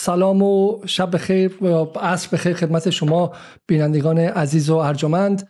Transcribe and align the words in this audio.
سلام 0.00 0.42
و 0.42 0.78
شب 0.86 1.10
بخیر 1.10 1.64
و 1.64 1.98
عصر 1.98 2.28
بخیر 2.32 2.54
خدمت 2.54 2.90
شما 2.90 3.32
بینندگان 3.66 4.18
عزیز 4.18 4.70
و 4.70 4.76
ارجمند. 4.76 5.48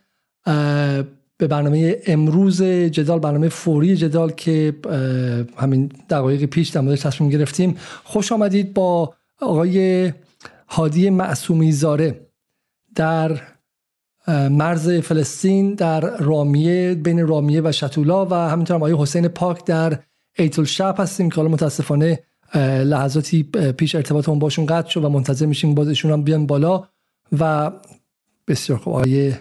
به 1.37 1.47
برنامه 1.49 1.97
امروز 2.07 2.63
جدال 2.63 3.19
برنامه 3.19 3.49
فوری 3.49 3.95
جدال 3.95 4.31
که 4.31 4.73
همین 5.57 5.91
دقایق 6.09 6.45
پیش 6.45 6.69
در 6.69 6.81
موردش 6.81 7.01
تصمیم 7.01 7.29
گرفتیم. 7.29 7.77
خوش 8.03 8.31
آمدید 8.31 8.73
با 8.73 9.13
آقای 9.41 10.11
هادی 10.67 11.09
معصومی 11.09 11.71
زاره 11.71 12.29
در 12.95 13.41
مرز 14.49 14.89
فلسطین 14.89 15.73
در 15.73 16.17
رامیه 16.17 16.95
بین 16.95 17.27
رامیه 17.27 17.61
و 17.61 17.71
شتولا 17.71 18.25
و 18.25 18.33
همینطور 18.33 18.75
آقای 18.75 18.95
حسین 18.97 19.27
پاک 19.27 19.65
در 19.65 19.99
ایتل 20.37 20.63
شب 20.63 20.95
هستیم 20.99 21.29
که 21.29 21.35
حالا 21.35 21.49
متاسفانه 21.49 22.19
لحظاتی 22.83 23.43
پیش 23.77 23.95
ارتباطمون 23.95 24.39
باشون 24.39 24.65
قطع 24.65 24.89
شد 24.89 25.03
و 25.03 25.09
منتظر 25.09 25.45
میشیم 25.45 25.75
بازشون 25.75 26.11
هم 26.11 26.23
بیان 26.23 26.45
بالا 26.45 26.87
و 27.39 27.71
بسیار 28.47 28.79
خوب. 28.79 28.93
آیه 28.93 29.39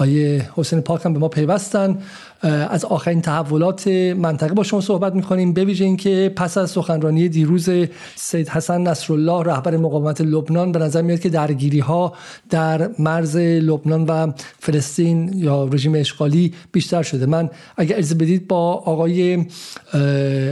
آیه 0.00 0.50
حسین 0.56 0.80
پاک 0.80 1.06
هم 1.06 1.12
به 1.12 1.18
ما 1.18 1.28
پیوستن. 1.28 1.98
از 2.42 2.84
آخرین 2.84 3.20
تحولات 3.20 3.88
منطقه 3.88 4.54
با 4.54 4.62
شما 4.62 4.80
صحبت 4.80 5.14
می‌کنیم. 5.14 5.52
به 5.52 5.64
ویژه 5.64 5.84
اینکه 5.84 6.32
پس 6.36 6.58
از 6.58 6.70
سخنرانی 6.70 7.28
دیروز 7.28 7.70
سید 8.16 8.48
حسن 8.48 8.80
نصرالله 8.80 9.42
رهبر 9.42 9.76
مقاومت 9.76 10.20
لبنان 10.20 10.72
به 10.72 10.78
نظر 10.78 11.02
میاد 11.02 11.20
که 11.20 11.28
درگیری 11.28 11.78
ها 11.78 12.12
در 12.50 12.90
مرز 12.98 13.36
لبنان 13.36 14.04
و 14.04 14.32
فلسطین 14.58 15.32
یا 15.34 15.64
رژیم 15.64 15.94
اشغالی 15.94 16.54
بیشتر 16.72 17.02
شده. 17.02 17.26
من 17.26 17.50
اگر 17.76 17.96
اجازه 17.96 18.14
بدید 18.14 18.48
با 18.48 18.72
آقای 18.72 19.46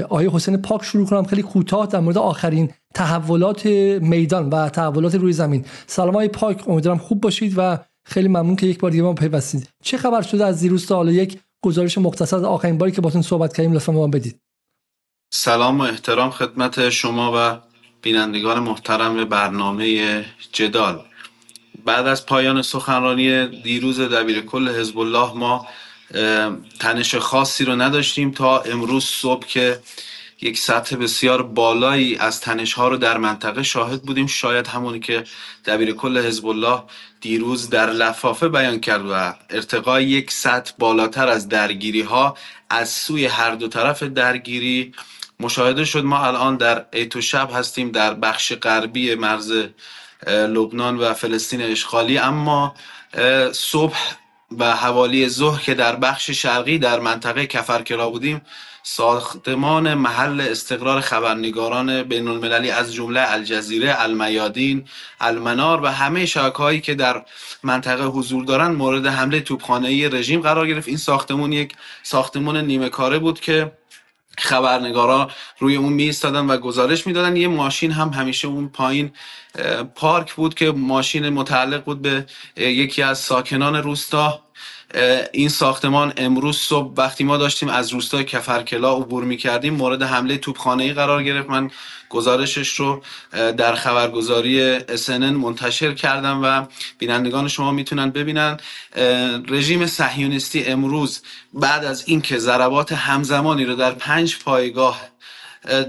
آقای 0.08 0.30
حسین 0.32 0.56
پاک 0.56 0.84
شروع 0.84 1.06
کنم. 1.06 1.24
خیلی 1.24 1.42
کوتاه 1.42 1.86
در 1.86 2.00
مورد 2.00 2.18
آخرین 2.18 2.70
تحولات 2.94 3.66
میدان 3.66 4.48
و 4.48 4.68
تحولات 4.68 5.14
روی 5.14 5.32
زمین. 5.32 5.64
سلام 5.86 6.14
های 6.14 6.28
پاک 6.28 6.68
امیدوارم 6.68 6.98
خوب 6.98 7.20
باشید 7.20 7.54
و 7.56 7.78
خیلی 8.08 8.28
ممنون 8.28 8.56
که 8.56 8.66
یک 8.66 8.78
بار 8.78 8.90
دیگه 8.90 9.02
ما 9.02 9.12
پیوستید. 9.12 9.68
چه 9.82 9.98
خبر 9.98 10.22
شده 10.22 10.44
از 10.44 10.60
دیروز 10.60 10.86
تا 10.86 10.96
حالا؟ 10.96 11.12
یک 11.12 11.38
گزارش 11.62 11.98
مختصر 11.98 12.44
آخرین 12.44 12.78
باری 12.78 12.92
که 12.92 13.00
باتون 13.00 13.22
صحبت 13.22 13.56
کردیم 13.56 13.72
لطفا 13.72 13.92
ما 13.92 14.06
بدید. 14.06 14.40
سلام 15.34 15.78
و 15.80 15.82
احترام 15.82 16.30
خدمت 16.30 16.90
شما 16.90 17.32
و 17.36 17.58
بینندگان 18.02 18.58
محترم 18.58 19.24
برنامه 19.24 20.24
جدال. 20.52 21.04
بعد 21.84 22.06
از 22.06 22.26
پایان 22.26 22.62
سخنرانی 22.62 23.46
دیروز 23.46 24.00
دبیر 24.00 24.40
کل 24.40 24.68
حزب 24.68 24.98
الله 24.98 25.32
ما 25.34 25.66
تنش 26.80 27.14
خاصی 27.14 27.64
رو 27.64 27.76
نداشتیم 27.76 28.30
تا 28.30 28.60
امروز 28.60 29.04
صبح 29.04 29.46
که 29.46 29.80
یک 30.40 30.58
سطح 30.58 30.96
بسیار 30.96 31.42
بالایی 31.42 32.16
از 32.16 32.40
تنش 32.40 32.72
ها 32.72 32.88
رو 32.88 32.96
در 32.96 33.16
منطقه 33.18 33.62
شاهد 33.62 34.02
بودیم. 34.02 34.26
شاید 34.26 34.66
همونی 34.66 35.00
که 35.00 35.24
دبیر 35.64 35.92
کل 35.92 36.18
حزب 36.18 36.46
الله 36.46 36.82
دیروز 37.26 37.70
در 37.70 37.90
لفافه 37.90 38.48
بیان 38.48 38.80
کرد 38.80 39.06
و 39.10 39.34
ارتقای 39.50 40.04
یک 40.04 40.30
سطح 40.30 40.72
بالاتر 40.78 41.28
از 41.28 41.48
درگیری 41.48 42.02
ها 42.02 42.36
از 42.70 42.88
سوی 42.88 43.26
هر 43.26 43.50
دو 43.54 43.68
طرف 43.68 44.02
درگیری 44.02 44.94
مشاهده 45.40 45.84
شد. 45.84 46.04
ما 46.04 46.18
الان 46.18 46.56
در 46.56 46.86
ایتو 46.92 47.20
شب 47.20 47.50
هستیم 47.54 47.90
در 47.90 48.14
بخش 48.14 48.52
غربی 48.52 49.14
مرز 49.14 49.52
لبنان 50.26 50.96
و 50.96 51.14
فلسطین 51.14 51.62
اشغالی. 51.62 52.18
اما 52.18 52.74
صبح 53.52 53.98
و 54.58 54.76
حوالی 54.76 55.28
ظهر 55.28 55.62
که 55.62 55.74
در 55.74 55.96
بخش 55.96 56.30
شرقی 56.30 56.78
در 56.78 57.00
منطقه 57.00 57.46
کفرکلا 57.46 58.10
بودیم 58.10 58.42
ساختمان 58.88 59.94
محل 59.94 60.40
استقرار 60.40 61.00
خبرنگاران 61.00 62.02
بین 62.02 62.28
المللی 62.28 62.70
از 62.70 62.94
جمله 62.94 63.32
الجزیره، 63.32 63.94
المیادین، 63.98 64.84
المنار 65.20 65.82
و 65.82 65.86
همه 65.86 66.26
هایی 66.54 66.80
که 66.80 66.94
در 66.94 67.24
منطقه 67.62 68.04
حضور 68.04 68.44
دارند 68.44 68.76
مورد 68.76 69.06
حمله 69.06 69.40
توپخانه 69.40 70.08
رژیم 70.08 70.40
قرار 70.40 70.66
گرفت. 70.66 70.88
این 70.88 70.96
ساختمون 70.96 71.52
یک 71.52 71.74
ساختمان 72.02 72.56
نیمه 72.56 72.88
کاره 72.88 73.18
بود 73.18 73.40
که 73.40 73.72
خبرنگارا 74.38 75.30
روی 75.58 75.76
اون 75.76 75.92
می 75.92 76.12
و 76.24 76.56
گزارش 76.56 77.06
می‌دادن. 77.06 77.36
یه 77.36 77.48
ماشین 77.48 77.90
هم 77.90 78.08
همیشه 78.08 78.48
اون 78.48 78.68
پایین 78.68 79.12
پارک 79.94 80.34
بود 80.34 80.54
که 80.54 80.70
ماشین 80.70 81.28
متعلق 81.28 81.84
بود 81.84 82.02
به 82.02 82.26
یکی 82.56 83.02
از 83.02 83.18
ساکنان 83.18 83.76
روستا. 83.76 84.45
این 85.32 85.48
ساختمان 85.48 86.12
امروز 86.16 86.56
صبح 86.56 86.94
وقتی 86.96 87.24
ما 87.24 87.36
داشتیم 87.36 87.68
از 87.68 87.92
روستای 87.92 88.24
کفرکلا 88.24 88.96
عبور 88.96 89.24
می 89.24 89.36
کردیم 89.36 89.74
مورد 89.74 90.02
حمله 90.02 90.38
توپخانه 90.38 90.84
ای 90.84 90.92
قرار 90.92 91.22
گرفت. 91.22 91.50
من 91.50 91.70
گزارشش 92.08 92.68
رو 92.68 93.02
در 93.32 93.74
خبرگزاری 93.74 94.80
SNN 94.80 95.10
منتشر 95.10 95.94
کردم 95.94 96.40
و 96.42 96.66
بینندگان 96.98 97.48
شما 97.48 97.70
می‌تونن 97.70 98.10
ببینن. 98.10 98.56
رژیم 99.48 99.86
صهیونیستی 99.86 100.64
امروز 100.64 101.22
بعد 101.54 101.84
از 101.84 102.04
اینکه 102.08 102.38
ضربات 102.38 102.92
همزمانی 102.92 103.64
رو 103.64 103.74
در 103.74 103.92
پنج 103.92 104.38
پایگاه 104.38 105.00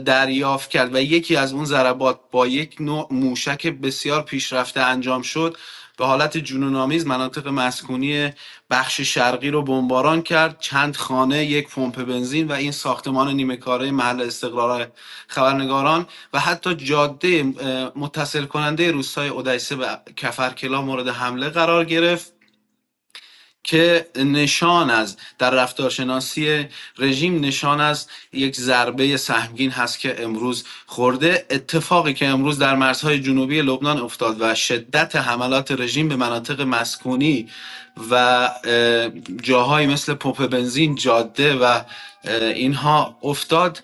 دریافت 0.05 0.69
کرد 0.69 0.95
و 0.95 1.01
یکی 1.01 1.35
از 1.35 1.53
اون 1.53 1.65
ضربات 1.65 2.19
با 2.31 2.47
یک 2.47 2.75
نوع 2.79 3.07
موشک 3.11 3.67
بسیار 3.67 4.21
پیشرفته 4.23 4.79
انجام 4.81 5.21
شد 5.21 5.57
به 5.97 6.05
حالت 6.05 6.37
جنونآمیز 6.37 7.07
مناطق 7.07 7.47
مسکونی 7.47 8.31
بخش 8.69 9.01
شرقی 9.01 9.51
رو 9.51 9.63
بمباران 9.63 10.23
کرد. 10.23 10.59
چند 10.59 10.97
خانه 10.97 11.45
یک 11.45 11.69
پمپ 11.69 12.03
بنزین 12.05 12.47
و 12.47 12.53
این 12.53 12.73
ساختمان 12.73 13.29
نیمه 13.29 13.57
کاره 13.57 13.91
محل 13.91 14.21
استقرار 14.21 14.91
خبرنگاران 15.27 16.07
و 16.33 16.39
حتی 16.39 16.75
جاده 16.75 17.43
متصل 17.95 18.45
کننده 18.45 18.91
روستای 18.91 19.29
اودیسه 19.29 19.77
و 19.77 19.97
کفرکلا 20.17 20.81
مورد 20.83 21.09
حمله 21.09 21.49
قرار 21.49 21.85
گرفت. 21.85 22.36
که 23.67 24.07
نشان 24.15 24.89
از 24.89 25.17
در 25.39 25.49
رفتارشناسی 25.49 26.65
رژیم 26.97 27.45
نشان 27.45 27.81
از 27.81 28.07
یک 28.33 28.55
ضربه 28.55 29.17
سهمگین 29.17 29.71
هست 29.71 29.99
که 29.99 30.23
امروز 30.23 30.63
خورده. 30.85 31.45
اتفاقی 31.49 32.13
که 32.13 32.27
امروز 32.27 32.59
در 32.59 32.75
مرزهای 32.75 33.19
جنوبی 33.19 33.61
لبنان 33.61 33.97
افتاد 33.97 34.37
و 34.39 34.55
شدت 34.55 35.15
حملات 35.15 35.71
رژیم 35.71 36.07
به 36.07 36.15
مناطق 36.15 36.61
مسکونی 36.61 37.49
و 38.11 38.49
جاهایی 39.43 39.87
مثل 39.87 40.13
پمپ 40.13 40.47
بنزین 40.47 40.95
جاده 40.95 41.55
و 41.55 41.81
اینها 42.39 43.17
افتاد. 43.23 43.83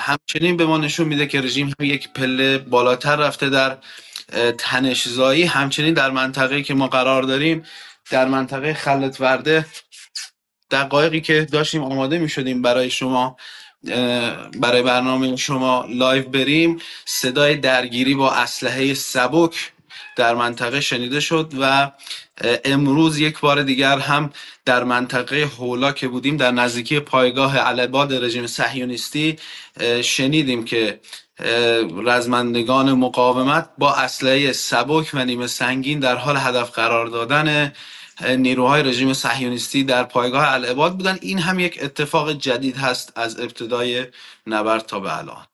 همچنین 0.00 0.56
به 0.56 0.66
ما 0.66 0.78
نشون 0.78 1.08
میده 1.08 1.26
که 1.26 1.40
رژیم 1.40 1.66
هم 1.66 1.86
یک 1.86 2.12
پله 2.12 2.58
بالاتر 2.58 3.16
رفته 3.16 3.48
در 3.48 3.78
تنشزایی. 4.58 5.42
همچنین 5.42 5.94
در 5.94 6.10
منطقه 6.10 6.62
که 6.62 6.74
ما 6.74 6.88
قرار 6.88 7.22
داریم 7.22 7.64
در 8.10 8.28
منطقه 8.28 8.74
خلة 8.74 9.20
وردة 9.20 9.66
دقایقی 10.70 11.20
که 11.20 11.44
داشتیم 11.52 11.82
آماده 11.84 12.18
می 12.18 12.28
شدیم 12.28 12.62
برای 12.62 12.90
شما 12.90 13.36
برای 14.60 14.82
برنامه 14.82 15.36
شما 15.36 15.86
live 15.88 16.28
بریم 16.28 16.80
صدای 17.04 17.56
درگیری 17.56 18.14
با 18.14 18.32
اسلحه 18.32 18.94
سبک 18.94 19.72
در 20.16 20.34
منطقه 20.34 20.80
شنیده 20.80 21.20
شد 21.20 21.52
و 21.60 21.90
امروز 22.64 23.18
یک 23.18 23.40
بار 23.40 23.62
دیگر 23.62 23.98
هم 23.98 24.30
در 24.64 24.84
منطقه 24.84 25.44
هولا 25.58 25.92
که 25.92 26.08
بودیم 26.08 26.36
در 26.36 26.50
نزدیکی 26.50 27.00
پایگاه 27.00 27.58
العباد 27.58 28.24
رژیم 28.24 28.46
صهیونیستی 28.46 29.38
شنیدیم 30.02 30.64
که 30.64 31.00
رزمندگان 32.04 32.92
مقاومت 32.92 33.68
با 33.78 33.94
اسلحه 33.94 34.52
سبک 34.52 35.10
و 35.14 35.24
نیمه 35.24 35.46
سنگین 35.46 36.00
در 36.00 36.16
حال 36.16 36.36
هدف 36.36 36.70
قرار 36.70 37.06
دادن 37.06 37.72
نیروهای 38.20 38.82
رژیم 38.82 39.12
صهیونیستی 39.12 39.84
در 39.84 40.04
پایگاه 40.04 40.52
العباد 40.52 40.96
بودن. 40.96 41.18
این 41.20 41.38
هم 41.38 41.58
یک 41.58 41.78
اتفاق 41.82 42.32
جدید 42.32 42.76
هست 42.76 43.12
از 43.16 43.40
ابتدای 43.40 44.04
نبرد 44.46 44.86
تا 44.86 45.00
به 45.00 45.18
الان. 45.18 45.44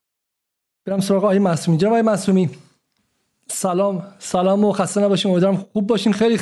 برم 0.87 1.01
سراغ 1.01 1.25
آقای 1.25 1.39
معصومی. 1.39 1.79
جناب 1.79 1.93
آقای 1.93 2.03
معصومی 2.03 2.51
سلام. 3.49 4.03
سلام 4.19 4.65
و 4.65 4.73
خسته 4.73 5.01
نباشیم. 5.01 5.31
امیدوارم 5.31 5.67
خوب 5.73 5.87
باشین. 5.87 6.13
خیلی 6.13 6.41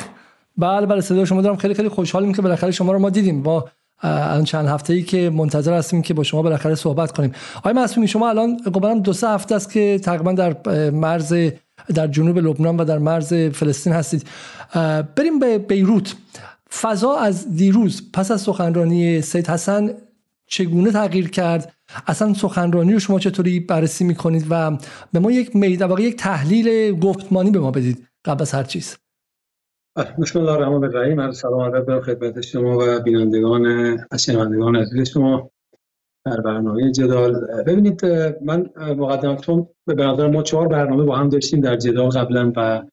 بله 0.57 0.85
بله 0.85 1.01
صدا 1.01 1.25
شما 1.25 1.41
دارم. 1.41 1.57
خیلی 1.57 1.73
خیلی 1.73 1.89
خوشحالیم 1.89 2.33
که 2.33 2.41
بالاخره 2.41 2.71
شما 2.71 2.91
رو 2.91 2.99
ما 2.99 3.09
دیدیم. 3.09 3.43
با 3.43 3.69
الان 4.01 4.43
چند 4.43 4.67
هفته 4.67 4.93
ای 4.93 5.03
که 5.03 5.29
منتظر 5.29 5.73
هستیم 5.73 6.01
که 6.01 6.13
با 6.13 6.23
شما 6.23 6.41
بالاخره 6.41 6.75
صحبت 6.75 7.11
کنیم. 7.11 7.35
آقای 7.57 7.73
معصومی 7.73 8.07
شما 8.07 8.29
الان 8.29 8.57
قبلا 8.57 8.93
دو 8.93 9.13
سه 9.13 9.29
هفته 9.29 9.55
است 9.55 9.71
که 9.73 9.99
تقریبا 10.03 10.31
در 10.31 10.55
مرز 10.89 11.33
در 11.95 12.07
جنوب 12.07 12.37
لبنان 12.37 12.77
و 12.77 12.85
در 12.85 12.97
مرز 12.97 13.33
فلسطین 13.33 13.93
هستید. 13.93 14.27
بریم 15.15 15.39
به 15.39 15.57
بیروت. 15.57 16.15
فضا 16.81 17.15
از 17.15 17.55
دیروز 17.55 18.11
پس 18.13 18.31
از 18.31 18.41
سخنرانی 18.41 19.21
سید 19.21 19.47
حسن 19.47 19.91
چگونه 20.47 20.91
تغییر 20.91 21.29
کرد؟ 21.29 21.73
اصلا 22.07 22.33
سخنرانی 22.33 22.93
رو 22.93 22.99
شما 22.99 23.19
چطوری 23.19 23.59
بررسی 23.59 24.03
می‌کنید 24.03 24.45
و 24.49 24.77
به 25.13 25.19
ما 25.19 25.31
یک 25.31 25.55
میده 25.55 26.01
یک 26.01 26.17
تحلیل 26.17 26.99
گفتمانی 26.99 27.51
به 27.51 27.59
ما 27.59 27.71
بدید 27.71 28.07
قبل 28.25 28.41
از 28.41 28.51
هر 28.51 28.63
چیز؟ 28.63 28.97
بسم 30.21 30.39
الله 30.39 30.51
الرحمن 30.51 30.83
الرحیم 30.83 31.31
سلام 31.31 31.61
علیکم 31.61 32.01
خدمت 32.01 32.41
شما 32.41 32.77
و 32.77 32.99
بینندگان 32.99 33.65
و 34.11 34.17
شنوندگان 34.17 34.75
عزیز 34.75 35.09
شما. 35.09 35.51
در 36.25 36.41
برنامه 36.41 36.91
جدال. 36.91 37.63
ببینید 37.67 38.05
من 38.41 38.69
مقدمتون 38.77 39.67
به 39.85 40.05
نظر 40.05 40.27
ما 40.27 40.43
چهار 40.43 40.67
برنامه 40.67 41.03
با 41.03 41.15
هم 41.15 41.29
داشتیم 41.29 41.61
در 41.61 41.75
جدال 41.75 42.09
قبلا 42.09 42.53
و 42.55 42.83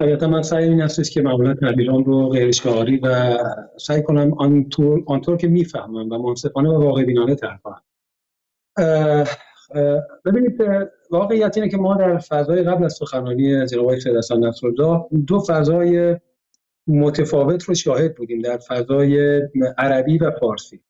طبیعتا 0.00 0.26
من 0.26 0.42
سعی 0.42 0.64
این 0.64 0.80
هستش 0.80 1.10
که 1.10 1.22
معمولا 1.22 1.54
تعبیران 1.54 2.04
رو 2.04 2.28
غیر 2.28 2.52
شعاری 2.52 3.00
و 3.02 3.38
سعی 3.76 4.02
کنم 4.02 4.34
آنطور, 4.34 5.02
آنطور 5.06 5.36
که 5.36 5.48
می‌فهمم 5.48 6.12
و 6.12 6.28
منصفانه 6.28 6.68
و 6.68 6.82
واقع 6.82 7.04
بینانه 7.04 7.34
تر 7.34 7.58
کنم. 7.62 7.82
ببینید 10.24 10.62
واقعیت 11.10 11.56
اینه 11.56 11.68
که 11.68 11.76
ما 11.76 11.94
در 11.94 12.18
فضای 12.18 12.62
قبل 12.62 12.84
از 12.84 12.92
سخنرانی 12.92 13.66
جناب 13.66 13.84
آقای 13.84 14.00
سید 14.00 14.16
حسن 14.16 14.52
دو 15.26 15.40
فضای 15.40 16.16
متفاوت 16.86 17.62
رو 17.62 17.74
شاهد 17.74 18.14
بودیم 18.14 18.40
در 18.40 18.58
فضای 18.58 19.42
عربی 19.78 20.18
و 20.18 20.30
فارسی. 20.30 20.80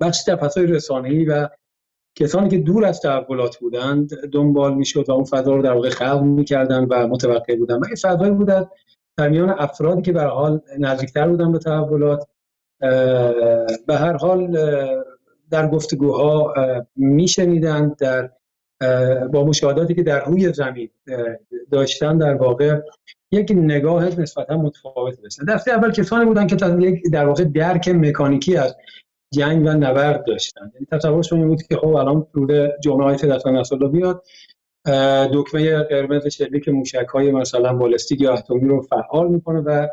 بخشی 0.00 0.24
در 0.26 0.36
فضای 0.36 0.66
رسانه‌ای 0.66 1.24
و 1.24 1.48
کسانی 2.18 2.48
که 2.48 2.58
دور 2.58 2.84
از 2.84 3.00
تحولات 3.00 3.56
بودند 3.56 4.26
دنبال 4.32 4.74
می‌شد 4.74 5.08
و 5.08 5.12
اون 5.12 5.24
فضا 5.24 5.54
رو 5.54 5.62
در 5.62 5.72
واقع 5.72 5.90
خلق 5.90 6.22
می‌کردن 6.22 6.84
و 6.84 7.06
متوقع 7.06 7.56
بودن 7.56 7.76
و 7.76 7.84
فضایی 8.02 8.32
بودن 8.32 8.66
در 9.16 9.28
میان 9.28 9.50
افرادی 9.50 10.02
که 10.02 10.12
به 10.12 10.22
حال 10.22 10.60
نزدیکتر 10.78 11.28
بودن 11.28 11.52
به 11.52 11.58
تحولات 11.58 12.28
به 13.86 13.96
هر 13.96 14.16
حال 14.16 14.58
در 15.50 15.68
گفتگوها 15.68 16.54
میشنیدند 16.96 17.96
در 17.96 18.30
با 19.32 19.44
مشاهداتی 19.44 19.94
که 19.94 20.02
در 20.02 20.24
روی 20.24 20.52
زمین 20.52 20.90
داشتن 21.70 22.18
در 22.18 22.34
واقع 22.34 22.80
یک 23.32 23.52
نگاه 23.56 24.20
نسبتا 24.20 24.56
متفاوت 24.56 25.20
داشتن 25.22 25.44
دسته 25.44 25.72
اول 25.72 25.92
کسانی 25.92 26.24
بودن 26.24 26.46
که 26.46 26.56
در 27.12 27.26
واقع 27.26 27.44
درک 27.44 27.88
مکانیکی 27.88 28.56
از 28.56 28.76
جنگ 29.32 29.66
و 29.66 29.68
نبرد 29.68 30.24
داشتن. 30.26 30.70
یعنی 30.74 30.86
تصورشون 30.92 31.38
این 31.38 31.48
بود 31.48 31.62
که 31.62 31.76
خب 31.76 31.94
الان 31.94 32.26
رود 32.32 32.80
جمعه 32.82 33.04
های 33.04 33.16
نصرالله 33.46 33.88
بیاد 33.88 34.24
دکمه 35.32 35.82
قرمز 35.82 36.26
شلیک 36.26 36.68
موشک 36.68 37.06
های 37.12 37.32
مثلا 37.32 37.72
بالستیک 37.72 38.20
یا 38.20 38.34
اتمی 38.34 38.68
رو 38.68 38.82
فعال 38.82 39.28
می‌کنه 39.28 39.60
و 39.60 39.88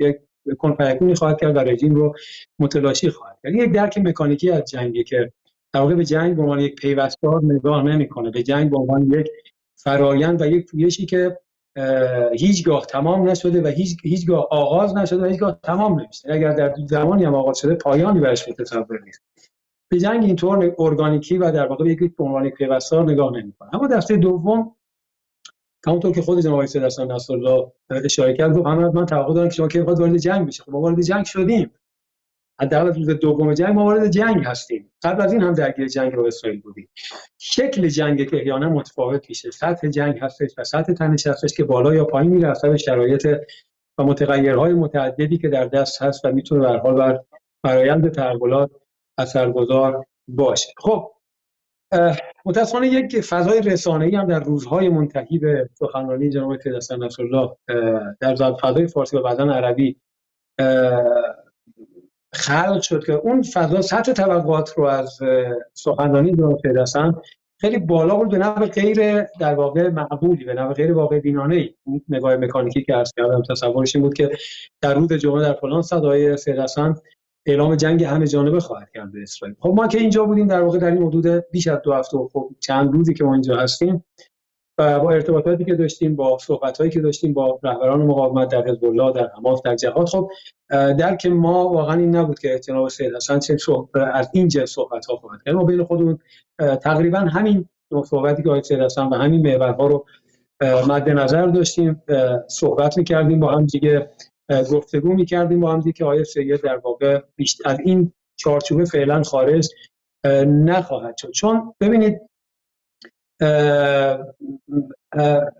یک 0.00 0.16
کنفیکونی 0.58 1.14
خواهد 1.14 1.40
کرد 1.40 1.56
و 1.56 1.58
رژیم 1.58 1.94
رو 1.94 2.14
متلاشی 2.58 3.10
خواهد 3.10 3.38
کرد. 3.42 3.54
یک 3.54 3.72
درک 3.72 3.98
مکانیکی 3.98 4.50
از 4.50 4.64
جنگی 4.64 5.04
که 5.04 5.32
در 5.72 5.86
به 5.86 6.04
جنگ 6.04 6.36
به 6.36 6.42
عنوان 6.42 6.60
یک 6.60 6.74
پیوستار 6.74 7.40
نگاه 7.44 7.82
نمی‌کنه. 7.82 8.30
به 8.30 8.42
جنگ 8.42 8.70
به 8.70 8.78
عنوان 8.78 9.02
یک 9.02 9.28
فرایند 9.76 10.42
و 10.42 10.46
یک 10.46 10.70
پویشی 10.70 11.06
که 11.06 11.38
هیچگاه 12.32 12.86
تمام 12.86 13.28
نشده 13.28 13.62
و 13.62 13.66
هیچ 13.66 13.96
هیچگاه 14.02 14.48
آغاز 14.50 14.96
نشده 14.96 15.22
و 15.22 15.24
هیچگاه 15.24 15.58
تمام 15.62 16.00
نمیشه 16.00 16.32
اگر 16.32 16.52
در 16.52 16.74
زمانی 16.86 17.24
هم 17.24 17.34
آغاز 17.34 17.58
شده 17.58 17.74
پایانی 17.74 18.20
برش 18.20 18.48
متصور 18.48 19.00
نیست. 19.04 19.22
به 19.88 19.98
جنگ 19.98 20.24
اینطور 20.24 20.74
ارگانیکی 20.78 21.38
و 21.38 21.52
در 21.52 21.66
واقع 21.66 21.88
یک 21.88 22.12
عنوان 22.18 22.50
پیوستار 22.50 23.10
نگاه 23.10 23.32
نمی‌کنه. 23.32 23.74
اما 23.74 23.86
دسته 23.86 24.16
دوم 24.16 24.76
همونطور 25.86 26.12
که 26.12 26.22
خود 26.22 26.40
جناب 26.40 26.54
آقای 26.54 26.66
حسن 26.66 27.12
نصرالله 27.12 27.72
اشاره 27.90 28.34
کرد 28.34 28.56
گفت 28.56 28.66
من 28.66 29.06
توقع 29.06 29.34
دارم 29.34 29.48
که 29.48 29.54
شما 29.54 29.68
که 29.68 29.82
وارد 29.82 30.16
جنگ 30.16 30.46
بشه 30.46 30.62
خب 30.62 30.74
وارد 30.74 31.00
جنگ 31.00 31.24
شدیم. 31.24 31.70
حداقل 32.60 32.94
روز 32.94 33.08
دوم 33.08 33.54
جنگ 33.54 33.74
ما 33.74 33.84
وارد 33.84 34.10
جنگ 34.10 34.44
هستیم. 34.44 34.92
قبل 35.02 35.22
از 35.22 35.32
این 35.32 35.42
هم 35.42 35.52
درگیر 35.52 35.88
جنگ 35.88 36.12
رو 36.12 36.26
اسرائیل 36.26 36.60
بودیم. 36.60 36.88
شکل 37.38 37.88
جنگ 37.88 38.30
که 38.30 38.36
احیانا 38.36 38.68
متفاوت 38.68 39.28
میشه. 39.28 39.50
سطح 39.50 39.88
جنگ 39.88 40.18
هستش 40.18 40.50
و 40.58 40.64
سطح 40.64 40.92
تنش 40.92 41.26
هستش 41.26 41.54
که 41.54 41.64
بالا 41.64 41.94
یا 41.94 42.04
پایین 42.04 42.30
میره 42.30 42.52
به 42.62 42.76
شرایط 42.76 43.26
و 43.98 44.04
متغیرهای 44.04 44.72
متعددی 44.72 45.38
که 45.38 45.48
در 45.48 45.64
دست 45.64 46.02
هست 46.02 46.24
و 46.24 46.32
می‌تونه 46.32 46.60
به 46.60 46.78
حال 46.78 46.94
بر 46.94 47.20
فرایند 47.62 48.10
تحولات 48.10 48.70
اثرگذار 49.18 50.06
باشه. 50.28 50.72
خب 50.76 51.12
متاسفانه 52.44 52.86
یک 52.86 53.20
فضای 53.20 53.60
رسانه‌ای 53.60 54.16
هم 54.16 54.26
در 54.26 54.40
روزهای 54.40 54.88
منتهی 54.88 55.38
به 55.38 55.68
سخنرانی 55.74 56.30
جناب 56.30 56.60
سید 56.80 57.02
نصرالله 57.02 57.56
در 58.20 58.34
فضای 58.34 58.86
فارسی 58.86 59.16
و 59.16 59.22
بعضا 59.22 59.44
عربی 59.44 60.00
خلق 62.32 62.82
شد 62.82 63.04
که 63.04 63.12
اون 63.12 63.42
فضا 63.42 63.82
سطح 63.82 64.12
توقعات 64.12 64.72
رو 64.76 64.84
از 64.84 65.18
سخنرانی 65.74 66.36
جناب 66.36 66.60
سید 66.84 67.14
خیلی 67.60 67.78
بالا 67.78 68.16
بود 68.16 68.28
به 68.28 68.38
نوع 68.38 68.66
غیر 68.66 69.22
در 69.22 69.54
واقع 69.54 69.88
معقولی 69.88 70.44
به 70.44 70.54
نوع 70.54 70.72
غیر 70.72 70.92
واقع 70.92 71.18
بینانه 71.18 71.56
ای 71.56 71.74
نگاه 72.08 72.36
مکانیکی 72.36 72.82
که 72.82 72.94
عرض 72.94 73.12
کردم 73.16 73.42
تصورش 73.50 73.96
این 73.96 74.04
بود 74.04 74.14
که 74.14 74.30
در 74.80 74.94
روز 74.94 75.12
جمعه 75.12 75.42
در 75.42 75.52
فلان 75.52 75.82
صدای 75.82 76.36
سید 76.36 76.58
اعلام 77.46 77.76
جنگ 77.76 78.04
همه 78.04 78.26
جانبه 78.26 78.60
خواهد 78.60 78.90
کرد 78.94 79.12
به 79.12 79.22
اسرائیل. 79.22 79.56
خب 79.60 79.72
ما 79.76 79.86
که 79.86 79.98
اینجا 79.98 80.24
بودیم 80.24 80.46
در 80.46 80.62
واقع 80.62 80.78
در 80.78 80.90
این 80.90 81.02
حدود 81.02 81.26
بیش 81.50 81.66
از 81.68 81.78
دو 81.84 81.92
هفته 81.92 82.18
خب 82.32 82.50
چند 82.60 82.92
روزی 82.92 83.14
که 83.14 83.24
ما 83.24 83.32
اینجا 83.32 83.56
هستیم 83.56 84.04
و 84.78 85.00
با 85.00 85.10
ارتباطاتی 85.10 85.64
که 85.64 85.74
داشتیم 85.74 86.16
با 86.16 86.38
صحبت‌هایی 86.38 86.90
که 86.90 87.00
داشتیم 87.00 87.32
با 87.32 87.58
رهبران 87.62 88.02
مقاومت 88.02 88.48
در 88.48 88.68
حزب 88.68 88.84
الله 88.84 89.12
در 89.12 89.30
حماس 89.36 89.62
در 89.62 89.76
جهاد 89.76 90.08
خب 90.08 90.30
درک 90.70 91.26
ما 91.26 91.68
واقعا 91.68 92.00
این 92.00 92.16
نبود 92.16 92.38
که 92.38 92.58
جناب 92.58 92.88
سید 92.88 93.14
حسن 93.14 93.38
چه 93.38 93.56
از 94.14 94.30
این 94.32 94.48
جنس 94.48 94.70
صحبت‌ها 94.70 95.16
خواهد 95.16 95.40
کرد. 95.44 95.54
ما 95.54 95.64
بین 95.64 95.84
خودمون 95.84 96.18
تقریبا 96.58 97.18
همین 97.18 97.68
صحبتی 98.04 98.42
که 98.42 98.48
آقای 98.48 98.62
سید 98.62 98.80
حسن 98.80 99.06
و 99.06 99.14
همین 99.14 99.46
محورها 99.46 99.86
رو 99.86 100.06
مد 100.88 101.08
نظر 101.08 101.46
داشتیم. 101.46 102.02
صحبت 102.48 102.98
می‌کردیم 102.98 103.40
با 103.40 103.48
هم 103.48 103.66
دیگه 103.66 104.10
گفتگو 104.72 105.08
می‌کردیم 105.08 105.60
با 105.60 105.72
هم 105.72 105.92
که 105.92 106.04
آیا 106.04 106.24
سید 106.24 106.60
در 106.60 106.76
واقع 106.76 107.20
از 107.64 107.78
این 107.84 108.12
چارچوبه 108.36 108.84
فعلا 108.84 109.22
خارج 109.22 109.68
نخواهد 110.46 111.16
شد. 111.16 111.30
چون 111.30 111.74
ببینید 111.80 112.20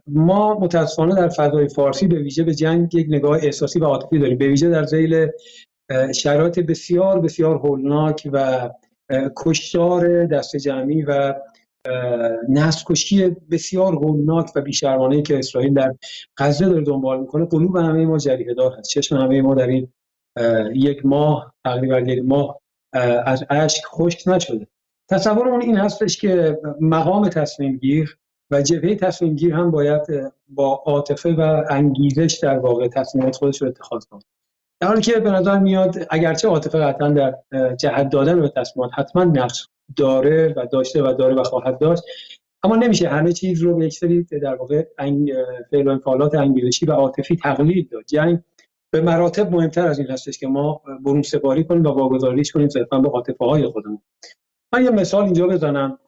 ما 0.07 0.59
متاسفانه 0.59 1.15
در 1.15 1.29
فضای 1.29 1.69
فارسی 1.69 2.07
به 2.07 2.19
ویژه 2.19 2.45
به 2.45 2.55
جنگ 2.55 2.95
یک 2.95 3.07
نگاه 3.11 3.39
احساسی 3.43 3.79
و 3.81 3.85
عاطفی 3.85 4.19
داریم. 4.19 4.39
به 4.39 4.49
ویژه 4.49 4.71
در 4.71 4.85
ذیل 4.85 5.27
شرایط 6.15 6.61
بسیار 6.61 7.21
بسیار 7.21 7.57
هولناک 7.57 8.29
و 8.33 8.71
کشتار 9.37 10.27
دست 10.27 10.57
جمعی 10.57 11.03
و 11.03 11.35
نسل 12.49 12.85
کشی 12.87 13.37
بسیار 13.51 13.95
هولناک 13.95 14.51
و 14.57 14.61
بیشرمانه 14.61 15.23
که 15.23 15.39
اسرائیل 15.39 15.75
در 15.75 15.95
غزه 16.39 16.69
داره 16.69 16.85
دنبال 16.85 17.21
می‌کنه. 17.21 17.47
قلوب 17.47 17.77
همه 17.77 18.07
ما 18.07 18.19
جریه 18.19 18.55
دار 18.55 18.73
هست. 18.79 18.91
چشم 18.91 19.17
همه 19.17 19.43
ما 19.43 19.55
در 19.55 19.67
این 19.67 19.89
یک 20.75 21.07
ماه 21.07 21.55
تقریبا 21.65 22.01
یک 22.01 22.25
ماه 22.25 22.61
از 23.27 23.45
اشک 23.51 23.85
خشک 23.87 24.29
نشده. 24.29 24.67
تصورمون 25.11 25.63
این 25.63 25.77
هستش 25.77 26.17
که 26.17 26.59
مقام 26.81 27.29
تصمیم 27.29 27.77
گیر 27.77 28.19
و 28.51 28.63
جبهه 28.63 28.95
تصمیم 28.95 29.35
گیر 29.35 29.55
هم 29.55 29.71
باید 29.71 30.03
با 30.49 30.83
عاطفه 30.87 31.33
و 31.33 31.65
انگیزش 31.71 32.39
در 32.43 32.59
واقع 32.59 32.89
تصمیمات 32.89 33.37
خودش 33.37 33.63
رو 33.63 33.69
اتخاذ 33.69 34.05
کنه. 34.05 34.21
در 34.81 34.89
حالی 34.89 35.01
که 35.01 35.21
به 35.21 35.31
نظر 35.31 35.59
میاد 35.59 36.07
اگرچه 36.11 36.49
عاطفه 36.49 36.79
قطعا 36.79 37.09
در 37.09 37.35
جهت 37.75 38.09
دادن 38.09 38.41
به 38.41 38.53
تصمیمات 38.57 38.91
حتما 38.95 39.25
نقش 39.25 39.69
داره 39.97 40.55
و 40.57 40.67
داشته 40.73 41.03
و 41.03 41.13
داره 41.13 41.35
و 41.35 41.43
خواهد 41.43 41.79
داشت 41.79 42.03
اما 42.63 42.77
نمیشه 42.77 43.09
همه 43.09 43.33
چیز 43.33 43.63
رو 43.63 43.77
به 43.77 43.87
یک 43.87 43.93
سری 43.93 44.23
در 44.23 44.55
واقع 44.55 44.87
فعل 45.71 45.89
و 45.89 45.91
انفعالات 45.91 46.35
انگیزشی 46.35 46.87
و 46.87 46.93
عاطفی 46.93 47.37
تقلیل 47.37 47.89
داد. 47.91 48.13
یعنی 48.13 48.39
به 48.93 49.01
مراتب 49.01 49.53
مهمتر 49.53 49.87
از 49.87 49.99
این 49.99 50.09
هستش 50.09 50.39
که 50.39 50.47
ما 50.47 50.83
برون 51.05 51.23
سپاری 51.23 51.65
کنیم 51.65 51.85
و 51.85 51.89
واگذاریش 51.89 52.53
کنیم 52.53 52.69
صرفا 52.69 52.99
به 52.99 53.09
عاطفه 53.09 53.45
های 53.45 53.67
خودمون. 53.67 54.03
من 54.73 54.85
یه 54.85 54.91
مثال 54.91 55.25
اینجا 55.25 55.47
بزنم. 55.47 55.99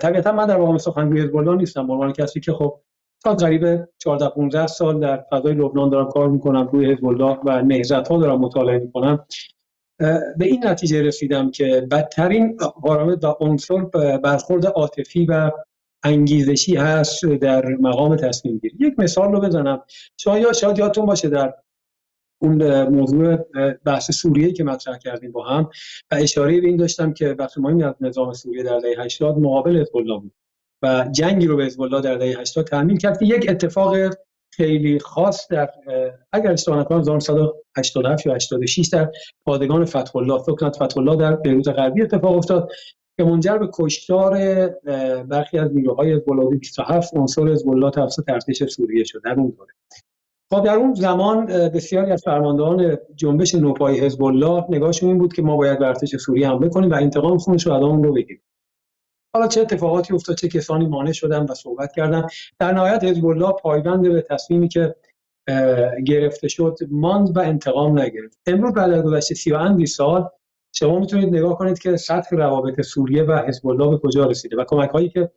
طبیعتا 0.00 0.32
من 0.32 0.46
در 0.46 0.56
واقع 0.56 0.78
سخنگوی 0.78 1.20
حزب 1.20 1.36
نیستم. 1.36 1.86
به 1.86 1.92
عنوان 1.92 2.12
کسی 2.12 2.40
که 2.40 2.52
خب 2.52 2.80
تا 3.24 3.34
قریب 3.34 3.88
14 3.98 4.28
15 4.28 4.66
سال 4.66 5.00
در 5.00 5.24
فضای 5.32 5.54
لبنان 5.54 5.90
دارم 5.90 6.08
کار 6.08 6.28
می‌کنم 6.28 6.68
روی 6.72 6.92
حزب 6.92 7.04
و 7.44 7.62
نهضت 7.62 8.08
ها 8.08 8.18
دارم 8.18 8.40
مطالعه 8.40 8.78
می‌کنم. 8.78 9.26
به 10.38 10.44
این 10.44 10.66
نتیجه 10.66 11.02
رسیدم 11.02 11.50
که 11.50 11.86
بدترین 11.90 12.56
قرامت 12.82 13.24
و 13.24 13.34
عنصر 13.40 13.78
برخورد 14.24 14.66
عاطفی 14.66 15.26
و 15.26 15.50
انگیزشی 16.04 16.76
هست 16.76 17.24
در 17.24 17.66
مقام 17.66 18.16
تصمیم 18.16 18.58
گیری 18.58 18.76
یک 18.80 18.94
مثال 18.98 19.32
رو 19.32 19.40
بزنم. 19.40 19.82
شاید 20.16 20.52
شاید 20.52 20.78
یادتون 20.78 21.06
باشه 21.06 21.28
در 21.28 21.54
اون 22.42 22.88
موضوع 22.88 23.36
بحث 23.84 24.10
سوریه 24.10 24.52
که 24.52 24.64
مطرح 24.64 24.98
کردیم 24.98 25.32
با 25.32 25.44
هم 25.44 25.70
و 26.10 26.14
اشاره 26.14 26.60
به 26.60 26.66
این 26.66 26.76
داشتم 26.76 27.12
که 27.12 27.34
بخش 27.34 27.58
مهمی 27.58 27.84
از 27.84 27.94
نظام 28.00 28.32
سوریه 28.32 28.62
در 28.62 28.78
دهه 28.78 29.04
80 29.04 29.38
مقابل 29.38 29.80
حزب 29.80 29.92
بود 29.92 30.32
و 30.82 31.08
جنگی 31.12 31.46
رو 31.46 31.56
به 31.56 31.64
حزب 31.64 32.00
در 32.00 32.14
دهه 32.14 32.40
80 32.40 32.66
تامین 32.66 32.96
کرد 32.96 33.18
که 33.18 33.26
یک 33.26 33.46
اتفاق 33.48 33.96
خیلی 34.54 34.98
خاص 34.98 35.48
در 35.48 35.70
اگر 36.32 36.52
اشتباه 36.52 36.78
نکنم 36.80 37.00
1987 37.00 38.26
یا 38.26 38.34
86 38.34 38.88
در 38.92 39.10
پادگان 39.46 39.84
فتح 39.84 40.16
الله 40.16 40.38
فکر 40.38 40.70
فتح 40.70 40.98
الله 40.98 41.16
در 41.16 41.36
بیروت 41.36 41.68
غربی 41.68 42.02
اتفاق 42.02 42.36
افتاد 42.36 42.70
که 43.16 43.24
منجر 43.24 43.58
به 43.58 43.68
کشتار 43.72 44.32
برخی 45.22 45.58
از 45.58 45.74
نیروهای 45.74 46.12
حزب 46.12 46.30
الله 46.30 46.56
27 46.58 47.16
عنصر 47.16 47.48
حزب 47.48 47.68
الله 47.68 47.90
توسط 47.90 48.28
ارتش 48.28 48.64
سوریه 48.64 49.04
شد. 49.04 49.22
در 49.24 49.32
اون 49.32 49.54
دوره. 49.56 49.72
خب 50.52 50.64
در 50.64 50.74
اون 50.74 50.94
زمان 50.94 51.46
بسیاری 51.46 52.12
از 52.12 52.22
فرماندهان 52.22 52.98
جنبش 53.16 53.54
نوپایی 53.54 54.00
حزب 54.00 54.22
الله 54.22 54.64
نگاهشون 54.68 55.08
این 55.08 55.18
بود 55.18 55.32
که 55.32 55.42
ما 55.42 55.56
باید 55.56 55.78
به 55.78 55.86
ارتش 55.86 56.16
سوریه 56.16 56.48
حمله 56.48 56.68
کنیم 56.68 56.90
و 56.90 56.94
انتقام 56.94 57.38
خونش 57.38 57.66
رو 57.66 57.72
ادامون 57.72 58.02
رو 58.02 58.12
بگیریم. 58.12 58.42
حالا 59.34 59.48
چه 59.48 59.60
اتفاقاتی 59.60 60.14
افتاد 60.14 60.36
چه 60.36 60.48
کسانی 60.48 60.86
مانع 60.86 61.12
شدن 61.12 61.44
و 61.44 61.54
صحبت 61.54 61.92
کردن. 61.92 62.26
در 62.58 62.72
نهایت 62.72 63.04
حزب 63.04 63.26
الله 63.26 63.52
پایبند 63.52 64.12
به 64.12 64.22
تصمیمی 64.30 64.68
که 64.68 64.94
گرفته 66.06 66.48
شد 66.48 66.78
ماند 66.90 67.36
و 67.36 67.40
انتقام 67.40 67.98
نگرفت. 67.98 68.38
امروز 68.46 68.72
بعد 68.72 68.92
از 68.92 69.04
گذشت 69.04 69.34
30 69.34 69.86
سال 69.86 70.28
شما 70.74 70.98
می‌تونید 70.98 71.34
نگاه 71.34 71.58
کنید 71.58 71.78
که 71.78 71.96
سطح 71.96 72.36
روابط 72.36 72.80
سوریه 72.80 73.22
و 73.22 73.42
حزب 73.48 73.66
الله 73.66 73.90
به 73.90 73.98
کجا 73.98 74.26
رسیده 74.26 74.56
و 74.56 74.64
کمک 74.68 74.90
هایی 74.90 75.08
که 75.08 75.30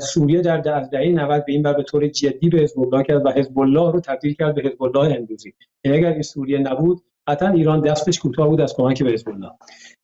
سوریه 0.00 0.40
در 0.40 0.60
دهه 0.60 1.08
90 1.08 1.44
به 1.44 1.52
این 1.52 1.62
بر 1.62 1.72
به 1.72 1.82
طور 1.82 2.08
جدی 2.08 2.48
به 2.48 2.58
حزب 2.58 2.80
الله 2.80 3.02
کرد 3.02 3.26
و 3.26 3.30
حزب 3.30 3.58
الله 3.58 3.92
رو 3.92 4.00
تبدیل 4.00 4.34
کرد 4.34 4.54
به 4.54 4.62
حزب 4.62 4.82
الله 4.82 5.16
امروزی. 5.16 5.54
یعنی 5.84 5.98
اگر 5.98 6.12
این 6.12 6.22
سوریه 6.22 6.58
نبود 6.58 7.02
قطعا 7.26 7.48
ایران 7.48 7.80
دستش 7.80 8.18
کوتاه 8.18 8.48
بود 8.48 8.60
از 8.60 8.74
کمک 8.76 9.02
به 9.02 9.10
حزب 9.10 9.28
الله 9.28 9.50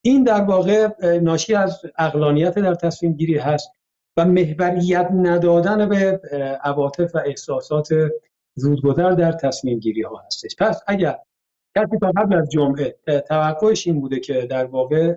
این 0.03 0.25
در 0.25 0.41
واقع 0.41 0.89
ناشی 1.23 1.55
از 1.55 1.83
اقلانیت 1.99 2.55
در 2.55 2.75
تصمیم 2.75 3.13
گیری 3.13 3.39
هست 3.39 3.71
و 4.17 4.25
محوریت 4.25 5.09
ندادن 5.13 5.89
به 5.89 6.21
عواطف 6.65 7.15
و 7.15 7.19
احساسات 7.27 7.89
زودگذر 8.55 9.11
در 9.11 9.33
تصمیم 9.33 9.79
گیری 9.79 10.03
ها 10.03 10.23
هستش. 10.27 10.57
پس 10.59 10.81
اگر 10.87 11.19
کسی 11.77 11.99
تا 12.01 12.13
قبل 12.17 12.35
از 12.35 12.49
جمعه 12.51 12.97
توقعش 13.29 13.87
این 13.87 14.01
بوده 14.01 14.21
که 14.21 14.47
در 14.51 14.65
واقع 14.65 15.17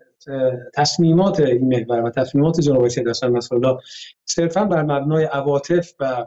تصمیمات 0.74 1.40
این 1.40 1.68
محور 1.68 2.04
و 2.04 2.10
تصمیمات 2.10 2.60
جناب 2.60 2.88
سید 2.88 3.08
حسن 3.08 3.32
نصرالله 3.32 3.78
صرفا 4.26 4.66
بر 4.66 4.84
مبنای 4.84 5.24
عواطف 5.24 5.94
و 6.00 6.26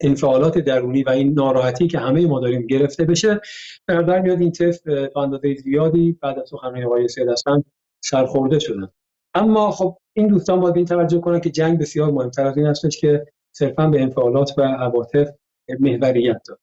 انفعالات 0.00 0.58
درونی 0.58 1.02
و 1.02 1.10
این 1.10 1.32
ناراحتی 1.32 1.86
که 1.86 1.98
همه 1.98 2.26
ما 2.26 2.40
داریم 2.40 2.66
گرفته 2.66 3.04
بشه 3.04 3.40
در 3.88 4.20
میاد 4.20 4.40
این 4.40 4.52
طف 4.52 4.82
به 4.82 5.10
اندازه 5.16 5.54
زیادی 5.54 6.18
بعد 6.22 6.38
از 6.38 6.48
سخنرانی 6.48 6.84
آقای 6.84 7.08
سید 7.08 7.28
حسن 7.28 7.64
سرخورده 8.00 8.58
شدن. 8.58 8.88
اما 9.34 9.70
خب 9.70 9.98
این 10.12 10.26
دوستان 10.26 10.60
باید 10.60 10.76
این 10.76 10.84
توجه 10.84 11.20
کنن 11.20 11.40
که 11.40 11.50
جنگ 11.50 11.78
بسیار 11.78 12.10
مهمتر 12.10 12.46
از 12.46 12.56
این 12.56 12.66
هستش 12.66 13.00
که 13.00 13.26
صرفا 13.52 13.86
به 13.86 14.02
انفعالات 14.02 14.58
و 14.58 14.62
عواطف 14.62 15.28
محوریت 15.80 16.40
داد. 16.48 16.58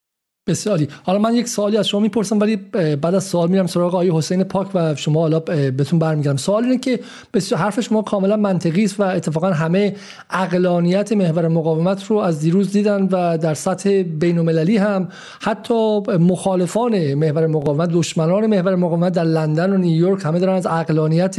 بسیاری. 0.48 0.88
حالا 1.04 1.20
من 1.20 1.34
یک 1.34 1.48
سوالی 1.48 1.78
از 1.78 1.88
شما 1.88 2.02
می‌پرسم 2.02 2.40
ولی 2.40 2.56
بعد 3.02 3.16
از 3.16 3.24
سوال 3.24 3.50
میرم 3.50 3.68
سراغ 3.68 3.88
آقای 3.88 4.12
حسین 4.12 4.44
پاک 4.44 4.68
و 4.74 4.96
شما 4.96 5.20
حالا 5.20 5.40
بهتون 5.40 6.00
برمیگردم. 6.00 6.38
سوال 6.38 6.64
اینه 6.64 6.78
که 6.78 7.00
بسیار 7.34 7.62
حرف 7.62 7.80
شما 7.80 8.02
کاملا 8.02 8.38
منطقی 8.38 8.84
است 8.84 9.00
و 9.00 9.04
اتفاقا 9.04 9.48
همه 9.48 9.96
اقلانیت 10.30 11.12
محور 11.12 11.48
مقاومت 11.48 12.04
رو 12.06 12.18
از 12.18 12.40
دیروز 12.40 12.72
دیدن 12.72 13.08
و 13.12 13.38
در 13.38 13.54
سطح 13.54 14.02
بین 14.02 14.38
المللی 14.38 14.78
هم 14.78 15.08
حتی 15.42 16.00
مخالفان 16.20 17.14
محور 17.14 17.48
مقاومت 17.48 17.90
دشمنان 17.90 18.48
محور 18.48 18.76
مقاومت 18.76 19.14
در 19.14 19.24
لندن 19.24 19.74
و 19.74 19.78
نیویورک 19.78 20.26
همه 20.26 20.40
دارن 20.40 20.54
از 20.54 20.66
اقلانیت 20.66 21.36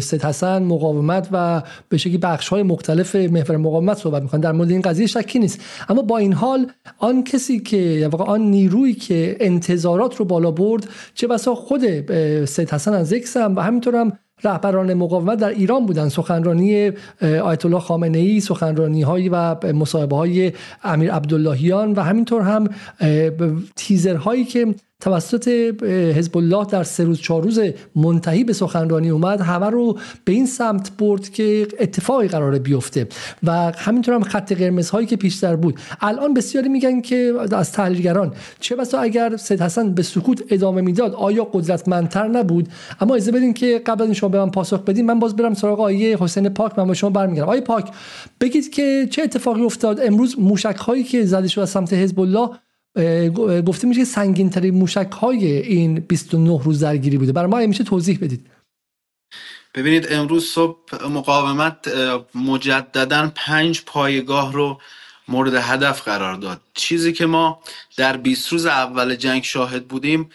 سید 0.00 0.24
حسن 0.24 0.62
مقاومت 0.62 1.28
و 1.32 1.62
به 1.88 1.96
شکلی 1.96 2.18
بخش 2.18 2.48
های 2.48 2.62
مختلف 2.62 3.16
محور 3.16 3.56
مقاومت 3.56 3.98
صحبت 3.98 4.22
می‌کنن. 4.22 4.40
در 4.40 4.52
مورد 4.52 4.70
این 4.70 4.82
قضیه 4.82 5.06
شکی 5.06 5.38
نیست. 5.38 5.60
اما 5.88 6.02
با 6.02 6.18
این 6.18 6.32
حال 6.32 6.66
آن 6.98 7.24
کسی 7.24 7.60
که 7.60 7.87
یا 7.88 8.08
واقعا 8.08 8.26
آن 8.26 8.40
نیرویی 8.40 8.94
که 8.94 9.36
انتظارات 9.40 10.16
رو 10.16 10.24
بالا 10.24 10.50
برد 10.50 10.88
چه 11.14 11.26
بسا 11.26 11.54
خود 11.54 11.80
سید 12.44 12.70
حسن 12.70 12.92
از 12.94 13.36
هم 13.36 13.56
و 13.56 13.60
همینطور 13.60 13.96
هم 13.96 14.12
رهبران 14.44 14.94
مقاومت 14.94 15.38
در 15.38 15.48
ایران 15.48 15.86
بودن. 15.86 16.08
سخنرانی 16.08 16.92
آیت 17.42 17.66
الله 17.66 17.80
خامنه 17.80 18.18
ای 18.18 18.40
سخنرانی 18.40 19.02
هایی 19.02 19.28
و 19.28 19.56
مصاحبه 19.72 20.16
های 20.16 20.52
امیر 20.84 21.12
عبداللهیان 21.12 21.92
و 21.92 22.00
همینطور 22.00 22.42
هم 22.42 22.68
تیزرهایی 23.76 24.44
که 24.44 24.74
توسط 25.00 25.48
حزب 26.16 26.36
الله 26.36 26.64
در 26.64 26.82
سه 26.82 27.04
روز 27.04 27.20
چهار 27.20 27.42
روز 27.42 27.60
منتهی 27.96 28.44
به 28.44 28.52
سخنرانی 28.52 29.10
اومد 29.10 29.40
همه 29.40 29.66
رو 29.66 29.98
به 30.24 30.32
این 30.32 30.46
سمت 30.46 30.96
برد 30.96 31.28
که 31.28 31.68
اتفاقی 31.80 32.28
قرار 32.28 32.58
بیفته. 32.58 33.06
و 33.42 33.52
همینطور 33.76 34.14
هم 34.14 34.22
خط 34.22 34.52
قرمز 34.52 34.90
هایی 34.90 35.06
که 35.06 35.16
پیشتر 35.16 35.56
بود. 35.56 35.80
الان 36.00 36.34
بسیاری 36.34 36.68
میگن 36.68 37.00
که 37.00 37.34
از 37.52 37.72
تحلیلگران 37.72 38.32
چه 38.60 38.76
بسا 38.76 38.98
اگر 38.98 39.36
سید 39.36 39.62
حسن 39.62 39.94
به 39.94 40.02
سکوت 40.02 40.42
ادامه 40.50 40.80
می‌داد 40.80 41.14
آیا 41.14 41.44
قدرتمندتر 41.44 42.28
نبود؟ 42.28 42.68
اما 43.00 43.14
اجازه 43.14 43.32
بدین 43.32 43.54
که 43.54 43.82
قبل 43.86 44.04
از 44.04 44.10
شما 44.10 44.28
به 44.28 44.38
من 44.38 44.50
پاسخ 44.50 44.82
بدین 44.82 45.06
من 45.06 45.18
باز 45.18 45.36
برم 45.36 45.54
سراغ 45.54 45.80
آیه 45.80 46.16
حسین 46.18 46.48
پاک 46.48 46.78
من 46.78 46.86
با 46.86 46.94
شما 46.94 47.10
برمیگردم. 47.10 47.48
آیه 47.48 47.60
پاک 47.60 47.90
بگید 48.40 48.70
که 48.70 49.08
چه 49.10 49.22
اتفاقی 49.22 49.62
افتاد؟ 49.62 50.00
امروز 50.00 50.38
موشک 50.38 50.76
هایی 50.76 51.04
که 51.04 51.24
زده 51.24 51.48
شد 51.48 51.60
از 51.60 51.70
سمت 51.70 51.92
حزب 51.92 52.20
الله 52.20 52.50
گفته 53.66 53.86
میشه 53.86 54.04
سنگین 54.04 54.50
ترین 54.50 54.74
موشک 54.74 55.10
های 55.20 55.46
این 55.46 55.94
29 55.94 56.60
روز 56.62 56.80
درگیری 56.80 57.18
بوده. 57.18 57.32
برای 57.32 57.50
ما 57.50 57.66
میشه 57.66 57.84
توضیح 57.84 58.18
بدید. 58.18 58.46
ببینید 59.74 60.12
امروز 60.12 60.44
صبح 60.44 60.78
مقاومت 61.08 61.88
مجددا 62.34 63.32
پنج 63.34 63.82
پایگاه 63.86 64.52
رو 64.52 64.80
مورد 65.28 65.54
هدف 65.54 66.02
قرار 66.02 66.34
داد. 66.34 66.60
چیزی 66.74 67.12
که 67.12 67.26
ما 67.26 67.60
در 67.96 68.16
20 68.16 68.48
روز 68.48 68.66
اول 68.66 69.14
جنگ 69.14 69.44
شاهد 69.44 69.88
بودیم 69.88 70.30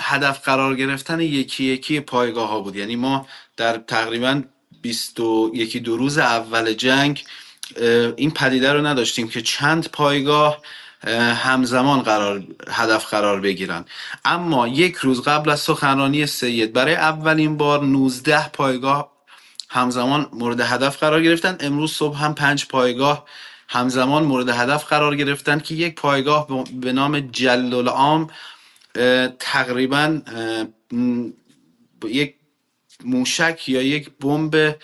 هدف 0.00 0.44
قرار 0.44 0.76
گرفتن 0.76 1.20
یکی 1.20 1.64
یکی 1.64 2.00
پایگاه 2.00 2.48
ها 2.48 2.60
بود. 2.60 2.76
یعنی 2.76 2.96
ما 2.96 3.26
در 3.56 3.76
تقریبا 3.76 4.42
21 4.82 5.76
دو 5.76 5.96
روز 5.96 6.18
اول 6.18 6.72
جنگ 6.72 7.24
این 8.16 8.30
پدیده 8.30 8.72
رو 8.72 8.86
نداشتیم 8.86 9.28
که 9.28 9.42
چند 9.42 9.88
پایگاه 9.88 10.62
همزمان 11.34 12.02
قرار 12.02 12.44
هدف 12.70 13.06
قرار 13.10 13.40
بگیرن. 13.40 13.84
اما 14.24 14.68
یک 14.68 14.96
روز 14.96 15.22
قبل 15.22 15.50
از 15.50 15.60
سخنرانی 15.60 16.26
سید 16.26 16.72
برای 16.72 16.94
اولین 16.94 17.56
بار 17.56 17.84
19 17.84 18.48
پایگاه 18.48 19.12
همزمان 19.70 20.28
مورد 20.32 20.60
هدف 20.60 20.98
قرار 20.98 21.22
گرفتن. 21.22 21.56
امروز 21.60 21.92
صبح 21.92 22.18
هم 22.18 22.34
پنج 22.34 22.66
پایگاه 22.66 23.26
همزمان 23.68 24.24
مورد 24.24 24.48
هدف 24.48 24.84
قرار 24.86 25.16
گرفتن 25.16 25.58
که 25.60 25.74
یک 25.74 25.94
پایگاه 25.94 26.48
به 26.80 26.92
نام 26.92 27.20
جلل 27.20 27.88
عام 27.88 28.30
تقریبا 29.40 30.20
یک 32.04 32.34
موشک 33.04 33.68
یا 33.68 33.82
یک 33.82 34.10
بمب 34.20 34.76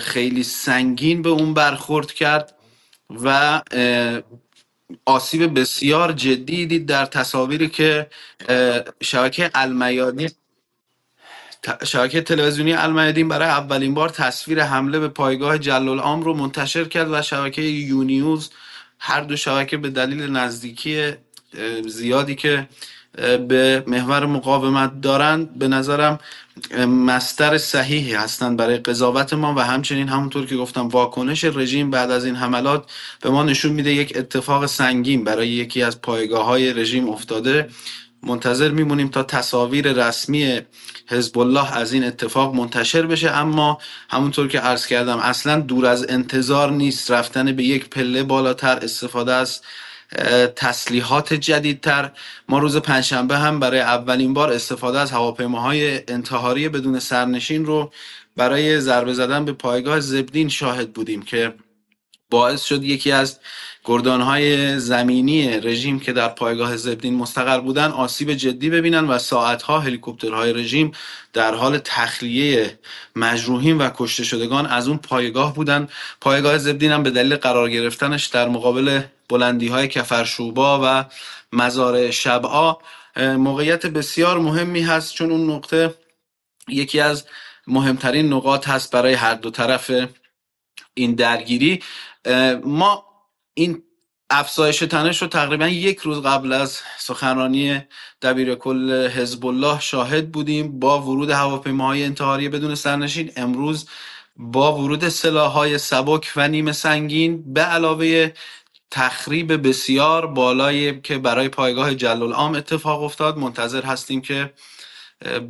خیلی 0.00 0.42
سنگین 0.42 1.22
به 1.22 1.28
اون 1.28 1.54
برخورد 1.54 2.12
کرد 2.12 2.54
و 3.24 3.62
آسیب 5.06 5.60
بسیار 5.60 6.12
جدی 6.12 6.66
دید 6.66 6.86
در 6.86 7.06
تصاویری 7.06 7.68
که 7.68 8.06
شبکه 9.02 9.50
المیادین 9.54 10.30
شبکه 11.86 12.20
تلویزیونی 12.22 12.72
المیادین 12.72 13.28
برای 13.28 13.48
اولین 13.48 13.94
بار 13.94 14.08
تصویر 14.08 14.62
حمله 14.64 14.98
به 14.98 15.08
پایگاه 15.08 15.58
جلال 15.58 15.98
عام 16.00 16.22
رو 16.22 16.34
منتشر 16.34 16.84
کرد 16.84 17.08
و 17.12 17.22
شبکه 17.22 17.62
یونیوز 17.62 18.50
هر 18.98 19.20
دو 19.20 19.36
شبکه 19.36 19.76
به 19.76 19.90
دلیل 19.90 20.22
نزدیکی 20.30 21.12
زیادی 21.88 22.34
که 22.34 22.68
به 23.48 23.84
محور 23.86 24.26
مقاومت 24.26 25.00
دارند. 25.00 25.58
به 25.58 25.68
نظرم 25.68 26.18
مستر 26.86 27.58
صحیحی 27.58 28.14
هستند 28.14 28.56
برای 28.56 28.76
قضاوت 28.76 29.32
ما 29.32 29.54
و 29.54 29.60
همچنین 29.60 30.08
همونطور 30.08 30.46
که 30.46 30.56
گفتم 30.56 30.88
واکنش 30.88 31.44
رژیم 31.44 31.90
بعد 31.90 32.10
از 32.10 32.24
این 32.24 32.36
حملات 32.36 32.90
به 33.20 33.30
ما 33.30 33.42
نشون 33.42 33.72
میده 33.72 33.92
یک 33.92 34.12
اتفاق 34.16 34.66
سنگین 34.66 35.24
برای 35.24 35.48
یکی 35.48 35.82
از 35.82 36.00
پایگاه 36.00 36.46
های 36.46 36.72
رژیم 36.72 37.08
افتاده. 37.08 37.68
منتظر 38.22 38.68
میمونیم 38.70 39.08
تا 39.08 39.22
تصاویر 39.22 39.92
رسمی 39.92 40.60
حزب 41.08 41.38
الله 41.38 41.76
از 41.76 41.92
این 41.92 42.04
اتفاق 42.04 42.54
منتشر 42.54 43.06
بشه. 43.06 43.30
اما 43.30 43.78
همونطور 44.10 44.48
که 44.48 44.58
عرض 44.60 44.86
کردم 44.86 45.18
اصلا 45.18 45.60
دور 45.60 45.86
از 45.86 46.06
انتظار 46.08 46.70
نیست. 46.70 47.10
رفتن 47.10 47.52
به 47.52 47.62
یک 47.64 47.90
پله 47.90 48.22
بالاتر 48.22 48.78
استفاده 48.82 49.34
از 49.34 49.60
تسلیحات 50.56 51.34
جدیدتر. 51.34 52.10
ما 52.48 52.58
روز 52.58 52.76
پنجشنبه 52.76 53.38
هم 53.38 53.60
برای 53.60 53.80
اولین 53.80 54.34
بار 54.34 54.52
استفاده 54.52 55.00
از 55.00 55.10
هواپیماهای 55.10 56.02
انتحاری 56.08 56.68
بدون 56.68 56.98
سرنشین 56.98 57.66
رو 57.66 57.92
برای 58.36 58.80
ضربه 58.80 59.14
زدن 59.14 59.44
به 59.44 59.52
پایگاه 59.52 60.00
زبدین 60.00 60.48
شاهد 60.48 60.92
بودیم 60.92 61.22
که 61.22 61.54
باعث 62.30 62.62
شد 62.64 62.84
یکی 62.84 63.12
از 63.12 63.40
گردانهای 63.86 64.78
زمینی 64.78 65.60
رژیم 65.60 66.00
که 66.00 66.12
در 66.12 66.28
پایگاه 66.28 66.76
زبدین 66.76 67.14
مستقر 67.14 67.60
بودن 67.60 67.90
آسیب 67.90 68.32
جدی 68.32 68.70
ببینن 68.70 69.04
و 69.04 69.18
ساعتها 69.18 69.80
هلیکوپترهای 69.80 70.52
رژیم 70.52 70.92
در 71.32 71.54
حال 71.54 71.78
تخلیه 71.78 72.78
مجروحین 73.16 73.78
و 73.78 73.90
کشته 73.94 74.24
شدگان 74.24 74.66
از 74.66 74.88
اون 74.88 74.98
پایگاه 74.98 75.54
بودن. 75.54 75.88
پایگاه 76.20 76.58
زبدین 76.58 76.92
هم 76.92 77.02
به 77.02 77.10
دلیل 77.10 77.36
قرار 77.36 77.70
گرفتنش 77.70 78.26
در 78.26 78.48
مقابل 78.48 79.00
بلندی 79.28 79.68
های 79.68 79.88
کفرشوبا 79.88 80.80
و 80.84 81.04
مزار 81.52 82.10
شبعا 82.10 82.76
موقعیت 83.16 83.86
بسیار 83.86 84.38
مهمی 84.38 84.80
هست. 84.80 85.14
چون 85.14 85.30
اون 85.30 85.50
نقطه 85.50 85.94
یکی 86.68 87.00
از 87.00 87.24
مهمترین 87.66 88.32
نقاط 88.32 88.68
هست 88.68 88.92
برای 88.92 89.14
هر 89.14 89.34
دو 89.34 89.50
طرف 89.50 89.90
این 90.94 91.14
درگیری. 91.14 91.82
ما 92.64 93.05
این 93.58 93.82
افزایش 94.30 94.78
تنش 94.78 95.22
رو 95.22 95.28
تقریبا 95.28 95.68
یک 95.68 95.98
روز 95.98 96.22
قبل 96.22 96.52
از 96.52 96.80
سخنرانی 96.98 97.82
دبیر 98.22 98.54
کل 98.54 99.08
حزب 99.08 99.46
الله 99.46 99.80
شاهد 99.80 100.32
بودیم 100.32 100.80
با 100.80 101.02
ورود 101.02 101.30
هواپیماهای 101.30 102.04
انتحاری 102.04 102.48
بدون 102.48 102.74
سرنشین. 102.74 103.32
امروز 103.36 103.88
با 104.36 104.76
ورود 104.76 105.08
سلاحهای 105.08 105.78
سبک 105.78 106.32
و 106.36 106.48
نیمه 106.48 106.72
سنگین 106.72 107.52
به 107.54 107.60
علاوه 107.60 108.32
تخریب 108.90 109.68
بسیار 109.68 110.26
بالایی 110.26 111.00
که 111.00 111.18
برای 111.18 111.48
پایگاه 111.48 111.94
جلال 111.94 112.32
عام 112.32 112.54
اتفاق 112.54 113.02
افتاد. 113.02 113.38
منتظر 113.38 113.82
هستیم 113.82 114.20
که 114.20 114.52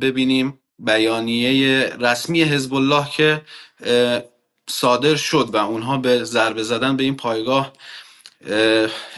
ببینیم 0.01 0.59
بیانیه 0.79 1.83
رسمی 1.99 2.43
حزب 2.43 2.73
الله 2.73 3.09
که 3.09 3.41
صادر 4.69 5.15
شد 5.15 5.49
و 5.53 5.57
اونها 5.57 5.97
به 5.97 6.23
ضربه 6.23 6.63
زدن 6.63 6.97
به 6.97 7.03
این 7.03 7.15
پایگاه 7.15 7.73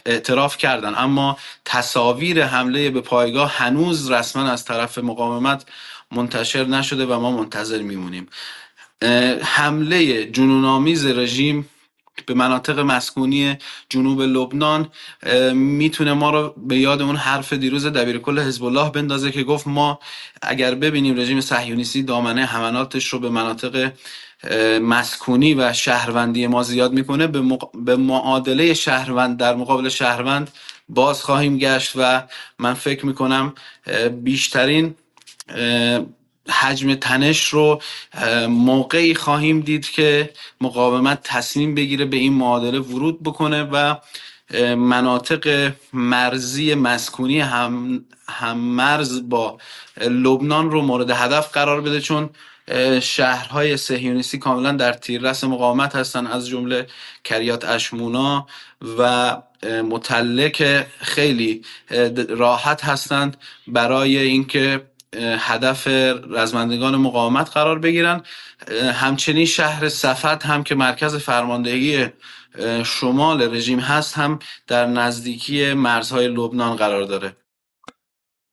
اعتراف 0.05 0.57
کردن. 0.57 0.95
اما 0.97 1.37
تصاویر 1.65 2.45
حمله 2.45 2.89
به 2.89 3.01
پایگاه 3.01 3.51
هنوز 3.51 4.11
رسما 4.11 4.49
از 4.49 4.65
طرف 4.65 4.97
مقاومت 4.97 5.65
منتشر 6.11 6.63
نشده 6.63 7.05
و 7.05 7.19
ما 7.19 7.31
منتظر 7.31 7.81
میمونیم. 7.81 8.27
حمله 9.43 10.25
جنونآمیز 10.25 11.05
رژیم 11.05 11.69
به 12.25 12.33
مناطق 12.33 12.79
مسکونی 12.79 13.57
جنوب 13.89 14.21
لبنان 14.21 14.89
می‌تونه 15.53 16.13
ما 16.13 16.29
رو 16.29 16.53
به 16.57 16.77
یاد 16.77 17.01
اون 17.01 17.15
حرف 17.15 17.53
دیروز 17.53 17.85
دبیر 17.85 18.17
کل 18.17 18.39
حزب 18.39 18.63
الله 18.63 18.91
بندازه 18.91 19.31
که 19.31 19.43
گفت 19.43 19.67
ما 19.67 19.99
اگر 20.41 20.75
ببینیم 20.75 21.19
رژیم 21.19 21.41
صهیونیستی 21.41 22.03
دامنه 22.03 22.45
حملاتش 22.45 23.07
رو 23.07 23.19
به 23.19 23.29
مناطق 23.29 23.91
مسکونی 24.81 25.53
و 25.53 25.73
شهروندی 25.73 26.47
ما 26.47 26.63
زیاد 26.63 26.93
می‌کنه. 26.93 27.27
به, 27.27 27.57
به 27.73 27.95
معادله 27.95 28.73
شهروند 28.73 29.37
در 29.37 29.55
مقابل 29.55 29.89
شهروند 29.89 30.51
باز 30.89 31.23
خواهیم 31.23 31.57
گشت 31.57 31.91
و 31.95 32.23
من 32.59 32.73
فکر 32.73 33.05
می‌کنم 33.05 33.53
بیشترین 34.23 34.95
حجم 36.49 36.95
تنش 36.95 37.45
رو 37.47 37.81
موقعی 38.49 39.15
خواهیم 39.15 39.59
دید 39.59 39.89
که 39.89 40.29
مقاومت 40.61 41.19
تصمیم 41.23 41.75
بگیره 41.75 42.05
به 42.05 42.17
این 42.17 42.33
معادله 42.33 42.79
ورود 42.79 43.23
بکنه 43.23 43.63
و 43.63 43.95
مناطق 44.75 45.71
مرزی 45.93 46.73
مسکونی 46.73 47.39
هم, 47.39 48.05
هم 48.29 48.57
مرز 48.57 49.29
با 49.29 49.57
لبنان 50.01 50.71
رو 50.71 50.81
مورد 50.81 51.09
هدف 51.09 51.51
قرار 51.53 51.81
بده. 51.81 52.01
چون 52.01 52.29
شهرهای 53.01 53.77
سهیونیستی 53.77 54.37
کاملا 54.37 54.71
در 54.71 54.93
تیررس 54.93 55.43
مقاومت 55.43 55.95
هستند 55.95 56.27
از 56.27 56.47
جمله 56.47 56.87
کریات 57.23 57.65
اشمونا 57.65 58.47
و 58.97 59.35
متلک 59.83 60.87
خیلی 60.99 61.61
راحت 62.29 62.85
هستند 62.85 63.37
برای 63.67 64.17
اینکه 64.17 64.81
هدف 65.39 65.87
رزمندگان 66.29 66.95
مقاومت 66.95 67.49
قرار 67.49 67.79
بگیرن. 67.79 68.21
همچنین 68.93 69.45
شهر 69.45 69.89
صفت 69.89 70.45
هم 70.45 70.63
که 70.63 70.75
مرکز 70.75 71.15
فرماندهی 71.15 72.07
شمال 72.83 73.55
رژیم 73.55 73.79
هست 73.79 74.17
هم 74.17 74.39
در 74.67 74.85
نزدیکی 74.85 75.73
مرزهای 75.73 76.27
لبنان 76.27 76.75
قرار 76.75 77.03
داره. 77.03 77.35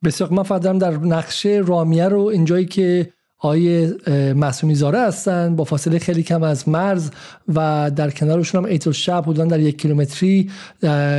بسیار 0.05 0.31
من 0.31 0.43
فقط 0.43 0.63
در 0.63 0.91
نقشه 0.91 1.63
رامیه 1.67 2.09
رو 2.09 2.21
اینجایی 2.21 2.67
که 2.67 3.13
آیه 3.39 3.95
مسئومی 4.37 4.75
زاره 4.75 5.01
هستن. 5.01 5.57
با 5.57 5.65
فاصله 5.65 5.99
خیلی 5.99 6.23
کم 6.23 6.43
از 6.43 6.69
مرز 6.69 7.11
و 7.55 7.91
در 7.97 8.11
کنارشون 8.11 8.65
هم 8.65 8.71
ایتل 8.71 8.93
شب 8.93 9.23
حدودا 9.23 9.45
در 9.45 9.61
یک 9.61 9.79
کیلومتری 9.83 10.51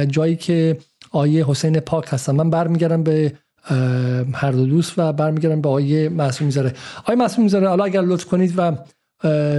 جایی 0.09 0.35
که 0.35 0.77
آیه 1.11 1.45
حسین 1.47 1.79
پاک 1.79 2.05
هستن. 2.09 2.35
من 2.35 2.49
برمیگردم 2.49 3.03
به 3.03 3.33
هر 4.33 4.51
دو 4.51 4.65
دوست 4.65 4.93
و 4.97 5.13
برمیگردم 5.13 5.61
به 5.61 5.69
آیه 5.69 6.09
معصوم 6.09 6.45
می‌ذاره 6.45 6.73
آیه 7.05 7.19
معصوم 7.19 7.43
می‌ذاره 7.43 7.67
حالا 7.67 7.83
اگر 7.83 8.01
لطف 8.01 8.25
کنید 8.25 8.53
و 8.57 8.71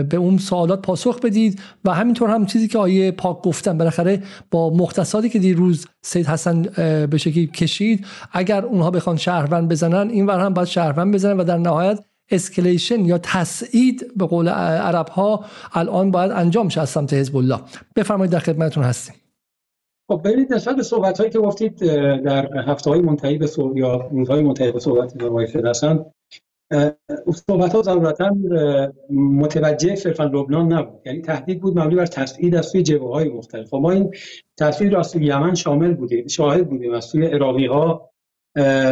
به 0.02 0.16
اون 0.16 0.38
سوالات 0.38 0.82
پاسخ 0.82 1.20
بدید 1.20 1.60
و 1.84 1.94
همینطور 1.94 2.30
هم 2.30 2.46
چیزی 2.46 2.68
که 2.68 2.78
آیه 2.78 3.10
پاک 3.10 3.42
گفتن. 3.42 3.78
بالاخره 3.78 4.22
با 4.50 4.70
مختصاتی 4.70 5.28
که 5.28 5.38
دیروز 5.38 5.86
سید 6.02 6.26
حسن 6.26 6.62
به 7.06 7.18
شکلی 7.18 7.46
کشید 7.46 8.06
اگر 8.32 8.64
اونها 8.64 8.90
بخوان 8.90 9.16
شهروند 9.16 9.68
بزنن 9.68 10.10
این 10.10 10.26
ور 10.26 10.40
هم 10.40 10.54
باید 10.54 10.68
شهروند 10.68 11.14
بزنن 11.14 11.40
و 11.40 11.44
در 11.44 11.58
نهایت 11.58 11.98
اسکلیشن 12.30 13.00
یا 13.00 13.18
تسعید 13.18 14.12
به 14.16 14.26
قول 14.26 14.48
عرب 14.48 15.08
ها 15.08 15.44
الان 15.72 16.10
باید 16.10 16.30
انجام 16.30 16.68
شه 16.68 16.80
از 16.80 16.90
سمت 16.90 17.14
حزب 17.14 17.36
الله 17.36 17.60
بفرمایید 17.96 18.32
در 18.32 18.38
خدمتتون 18.38 18.84
هستیم. 18.84 19.14
خب 20.10 20.20
برید 20.24 20.52
نسبت 20.54 20.76
به 20.76 20.82
صحبت 20.82 21.18
هایی 21.18 21.30
که 21.30 21.38
گفتید 21.38 21.76
در 22.22 22.58
هفته 22.66 22.90
های 22.90 23.00
منتهی 23.00 23.38
به 23.38 23.46
صحبت 23.46 23.76
یا 23.76 24.08
روزهای 24.12 24.42
منتهی 24.42 24.72
به 24.72 24.80
صحبت 24.80 25.22
آقای 25.22 25.46
هستن 25.64 26.04
صحبت 27.48 27.74
ها 27.74 27.82
ضرورتا 27.82 28.36
متوجه 29.10 29.94
صرفا 29.94 30.24
لبنان 30.24 30.72
نبود. 30.72 31.00
یعنی 31.06 31.22
تهدید 31.22 31.60
بود 31.60 31.78
مبنی 31.78 31.94
بر 31.94 32.06
تسعید 32.06 32.54
از 32.54 32.66
سوی 32.66 32.82
جبهه 32.82 33.08
های 33.08 33.28
مختلف. 33.28 33.68
خب 33.68 33.76
ما 33.76 33.90
این 33.90 34.10
تسعید 34.56 34.92
را 34.92 35.00
از 35.00 35.06
سوی 35.06 35.26
یمن 35.26 35.54
شامل 35.54 35.94
بودیم 35.94 36.26
شاهد 36.26 36.68
بودیم 36.68 36.94
از 36.94 37.04
سوی 37.04 37.26
عراقی 37.26 37.66
ها 37.66 38.10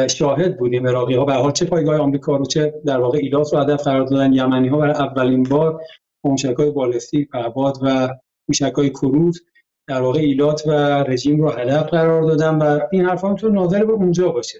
شاهد 0.08 0.58
بودیم 0.58 0.86
عراقی 0.86 1.14
ها 1.14 1.24
به 1.24 1.32
حال 1.32 1.52
چه 1.52 1.64
پایگاه 1.64 1.96
آمریکا 1.96 2.36
رو 2.36 2.44
چه 2.44 2.74
در 2.86 3.00
واقع 3.00 3.18
ایلاس 3.18 3.54
رو 3.54 3.60
هدف 3.60 3.82
قرار 3.82 4.06
دادن. 4.06 4.32
یمنی 4.32 4.68
ها 4.68 4.78
برای 4.78 4.92
اولین 4.92 5.42
بار 5.42 5.80
موشک 6.24 6.54
های 6.54 6.70
بالستیک 6.70 7.28
پهباد 7.28 7.78
و 7.82 8.08
موشک 8.48 8.72
های 8.72 8.90
کروز 8.90 9.42
در 9.88 10.02
واقع 10.02 10.18
ایلات 10.18 10.62
و 10.66 10.70
رژیم 11.02 11.40
رو 11.40 11.50
هدف 11.50 11.88
قرار 11.88 12.22
دادن 12.22 12.58
و 12.58 12.80
این 12.92 13.04
حرفا 13.04 13.30
می‌تونه 13.30 13.54
ناظر 13.54 13.84
به 13.84 13.92
اونجا 13.92 14.28
باشه. 14.28 14.58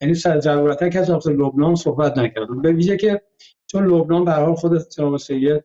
یعنی 0.00 0.14
ضرورتا 0.14 0.88
که 0.88 0.98
از 0.98 1.28
لبنان 1.28 1.74
صحبت 1.74 2.18
نکردم. 2.18 2.62
به 2.62 2.72
ویژه 2.72 2.96
که 2.96 3.22
چون 3.66 3.86
لبنان 3.86 4.24
به 4.24 4.32
حال 4.32 4.54
خود 4.54 4.88
جناب 4.88 5.16
سید 5.16 5.64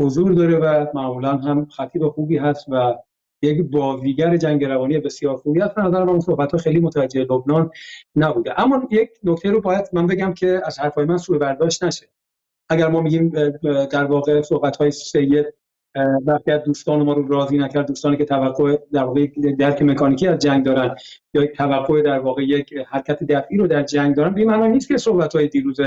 حضور 0.00 0.32
داره 0.32 0.58
و 0.58 0.86
معمولا 0.94 1.36
هم 1.36 1.66
خطیب 1.66 2.08
خوبی 2.08 2.36
هست 2.36 2.66
و 2.68 2.94
یک 3.44 3.62
بازیگر 3.62 4.36
جنگ 4.36 4.64
روانی 4.64 4.98
بسیار 4.98 5.36
خوبی 5.36 5.60
هست 5.60 5.78
نظر 5.78 6.04
من 6.04 6.20
صحبت 6.20 6.56
خیلی 6.56 6.80
متوجه 6.80 7.20
لبنان 7.20 7.70
نبوده. 8.16 8.60
اما 8.60 8.88
یک 8.90 9.10
نکته 9.24 9.50
رو 9.50 9.60
باید 9.60 9.88
من 9.92 10.06
بگم 10.06 10.34
که 10.34 10.60
از 10.64 10.78
حرفای 10.78 11.04
من 11.04 11.16
سوء 11.16 11.38
برداشت 11.38 11.84
نشه. 11.84 12.06
اگر 12.68 12.88
ما 12.88 13.00
میگیم 13.00 13.28
در 13.90 14.04
واقع 14.04 14.42
صحبت 14.42 14.76
های 14.76 14.90
سید 14.90 15.46
برخی 16.22 16.50
از 16.50 16.64
دوستان 16.64 17.02
ما 17.02 17.12
رو 17.12 17.28
راضی 17.28 17.58
نکرد 17.58 17.86
دوستانی 17.86 18.16
که 18.16 18.24
توقع 18.24 18.76
در 18.92 19.04
واقع 19.04 19.26
درک 19.58 19.82
مکانیکی 19.82 20.28
از 20.28 20.38
جنگ 20.38 20.64
دارن 20.64 20.94
یا 21.34 21.46
توقع 21.46 22.02
در 22.02 22.18
واقع 22.18 22.42
یک 22.42 22.74
حرکت 22.88 23.22
دفعی 23.22 23.56
رو 23.56 23.66
در 23.66 23.82
جنگ 23.82 24.16
دارن 24.16 24.34
به 24.34 24.44
معنی 24.44 24.68
نیست 24.68 24.88
که 24.88 24.96
صحبت 24.96 25.36
های 25.36 25.48
دیروز 25.48 25.80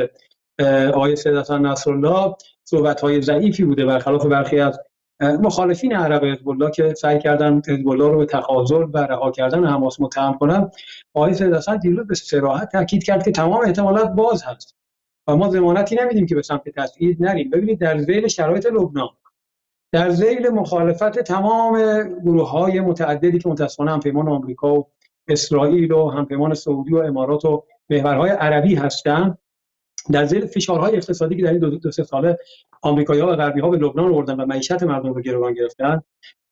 آقای 0.93 1.15
سید 1.15 1.35
حسن 1.35 1.65
نصرالله 1.65 2.35
صحبت 2.63 3.01
های 3.01 3.21
ضعیفی 3.21 3.63
بوده. 3.63 3.85
برخلاف 3.85 4.25
برخی 4.25 4.59
از 4.59 4.79
مخالفین 5.21 5.95
عرب 5.95 6.25
حزب 6.25 6.71
که 6.71 6.93
سعی 6.93 7.19
کردن 7.19 7.61
حزب 7.67 7.87
رو 7.87 8.17
به 8.17 8.25
تخاذل 8.25 8.85
و 8.93 8.97
رها 8.97 9.31
کردن 9.31 9.65
حماس 9.65 10.01
متهم 10.01 10.37
کنن 10.37 10.71
آقای 11.13 11.33
سید 11.33 11.79
دیروز 11.81 12.07
به 12.07 12.15
صراحت 12.15 12.71
تاکید 12.71 13.03
کرد 13.03 13.23
که 13.23 13.31
تمام 13.31 13.65
احتمالات 13.65 14.11
باز 14.11 14.43
هست. 14.43 14.75
و 15.27 15.35
ما 15.35 15.49
ضمانتی 15.49 15.95
نمیدیم 15.95 16.25
که 16.25 16.35
به 16.35 16.41
سمت 16.41 16.69
تسعید 16.69 17.23
نریم. 17.23 17.49
ببینید 17.49 17.79
در 17.79 17.97
ذیل 17.97 18.27
شرایط 18.27 18.65
لبنان 18.65 19.09
در 19.91 20.09
ذیل 20.09 20.49
مخالفت 20.49 21.19
تمام 21.19 22.03
گروه 22.19 22.49
های 22.49 22.79
متعددی 22.79 23.39
که 23.39 23.49
متاسفانه 23.49 23.91
همپیمان 23.91 24.27
آمریکا 24.27 24.75
و 24.75 24.87
اسرائیل 25.27 25.91
و 25.91 26.09
همپیمان 26.09 26.53
سعودی 26.53 26.93
و 26.93 26.97
امارات 26.97 27.45
و 27.45 27.63
محورهای 27.89 28.29
عربی 28.29 28.75
هستند 28.75 29.37
در 30.11 30.25
زیر 30.25 30.45
فشارهای 30.45 30.95
اقتصادی 30.95 31.35
که 31.35 31.43
در 31.43 31.49
این 31.49 31.59
دو, 31.59 31.69
دو 31.69 31.91
سه 31.91 32.03
ساله 32.03 32.37
آمریکایی‌ها 32.81 33.27
و 33.27 33.35
غربی‌ها 33.35 33.69
به 33.69 33.77
لبنان 33.77 34.13
آوردن 34.13 34.35
و 34.35 34.45
معیشت 34.45 34.83
مردم 34.83 35.13
رو 35.13 35.21
گروگان 35.21 35.53
گرفتن 35.53 36.01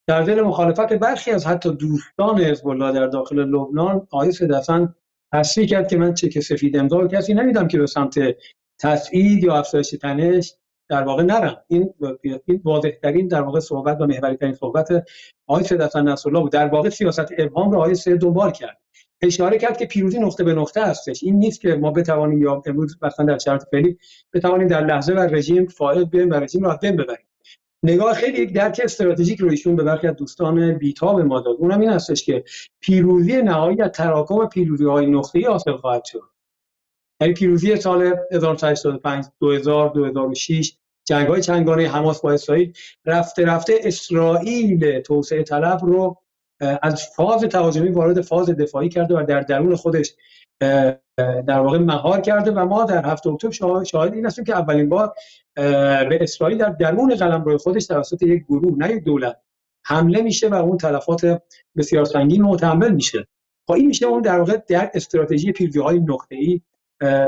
در 0.08 0.24
ذیل 0.24 0.42
مخالفت 0.42 0.94
برخی 0.94 1.32
از 1.32 1.48
حتی 1.48 1.76
دوستان 1.76 2.42
حزب 2.42 2.68
الله 2.68 2.92
در 2.92 3.08
داخل 3.08 3.40
لبنان 3.40 4.08
آقای 4.12 4.32
دفن 4.32 4.96
تصریح 5.34 5.68
کرد 5.68 5.88
که 5.88 5.98
من 5.98 6.14
چک 6.14 6.40
سفید 6.40 6.78
امضا 6.78 7.08
کسی 7.08 7.34
نمیدم 7.34 7.68
که 7.68 7.78
به 7.78 7.88
سمت 7.88 8.20
تسعید 8.80 9.44
یا 9.44 9.56
افزایش 9.56 9.90
تنش 9.90 10.54
در 10.90 11.04
واقع 11.04 11.24
نرم. 11.24 11.58
این 11.68 11.94
این 12.46 12.62
واضح 12.64 12.90
ترین 13.04 13.28
در 13.28 13.42
واقع 13.42 13.60
صحبت 13.60 14.02
و 14.02 14.06
محوری 14.06 14.36
ترین 14.36 14.54
صحبت 14.54 15.06
آقای 15.48 15.64
حسن 15.64 16.08
نصرالله 16.08 16.42
بود. 16.42 16.52
در 16.52 16.68
واقع 16.68 16.90
سیاست 16.90 17.26
ابهام 17.38 17.72
رو 17.72 17.78
آقای 17.78 17.96
سید 17.96 18.22
دنبال 18.22 18.52
کرد. 18.52 18.82
اشاره 19.22 19.58
کرد 19.58 19.78
که 19.78 19.86
پیروزی 19.86 20.20
نقطه 20.20 20.44
به 20.44 20.54
نقطه 20.54 20.82
هستش. 20.86 21.24
این 21.24 21.36
نیست 21.36 21.62
که 21.62 21.76
ما 21.76 21.92
بتوانیم 21.92 22.44
یا 22.44 22.62
امروز 22.66 22.98
مثلا 23.02 23.26
در 23.26 23.38
شرایط 23.38 23.64
فعلی 23.72 23.98
بتوانیم 24.34 24.68
در 24.68 24.86
لحظه 24.86 25.14
و 25.14 25.20
رژیم 25.20 25.66
فائز 25.66 26.06
بیایم 26.06 26.30
و 26.30 26.34
رژیم 26.34 26.66
از 26.66 26.80
بین 26.80 26.96
ببریم. 26.96 27.28
نگاه 27.84 28.14
خیلی 28.14 28.42
یک 28.42 28.54
درک 28.54 28.82
استراتژیک 28.84 29.40
رو 29.40 29.50
ایشون 29.50 29.76
به 29.76 29.84
برخی 29.84 30.08
از 30.08 30.16
دوستان 30.16 30.78
بیتاب 30.78 31.22
ما 31.22 31.40
داد. 31.40 31.56
اونم 31.60 31.80
این 31.80 31.90
هستش 31.90 32.26
که 32.26 32.44
پیروزی 32.80 33.42
نهایی 33.42 33.82
از 33.82 33.92
تراکم 33.92 34.48
پیروزی 34.48 34.86
های 34.86 35.06
نقطه‌ای 35.06 35.46
حاصل 35.46 35.76
خواهد 35.78 36.06
شد. 36.06 36.22
یعنی 37.22 37.34
پیروزی 37.34 37.76
سال 37.76 38.16
1985 38.32 39.26
2000 39.40 39.90
2006 39.90 40.78
جنگ 41.06 41.28
های 41.28 41.42
چندگانه 41.42 41.88
حماس 41.88 42.22
با 42.22 42.32
اسرائیل 42.32 42.74
رفته 43.06 43.46
رفته 43.46 43.74
اسرائیل 43.84 45.00
توسعه 45.00 45.44
طلب 45.44 45.80
رو 45.84 46.18
از 46.60 47.04
فاز 47.16 47.44
تهاجمی 47.44 47.90
وارد 47.90 48.22
فاز 48.22 48.50
دفاعی 48.50 48.90
کرده 48.90 49.20
و 49.20 49.24
در 49.24 49.42
درون 49.42 49.76
خودش 49.76 50.14
در 51.48 51.60
واقع 51.60 51.78
مهار 51.78 52.22
کرده 52.22 52.52
و 52.52 52.66
ما 52.66 52.84
در 52.84 53.06
هفته 53.06 53.30
اکتبر 53.30 53.84
شاهد 53.84 54.14
این 54.14 54.26
هستیم 54.26 54.46
که 54.46 54.54
اولین 54.54 54.90
بار 54.90 55.14
به 56.10 56.18
اسرائیل 56.22 56.58
در 56.58 56.70
درون 56.70 57.16
قلمرو 57.16 57.58
خودش 57.58 57.88
توسط 57.88 58.24
یک 58.24 58.44
گروه 58.44 58.78
نه 58.78 58.92
یک 58.92 59.04
دولت 59.04 59.42
حمله 59.86 60.22
میشه 60.22 60.50
و 60.50 60.54
اون 60.54 60.78
تلفات 60.78 61.42
بسیار 61.78 62.06
سنگین 62.06 62.42
متحمل 62.42 62.92
میشه. 62.92 63.28
خب 63.68 63.74
این 63.74 63.88
میشه 63.88 64.06
اون 64.06 64.22
در 64.22 64.40
واقع 64.40 64.58
در 64.68 64.92
استراتژی 64.94 65.52
پیروزی 65.52 65.80
های 65.80 66.00
نقطه 66.00 66.36
ای 66.36 66.62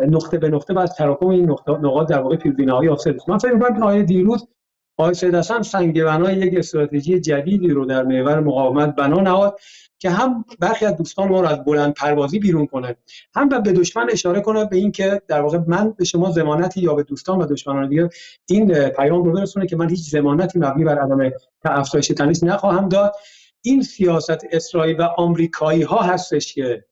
نقطه 0.08 0.38
به 0.38 0.50
نقطه 0.50 0.74
و 0.74 0.80
از 0.80 0.96
تراکم 0.96 1.28
این 1.28 1.52
نقاط 1.68 2.10
در 2.10 2.20
واقع 2.20 2.36
پیروزی 2.36 2.66
نهایی 2.66 2.90
حاصل 2.90 3.18
من 3.28 3.38
فکر 3.38 3.54
می‌کنم 3.54 3.84
آیه 3.84 4.04
دیروز 4.04 4.48
آقای 4.98 5.14
سید 5.14 5.36
حسن 5.36 5.62
سنگ 5.62 6.04
بنای 6.04 6.36
یک 6.38 6.58
استراتژی 6.58 7.20
جدیدی 7.20 7.68
رو 7.68 7.86
در 7.86 8.04
محور 8.04 8.40
مقاومت 8.40 8.96
بنا 8.96 9.22
نهاد 9.22 9.60
که 10.00 10.10
هم 10.10 10.46
برخی 10.60 10.86
از 10.86 10.98
دوستان 10.98 11.30
ما 11.30 11.42
رو 11.42 11.48
از 11.48 11.64
بلند 11.64 11.94
پروازی 11.94 12.40
بیرون 12.40 12.66
کنه 12.66 12.96
هم 13.36 13.50
به 13.50 13.72
دشمن 13.72 14.08
اشاره 14.12 14.42
کنه 14.42 14.66
به 14.66 14.78
این 14.78 14.92
که 14.92 15.22
در 15.28 15.42
واقع 15.42 15.60
من 15.68 15.92
به 15.98 16.06
شما 16.06 16.32
زمانتی 16.32 16.82
یا 16.82 16.94
به 16.94 17.04
دوستان 17.04 17.40
و 17.40 17.46
دشمنان 17.46 17.90
دیگه 17.90 18.10
این 18.46 18.90
پیام 18.90 19.24
رو 19.24 19.32
برسونه 19.34 19.68
که 19.68 19.76
من 19.76 19.90
هیچ 19.90 20.10
زمانتی 20.10 20.60
مبنی 20.60 20.84
بر 20.84 21.00
عدم 21.00 21.32
افزایش 21.66 22.08
تنش 22.08 22.44
نخواهم 22.44 22.90
داد. 22.90 23.14
این 23.62 23.82
سیاست 23.82 24.46
اسرائیل 24.52 25.02
و 25.02 25.04
آمریکایی 25.04 25.82
ها 25.82 26.02
هستش 26.02 26.54
که 26.54 26.86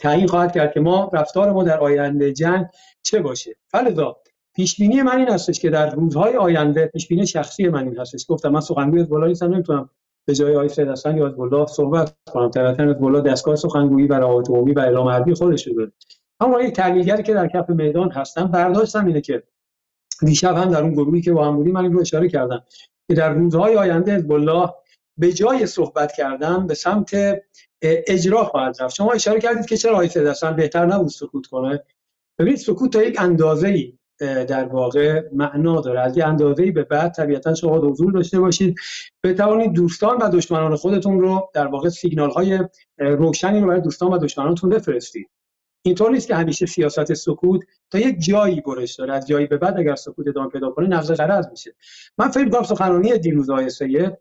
تعیین 0.00 0.26
خواهد 0.26 0.54
کرد 0.54 0.72
که 0.72 0.80
ما 0.80 1.10
رفتار 1.12 1.52
ما 1.52 1.62
در 1.62 1.80
آینده 1.80 2.32
جنگ 2.32 2.66
چه 3.02 3.20
باشه. 3.20 3.56
فلذا 3.68 4.16
پیش 4.56 4.80
بینی 4.80 5.02
من 5.02 5.18
این 5.18 5.28
هستش 5.28 5.60
که 5.60 5.70
در 5.70 5.90
روزهای 5.90 6.36
آینده 6.36 6.86
پیش 6.86 7.08
بینی 7.08 7.26
شخصی 7.26 7.68
من 7.68 7.84
این 7.84 7.98
هستش. 7.98 8.26
گفتم 8.28 8.48
من 8.48 8.60
سخنگوی 8.60 9.04
بالا 9.04 9.26
نیستم 9.26 9.54
نمی‌تونم 9.54 9.90
به 10.26 10.34
جای 10.34 10.54
آقای 10.54 10.68
سید 10.68 10.88
حسن 10.88 11.16
یا 11.16 11.28
بالا 11.28 11.66
صحبت 11.66 12.14
کنم. 12.32 12.50
از 12.56 13.00
بالا 13.00 13.20
دستگاه 13.20 13.56
سخنگویی 13.56 14.06
و 14.06 14.14
روابط 14.14 14.50
عمومی 14.50 14.72
و 14.72 14.78
اعلام 14.78 15.08
حربی 15.08 15.34
خودش 15.34 15.66
رو 15.66 15.86
اما 16.40 16.62
یک 16.62 16.74
تحلیلگری 16.74 17.22
که 17.22 17.34
در 17.34 17.48
کف 17.48 17.70
میدان 17.70 18.10
هستم 18.10 18.46
برداشتم 18.46 19.06
اینه 19.06 19.20
که 19.20 19.42
دیشب 20.26 20.56
هم 20.56 20.70
در 20.70 20.82
اون 20.82 20.92
گروهی 20.92 21.20
که 21.20 21.32
با 21.32 21.46
هم 21.46 21.56
بودیم 21.56 21.72
من 21.72 21.82
این 21.82 21.92
رو 21.92 22.00
اشاره 22.00 22.28
کردم 22.28 22.64
که 23.08 23.14
در 23.14 23.32
روزهای 23.32 23.76
آینده 23.76 24.12
از 24.12 24.26
به 25.18 25.32
جای 25.32 25.66
صحبت 25.66 26.12
کردن 26.12 26.66
به 26.66 26.74
سمت 26.74 27.10
اجرا 27.82 28.44
خواهد 28.44 28.82
رفت. 28.82 28.94
شما 28.94 29.12
اشاره 29.12 29.40
کردید 29.40 29.66
که 29.66 29.76
چرا 29.76 29.92
آقای 29.92 30.08
سید 30.08 30.56
بهتر 30.56 30.86
نبود 30.86 31.08
سکوت 31.08 31.46
کنه؟ 31.46 31.84
ببینید 32.38 32.58
سکوت 32.58 32.92
تا 32.92 33.02
یک 33.02 33.20
اندازه 33.20 33.68
ای 33.68 33.98
در 34.18 34.64
واقع 34.64 35.22
معنا 35.32 35.80
داره. 35.80 36.00
از 36.00 36.16
یه 36.16 36.26
اندازه 36.26 36.72
به 36.72 36.82
بعد 36.82 37.12
طبیعتا 37.12 37.54
شما 37.54 37.78
حضور 37.78 38.12
داشته 38.12 38.40
باشید. 38.40 38.76
بتوانید 39.24 39.72
دوستان 39.72 40.16
و 40.16 40.28
دشمنان 40.28 40.76
خودتون 40.76 41.20
رو 41.20 41.50
در 41.54 41.66
واقع 41.66 41.88
سیگنال 41.88 42.30
های 42.30 42.58
روشنی 42.98 43.60
رو 43.60 43.66
برای 43.66 43.80
دوستان 43.80 44.12
و 44.12 44.18
دشمنانتون 44.18 44.70
بفرستید. 44.70 45.30
اینطور 45.82 46.10
نیست 46.10 46.28
که 46.28 46.34
همیشه 46.34 46.66
سیاست 46.66 47.14
سکوت 47.14 47.60
تا 47.90 47.98
یک 47.98 48.20
جایی 48.20 48.60
برش 48.60 48.94
داره. 48.94 49.14
از 49.14 49.26
جایی 49.26 49.46
به 49.46 49.56
بعد 49.56 49.78
اگر 49.78 49.94
سکوت 49.94 50.28
ادامه 50.28 50.48
پیدا 50.48 50.70
کنه 50.70 50.86
نقض 50.86 51.10
قرض 51.10 51.46
میشه. 51.50 51.74
من 52.18 52.28
فکر 52.28 52.44
می‌کنم 52.44 52.62
سخنرانی 52.62 53.18
دیروز 53.18 53.50
آقای 53.50 53.70
سید 53.70 54.12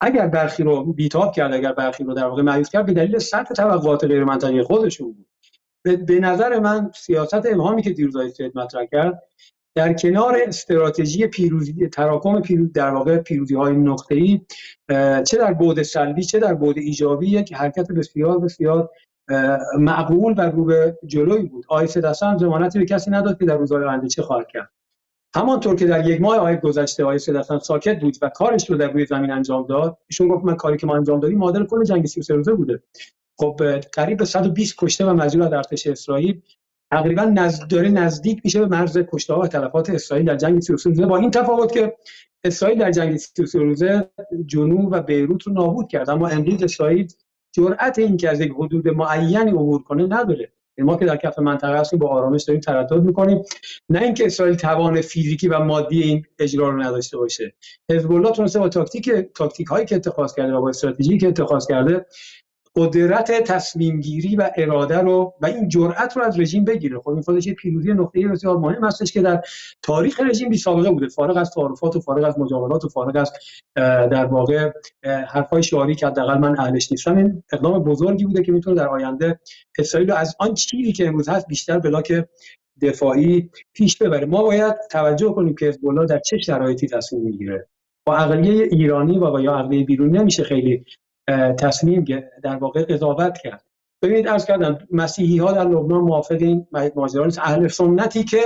اگر 0.00 0.26
برخی 0.26 0.62
رو 0.62 0.92
بیتاب 0.92 1.32
کرد 1.32 1.54
اگر 1.54 1.72
برخی 1.72 2.04
رو 2.04 2.14
در 2.14 2.26
واقع 2.26 2.42
مایوس 2.42 2.70
کرد 2.70 2.86
به 2.86 2.92
دلیل 2.92 3.18
سطح 3.18 3.54
توقعات 3.54 4.04
غیر 4.04 4.24
منطقی 4.24 4.62
خودشون 4.62 5.12
بود. 5.12 5.26
به 5.84 6.20
نظر 6.20 6.58
من 6.58 6.90
سیاست 6.94 7.34
ابهامی 7.34 7.82
که 7.82 7.90
دیروز 7.90 8.34
سید 8.36 8.58
مطرح 8.58 8.84
کرد 8.84 9.22
در 9.74 9.92
کنار 9.92 10.38
استراتژی 10.46 11.26
پیروزی 11.26 11.88
تراکم 11.88 12.40
پیروز 12.40 12.72
در 12.72 12.90
واقع 12.90 13.18
پیروزی 13.18 13.54
های 13.54 13.76
نقطه 13.76 14.14
ای 14.14 14.40
چه 15.24 15.36
در 15.38 15.52
بعد 15.52 15.82
سلبی 15.82 16.22
چه 16.22 16.38
در 16.38 16.54
بعد 16.54 16.78
ایجابی 16.78 17.26
یک 17.26 17.54
حرکت 17.54 17.92
بسیار 17.92 18.38
بسیار 18.38 18.90
معقول 19.78 20.34
و 20.38 20.40
رو 20.40 20.64
به 20.64 20.98
جلوی 21.06 21.42
بود. 21.42 21.64
آیسه 21.68 22.00
دستان 22.00 22.38
زمانتی 22.38 22.78
به 22.78 22.84
کسی 22.84 23.10
نداد 23.10 23.38
که 23.38 23.44
در 23.44 23.56
روزهای 23.56 23.84
آینده 23.84 24.08
چه 24.08 24.22
خواهد 24.22 24.46
کرد. 24.48 24.70
همانطور 25.36 25.76
که 25.76 25.86
در 25.86 26.08
یک 26.08 26.20
ماه 26.20 26.36
آیه 26.36 26.56
گذشته 26.56 27.04
آیه 27.04 27.18
سدستان 27.18 27.58
ساکت 27.58 28.00
بود 28.00 28.16
و 28.22 28.28
کارش 28.28 28.70
رو 28.70 28.76
در 28.76 28.90
روی 28.90 29.06
زمین 29.06 29.30
انجام 29.30 29.66
داد 29.66 29.98
ایشون 30.08 30.28
گفت 30.28 30.44
من 30.44 30.56
کاری 30.56 30.76
که 30.76 30.86
ما 30.86 30.96
انجام 30.96 31.20
دادیم 31.20 31.38
مادر 31.38 31.64
کل 31.64 31.84
جنگ 31.84 32.06
33 32.06 32.34
روزه 32.34 32.52
بوده. 32.52 32.82
خب 33.38 33.80
قریب 33.92 34.18
به 34.18 34.24
120 34.24 34.74
کشته 34.78 35.06
و 35.06 35.14
مجروح 35.14 35.48
در 35.48 35.56
ارتش 35.56 35.86
اسرائیل. 35.86 36.42
تقریبا 36.90 37.24
نزد 37.24 37.68
داره 37.68 37.88
نزدیک 37.88 38.40
میشه 38.44 38.60
به 38.60 38.66
مرز 38.66 38.98
کشته 39.12 39.34
و 39.34 39.46
تلفات 39.46 39.90
اسرائیل 39.90 40.26
در 40.26 40.36
جنگ 40.36 40.60
33 40.60 40.88
روزه. 40.88 41.06
با 41.06 41.16
این 41.16 41.30
تفاوت 41.30 41.72
که 41.72 41.96
اسرائیل 42.44 42.78
در 42.78 42.90
جنگ 42.90 43.16
33 43.16 43.58
روزه 43.58 44.10
جنوب 44.46 44.88
و 44.92 45.02
بیروت 45.02 45.42
رو 45.42 45.52
نابود 45.52 45.88
کرد. 45.88 46.10
اما 46.10 46.28
امروز 46.28 46.62
اسرائیل 46.62 47.08
جرأت 47.52 47.98
این 47.98 48.16
که 48.16 48.30
از 48.30 48.40
یک 48.40 48.52
حدود 48.52 48.88
معینی 48.88 49.50
عبور 49.50 49.82
کنه 49.82 50.06
نداره. 50.06 50.52
ما 50.78 50.96
که 50.96 51.04
در 51.04 51.16
کف 51.16 51.38
منطقه 51.38 51.78
هستیم 51.78 51.98
با 51.98 52.08
آرامش 52.08 52.42
داریم 52.42 52.60
تردد 52.60 53.02
می‌کنیم. 53.02 53.42
نه 53.88 54.02
اینکه 54.02 54.26
اسرائیل 54.26 54.54
توان 54.54 55.00
فیزیکی 55.00 55.48
و 55.48 55.58
مادی 55.58 56.02
این 56.02 56.24
اجرا 56.38 56.68
رو 56.68 56.82
نداشته 56.82 57.16
باشه. 57.16 57.54
حزب 57.90 58.12
الله 58.12 58.32
تونسته 58.32 58.58
با 58.58 58.68
تاکتیک 58.68 59.10
تاکتیک 59.10 59.66
هایی 59.66 59.86
که 59.86 59.96
اتخاذ 59.96 60.34
کرده 60.34 60.52
و 60.52 60.60
با 60.60 60.68
استراتژی 60.68 61.18
که 61.18 61.28
اتخاذ 61.28 61.66
کرده 61.66 62.06
قدرت 62.76 63.42
تصمیم 63.42 64.00
گیری 64.00 64.36
و 64.36 64.50
اراده 64.56 64.98
رو 64.98 65.34
و 65.40 65.46
این 65.46 65.68
جرأت 65.68 66.16
رو 66.16 66.22
از 66.22 66.40
رژیم 66.40 66.64
بگیره. 66.64 66.98
خب 66.98 67.08
این 67.08 67.22
خودش 67.22 67.48
پیروزی 67.48 67.92
نقطه 67.92 68.28
بسیار 68.28 68.56
مهم 68.56 68.84
هستش 68.84 69.12
که 69.12 69.22
در 69.22 69.42
تاریخ 69.82 70.20
رژیم 70.20 70.48
بی 70.48 70.56
سابقه 70.56 70.90
بوده. 70.90 71.08
فارغ 71.08 71.36
از 71.36 71.50
تعارفات 71.50 71.96
و 71.96 72.00
فارغ 72.00 72.24
از 72.24 72.38
مجاملات 72.38 72.84
و 72.84 72.88
فارغ 72.88 73.16
از 73.16 73.32
در 74.10 74.24
واقع 74.24 74.70
حرفای 75.28 75.62
شعاری 75.62 75.94
که 75.94 76.06
حداقل 76.06 76.38
من 76.38 76.60
اهلش 76.60 76.92
نیستم. 76.92 77.16
این 77.16 77.42
اقدام 77.52 77.84
بزرگی 77.84 78.24
بوده 78.24 78.42
که 78.42 78.52
می‌تونه 78.52 78.76
در 78.76 78.88
آینده 78.88 79.40
اسرائیل 79.78 80.12
از 80.12 80.36
آن 80.38 80.54
چیزی 80.54 80.92
که 80.92 81.06
امروز 81.08 81.28
هست 81.28 81.46
بیشتر 81.46 81.78
بلاک 81.78 82.24
دفاعی 82.82 83.50
پیش 83.72 83.98
ببره. 83.98 84.26
ما 84.26 84.42
باید 84.42 84.74
توجه 84.90 85.32
کنیم 85.32 85.54
که 85.54 85.66
حزب 85.66 86.06
در 86.08 86.18
چه 86.18 86.38
شرایطی 86.38 86.86
تصمیم 86.86 87.22
می‌گیره. 87.22 87.68
با 88.06 88.16
عقلیه 88.16 88.68
ایرانی 88.70 89.18
و 89.18 89.30
با 89.30 89.40
یا 89.40 89.54
عقلیه 89.54 89.84
بیرونی 89.84 90.18
نمیشه 90.18 90.44
خیلی 90.44 90.84
تصمیم 91.58 92.04
در 92.42 92.56
واقع 92.56 92.84
قضاوت 92.84 93.38
کرد. 93.38 93.64
ببینید 94.02 94.28
ارز 94.28 94.44
کردم 94.44 94.78
مسیحی 94.90 95.38
ها 95.38 95.52
در 95.52 95.64
لبنان 95.64 96.00
موافق 96.00 96.36
این 96.40 96.66
ماجرا 96.96 97.28
اهل 97.42 97.68
سنتی 97.68 98.24
که 98.24 98.38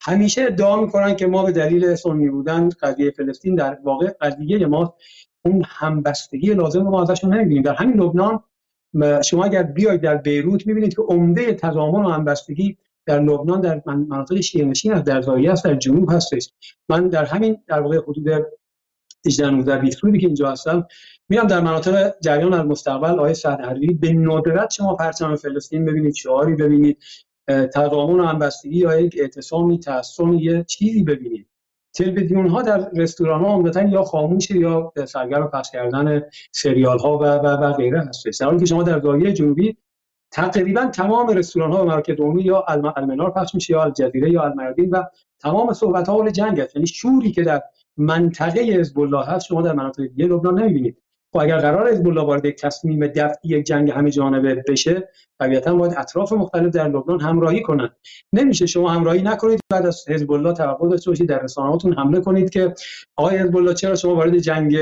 همیشه 0.00 0.42
ادعا 0.42 0.80
می‌کنن 0.80 1.16
که 1.16 1.26
ما 1.26 1.42
به 1.42 1.52
دلیل 1.52 1.94
سنی 1.94 2.28
بودن 2.28 2.68
قضیه 2.68 3.10
فلسطین 3.10 3.54
در 3.54 3.78
واقع 3.84 4.10
قضیه 4.20 4.66
ما 4.66 4.96
اون 5.44 5.62
همبستگی 5.66 6.54
لازم 6.54 6.82
ما 6.82 7.02
ازشون 7.02 7.34
نمی‌بینیم. 7.34 7.62
در 7.62 7.74
همین 7.74 8.00
لبنان 8.00 8.40
شما 9.22 9.44
اگر 9.44 9.62
بیاید 9.62 10.00
در 10.00 10.16
بیروت 10.16 10.66
می‌بینید 10.66 10.96
که 10.96 11.02
عمده 11.02 11.54
تضامن 11.54 12.04
و 12.04 12.08
همبستگی 12.08 12.76
در 13.06 13.20
لبنان 13.20 13.60
در 13.60 13.82
مناطق 13.86 14.40
شیعه 14.40 14.64
نشین 14.64 14.92
از 14.92 15.04
در 15.04 15.50
است 15.50 15.64
در 15.64 15.74
جنوب 15.74 16.12
هستش. 16.12 16.52
من 16.88 17.08
در 17.08 17.24
همین 17.24 17.56
در 17.66 17.80
واقع 17.80 17.98
حدود 17.98 18.28
18 19.26 19.50
19 19.50 19.78
20 19.78 20.04
روزی 20.04 20.18
که 20.18 20.26
اینجا 20.26 20.50
هستم 20.50 20.86
میام 21.28 21.46
در 21.46 21.60
مناطق 21.60 22.14
جریان 22.20 22.54
المستقبل 22.54 23.18
آیه 23.20 23.34
سعد 23.34 23.60
حریری 23.60 23.94
به 23.94 24.12
ندرت 24.12 24.70
شما 24.70 24.94
پرچم 24.94 25.36
فلسطین 25.36 25.84
ببینید 25.84 26.14
شعاری 26.14 26.54
ببینید 26.54 26.98
تضامن 27.48 28.20
و 28.20 28.24
همبستگی 28.24 28.78
یا 28.78 29.00
یک 29.00 29.16
اعتصامی 29.18 29.78
تحسن 29.78 30.32
یه 30.32 30.64
چیزی 30.64 31.02
ببینید. 31.02 31.48
تلویزیون 31.94 32.46
ها 32.46 32.62
در 32.62 32.90
رستوران 32.90 33.40
ها 33.44 33.54
عمدتا 33.54 33.82
یا 33.82 34.02
خاموش 34.02 34.50
یا 34.50 34.92
سرگرم 35.06 35.48
پخش 35.48 35.70
کردن 35.70 36.22
سریال 36.52 36.98
ها 36.98 37.18
و 37.18 37.24
و, 37.24 37.46
و 37.46 37.72
غیره 37.72 38.00
هست 38.00 38.40
در 38.40 38.58
که 38.58 38.66
شما 38.66 38.82
در 38.82 39.00
زاویه 39.00 39.32
جنوبی 39.32 39.76
تقریبا 40.32 40.86
تمام 40.86 41.28
رستوران 41.28 41.72
ها 41.72 41.82
و 41.82 41.88
مراکز 41.88 42.20
عمومی 42.20 42.42
یا 42.42 42.64
المنار 42.96 43.30
پخش 43.30 43.54
میشه 43.54 43.72
یا 43.72 43.82
الجزیره 43.82 44.30
یا 44.30 44.42
المردین 44.42 44.90
و 44.90 45.02
تمام 45.40 45.72
صحبت 45.72 46.08
ها 46.08 46.30
جنگ 46.30 46.60
است. 46.60 46.76
یعنی 46.76 46.86
شوری 46.86 47.32
که 47.32 47.42
در 47.42 47.62
منطقه 47.96 48.60
حزب 48.60 49.00
الله 49.00 49.24
هست 49.24 49.46
شما 49.46 49.62
در 49.62 49.72
مناطق 49.72 50.02
دیگه 50.02 50.26
لبنان 50.26 50.58
نمی‌بینید. 50.58 51.03
خب 51.34 51.40
اگر 51.40 51.58
قرار 51.58 51.90
حزب 51.90 52.08
الله 52.08 52.22
وارد 52.22 52.44
یک 52.44 52.56
تصمیم 52.56 53.06
دفعی 53.06 53.50
یک 53.50 53.66
جنگ 53.66 53.90
همه 53.90 54.10
جانبه 54.10 54.64
بشه 54.68 55.08
طبیعتا 55.40 55.74
باید 55.74 55.94
اطراف 55.96 56.32
مختلف 56.32 56.72
در 56.72 56.88
لبنان 56.88 57.20
همراهی 57.20 57.62
کنند. 57.62 57.96
نمیشه 58.32 58.66
شما 58.66 58.90
همراهی 58.90 59.22
نکنید 59.22 59.60
بعد 59.70 59.86
از 59.86 60.08
حزب 60.08 60.32
الله 60.32 60.52
توقع 60.52 60.88
داشته 60.88 61.10
باشید 61.10 61.28
در 61.28 61.42
رسانه‌هاتون 61.42 61.92
حمله 61.92 62.20
کنید 62.20 62.50
که 62.50 62.74
آقای 63.16 63.38
حزب 63.38 63.56
الله 63.56 63.74
چرا 63.74 63.94
شما 63.94 64.14
وارد 64.14 64.38
جنگ 64.38 64.76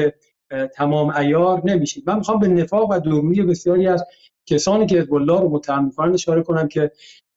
تمام 0.74 1.10
ایار 1.10 1.62
نمیشید؟ 1.64 2.10
من 2.10 2.16
می‌خوام 2.16 2.38
به 2.38 2.48
نفاق 2.48 2.90
و 2.90 2.98
دومی 2.98 3.42
بسیاری 3.42 3.86
از 3.86 4.04
کسانی 4.46 4.86
که 4.86 4.98
حزب 4.98 5.14
الله 5.14 5.40
رو 5.40 5.48
متهم 5.48 5.84
می‌کنن 5.84 6.14
اشاره 6.14 6.42
کنم 6.42 6.68
که 6.68 6.90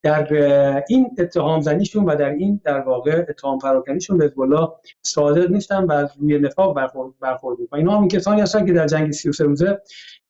در 0.06 0.84
این 0.89 1.15
اتهام 1.20 1.62
زنیشون 1.62 2.06
و 2.06 2.15
در 2.15 2.30
این 2.30 2.62
در 2.63 2.80
واقع 2.80 3.26
اتهام 3.30 3.60
پراکنیشون 3.60 4.18
به 4.18 4.34
الله 4.38 4.70
صادق 5.02 5.52
نیستن 5.52 5.84
و 5.84 6.08
روی 6.20 6.39
نفاق 6.39 6.76
برخورد 6.76 7.13
برخورد 7.20 7.58
اینا 7.74 7.98
هم 7.98 8.08
کسانی 8.08 8.41
هستن 8.41 8.65
که 8.65 8.74
در 8.74 8.88
جنگ 8.88 9.12
33 9.12 9.44
روزه 9.44 9.82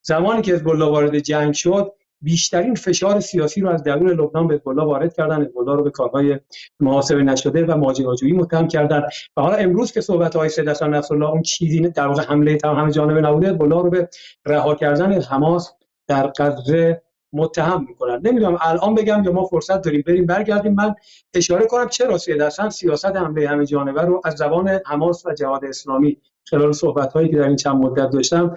زمانی 0.02 0.42
که 0.42 0.54
حزب 0.54 0.70
الله 0.70 0.86
وارد 0.86 1.20
جنگ 1.20 1.54
شد 1.54 1.92
بیشترین 2.22 2.76
فشار 2.76 3.20
سیاسی 3.20 3.62
رو 3.62 3.70
از 3.70 3.84
درون 3.84 4.10
لبنان 4.10 4.48
به 4.48 4.54
حزب 4.54 4.68
وارد 4.68 5.14
کردن. 5.14 5.42
حزب 5.42 5.58
رو 5.58 5.84
به 5.84 5.92
کارهای 5.92 6.40
محاسبه 6.80 7.24
نشده 7.24 7.66
و 7.66 7.78
ماجراجویی 7.78 8.34
متهم 8.34 8.68
کردن. 8.68 9.04
و 9.38 9.42
حالا 9.42 9.56
امروز 9.56 9.92
که 9.92 10.02
صحبت 10.02 10.36
های 10.36 10.50
سید 10.50 10.70
حسن 10.70 10.94
نصرالله 10.94 11.30
اون 11.30 11.42
چیزی 11.42 11.80
در 11.80 12.08
واقع 12.08 12.24
حمله 12.24 12.58
تمام 12.58 12.78
همه 12.78 12.92
جانبه 12.92 13.22
نبوده 13.22 13.50
حزب 13.50 13.64
رو 13.64 13.90
به 13.90 14.10
رها 14.46 14.76
کردن 14.76 15.22
حماس 15.22 15.72
در 16.08 16.28
قدر 16.28 16.98
متهم 17.36 17.86
می‌کنن. 17.90 18.22
نمی‌دونم 18.24 18.58
الان 18.62 18.96
بگم 18.96 19.24
یا 19.24 19.32
ما 19.32 19.46
فرصت 19.46 19.82
داریم 19.82 20.04
بریم 20.08 20.26
برگردیم. 20.26 20.74
من 20.74 20.96
اشاره 21.34 21.66
کنم 21.66 21.90
چرا 21.90 22.18
سید 22.18 22.42
حسن 22.42 22.70
سیاست 22.70 23.06
حمله 23.16 23.48
همه 23.48 23.66
جانبه 23.66 24.02
رو 24.02 24.22
از 24.26 24.34
زبان 24.34 24.80
حماس 24.86 25.26
و 25.26 25.34
جهاد 25.34 25.66
اسلامی 25.66 26.18
خلال 26.48 26.72
صحبت 26.72 27.14
هایی 27.14 27.30
که 27.30 27.38
در 27.38 27.48
این 27.48 27.56
چند 27.56 27.76
مدت 27.76 28.10
داشتم 28.10 28.56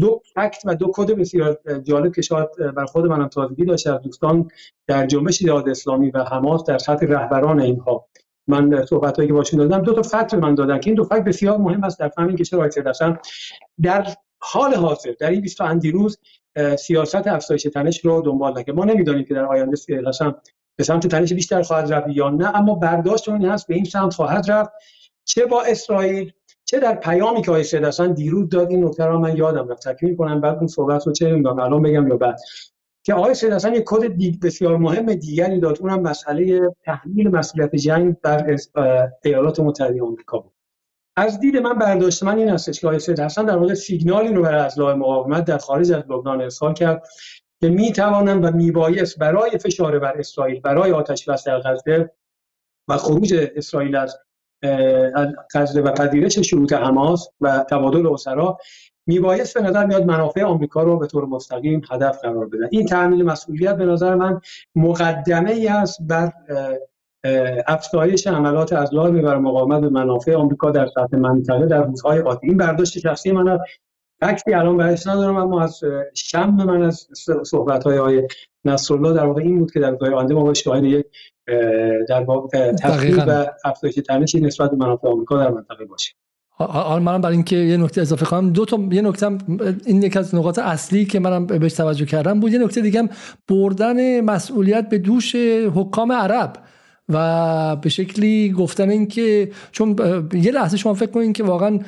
دو 0.00 0.22
فکت 0.34 0.62
و 0.64 0.74
دو 0.74 0.90
کد 0.94 1.10
بسیار 1.10 1.58
جالب 1.82 2.14
که 2.14 2.22
شاید 2.22 2.48
بر 2.76 2.84
خود 2.84 3.06
منم 3.06 3.28
تازگی 3.28 3.64
داشته 3.64 3.94
از 3.94 4.00
دوستان 4.00 4.48
در 4.86 5.06
جنبش 5.06 5.38
جهاد 5.38 5.68
اسلامی 5.68 6.10
و 6.10 6.24
حماس 6.24 6.64
در 6.64 6.78
سطح 6.78 7.06
رهبران 7.06 7.60
اینها. 7.60 8.06
من 8.48 8.86
صحبت 8.86 9.16
هایی 9.16 9.28
که 9.28 9.34
باشون 9.34 9.68
دادم 9.68 9.82
دو 9.82 9.94
تا 9.94 10.02
فکت 10.02 10.34
من 10.34 10.54
دادن 10.54 10.80
که 10.80 10.90
این 10.90 10.94
دو 10.94 11.04
فکت 11.04 11.24
بسیار 11.24 11.58
مهم 11.58 11.84
است 11.84 11.98
در 11.98 12.08
فهم 12.08 12.36
که 12.36 12.44
چرا 12.44 12.68
در 13.82 14.06
حال 14.42 14.74
حاضر 14.74 15.12
در 15.20 15.30
این 15.30 15.40
20 15.40 15.60
اندی 15.60 15.90
روز 15.90 16.18
سیاست 16.78 17.26
افزایش 17.26 17.62
تنش 17.62 18.04
رو 18.04 18.22
دنبال 18.22 18.58
نکنه 18.58 18.74
ما 18.74 18.84
نمی‌دانیم 18.84 19.24
که 19.24 19.34
در 19.34 19.44
آینده 19.44 19.76
اصلا 20.06 20.34
به 20.76 20.84
سمت 20.84 21.06
تنش 21.06 21.32
بیشتر 21.32 21.62
خواهد 21.62 21.92
رفت 21.92 22.06
یا 22.08 22.30
نه 22.30 22.56
اما 22.56 22.74
برداشت 22.74 23.28
اون 23.28 23.44
هست 23.44 23.66
به 23.66 23.74
این 23.74 23.84
سمت 23.84 24.14
خواهد 24.14 24.50
رفت. 24.50 24.70
چه 25.24 25.46
با 25.46 25.62
اسرائیل 25.62 26.32
چه 26.64 26.78
در 26.80 26.94
پیامی 26.94 27.42
که 27.42 27.50
آیسید 27.50 27.84
اصلا 27.84 28.06
دیروز 28.06 28.48
داد 28.48 28.70
این 28.70 28.84
نکته 28.84 29.04
رو 29.04 29.18
من 29.18 29.36
یادم 29.36 29.68
رفت. 29.68 29.88
تکمیل 29.88 30.16
کنم 30.16 30.40
بعد 30.40 30.56
اون 30.58 30.66
صحبت 30.66 31.06
رو 31.06 31.12
چه 31.12 31.28
نمی‌دونم 31.28 31.58
الان 31.58 31.82
بگم 31.82 32.08
یا 32.08 32.16
بعد. 32.16 32.38
که 33.04 33.14
آقای 33.14 33.34
سید 33.34 33.52
اصلا 33.52 33.74
یک 33.76 33.82
کد 33.86 34.12
بسیار 34.42 34.76
مهم 34.76 35.14
دیگری 35.14 35.60
داد 35.60 35.78
اونم 35.80 36.00
مسئله 36.00 36.74
تحمیل 36.84 37.28
مسئولیت 37.28 37.76
جنگ 37.76 38.16
بر 38.22 38.56
ایالات 39.24 39.60
متحده 39.60 40.02
آمریکا 40.02 40.38
بود. 40.38 40.52
از 41.16 41.40
دید 41.40 41.56
من 41.56 41.74
برداشت 41.74 42.22
من 42.22 42.38
این 42.38 42.48
هستش 42.48 42.80
که 42.80 42.98
سید 42.98 43.20
حسن 43.20 43.44
در 43.44 43.56
واقع 43.56 43.74
سیگنالی 43.74 44.34
رو 44.34 44.42
برای 44.42 44.60
اصلاح 44.60 44.94
مقاومت 44.94 45.44
در 45.44 45.58
خارج 45.58 45.92
از 45.92 46.02
لبنان 46.10 46.40
ارسال 46.40 46.74
کرد 46.74 47.06
که 47.60 47.68
می 47.68 47.92
توانند 47.92 48.44
و 48.44 48.50
میبایست 48.50 49.18
برای 49.18 49.58
فشار 49.58 49.98
بر 49.98 50.18
اسرائیل 50.18 50.60
برای 50.60 50.92
آتش 50.92 51.28
بس 51.28 51.44
در 51.44 51.60
غزه 51.60 52.10
و 52.88 52.96
خروج 52.96 53.34
اسرائیل 53.56 53.96
از 53.96 54.18
غزه 55.54 55.80
و 55.80 55.92
پذیرش 55.92 56.38
شروط 56.38 56.72
حماس 56.72 57.28
و 57.40 57.64
تبادل 57.70 58.06
اسرا 58.06 58.58
میبایست 59.06 59.54
به 59.54 59.60
نظر 59.60 59.86
میاد 59.86 60.04
منافع 60.04 60.42
آمریکا 60.42 60.82
رو 60.82 60.98
به 60.98 61.06
طور 61.06 61.26
مستقیم 61.26 61.82
هدف 61.90 62.20
قرار 62.22 62.46
بدن 62.46 62.68
این 62.70 62.86
تحمیل 62.86 63.22
مسئولیت 63.22 63.76
به 63.76 63.84
نظر 63.84 64.14
من 64.14 64.40
مقدمه 64.74 65.50
ای 65.50 65.68
است 65.68 65.98
بر 66.02 66.32
افزایش 67.66 68.26
عملات 68.26 68.72
از 68.72 68.94
لازم 68.94 69.22
بر 69.22 69.38
مقاومت 69.38 69.80
به 69.80 69.88
منافع 69.88 70.34
آمریکا 70.34 70.70
در 70.70 70.86
سطح 70.86 71.16
منطقه 71.16 71.66
در 71.66 71.82
روزهای 71.82 72.20
آتی. 72.20 72.46
این 72.46 72.56
برداشت 72.56 72.98
شخصی 72.98 73.32
من 73.32 73.58
فکتی 74.20 74.54
الان 74.54 74.76
برایش 74.76 75.06
ندارم 75.06 75.36
اما 75.36 75.62
از 75.62 75.80
شم 76.14 76.50
من 76.50 76.82
از 76.82 77.08
صحبت 77.44 77.84
های 77.84 77.98
آقای 77.98 78.28
نصرالله 78.64 79.12
در 79.12 79.26
واقع 79.26 79.42
این 79.42 79.58
بود 79.58 79.72
که 79.72 79.80
در 79.80 79.90
روزهای 79.90 80.14
آینده 80.14 80.34
ما 80.34 80.54
شاهد 80.54 80.84
یک 80.84 81.06
در 82.08 82.24
واقع 82.24 82.72
تخریب 82.72 83.24
و 83.26 83.46
افزایش 83.64 83.94
تنشی 83.94 84.40
نسبت 84.40 84.70
به 84.70 84.76
منافع 84.76 85.08
آمریکا 85.08 85.38
در 85.38 85.50
منطقه 85.50 85.84
باشیم 85.84 86.14
حالا 86.66 87.00
منم 87.00 87.20
برای 87.20 87.34
اینکه 87.34 87.56
یه 87.56 87.76
نکته 87.76 88.00
اضافه 88.00 88.26
کنم 88.26 88.52
دو 88.52 88.64
تا 88.64 88.78
یه 88.90 89.02
نکته 89.02 89.38
این 89.86 90.02
یک 90.02 90.16
از 90.16 90.34
نقاط 90.34 90.58
اصلی 90.58 91.04
که 91.04 91.20
منم 91.20 91.46
بهش 91.46 91.72
توجه 91.72 92.06
کردم 92.06 92.40
بود. 92.40 92.52
یه 92.52 92.58
نکته 92.58 92.80
دیگه 92.80 93.08
بردن 93.48 94.20
مسئولیت 94.20 94.88
به 94.88 94.98
دوش 94.98 95.36
حکام 95.74 96.12
عرب. 96.12 96.52
و 97.12 97.76
به 97.76 97.88
شکلی 97.88 98.52
گفتن 98.52 98.90
این 98.90 99.06
که 99.06 99.50
چون 99.72 99.96
یه 100.32 100.52
لحظه 100.52 100.76
شما 100.76 100.94
فکر 100.94 101.10
کنین 101.10 101.32
که 101.32 101.44
واقعا 101.44 101.78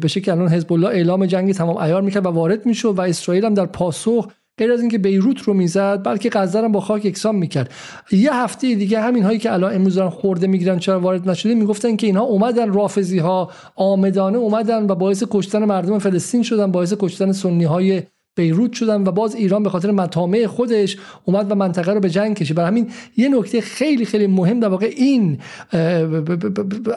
به 0.00 0.08
شکلی 0.08 0.30
الان 0.30 0.48
حزب 0.48 0.72
الله 0.72 0.88
اعلام 0.88 1.26
جنگی 1.26 1.52
تمام 1.52 1.78
عیار 1.78 2.02
می‌کرد 2.02 2.26
و 2.26 2.28
وارد 2.28 2.66
می‌شد 2.66 2.94
و 2.98 3.00
اسرائیل 3.00 3.44
هم 3.44 3.54
در 3.54 3.66
پاسخ 3.66 4.28
غیر 4.58 4.72
از 4.72 4.80
اینکه 4.80 4.98
بیروت 4.98 5.40
رو 5.40 5.54
می‌زد 5.54 6.02
بلکه 6.04 6.30
غزه 6.32 6.58
هم 6.58 6.72
با 6.72 6.80
خاک 6.80 7.04
یکسان 7.04 7.36
می‌کرد. 7.36 7.70
یه 8.12 8.34
هفته 8.34 8.74
دیگه 8.74 9.00
همین 9.00 9.22
هایی 9.22 9.38
که 9.38 9.52
الان 9.52 9.74
امروز 9.74 9.94
دارن 9.94 10.10
خورده 10.10 10.46
می‌گیرن 10.46 10.78
چرا 10.78 11.00
وارد 11.00 11.30
نشده 11.30 11.54
می‌گفتن 11.54 11.96
که 11.96 12.06
اینها 12.06 12.24
اومدن 12.24 12.72
رافضی 12.72 13.18
ها 13.18 13.50
آمدانه 13.76 14.38
اومدن 14.38 14.86
و 14.86 14.94
باعث 14.94 15.24
کشتن 15.30 15.64
مردم 15.64 15.98
فلسطین 15.98 16.42
شدن 16.42 16.72
باعث 16.72 16.94
کشتن 16.98 17.32
سنی 17.32 17.64
های 17.64 18.02
بیروت 18.36 18.72
شدن 18.72 19.02
و 19.02 19.10
باز 19.10 19.34
ایران 19.34 19.62
به 19.62 19.70
خاطر 19.70 19.90
مطامع 19.90 20.46
خودش 20.46 20.96
اومد 21.24 21.50
و 21.50 21.54
منطقه 21.54 21.92
رو 21.92 22.00
به 22.00 22.10
جنگ 22.10 22.36
کشید. 22.36 22.56
برای 22.56 22.68
همین 22.68 22.90
یه 23.16 23.28
نکته 23.28 23.60
خیلی 23.60 24.04
خیلی 24.04 24.26
مهم 24.26 24.60
در 24.60 24.68
واقع 24.68 24.92
این 24.96 25.38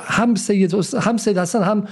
هم 0.02 0.36
سید 0.36 0.73
هم 1.02 1.17
سید 1.17 1.38
حسن 1.38 1.63
هم 1.63 1.84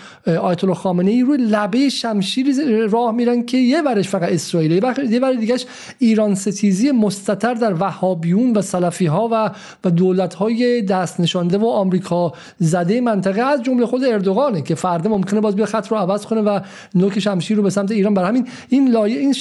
آیت 0.41 0.63
الله 0.63 0.75
خامنه 0.75 1.12
ای 1.12 1.21
روی 1.21 1.38
لبه 1.38 1.89
شمشیر 1.89 2.47
راه 2.89 3.12
میرن 3.12 3.45
که 3.45 3.57
یه 3.57 3.81
ورش 3.81 4.10
فقط 4.10 4.31
اسرائیل. 4.31 4.71
یه 5.12 5.19
ور 5.19 5.33
دیگهش 5.33 5.65
ایران 5.99 6.36
ستیزی 6.36 6.91
مستتر 6.91 7.53
در 7.53 7.73
وهابیون 7.73 8.53
و 8.53 8.62
سلفی 8.62 9.05
ها 9.05 9.29
و 9.31 9.51
و 9.83 9.91
دولت 9.91 10.33
های 10.33 10.81
دست 10.81 11.19
نشانده 11.19 11.57
و 11.57 11.65
آمریکا 11.65 12.33
زده 12.60 13.01
منطقه 13.01 13.41
از 13.41 13.63
جمله 13.63 13.86
خود 13.86 14.03
اردوغانه 14.03 14.62
که 14.62 14.75
فردا 14.75 15.10
ممکنه 15.10 15.41
باز 15.41 15.55
بیا 15.55 15.65
خط 15.65 15.88
رو 15.88 15.97
عوض 15.97 16.25
کنه 16.25 16.41
و 16.41 16.60
نوک 16.95 17.19
شمشیر 17.19 17.57
رو 17.57 17.63
به 17.63 17.69
سمت 17.69 17.91
ایران. 17.91 18.13
برای 18.13 18.27
همین 18.27 18.47
این 18.69 18.91
لایه 18.91 19.19
این 19.19 19.33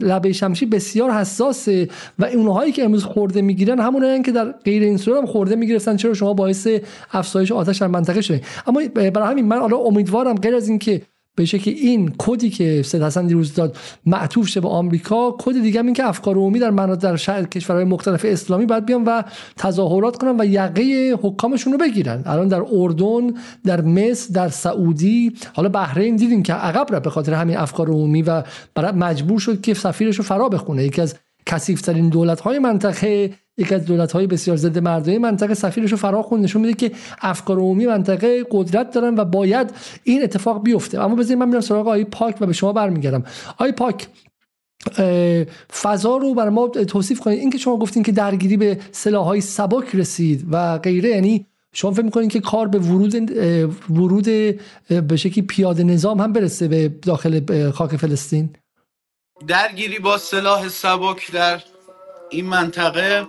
لبه 0.00 0.32
شمشیر 0.32 0.68
بسیار 0.68 1.10
حساسه 1.10 1.88
و 2.18 2.24
اونهایی 2.24 2.72
که 2.72 2.84
امروز 2.84 3.04
خورده 3.04 3.42
می‌گیرن 3.42 3.80
همون 3.80 4.22
که 4.22 4.32
در 4.32 4.52
غیر 4.52 4.82
این 4.82 4.96
صورت 4.96 5.18
هم 5.18 5.26
خورده 5.26 5.56
می‌گرفتن. 5.56 5.96
چرا 5.96 6.14
شما 6.14 6.34
باعث 6.34 6.68
افزایش 7.12 7.52
آتش 7.52 7.78
در 7.78 7.86
منطقه 7.86 8.20
شدید 8.20 8.44
اما 8.66 8.82
برای 8.94 9.30
همین 9.30 9.44
من 9.44 9.58
حالا 9.58 9.76
امیدوارم 9.76 10.34
غیر 10.34 10.54
از 10.54 10.68
اینکه 10.68 11.02
به 11.34 11.44
شکل 11.44 11.70
این 11.70 12.14
کدی 12.18 12.50
که 12.50 12.82
سید 12.82 13.02
حسن 13.02 13.26
دیروز 13.26 13.54
داد 13.54 13.76
معطوف 14.06 14.48
شه 14.48 14.60
به 14.60 14.68
آمریکا 14.68 15.36
کد 15.38 15.62
دیگه 15.62 15.80
این 15.80 15.92
که 15.92 16.04
افکار 16.04 16.34
عمومی 16.34 16.58
در 16.58 16.70
مناطق 16.70 17.16
در 17.16 17.44
کشورهای 17.44 17.84
مختلف 17.84 18.24
اسلامی 18.28 18.66
باید 18.66 18.86
بیان 18.86 19.04
و 19.04 19.22
تظاهرات 19.56 20.16
کنن 20.16 20.40
و 20.40 20.44
یقه 20.44 21.14
حکامشون 21.22 21.72
رو 21.72 21.78
بگیرن. 21.78 22.22
الان 22.26 22.48
در 22.48 22.62
اردن 22.72 23.34
در 23.64 23.80
مصر 23.80 24.34
در 24.34 24.48
سعودی 24.48 25.32
حالا 25.54 25.68
بحرین 25.68 26.16
دیدیم 26.16 26.42
که 26.42 26.52
عقب 26.52 26.94
رفت 26.94 27.02
به 27.02 27.10
خاطر 27.10 27.34
همین 27.34 27.56
افکار 27.56 27.88
عمومی 27.88 28.22
و 28.22 28.42
مجبور 28.76 29.38
شد 29.38 29.60
که 29.60 29.74
سفیرش 29.74 30.16
رو 30.16 30.24
فرا 30.24 30.48
بخونه. 30.48 30.84
یکی 30.84 31.00
از 31.00 31.14
کثیفترین 31.46 32.08
دولت 32.08 32.40
های 32.40 32.58
منطقه 32.58 33.30
یکی 33.58 33.74
از 33.74 33.84
دولت 33.84 34.12
های 34.12 34.26
بسیار 34.26 34.56
ضد 34.56 34.78
مردمی 34.78 35.18
منطقه 35.18 35.54
سفیرش 35.54 35.90
رو 35.90 35.96
فرا 35.96 36.28
نشون 36.32 36.62
میده 36.62 36.74
که 36.74 36.92
افکار 37.20 37.58
عمومی 37.58 37.86
منطقه 37.86 38.44
قدرت 38.50 38.90
دارن 38.90 39.14
و 39.18 39.24
باید 39.24 39.70
این 40.04 40.22
اتفاق 40.22 40.62
بیفته. 40.62 41.00
اما 41.00 41.14
بذارید 41.14 41.38
من 41.38 41.48
میرم 41.48 41.60
سراغ 41.60 41.80
آقای 41.80 42.04
پاک 42.04 42.36
و 42.40 42.46
به 42.46 42.52
شما 42.52 42.72
برمیگردم. 42.72 43.24
آقای 43.48 43.72
پاک 43.72 44.08
فضا 45.82 46.16
رو 46.16 46.34
برای 46.34 46.50
ما 46.50 46.68
توصیف 46.68 47.20
کنید. 47.20 47.38
اینکه 47.38 47.58
شما 47.58 47.76
گفتین 47.76 48.02
که 48.02 48.12
درگیری 48.12 48.56
به 48.56 48.78
های 49.04 49.40
سبک 49.40 49.94
رسید 49.94 50.46
و 50.50 50.78
غیره 50.78 51.08
یعنی 51.08 51.46
شما 51.72 51.90
فکر 51.90 52.04
می‌کنین 52.04 52.28
که 52.28 52.40
کار 52.40 52.68
به 52.68 52.78
ورود 52.78 53.30
ورود 53.90 54.24
به 55.08 55.16
شکلی 55.16 55.42
پیاده 55.42 55.84
نظام 55.84 56.20
هم 56.20 56.32
برسه 56.32 56.68
به 56.68 56.88
داخل 56.88 57.70
خاک 57.70 57.96
فلسطین؟ 57.96 58.50
درگیری 59.46 59.98
با 59.98 60.18
سلاح 60.18 60.68
سبک 60.68 61.32
در 61.32 61.62
این 62.30 62.46
منطقه 62.46 63.26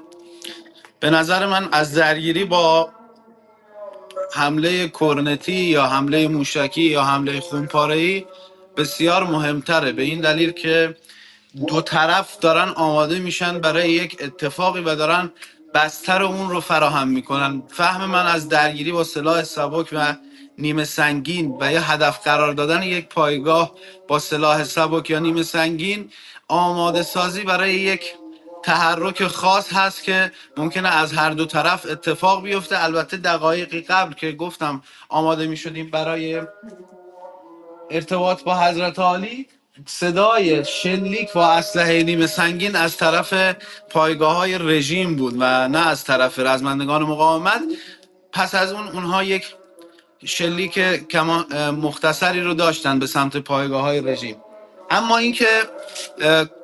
به 1.04 1.10
نظر 1.10 1.46
من 1.46 1.70
از 1.72 1.94
درگیری 1.94 2.46
با 2.46 2.90
حمله 4.34 4.88
کرنتی 4.88 5.54
یا 5.54 5.86
حمله 5.86 6.28
موشکی 6.28 6.82
یا 6.82 7.04
حمله 7.04 7.40
خونپاره‌ای 7.40 8.26
بسیار 8.78 9.24
مهمتره. 9.24 9.92
به 9.92 10.02
این 10.04 10.22
دلیل 10.22 10.52
که 10.52 10.98
دو 11.68 11.82
طرف 11.82 12.40
دارن 12.40 12.70
آماده 12.70 13.20
میشن 13.20 13.60
برای 13.60 13.92
یک 13.92 14.18
اتفاقی 14.22 14.82
و 14.82 14.96
دارن 14.96 15.32
بستر 15.74 16.24
اون 16.24 16.50
رو 16.50 16.60
فراهم 16.60 17.08
می‌کنن. 17.08 17.64
فهم 17.68 18.06
من 18.06 18.26
از 18.26 18.50
درگیری 18.50 18.92
با 18.92 19.04
سلاح 19.04 19.44
سبک 19.44 19.90
و 19.92 20.16
نیمه 20.58 20.84
سنگین 20.84 21.58
و 21.60 21.72
یا 21.72 21.82
هدف 21.82 22.24
قرار 22.24 22.54
دادن 22.54 22.84
یک 22.84 23.08
پایگاه 23.08 23.72
با 24.08 24.20
سلاح 24.20 24.64
سبک 24.64 25.10
یا 25.10 25.20
نیمه 25.20 25.44
سنگین 25.44 26.12
آماده 26.48 27.04
سازی 27.04 27.44
برای 27.44 27.74
یک 27.74 28.14
تحرک 28.64 29.28
خاص 29.28 29.74
هست 29.74 30.04
که 30.04 30.32
ممکنه 30.58 30.90
از 30.90 31.14
هر 31.14 31.30
دو 31.30 31.46
طرف 31.46 31.86
اتفاق 31.90 32.44
بیفته. 32.44 32.84
البته 32.84 33.18
دقایقی 33.18 33.82
قبل 33.82 34.14
که 34.14 34.32
گفتم 34.32 34.82
آماده 35.10 35.48
می 35.48 35.58
شدیم 35.58 35.90
برای 35.90 36.42
ارتباط 37.92 38.44
با 38.44 38.56
حضرت 38.56 39.00
عالی 39.00 39.48
صدای 39.86 40.66
شلیک 40.66 41.36
و 41.36 41.40
اسلحه 41.40 42.04
نیم 42.04 42.28
سنگین 42.28 42.76
از 42.76 42.98
طرف 42.98 43.56
پایگاه 43.90 44.36
های 44.36 44.58
رژیم 44.58 45.16
بود 45.16 45.34
و 45.40 45.68
نه 45.68 45.88
از 45.88 46.04
طرف 46.04 46.40
رزمندگان 46.40 47.04
مقاومت. 47.04 47.62
پس 48.32 48.56
از 48.56 48.72
اون 48.72 48.88
اونها 48.88 49.24
یک 49.24 49.56
شلیک 50.26 50.80
مختصری 51.58 52.42
رو 52.42 52.54
داشتن 52.54 53.00
به 53.00 53.08
سمت 53.08 53.38
پایگاه 53.38 53.82
های 53.82 54.02
رژیم. 54.02 54.36
اما 54.94 55.18
اینکه 55.18 55.48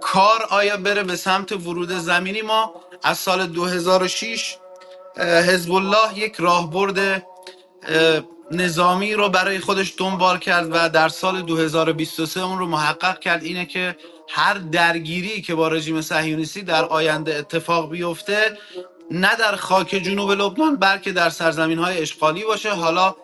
کار 0.01 0.43
آیا 0.49 0.77
بره 0.77 1.03
به 1.03 1.15
سمت 1.15 1.51
ورود 1.51 1.91
زمینی؟ 1.91 2.41
ما 2.41 2.73
از 3.03 3.17
سال 3.17 3.47
2006 3.47 4.57
حزب 5.17 5.71
الله 5.71 6.17
یک 6.17 6.35
راهبرد 6.35 7.23
نظامی 8.51 9.13
رو 9.13 9.29
برای 9.29 9.59
خودش 9.59 9.93
دنبال 9.97 10.37
کرد 10.37 10.67
و 10.71 10.89
در 10.89 11.09
سال 11.09 11.41
2023 11.41 12.41
اون 12.41 12.59
رو 12.59 12.65
محقق 12.65 13.19
کرد. 13.19 13.43
اینه 13.43 13.65
که 13.65 13.95
هر 14.29 14.53
درگیری 14.53 15.41
که 15.41 15.55
با 15.55 15.67
رژیم 15.67 16.01
صهیونیستی 16.01 16.61
در 16.61 16.85
آینده 16.85 17.35
اتفاق 17.35 17.91
بیفته 17.91 18.57
نه 19.11 19.35
در 19.35 19.55
خاک 19.55 19.89
جنوب 19.89 20.31
لبنان 20.31 20.75
بلکه 20.75 21.11
در 21.11 21.29
سرزمین 21.29 21.79
های 21.79 22.01
اشغالی 22.01 22.43
باشه. 22.43 22.71
حالا 22.71 23.15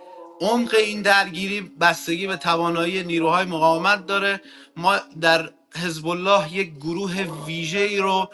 عمق 0.42 0.76
این 0.78 1.02
درگیری 1.02 1.62
بستگی 1.62 2.28
به 2.28 2.36
توانایی 2.36 3.04
نیروهای 3.04 3.46
مقاومت 3.46 4.06
داره. 4.06 4.42
ما 4.78 4.96
در 5.22 5.50
حزب 5.76 6.08
الله 6.08 6.54
یک 6.54 6.76
گروه 6.76 7.14
ویژه 7.46 7.80
ای 7.80 7.98
رو 7.98 8.30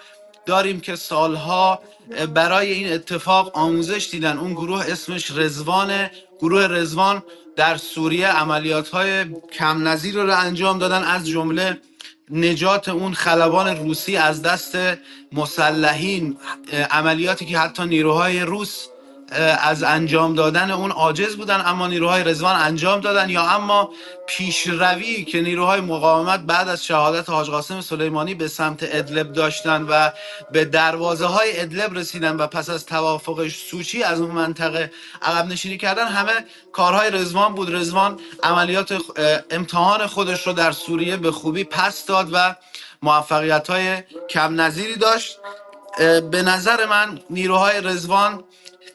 داریم 0.45 0.79
که 0.79 0.95
سالها 0.95 1.79
برای 2.33 2.71
این 2.71 2.93
اتفاق 2.93 3.57
آموزش 3.57 4.07
دیدن. 4.11 4.37
اون 4.37 4.53
گروه 4.53 4.85
اسمش 4.87 5.31
رزوانه 5.31 6.11
گروه 6.39 6.67
رزوان 6.67 7.23
در 7.55 7.77
سوریه 7.77 8.27
عملیات 8.27 8.89
های 8.89 9.25
کم 9.53 9.87
نظیر 9.87 10.15
رو 10.15 10.37
انجام 10.37 10.79
دادن. 10.79 11.03
از 11.03 11.27
جمله 11.27 11.81
نجات 12.29 12.89
اون 12.89 13.13
خلبان 13.13 13.77
روسی 13.77 14.17
از 14.17 14.41
دست 14.41 14.77
مسلحین 15.31 16.37
عملیاتی 16.91 17.45
که 17.45 17.57
حتی 17.57 17.85
نیروهای 17.85 18.41
روس 18.41 18.87
از 19.61 19.83
انجام 19.83 20.35
دادن 20.35 20.71
اون 20.71 20.91
عاجز 20.91 21.35
بودن 21.35 21.63
اما 21.65 21.87
نیروهای 21.87 22.23
رزوان 22.23 22.55
انجام 22.55 22.99
دادن. 22.99 23.29
یا 23.29 23.43
اما 23.43 23.89
پیشروی 24.27 25.23
که 25.23 25.41
نیروهای 25.41 25.81
مقاومت 25.81 26.39
بعد 26.39 26.69
از 26.69 26.85
شهادت 26.85 27.29
حاج 27.29 27.49
قاسم 27.49 27.81
سلیمانی 27.81 28.35
به 28.35 28.47
سمت 28.47 28.79
ادلب 28.81 29.33
داشتن 29.33 29.81
و 29.89 30.09
به 30.51 30.65
دروازه 30.65 31.25
های 31.25 31.61
ادلب 31.61 31.97
رسیدن 31.97 32.35
و 32.35 32.47
پس 32.47 32.69
از 32.69 32.85
توافق 32.85 33.47
سوچی 33.47 34.03
از 34.03 34.21
اون 34.21 34.31
منطقه 34.31 34.91
عقب 35.21 35.45
نشینی 35.45 35.77
کردن 35.77 36.07
همه 36.07 36.45
کارهای 36.71 37.11
رزوان 37.11 37.55
بود. 37.55 37.75
رزوان 37.75 38.19
عملیات 38.43 39.01
امتحان 39.51 40.07
خودش 40.07 40.47
رو 40.47 40.53
در 40.53 40.71
سوریه 40.71 41.17
به 41.17 41.31
خوبی 41.31 41.63
پس 41.63 42.05
داد 42.05 42.29
و 42.33 42.55
موفقیت 43.01 43.69
های 43.69 44.03
کم 44.29 44.61
نظیری 44.61 44.95
داشت 44.95 45.37
به 46.31 46.41
نظر 46.41 46.85
من 46.85 47.19
نیروهای 47.29 47.81
رزوان 47.81 48.43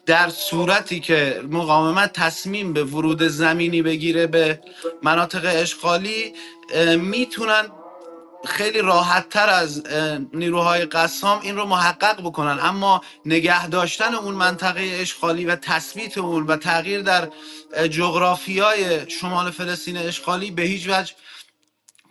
در 0.07 0.29
صورتی 0.29 1.01
که 1.01 1.41
مقاومت 1.51 2.13
تصمیم 2.13 2.73
به 2.73 2.85
ورود 2.85 3.23
زمینی 3.23 3.83
بگیره 3.83 4.27
به 4.27 4.61
مناطق 5.03 5.43
اشغالی 5.45 6.35
می‌تونن 6.99 7.69
خیلی 8.45 8.81
راحت 8.81 9.29
تر 9.29 9.49
از 9.49 9.83
نیروهای 10.33 10.85
قسام 10.85 11.41
این 11.41 11.57
رو 11.57 11.67
محقق 11.67 12.21
بکنن. 12.21 12.59
اما 12.63 13.01
نگه 13.27 13.69
داشتن 13.69 14.15
اون 14.15 14.35
منطقه 14.35 14.97
اشغالی 15.01 15.45
و 15.45 15.57
تثبیت 15.57 16.19
اون 16.19 16.47
و 16.47 16.57
تغییر 16.57 17.03
در 17.03 17.29
جغرافیای 17.89 19.11
شمال 19.11 19.51
فلسطین 19.51 19.97
اشغالی 19.97 20.51
به 20.51 20.63
هیچ 20.63 20.89
وجه 20.89 21.15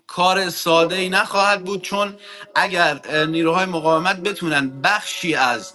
کار 0.07 0.49
ساده 0.49 0.95
ای 0.95 1.09
نخواهد 1.09 1.63
بود 1.63 1.81
چون 1.81 2.17
اگر 2.55 3.25
نیروهای 3.25 3.65
مقاومت 3.65 4.15
بتونن 4.15 4.81
بخشی 4.81 5.35
از 5.35 5.73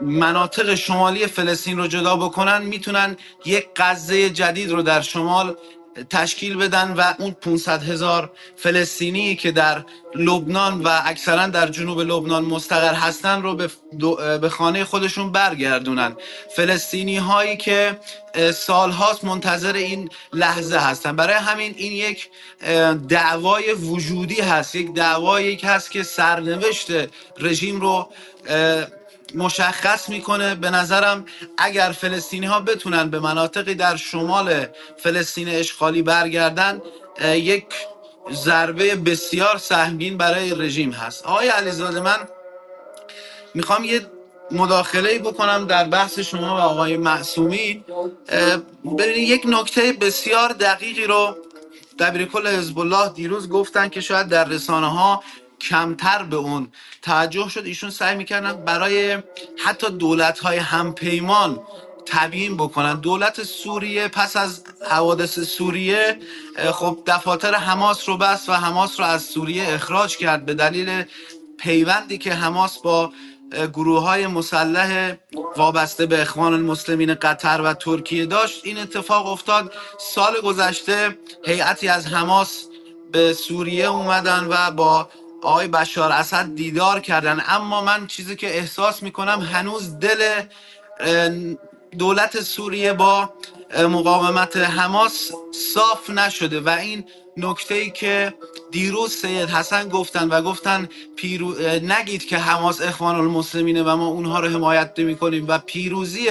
مناطق 0.00 0.74
شمالی 0.74 1.26
فلسطین 1.26 1.78
رو 1.78 1.86
جدا 1.86 2.16
بکنن 2.16 2.62
می‌تونن 2.62 3.16
یک 3.44 3.68
قضیه 3.76 4.30
جدید 4.30 4.70
رو 4.70 4.82
در 4.82 5.00
شمال 5.00 5.56
تشکیل 6.10 6.56
بدن 6.56 6.92
و 6.92 7.14
اون 7.18 7.30
500 7.30 7.82
هزار 7.82 8.32
فلسطینی 8.56 9.36
که 9.36 9.52
در 9.52 9.84
لبنان 10.14 10.82
و 10.82 11.00
اکثرا 11.04 11.46
در 11.46 11.68
جنوب 11.68 12.00
لبنان 12.00 12.44
مستقر 12.44 12.94
هستن 12.94 13.42
رو 13.42 13.68
به 14.38 14.48
خانه 14.48 14.84
خودشون 14.84 15.32
برگردونن. 15.32 16.16
فلسطینی 16.56 17.16
هایی 17.16 17.56
که 17.56 17.98
سالهاست 18.54 19.24
منتظر 19.24 19.72
این 19.72 20.08
لحظه 20.32 20.78
هستن. 20.78 21.16
برای 21.16 21.34
همین 21.36 21.74
این 21.76 21.92
یک 21.92 22.30
دعوای 23.08 23.72
وجودی 23.72 24.40
هست. 24.40 24.74
یک 24.74 24.94
دعوایی 24.94 25.56
هست 25.56 25.90
که 25.90 26.02
سرنوشت 26.02 26.88
رژیم 27.38 27.80
رو 27.80 28.08
مشخص 29.34 30.08
می‌کنه. 30.08 30.54
به 30.54 30.70
نظرم 30.70 31.24
اگر 31.58 31.92
فلسطینی 31.92 32.46
ها 32.46 32.60
بتونن 32.60 33.10
به 33.10 33.20
مناطقی 33.20 33.74
در 33.74 33.96
شمال 33.96 34.66
فلسطین 34.96 35.48
اشغالی 35.48 36.02
برگردن 36.02 36.82
یک 37.24 37.66
ضربه 38.32 38.96
بسیار 38.96 39.58
سهمگین 39.58 40.16
برای 40.16 40.54
رژیم 40.54 40.90
هست. 40.90 41.26
آقای 41.26 41.48
علیزاده 41.48 42.00
من 42.00 42.18
می‌خوام 43.54 43.84
یه 43.84 44.06
مداخله 44.50 45.18
بکنم 45.18 45.66
در 45.66 45.84
بحث 45.84 46.18
شما 46.18 46.56
و 46.56 46.60
آقای 46.60 46.96
معصومی. 46.96 47.84
ببینید 48.98 49.28
یک 49.28 49.42
نکته 49.46 49.92
بسیار 49.92 50.52
دقیقی 50.52 51.04
رو 51.04 51.36
دبیر 51.98 52.24
کل 52.24 52.46
حزب 52.46 52.78
الله 52.78 53.08
دیروز 53.08 53.48
گفتن 53.48 53.88
که 53.88 54.00
شاید 54.00 54.28
در 54.28 54.44
رسانه 54.44 54.90
ها 54.90 55.22
کمتر 55.68 56.22
به 56.22 56.36
اون 56.36 56.68
توجه 57.02 57.48
شد. 57.48 57.64
ایشون 57.66 57.90
سعی 57.90 58.16
می‌کردن 58.16 58.64
برای 58.64 59.18
حتی 59.64 59.90
دولت 59.90 60.38
های 60.38 60.56
همپیمان 60.56 61.60
تبیین 62.06 62.56
بکنن. 62.56 63.00
دولت 63.00 63.42
سوریه 63.42 64.08
پس 64.08 64.36
از 64.36 64.64
حوادث 64.90 65.40
سوریه 65.40 66.18
خب 66.72 66.98
دفاتر 67.06 67.54
حماس 67.54 68.08
رو 68.08 68.16
بست 68.16 68.48
و 68.48 68.52
حماس 68.52 69.00
رو 69.00 69.06
از 69.06 69.22
سوریه 69.22 69.74
اخراج 69.74 70.16
کرد 70.16 70.46
به 70.46 70.54
دلیل 70.54 71.04
پیوندی 71.58 72.18
که 72.18 72.34
حماس 72.34 72.78
با 72.78 73.12
گروه 73.72 74.02
های 74.02 74.26
مسلح 74.26 75.16
وابسته 75.56 76.06
به 76.06 76.22
اخوان 76.22 76.54
المسلمین 76.54 77.14
قطر 77.14 77.60
و 77.60 77.74
ترکیه 77.74 78.26
داشت. 78.26 78.60
این 78.64 78.78
اتفاق 78.78 79.26
افتاد. 79.26 79.72
سال 79.98 80.40
گذشته 80.40 81.18
هیئتی 81.46 81.88
از 81.88 82.06
حماس 82.06 82.64
به 83.12 83.32
سوریه 83.32 83.86
اومدن 83.86 84.46
و 84.50 84.70
با 84.70 85.08
آقای 85.44 85.68
بشار 85.68 86.12
اسد 86.12 86.54
دیدار 86.54 87.00
کردن. 87.00 87.42
اما 87.48 87.80
من 87.82 88.06
چیزی 88.06 88.36
که 88.36 88.58
احساس 88.58 89.02
می‌کنم 89.02 89.40
هنوز 89.40 89.98
دل 89.98 90.40
دولت 91.98 92.40
سوریه 92.40 92.92
با 92.92 93.32
مقاومت 93.78 94.56
حماس 94.56 95.30
صاف 95.74 96.10
نشده 96.10 96.60
و 96.60 96.68
این 96.68 97.04
نکته 97.36 97.74
ای 97.74 97.90
که 97.90 98.34
دیروز 98.70 99.12
سید 99.14 99.48
حسن 99.48 99.88
گفتن 99.88 100.28
و 100.28 100.42
گفتن 100.42 100.88
پیرو... 101.16 101.54
نگید 101.82 102.26
که 102.26 102.38
حماس 102.38 102.82
اخوان 102.82 103.16
المسلمینه 103.16 103.82
و 103.82 103.96
ما 103.96 104.06
اونها 104.06 104.40
رو 104.40 104.48
حمایت 104.48 104.92
نمی 104.98 105.16
کنیم 105.16 105.44
و 105.48 105.58
پیروزی 105.58 106.28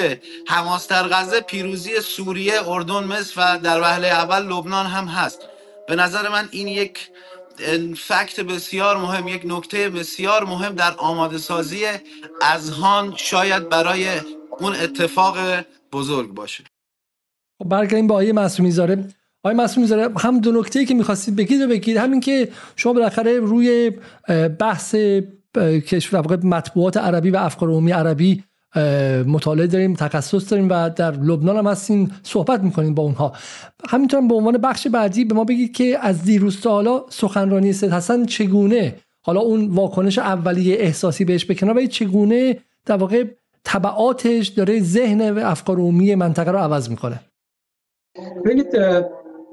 حماس 0.48 0.88
در 0.88 1.08
غزه 1.08 1.42
پیروزی 1.42 2.02
سوریه 2.02 2.70
اردن 2.70 3.04
مصر 3.04 3.34
و 3.38 3.60
در 3.60 3.82
وهله 3.82 4.08
اول 4.08 4.44
لبنان 4.44 4.86
هم 4.86 5.06
هست. 5.06 5.42
به 5.88 5.96
نظر 5.96 6.30
من 6.30 6.50
این 6.52 6.68
یک 6.68 7.00
فکت 7.98 8.40
بسیار 8.40 8.98
مهم 8.98 9.28
یک 9.28 9.42
نکته 9.46 9.90
بسیار 9.90 10.44
مهم 10.44 10.76
در 10.76 10.94
آماده 10.98 11.38
سازی 11.38 11.86
اذهان 12.42 13.14
شاید 13.16 13.70
برای 13.70 14.08
اون 14.60 14.76
اتفاق 14.76 15.38
بزرگ 15.92 16.34
باشه. 16.34 16.64
خب 17.62 17.70
برگردیم 17.70 18.08
با 18.08 18.16
آیه 18.16 18.34
معصومی 18.34 18.72
زاره. 18.72 19.08
آیه 19.44 19.58
معصومی 19.58 19.88
زاره 19.88 20.10
هم 20.18 20.40
دو 20.40 20.52
نکته 20.52 20.86
که 20.86 20.94
می‌خواستید 20.94 21.36
بگید 21.36 21.62
و 21.62 21.68
بگید. 21.68 21.98
همین 21.98 22.20
که 22.20 22.52
شما 22.76 22.94
بالاخره 22.94 23.40
روی 23.40 23.92
بحث 24.60 24.96
کشور 25.88 26.46
مطبوعات 26.46 26.98
عربی 26.98 27.30
و 27.30 27.38
افکار 27.38 27.70
عمومی 27.70 27.92
عربی 27.92 28.44
مطالعه 29.28 29.68
داریم 29.68 29.94
تخصص 29.94 30.52
داریم 30.52 30.70
و 30.70 30.90
در 30.90 31.12
لبنان 31.12 31.58
هم 31.58 31.68
هستیم 31.68 32.12
صحبت 32.24 32.64
می‌کنیم 32.64 32.94
با 32.94 33.04
اونها. 33.04 33.34
همینطور 33.90 34.22
به 34.22 34.36
عنوان 34.36 34.58
بخش 34.58 34.88
بعدی 34.88 35.26
به 35.26 35.36
ما 35.36 35.44
بگید 35.44 35.72
که 35.72 35.98
از 36.02 36.24
دیروز 36.24 36.62
تا 36.62 36.70
حالا 36.70 37.04
سخنرانی 37.10 37.74
سید 37.74 37.92
حسن 37.92 38.26
چگونه 38.26 38.96
حالا 39.22 39.42
اون 39.42 39.68
واکنش 39.68 40.20
اولیه 40.20 40.76
احساسی 40.80 41.26
بهش 41.26 41.52
بکنه 41.52 41.74
و 41.74 41.86
چگونه 41.86 42.58
در 42.86 42.98
واقع 42.98 43.24
طبعاتش 43.64 44.48
داره 44.48 44.80
ذهن 44.80 45.30
و 45.30 45.40
افکار 45.40 45.78
عمومی 45.78 46.16
منطقه 46.16 46.52
رو 46.52 46.58
عوض 46.58 46.90
می‌کنه؟ 46.90 47.20
ببینید 48.46 48.72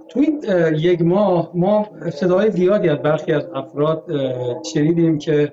تو 0.09 0.20
این 0.20 0.44
یک 0.78 1.02
ماه 1.02 1.50
ما 1.54 1.88
صدای 2.12 2.50
زیادی 2.50 2.88
از 2.88 2.98
برخی 2.98 3.33
از 3.33 3.42
افراد 3.54 4.04
شنیدیم 4.74 5.18
که 5.18 5.52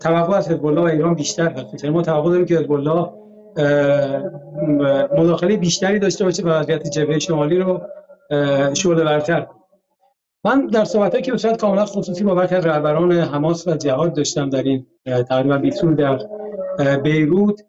توقع 0.00 0.36
از 0.36 0.48
حزب 0.48 0.64
و 0.64 0.78
ایران 0.78 1.14
بیشتر 1.14 1.48
هست. 1.48 1.84
یعنی 1.84 1.96
ما 1.96 2.02
توقع 2.02 2.30
داریم 2.30 2.46
که 2.46 2.56
حزب 2.56 3.12
مداخله 5.18 5.56
بیشتری 5.56 5.98
داشته 5.98 6.24
باشه 6.24 6.42
و 6.42 6.48
وضعیت 6.48 6.90
جبهه 6.90 7.18
شمالی 7.18 7.58
رو 7.58 7.80
شعله 8.74 9.04
ورتر 9.04 9.46
من 10.44 10.66
در 10.66 10.84
صحبت 10.84 11.22
که 11.22 11.32
به 11.32 11.56
کاملا 11.56 11.84
خصوصی 11.84 12.24
با 12.24 12.34
برخی 12.34 12.54
از 12.54 12.66
رهبران 12.66 13.12
حماس 13.12 13.68
و 13.68 13.76
جهاد 13.76 14.14
داشتم 14.14 14.50
در 14.50 14.62
این 14.62 14.86
تقریبا 15.28 15.58
20 15.58 15.84
در 15.84 16.18
بیروت 17.02 17.60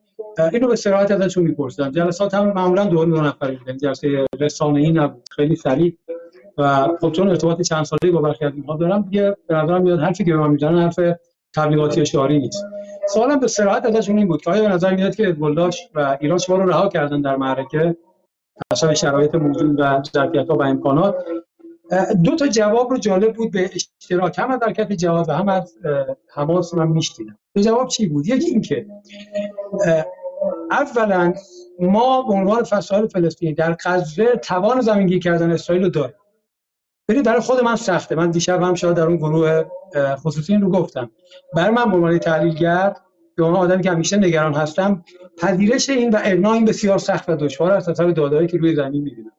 اینو 0.54 0.68
به 0.68 0.76
صراحت 0.76 1.12
ازشون 1.12 1.44
میپرسیدم 1.44 1.92
جلسات 1.92 2.34
هم 2.34 2.54
معمولا 2.54 2.86
دو 2.86 3.06
دو 3.06 3.22
نفر 3.22 3.52
بودن. 3.52 3.78
جلسه 3.78 4.26
رسانه‌ای 4.40 4.92
نبود. 4.92 5.24
خیلی 5.32 5.56
سریع. 5.56 5.98
و 6.58 6.88
خب 7.02 7.12
چون 7.12 7.30
ارتباط 7.30 7.62
چند 7.62 7.86
ساله 7.86 8.12
با 8.12 8.22
برخی 8.22 8.46
از 8.46 8.54
اینها 8.56 8.78
دارم 8.78 9.02
دیگه 9.02 9.36
به 9.48 9.56
نظرم 9.56 9.82
میاد 9.82 10.00
حرفی 10.00 10.24
که 10.24 10.32
به 10.32 10.38
من 10.38 10.52
می‌زنن 10.52 10.82
حرف 10.82 11.00
تبلیغاتی 11.56 12.06
شعاری 12.06 12.40
نیست. 12.40 12.66
سوالم 13.08 13.40
به 13.40 13.48
صراحت 13.48 13.86
ازشون 13.86 14.18
این 14.18 14.28
بود 14.28 14.42
که 14.42 14.52
آیا 14.52 14.62
به 14.62 14.68
نظر 14.68 14.96
میاد 14.96 15.16
که 15.16 15.28
ازبالداش 15.28 15.90
و 15.96 16.18
ایران 16.22 16.38
شما 16.38 16.56
رو 16.56 16.70
رها 16.70 16.88
کردن 16.88 17.22
در 17.22 17.36
معرکه؟ 17.36 17.98
حسب 18.74 18.94
شرایط 18.94 19.36
موجود 19.36 19.80
و 19.80 20.04
ظرفیت‌ها 20.14 20.56
و 20.56 20.64
امکانات. 20.64 21.16
دو 22.24 22.36
تا 22.36 22.48
جواب 22.48 22.92
رو 22.92 22.98
جالب 22.98 23.34
بود 23.34 23.52
به 23.52 23.70
اشتراک. 23.76 24.40
هم 24.40 24.52
از 24.52 24.60
حرکت 24.64 24.94
جواب 24.94 25.30
هم 25.30 25.50
از 25.50 25.78
حماس 26.36 26.74
من 26.74 26.88
میشتیدم 26.88 27.38
دو 27.56 27.62
جواب 27.62 27.88
چی 27.88 28.08
بود؟ 28.08 28.28
یکی 28.28 28.50
اینکه 28.50 28.86
اولا 30.72 31.34
ما 31.80 32.22
به 32.22 32.34
عنوان 32.34 32.64
فصائل 32.64 33.08
فلسطینی 33.08 33.54
در 33.54 33.78
غزه 33.86 34.36
توان 34.36 34.82
زمینگیری 34.82 35.20
کردن 35.20 35.52
اسرائیل 35.52 35.84
رو 35.84 35.90
داریم. 35.90 36.16
ببینید 37.12 37.26
برای 37.26 37.42
خود 37.42 37.64
من 37.64 37.76
سخته. 37.76 38.16
من 38.16 38.32
دیشب 38.32 38.62
هم 38.62 38.76
شاید 38.76 38.96
در 38.96 39.04
اون 39.04 39.18
گروه 39.18 39.64
خصوصی 39.96 40.56
رو 40.56 40.70
گفتم. 40.70 41.12
بر 41.56 41.70
من 41.70 41.92
به 41.92 41.96
عنوان 41.96 42.18
تحلیلگر 42.18 42.94
به 43.36 43.44
عنوان 43.44 43.62
آدمی 43.62 43.84
که 43.84 43.92
همیشه 43.92 44.18
نگران 44.18 44.54
هستم 44.54 45.04
پذیرش 45.38 45.90
این 45.90 46.10
و 46.10 46.20
ابنا 46.24 46.54
این 46.54 46.66
بسیار 46.66 46.98
سخت 46.98 47.30
و 47.30 47.36
دشوار 47.36 47.72
است 47.72 47.90
اثر 47.90 48.12
دادایی 48.12 48.48
که 48.48 48.58
روی 48.58 48.76
زمین 48.76 49.04
می‌بینم. 49.04 49.32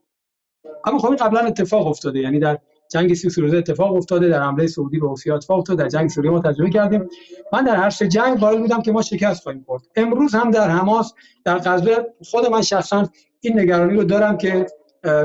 اما 0.85 0.99
خب 0.99 1.16
قبلا 1.16 1.41
اتفاق 1.41 1.87
افتاده. 1.87 2.18
یعنی 2.18 2.39
در 2.39 2.59
جنگ 2.91 3.14
سی 3.14 3.41
روزه 3.41 3.57
اتفاق 3.57 3.97
افتاده 3.97 4.29
در 4.29 4.43
حمله 4.43 4.66
سعودی 4.66 4.99
به 4.99 5.09
حوثی‌ها 5.09 5.37
اتفاق 5.37 5.59
افتاده 5.59 5.83
در 5.83 5.89
جنگ 5.89 6.09
سوریه 6.09 6.31
ما 6.31 6.41
تجربه 6.41 6.70
کردیم. 6.70 7.09
من 7.53 7.64
در 7.64 7.77
هر 7.77 7.91
سه 7.91 8.09
جنگ 8.09 8.43
وارد 8.43 8.59
بودم 8.59 8.83
که 8.83 8.93
ما 8.93 9.03
شکست 9.03 9.43
خواهیم 9.43 9.64
خورد. 9.66 9.83
امروز 9.97 10.35
هم 10.35 10.51
در 10.51 10.68
حماس 10.68 11.14
در 11.45 11.59
غزه 11.59 12.07
خود 12.31 12.47
من 12.47 12.62
شخصا 12.62 13.09
این 13.41 13.61
نگرانی 13.61 13.95
رو 13.95 14.05
دارم 14.05 14.37
که 14.37 14.66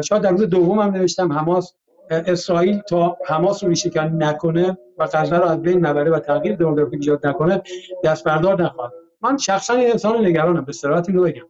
شاید 0.03 0.21
در 0.21 0.31
روز 0.31 0.41
دوم 0.41 0.81
نوشتم 0.81 1.33
حماس 1.33 1.73
اسرائیل 2.09 2.79
تا 2.79 3.17
حماس 3.25 3.63
رو 3.63 3.69
ریشه‌کنی 3.69 4.17
نکنه 4.17 4.77
و 4.97 5.05
غزه 5.05 5.37
رو 5.37 5.45
از 5.45 5.61
بین 5.61 5.85
نبره 5.85 6.11
و 6.11 6.19
تغییر 6.19 6.55
دموگرافیک 6.55 6.93
ایجاد 6.93 7.27
نکنه 7.27 7.61
دست 8.03 8.23
بردار 8.23 8.63
نخواهد 8.63 8.91
من 9.21 9.37
شخصا 9.37 9.73
این 9.73 9.91
انسان 9.91 10.25
نگرانم 10.25 10.65
به 10.65 10.73
صراحت 10.73 11.09
اینو 11.09 11.23
بگم. 11.23 11.45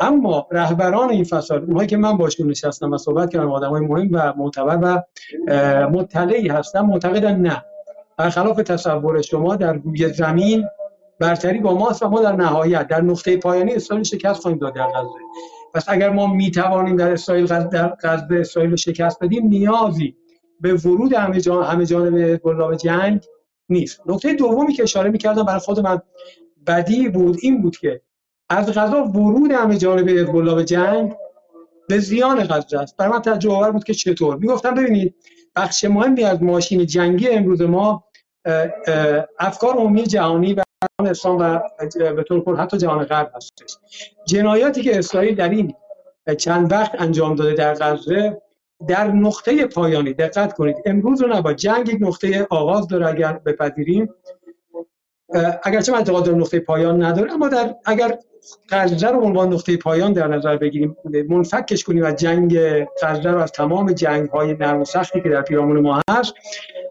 اما 0.00 0.46
رهبران 0.50 1.10
این 1.10 1.24
فساد 1.24 1.62
اونهایی 1.62 1.88
که 1.88 1.96
من 1.96 2.16
باشون 2.16 2.50
نشستم 2.50 2.92
و 2.92 2.98
صحبت 2.98 3.30
کردم 3.30 3.52
آدمای 3.52 3.80
مهم 3.80 4.08
و 4.12 4.32
معتبر 4.36 4.78
و 4.82 5.02
مطلعی 5.86 6.48
هستم 6.48 6.80
معتقدن 6.80 7.36
نه. 7.36 7.64
برخلاف 8.16 8.56
تصور 8.56 9.22
شما 9.22 9.56
در 9.56 9.72
روی 9.72 10.12
زمین 10.12 10.68
برتری 11.18 11.58
با 11.58 11.74
ماست 11.74 12.02
و 12.02 12.08
ما 12.08 12.20
در 12.20 12.32
نهایت 12.32 12.88
در 12.88 13.00
نقطه 13.00 13.36
پایانی 13.36 13.74
اسرائیل 13.74 14.04
شکست 14.04 14.40
خواهیم 14.40 14.58
داد 14.58 14.74
در 14.74 14.86
غزه. 14.86 15.08
پس 15.74 15.84
اگر 15.88 16.10
ما 16.10 16.26
می 16.26 16.50
توانیم 16.50 16.96
در 16.96 17.12
اسرائیل 17.12 17.46
در 17.46 17.96
غزه 18.02 18.26
اسرائیل 18.40 18.76
شکست 18.76 19.24
بدیم 19.24 19.46
نیازی 19.46 20.16
به 20.60 20.74
ورود 20.74 21.12
همه 21.12 21.40
جان 21.40 21.64
همه 21.64 21.86
جانب 21.86 22.42
به 22.42 22.76
جنگ 22.76 23.24
نیست. 23.68 24.00
نکته 24.06 24.32
دومی 24.32 24.72
که 24.72 24.82
اشاره 24.82 25.10
می‌کردم 25.10 25.42
برای 25.42 25.60
خود 25.60 25.80
من 25.80 26.02
بدی 26.66 27.08
بود 27.08 27.38
این 27.42 27.62
بود 27.62 27.76
که 27.76 28.00
از 28.48 28.72
غذا 28.72 29.04
ورود 29.04 29.52
همه 29.52 29.76
جانب 29.76 30.06
به 30.54 30.64
جنگ 30.64 31.12
به 31.88 31.98
زیان 31.98 32.44
غزه 32.44 32.78
است. 32.78 32.96
برای 32.96 33.12
من 33.12 33.22
تجربه 33.22 33.70
بود 33.70 33.84
که 33.84 33.94
چطور. 33.94 34.36
می‌گفتم 34.36 34.74
ببینید 34.74 35.14
بخش 35.56 35.84
مهمی 35.84 36.24
از 36.24 36.42
ماشین 36.42 36.86
جنگی 36.86 37.28
امروز 37.28 37.62
ما 37.62 38.04
افکار 39.38 39.74
عمومی 39.74 40.02
جهانی 40.02 40.54
و 40.54 40.62
اسلام 40.98 41.38
و 41.38 41.60
به 42.14 42.22
طور 42.22 42.44
کل 42.44 42.56
حتی 42.56 42.78
جهان 42.78 43.04
غرب 43.04 43.32
هستش. 43.34 43.78
جنایاتی 44.26 44.82
که 44.82 44.98
اسرائیل 44.98 45.34
در 45.34 45.48
این 45.48 45.74
چند 46.38 46.72
وقت 46.72 47.00
انجام 47.00 47.34
داده 47.34 47.54
در 47.54 47.74
غزه 47.74 48.42
در 48.88 49.12
نقطه 49.12 49.66
پایانی 49.66 50.14
دقت 50.14 50.52
کنید 50.52 50.76
امروز 50.86 51.22
رو 51.22 51.28
نبا 51.28 51.52
جنگ 51.52 51.88
یک 51.88 51.98
نقطه 52.00 52.46
آغاز 52.50 52.88
داره 52.88 53.08
اگر 53.08 53.32
بپذیریم. 53.32 54.08
اگرچه 55.62 55.92
من 55.92 55.98
اعتقاد 55.98 56.28
نقطه 56.28 56.60
پایان 56.60 57.02
نداره 57.02 57.32
اما 57.32 57.48
در 57.48 57.74
اگر 57.84 58.18
غزه 58.70 59.08
رو 59.08 59.20
عنوان 59.20 59.52
نقطه 59.52 59.76
پایان 59.76 60.12
در 60.12 60.28
نظر 60.28 60.56
بگیریم 60.56 60.96
منفکش 61.28 61.84
کنیم 61.84 62.04
از 62.04 62.16
جنگ 62.16 62.58
غزه 63.02 63.30
رو 63.30 63.38
از 63.38 63.52
تمام 63.52 63.92
جنگ 63.92 64.28
های 64.28 64.54
نرم 64.54 64.80
و 64.80 64.84
سختی 64.84 65.20
که 65.20 65.28
در 65.28 65.42
پیرامون 65.42 65.80
ما 65.80 66.00
هست 66.10 66.34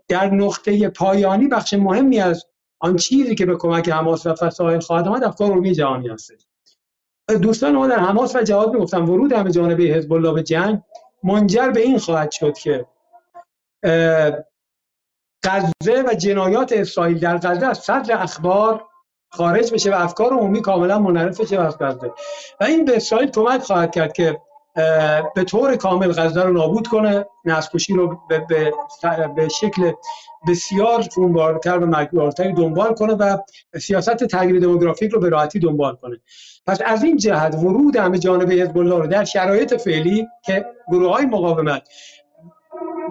در 0.07 0.29
نقطه 0.29 0.89
پایانی 0.89 1.47
بخش 1.47 1.73
مهمی 1.73 2.19
از 2.19 2.45
آن 2.79 2.95
چیزی 2.95 3.35
که 3.35 3.45
به 3.45 3.55
کمک 3.55 3.89
حماس 3.89 4.25
و 4.25 4.35
فسائل 4.35 4.79
خواهد 4.79 5.07
آمد 5.07 5.23
افکار 5.23 5.51
عمومی 5.51 5.71
جهانی 5.71 6.07
هست 6.07 6.31
دوستان 7.41 7.75
ما 7.75 7.87
در 7.87 7.99
حماس 7.99 8.35
و 8.35 8.41
جهاد 8.41 8.73
می‌گفتن 8.73 9.01
ورود 9.01 9.33
همه 9.33 9.51
جانبه 9.51 9.83
حزب 9.83 10.13
الله 10.13 10.33
به 10.33 10.43
جنگ 10.43 10.81
منجر 11.23 11.69
به 11.69 11.81
این 11.81 11.97
خواهد 11.97 12.31
شد 12.31 12.57
که 12.57 12.85
غزه 15.43 16.03
و 16.07 16.13
جنایات 16.13 16.73
اسرائیل 16.73 17.19
در 17.19 17.37
غزه 17.37 17.65
از 17.65 17.79
صدر 17.79 18.23
اخبار 18.23 18.85
خارج 19.31 19.73
بشه 19.73 19.91
و 19.91 20.03
افکار 20.03 20.33
عمومی 20.33 20.61
کاملا 20.61 20.99
منحرف 20.99 21.41
بشه 21.41 21.59
از 21.59 21.77
غزه. 21.77 22.13
و 22.61 22.63
این 22.63 22.85
به 22.85 22.95
اسرائیل 22.95 23.29
کمک 23.31 23.61
خواهد 23.61 23.91
کرد 23.91 24.13
که 24.13 24.41
به 25.35 25.43
طور 25.43 25.75
کامل 25.75 26.11
غزه 26.11 26.43
رو 26.43 26.53
نابود 26.53 26.87
کنه 26.87 27.25
نسکشی 27.45 27.93
رو 27.93 28.19
به, 28.29 28.45
به, 28.49 28.73
به 29.35 29.49
شکل 29.49 29.91
بسیار 30.47 31.01
خونبارتر 31.01 31.77
و 31.77 31.85
مرگبارتری 31.85 32.53
دنبال 32.53 32.93
کنه 32.93 33.13
و 33.13 33.37
سیاست 33.81 34.23
تغییر 34.23 34.59
دموگرافیک 34.59 35.11
رو 35.11 35.19
به 35.19 35.29
راحتی 35.29 35.59
دنبال 35.59 35.95
کنه. 35.95 36.19
پس 36.67 36.81
از 36.85 37.03
این 37.03 37.17
جهت 37.17 37.55
ورود 37.55 37.95
همه 37.95 38.19
جانب 38.19 38.51
حزب 38.51 38.77
الله 38.77 38.97
رو 38.97 39.07
در 39.07 39.23
شرایط 39.23 39.73
فعلی 39.73 40.27
که 40.45 40.65
گروه 40.91 41.13
های 41.13 41.25
مقاومت 41.25 41.87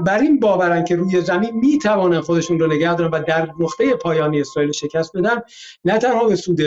بر 0.06 0.18
این 0.18 0.40
باورن 0.40 0.84
که 0.84 0.96
روی 0.96 1.20
زمین 1.20 1.50
می‌توانن 1.54 2.20
خودشون 2.20 2.58
رو 2.58 2.66
نگه 2.66 2.94
دارن 2.94 3.10
و 3.10 3.22
در 3.22 3.48
نقطه 3.60 3.94
پایانی 3.94 4.40
اسرائیل 4.40 4.72
شکست 4.72 5.16
بدن 5.16 5.42
نه 5.84 5.98
تنها 5.98 6.28
به 6.28 6.36
سود 6.36 6.60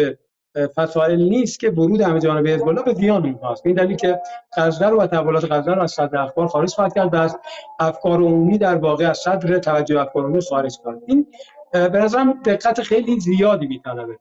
فسائل 0.75 1.21
نیست 1.21 1.59
که 1.59 1.69
ورود 1.69 2.01
همه 2.01 2.19
جانب 2.19 2.47
حزب 2.47 2.67
الله 2.67 2.83
به 2.83 2.93
زیان 2.93 3.25
اینهاست 3.25 3.65
این 3.65 3.75
دلیل 3.75 3.97
که 3.97 4.19
غزه 4.57 4.87
و 4.87 5.07
تحولات 5.07 5.51
غزه 5.51 5.71
رو 5.71 5.81
از 5.81 5.91
صدر 5.91 6.17
اخبار 6.17 6.47
خارج 6.47 6.73
خواهد 6.73 6.93
کرد 6.95 7.13
و 7.13 7.17
از 7.17 7.37
افکار 7.79 8.21
عمومی 8.21 8.57
در 8.57 8.75
واقع 8.75 9.09
از 9.09 9.17
صدر 9.17 9.59
توجه 9.59 9.99
افکار 9.99 10.23
عمومی 10.23 10.41
خارج 10.41 10.77
کرد. 10.85 10.97
این 11.05 11.27
به 11.71 11.99
نظرم 11.99 12.33
دقت 12.45 12.81
خیلی 12.81 13.19
زیادی 13.19 13.67
میطلبه. 13.67 14.19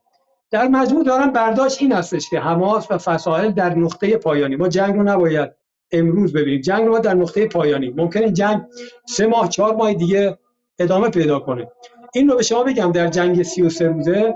در 0.51 0.67
مجموع 0.67 1.03
دارم 1.03 1.31
برداشت 1.31 1.81
این 1.81 1.91
هستش 1.91 2.29
که 2.29 2.39
حماس 2.39 2.91
و 2.91 2.97
فسائل 2.97 3.51
در 3.51 3.75
نقطه 3.75 4.17
پایانی. 4.17 4.55
ما 4.55 4.67
جنگ 4.67 4.95
رو 4.95 5.03
نباید 5.03 5.51
امروز 5.91 6.33
ببینید 6.33 6.61
جنگ 6.61 6.87
رو 6.87 6.99
در 6.99 7.13
نقطه 7.13 7.47
پایانی. 7.47 7.89
ممکنه 7.89 8.31
جنگ 8.31 8.61
سه 9.05 9.27
ماه 9.27 9.49
چهار 9.49 9.75
ماه 9.75 9.93
دیگه 9.93 10.37
ادامه 10.79 11.09
پیدا 11.09 11.39
کنه. 11.39 11.71
این 12.13 12.29
رو 12.29 12.37
به 12.37 12.43
شما 12.43 12.63
بگم 12.63 12.91
در 12.91 13.07
جنگ 13.07 13.43
33 13.43 13.87
روزه 13.87 14.33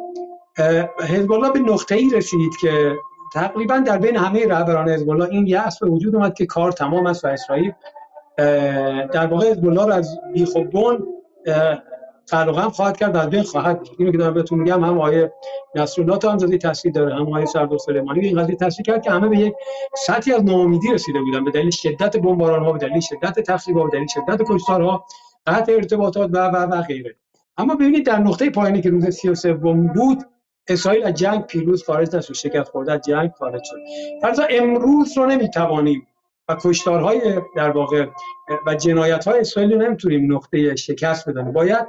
حزب 0.99 1.31
الله 1.31 1.51
به 1.51 1.59
نقطه 1.59 1.95
ای 1.95 2.09
رسید 2.09 2.51
که 2.61 2.95
تقریبا 3.33 3.77
در 3.77 3.97
بین 3.97 4.15
همه 4.15 4.47
رهبران 4.47 4.89
حزب 4.89 5.09
الله 5.09 5.29
این 5.31 5.47
یأس 5.47 5.79
به 5.79 5.89
وجود 5.89 6.15
اومد 6.15 6.33
که 6.33 6.45
کار 6.45 6.71
تمام 6.71 7.05
است 7.05 7.25
و 7.25 7.27
اسرائیل 7.27 7.73
در 9.13 9.27
واقع 9.27 9.51
حزب 9.51 9.67
الله 9.67 9.95
از 9.95 10.19
بیخوبون 10.33 11.07
غم 12.31 12.69
خواهد 12.69 12.97
کرد 12.97 13.15
و 13.15 13.17
از 13.17 13.29
بین 13.29 13.43
خواهد 13.43 13.87
اینو 13.97 14.11
که 14.11 14.17
دارم 14.17 14.33
بهتون 14.33 14.59
میگم 14.59 14.83
هم 14.83 14.99
آیه 14.99 15.31
نصرالله 15.75 16.17
تا 16.17 16.31
هم 16.31 16.37
تاثیر 16.37 16.91
داره 16.91 17.15
هم 17.15 17.33
آیه 17.33 17.45
سردار 17.45 17.77
سلیمانی 17.77 18.27
این 18.27 18.39
قضیه 18.39 18.55
تاثیر 18.55 18.85
کرد 18.85 19.01
که 19.01 19.11
همه 19.11 19.29
به 19.29 19.37
یک 19.37 19.53
سطحی 19.97 20.33
از 20.33 20.43
ناامیدی 20.43 20.93
رسیده 20.93 21.19
بودن 21.19 21.43
به 21.43 21.51
دلیل 21.51 21.71
شدت 21.71 22.17
بمباران 22.17 22.63
ها 22.63 22.71
به 22.71 22.79
دلیل 22.79 22.99
شدت 22.99 23.39
تخریب 23.39 23.77
ها 23.77 23.83
به 23.83 23.89
دلیل 23.89 24.07
شدت 24.07 24.41
کشتارها 24.49 25.05
قطع 25.47 25.73
ارتباطات 25.73 26.29
و 26.33 26.37
و 26.37 26.55
و 26.55 26.81
غیره. 26.81 27.15
اما 27.57 27.75
ببینید 27.75 28.05
در 28.05 28.19
نقطه 28.19 28.49
پایانی 28.49 28.81
که 28.81 28.89
روز 28.89 29.07
33 29.07 29.53
بود 29.53 30.23
اسرائیل 30.67 31.03
از 31.03 31.13
جنگ 31.13 31.45
پیروز 31.45 31.83
خارج 31.83 32.15
نشد 32.15 32.33
شکست 32.33 32.71
خورده 32.71 32.93
از 32.93 33.01
جنگ 33.01 33.31
خارج 33.31 33.61
شد. 33.63 33.77
فرضا 34.21 34.43
امروز 34.49 35.17
رو 35.17 35.25
نمی‌توانیم 35.25 36.07
و 36.49 36.55
کشتارهای 36.61 37.41
در 37.55 37.69
واقع 37.69 38.05
و 38.67 38.75
جنایت 38.75 39.27
های 39.27 39.39
اسرائیل 39.39 39.73
رو 39.73 39.81
نمی‌تونیم 39.81 40.35
نقطه 40.35 40.75
شکست 40.75 41.29
بدانیم. 41.29 41.53
باید 41.53 41.87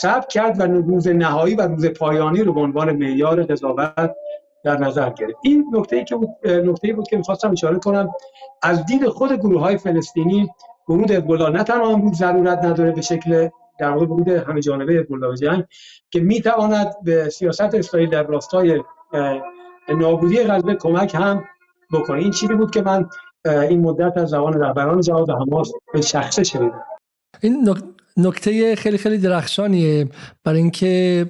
ثبت 0.00 0.28
کرد 0.28 0.60
و 0.60 0.62
روز 0.62 1.08
نهایی 1.08 1.54
و 1.54 1.62
روز 1.68 1.86
پایانی 1.86 2.42
رو 2.42 2.52
به 2.52 2.60
عنوان 2.60 2.96
معیار 2.96 3.42
قضاوت 3.42 4.14
در 4.64 4.76
نظر 4.78 5.10
گرفت. 5.10 5.38
این 5.42 5.66
نکته 5.72 5.96
ای 5.96 6.04
که 6.04 6.16
بود 6.16 6.28
نکته 6.48 6.88
ای 6.88 6.92
بود 6.92 7.08
که 7.08 7.16
می‌خواستم 7.16 7.50
اشاره 7.50 7.78
کنم 7.78 8.10
از 8.62 8.86
دید 8.86 9.08
خود 9.08 9.32
گروه 9.32 9.60
های 9.60 9.78
فلسطینی 9.78 10.48
ورود 10.88 11.10
حزب 11.10 11.32
نه 11.32 11.64
تنها 11.64 11.88
امروز 11.88 12.18
ضرورت 12.18 12.64
نداره 12.64 12.92
به 12.92 13.00
شکل 13.00 13.48
در 13.78 13.90
واقع 13.90 14.06
ورود 14.06 14.28
همه 14.28 14.60
جانبه 14.60 14.92
حزب 14.92 15.34
جنگ 15.34 15.64
که 16.10 16.20
می‌تواند 16.20 16.94
به 17.02 17.28
سیاست 17.28 17.74
اسرائیل 17.74 18.10
در 18.10 18.22
راستای 18.22 18.82
نابودی 19.88 20.44
غزه 20.44 20.74
کمک 20.74 21.14
هم 21.14 21.44
بکنه. 21.92 22.18
این 22.18 22.30
چیزی 22.30 22.54
بود 22.54 22.70
که 22.70 22.82
من 22.82 23.08
این 23.44 23.80
مدت 23.80 24.16
از 24.16 24.28
زبان 24.28 24.52
رهبران 24.52 25.00
جهاد 25.00 25.30
حماس 25.30 25.72
به 25.92 26.00
شخصه 26.00 26.44
شنیدم؟ 26.44 26.84
این 27.40 27.76
نکته 28.16 28.76
خیلی 28.76 28.98
خیلی 28.98 29.18
درخشانیه 29.18 30.08
برای 30.44 30.58
اینکه 30.58 31.26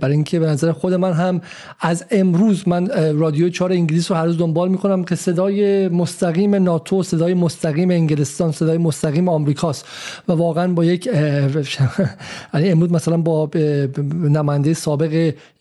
برای 0.00 0.14
اینکه 0.14 0.40
به 0.40 0.46
نظر 0.46 0.72
خود 0.72 0.94
من 0.94 1.12
هم 1.12 1.40
از 1.80 2.04
امروز 2.10 2.68
من 2.68 2.88
رادیو 3.18 3.48
چهار 3.48 3.72
انگلیس 3.72 4.10
رو 4.10 4.16
هر 4.16 4.24
روز 4.24 4.38
دنبال 4.38 4.68
می‌کنم 4.68 5.04
که 5.04 5.14
صدای 5.14 5.88
مستقیم 5.88 6.54
ناتو 6.54 7.02
صدای 7.02 7.34
مستقیم 7.34 7.90
انگلستان 7.90 8.52
صدای 8.52 8.78
مستقیم 8.78 9.28
آمریکاست 9.28 9.86
و 10.28 10.32
واقعا 10.32 10.72
با 10.72 10.84
یک 10.84 11.06
یعنی 12.54 12.70
امروز 12.70 12.92
مثلا 12.92 13.16
با 13.16 13.50
نماینده 14.12 14.74
سابق 14.74 15.12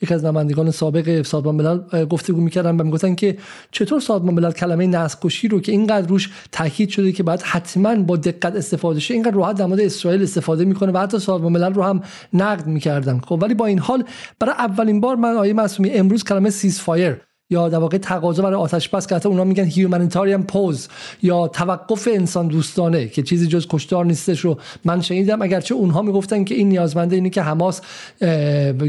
یک 0.01 0.11
از 0.11 0.25
نمایندگان 0.25 0.71
سابق 0.71 1.21
سازمان 1.21 1.55
ملل 1.55 2.05
گفتگو 2.05 2.41
می‌کردم 2.41 2.79
و 2.79 2.83
می‌گفتن 2.83 3.15
که 3.15 3.37
چطور 3.71 3.99
سازمان 3.99 4.33
ملل 4.33 4.51
کلمه 4.51 4.87
نسل 4.87 5.17
کشی 5.21 5.47
رو 5.47 5.59
که 5.59 5.71
اینقدر 5.71 6.07
روش 6.07 6.29
تاکید 6.51 6.89
شده 6.89 7.11
که 7.11 7.23
باید 7.23 7.41
حتما 7.41 7.95
با 7.95 8.17
دقت 8.17 8.55
استفاده 8.55 8.99
شه 8.99 9.13
اینقدر 9.13 9.35
راحت 9.35 9.55
در 9.55 9.65
مورد 9.65 9.79
اسرائیل 9.79 10.23
استفاده 10.23 10.64
می‌کنه 10.65 10.91
و 10.91 10.97
حتی 10.97 11.19
سازمان 11.19 11.51
ملل 11.51 11.73
رو 11.73 11.83
هم 11.83 12.01
نقد 12.33 12.67
می‌کردن. 12.67 13.19
خب 13.19 13.39
ولی 13.41 13.53
با 13.53 13.65
این 13.65 13.79
حال 13.79 14.03
برای 14.39 14.55
اولین 14.55 15.01
بار 15.01 15.15
من 15.15 15.33
آقای 15.33 15.53
معصومی 15.53 15.89
امروز 15.89 16.23
کلمه 16.23 16.49
ceasefire 16.49 17.21
یا 17.49 17.69
در 17.69 17.77
واقع 17.77 17.97
تقاضا 17.97 18.43
برای 18.43 18.55
آتش 18.55 18.89
بس 18.89 19.07
که 19.07 19.27
اونا 19.27 19.43
میگن 19.43 19.63
humanitarian 19.63 20.43
pause 20.43 20.87
یا 21.23 21.47
توقف 21.47 22.09
انسان 22.11 22.47
دوستانه 22.47 23.07
که 23.07 23.23
چیزی 23.23 23.47
جز 23.47 23.67
کشتار 23.69 24.05
نیستش 24.05 24.39
رو 24.39 24.57
من 24.85 25.01
شنیدم. 25.01 25.41
اگرچه 25.41 25.75
اونها 25.75 26.01
می‌گفتن 26.01 26.43
که 26.43 26.55
این 26.55 26.69
نیازمنده 26.69 27.15
اینه 27.15 27.29
که 27.29 27.41
حماس 27.41 27.81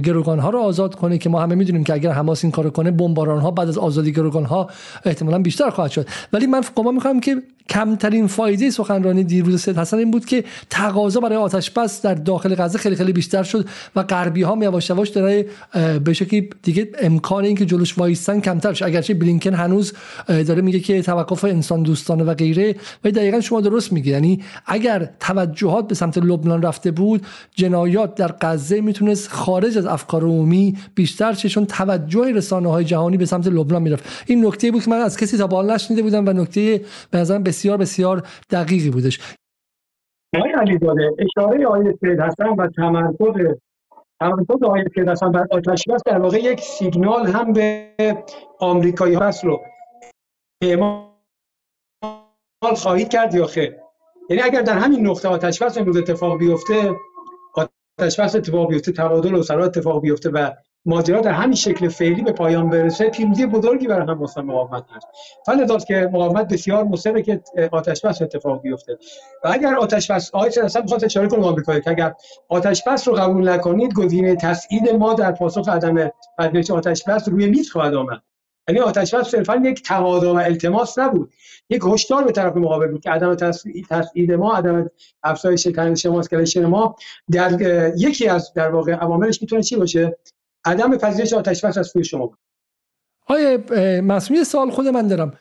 گروگان 0.03 0.39
ها 0.39 0.51
رو 0.51 0.59
آزاد 0.59 0.95
کنه 0.95 1.19
که 1.19 1.29
ما 1.29 1.43
همه 1.43 1.55
می‌دونیم 1.55 1.85
که 1.85 1.93
اگر 1.93 2.13
حماس 2.13 2.45
این 2.45 2.51
کارو 2.51 2.71
کنه 2.71 2.91
بمباران 2.91 3.41
ها 3.41 3.51
بعد 3.51 3.69
از 3.69 3.79
آزادی 3.79 4.13
گروگان 4.13 4.45
ها 4.45 4.71
احتمالا 5.05 5.39
بیشتر 5.39 5.71
خواهد 5.71 5.91
شد. 5.91 6.09
ولی 6.33 6.47
من 6.47 6.63
گمان 6.75 6.95
می‌خوام 6.95 7.21
که 7.21 7.37
کمترین 7.69 8.27
فایده 8.27 8.71
سخنرانی 8.71 9.25
دیروز 9.25 9.63
سید 9.63 9.79
حسن 9.79 9.99
این 9.99 10.11
بود 10.11 10.25
که 10.25 10.45
تقاضا 10.71 11.21
برای 11.21 11.37
آتش 11.37 11.71
بس 11.71 12.03
در 12.03 12.15
داخل 12.15 12.55
غزه 12.55 12.79
خیلی 12.79 12.97
خیلی 12.97 13.13
بیشتر 13.13 13.43
شد 13.43 13.69
و 13.97 14.03
غربی 14.03 14.43
ها 14.43 14.59
یواش 14.61 14.91
یواش 14.91 15.11
به 16.05 16.13
شکلی 16.13 16.51
دیگه 16.63 16.89
امکان 17.01 17.45
اینکه 17.45 17.67
جلوش 17.67 17.99
وایسن 17.99 18.41
کمتر 18.47 18.73
شد 18.73 18.85
اگرچه 18.85 19.15
بلینکن 19.15 19.55
هنوز 19.55 19.93
داره 20.29 20.63
میگه 20.63 20.81
که 20.81 21.03
توقف 21.03 21.45
انسان 21.45 21.83
دوستانه 21.83 22.25
و 22.25 22.35
غیره 22.35 22.75
و 23.05 23.11
دقیقا 23.11 23.41
شما 23.41 23.61
درست 23.61 23.93
میگی 23.93 24.11
یعنی 24.11 24.43
اگر 24.67 25.09
توجهات 25.21 25.89
به 25.89 25.95
سمت 25.95 26.19
لبنان 26.19 26.63
رفته 26.63 26.91
بود 26.91 27.27
جنایات 27.55 28.15
در 28.15 28.35
غزه 28.41 28.81
می‌تونست 28.81 29.29
خارج 29.29 29.79
از 29.79 29.87
افکار 29.87 30.23
عمومی 30.23 30.77
بیشتر 30.95 31.33
شه 31.33 31.49
چون 31.49 31.67
توجه 31.67 32.33
رسانه 32.33 32.71
های 32.71 32.85
جهانی 32.85 33.17
به 33.17 33.25
سمت 33.25 33.47
لبنان 33.47 33.83
می‌رفت. 33.83 34.05
این 34.27 34.47
نکته 34.47 34.71
بود 34.71 34.83
که 34.83 34.91
من 34.91 34.97
از 34.97 35.17
کسی 35.17 35.39
تا 35.39 35.47
بالا 35.47 35.75
نشنیده 35.75 36.03
بودم 36.03 36.27
و 36.27 36.33
نکته 36.33 36.81
به 37.11 37.19
نظرم 37.19 37.43
بسیار 37.43 37.77
بسیار 37.77 38.23
دقیقی 38.51 38.91
بودش. 38.91 39.21
آقای 40.37 40.53
علی 40.53 40.79
داده 40.79 41.11
اشاره 41.19 41.67
آقای 41.67 41.95
سید 42.01 42.21
حسن 42.21 42.49
و 42.59 42.69
تمرکز 42.77 43.57
تمرکز 44.21 44.63
آقای 44.63 44.85
حسن 45.09 45.33
بر 45.33 45.47
آتش 45.51 45.85
در 46.07 46.19
واقع 46.19 46.39
یک 46.39 46.61
سیگنال 46.61 47.27
هم 47.27 47.53
به 47.53 47.95
آمریکایی 48.61 49.17
بس 49.17 49.45
رو 49.45 49.61
اعمال 50.63 51.07
خواهید 52.77 53.09
کرد 53.09 53.35
یا 53.35 53.47
خیر. 53.47 53.77
یعنی 54.31 54.43
اگر 54.43 54.63
در 54.63 54.79
همین 54.79 55.07
نقطه 55.07 55.29
آتش 55.29 55.63
بس 55.63 55.79
امروز 55.79 55.97
اتفاق 55.97 56.39
بیفته 56.39 56.97
آتش 57.55 58.21
بس 58.21 58.37
اتفاق 58.37 58.69
بیفته 58.69 58.93
تبادل 58.93 59.35
و 59.35 59.63
اتفاق 59.63 60.01
بیفته 60.01 60.31
و 60.31 60.51
ماجرا 60.87 61.21
در 61.21 61.33
همین 61.33 61.55
شکل 61.55 61.89
فعلی 61.89 62.23
به 62.23 62.33
پایان 62.33 62.71
برسه 62.71 63.11
پیروزی 63.11 63.47
بزرگی 63.47 63.87
برای 63.87 64.07
هم 64.09 64.23
و 64.23 64.43
مقاومت 64.43 64.85
هست 64.91 65.07
فلذاست 65.47 65.87
که 65.87 66.11
مقاومت 66.13 66.53
بسیار 66.53 66.85
مصره 66.85 67.23
که 67.23 67.41
آتش 67.73 68.05
بس 68.05 68.23
اتفاق 68.23 68.63
بیفته. 68.63 68.99
و 69.45 69.49
اگر 69.53 69.75
آتش 69.75 70.11
بس 70.11 70.35
آقای 70.35 70.51
اصلا 70.65 70.83
می‌خواد 70.83 71.05
اشاره 71.05 71.29
کنم 71.29 71.45
آمریکا 71.45 71.81
که 71.81 71.91
اگر 71.91 72.15
آتش 72.49 72.83
بس 72.87 73.09
رو 73.09 73.15
قبول 73.15 73.49
نکنید 73.49 73.95
گزینه 73.95 74.37
تسعید 74.37 74.91
ما 74.91 75.15
در 75.15 75.33
پاسخ 75.33 75.69
عدم 75.69 76.11
پذیرش 76.39 76.71
آتش 76.71 77.05
بس 77.05 77.29
روی 77.29 77.47
میز 77.47 77.71
خواهد 77.71 77.95
آمد. 77.95 78.23
یعنی 78.69 78.81
آتش 78.81 79.15
بس 79.15 79.29
صرفا 79.29 79.57
یک 79.57 79.83
تقاضا 79.83 80.35
و 80.35 80.39
التماس 80.39 80.99
نبود. 80.99 81.33
یک 81.71 81.83
هشدار 81.85 82.25
به 82.25 82.33
طرف 82.33 82.57
مقابل 82.57 82.87
بود 82.87 83.01
که 83.01 83.11
عدم 83.11 83.35
تسعید 83.91 84.33
ما 84.33 84.57
عدم 84.57 84.91
افزایش 85.23 85.63
تنش 85.63 86.07
ما 86.07 86.23
ما 86.57 86.97
در 87.33 87.61
یکی 87.97 88.29
از 88.29 88.53
در 88.55 88.71
واقع 88.71 88.93
عواملش 88.93 89.43
می‌تونه 89.43 89.63
چی 89.63 89.77
باشه؟ 89.77 90.17
عدم 90.67 90.97
پذیرش 90.97 91.33
آتش 91.33 91.65
بس 91.65 91.79
از 91.79 91.87
سوی 91.87 92.05
شما 92.05 92.27
بود. 92.27 92.39
آیه 93.27 93.59
مسئولی 94.01 94.45
سال 94.45 94.71
خود 94.71 94.89
من 94.89 95.09
دارم. 95.09 95.39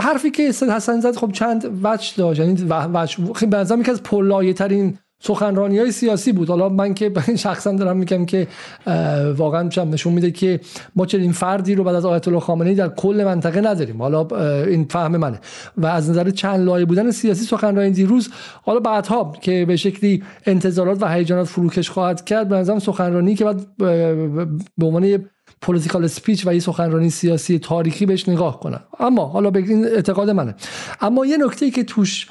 حرفی 0.00 0.30
که 0.30 0.52
سید 0.52 0.70
حسن 0.70 1.00
زد 1.00 1.16
خب 1.16 1.32
چند 1.32 1.80
وجه 1.82 2.16
داشت؟ 2.16 2.40
یعنی 2.40 2.66
وجه 2.68 3.32
خیلی 3.34 3.50
به 3.50 3.66
یکی 3.78 3.90
از 3.90 4.02
پرلایه 4.02 4.52
ترین 4.52 4.98
سخنرانی 5.24 5.78
های 5.78 5.92
سیاسی 5.92 6.32
بود. 6.32 6.48
حالا 6.48 6.68
من 6.68 6.94
که 6.94 7.12
شخصا 7.36 7.72
دارم 7.72 7.96
میگم 7.96 8.26
که 8.26 8.46
واقعا 9.36 9.68
چم 9.68 9.90
نشون 9.90 10.12
میده 10.12 10.30
که 10.30 10.60
ما 10.96 11.06
چنین 11.06 11.32
فردی 11.32 11.74
رو 11.74 11.84
بعد 11.84 11.94
از 11.94 12.04
آیت 12.04 12.28
الله 12.28 12.40
خامنه‌ای 12.40 12.74
در 12.74 12.88
کل 12.88 13.22
منطقه 13.24 13.60
نداریم. 13.60 14.02
حالا 14.02 14.26
این 14.64 14.84
فهم 14.84 15.16
منه. 15.16 15.40
و 15.76 15.86
از 15.86 16.10
نظر 16.10 16.30
چند 16.30 16.60
لایه 16.60 16.84
بودن 16.84 17.10
سیاسی 17.10 17.44
سخنرانی 17.44 17.90
دیروز 17.90 18.30
حالا 18.62 18.80
بعدها 18.80 19.32
که 19.40 19.64
به 19.68 19.76
شکلی 19.76 20.22
انتظارات 20.46 21.02
و 21.02 21.08
هیجانات 21.08 21.46
فروکش 21.46 21.90
خواهد 21.90 22.24
کرد 22.24 22.48
به 22.48 22.56
نظرم 22.56 22.78
سخنرانی 22.78 23.34
که 23.34 23.44
بعد 23.44 23.76
به 24.78 24.86
عنوان 24.86 25.24
پولیتیکال 25.62 26.06
سپیچ 26.06 26.46
و 26.46 26.54
یه 26.54 26.60
سخنرانی 26.60 27.10
سیاسی 27.10 27.58
تاریخی 27.58 28.06
بهش 28.06 28.28
نگاه 28.28 28.60
کنن 28.60 28.80
اما 29.00 29.26
حالا 29.26 29.50
بگین 29.50 29.84
اعتقاد 29.84 30.30
منه. 30.30 30.54
اما 31.00 31.26
یه 31.26 31.36
نکته 31.36 31.70
که 31.70 31.84
توش 31.84 32.26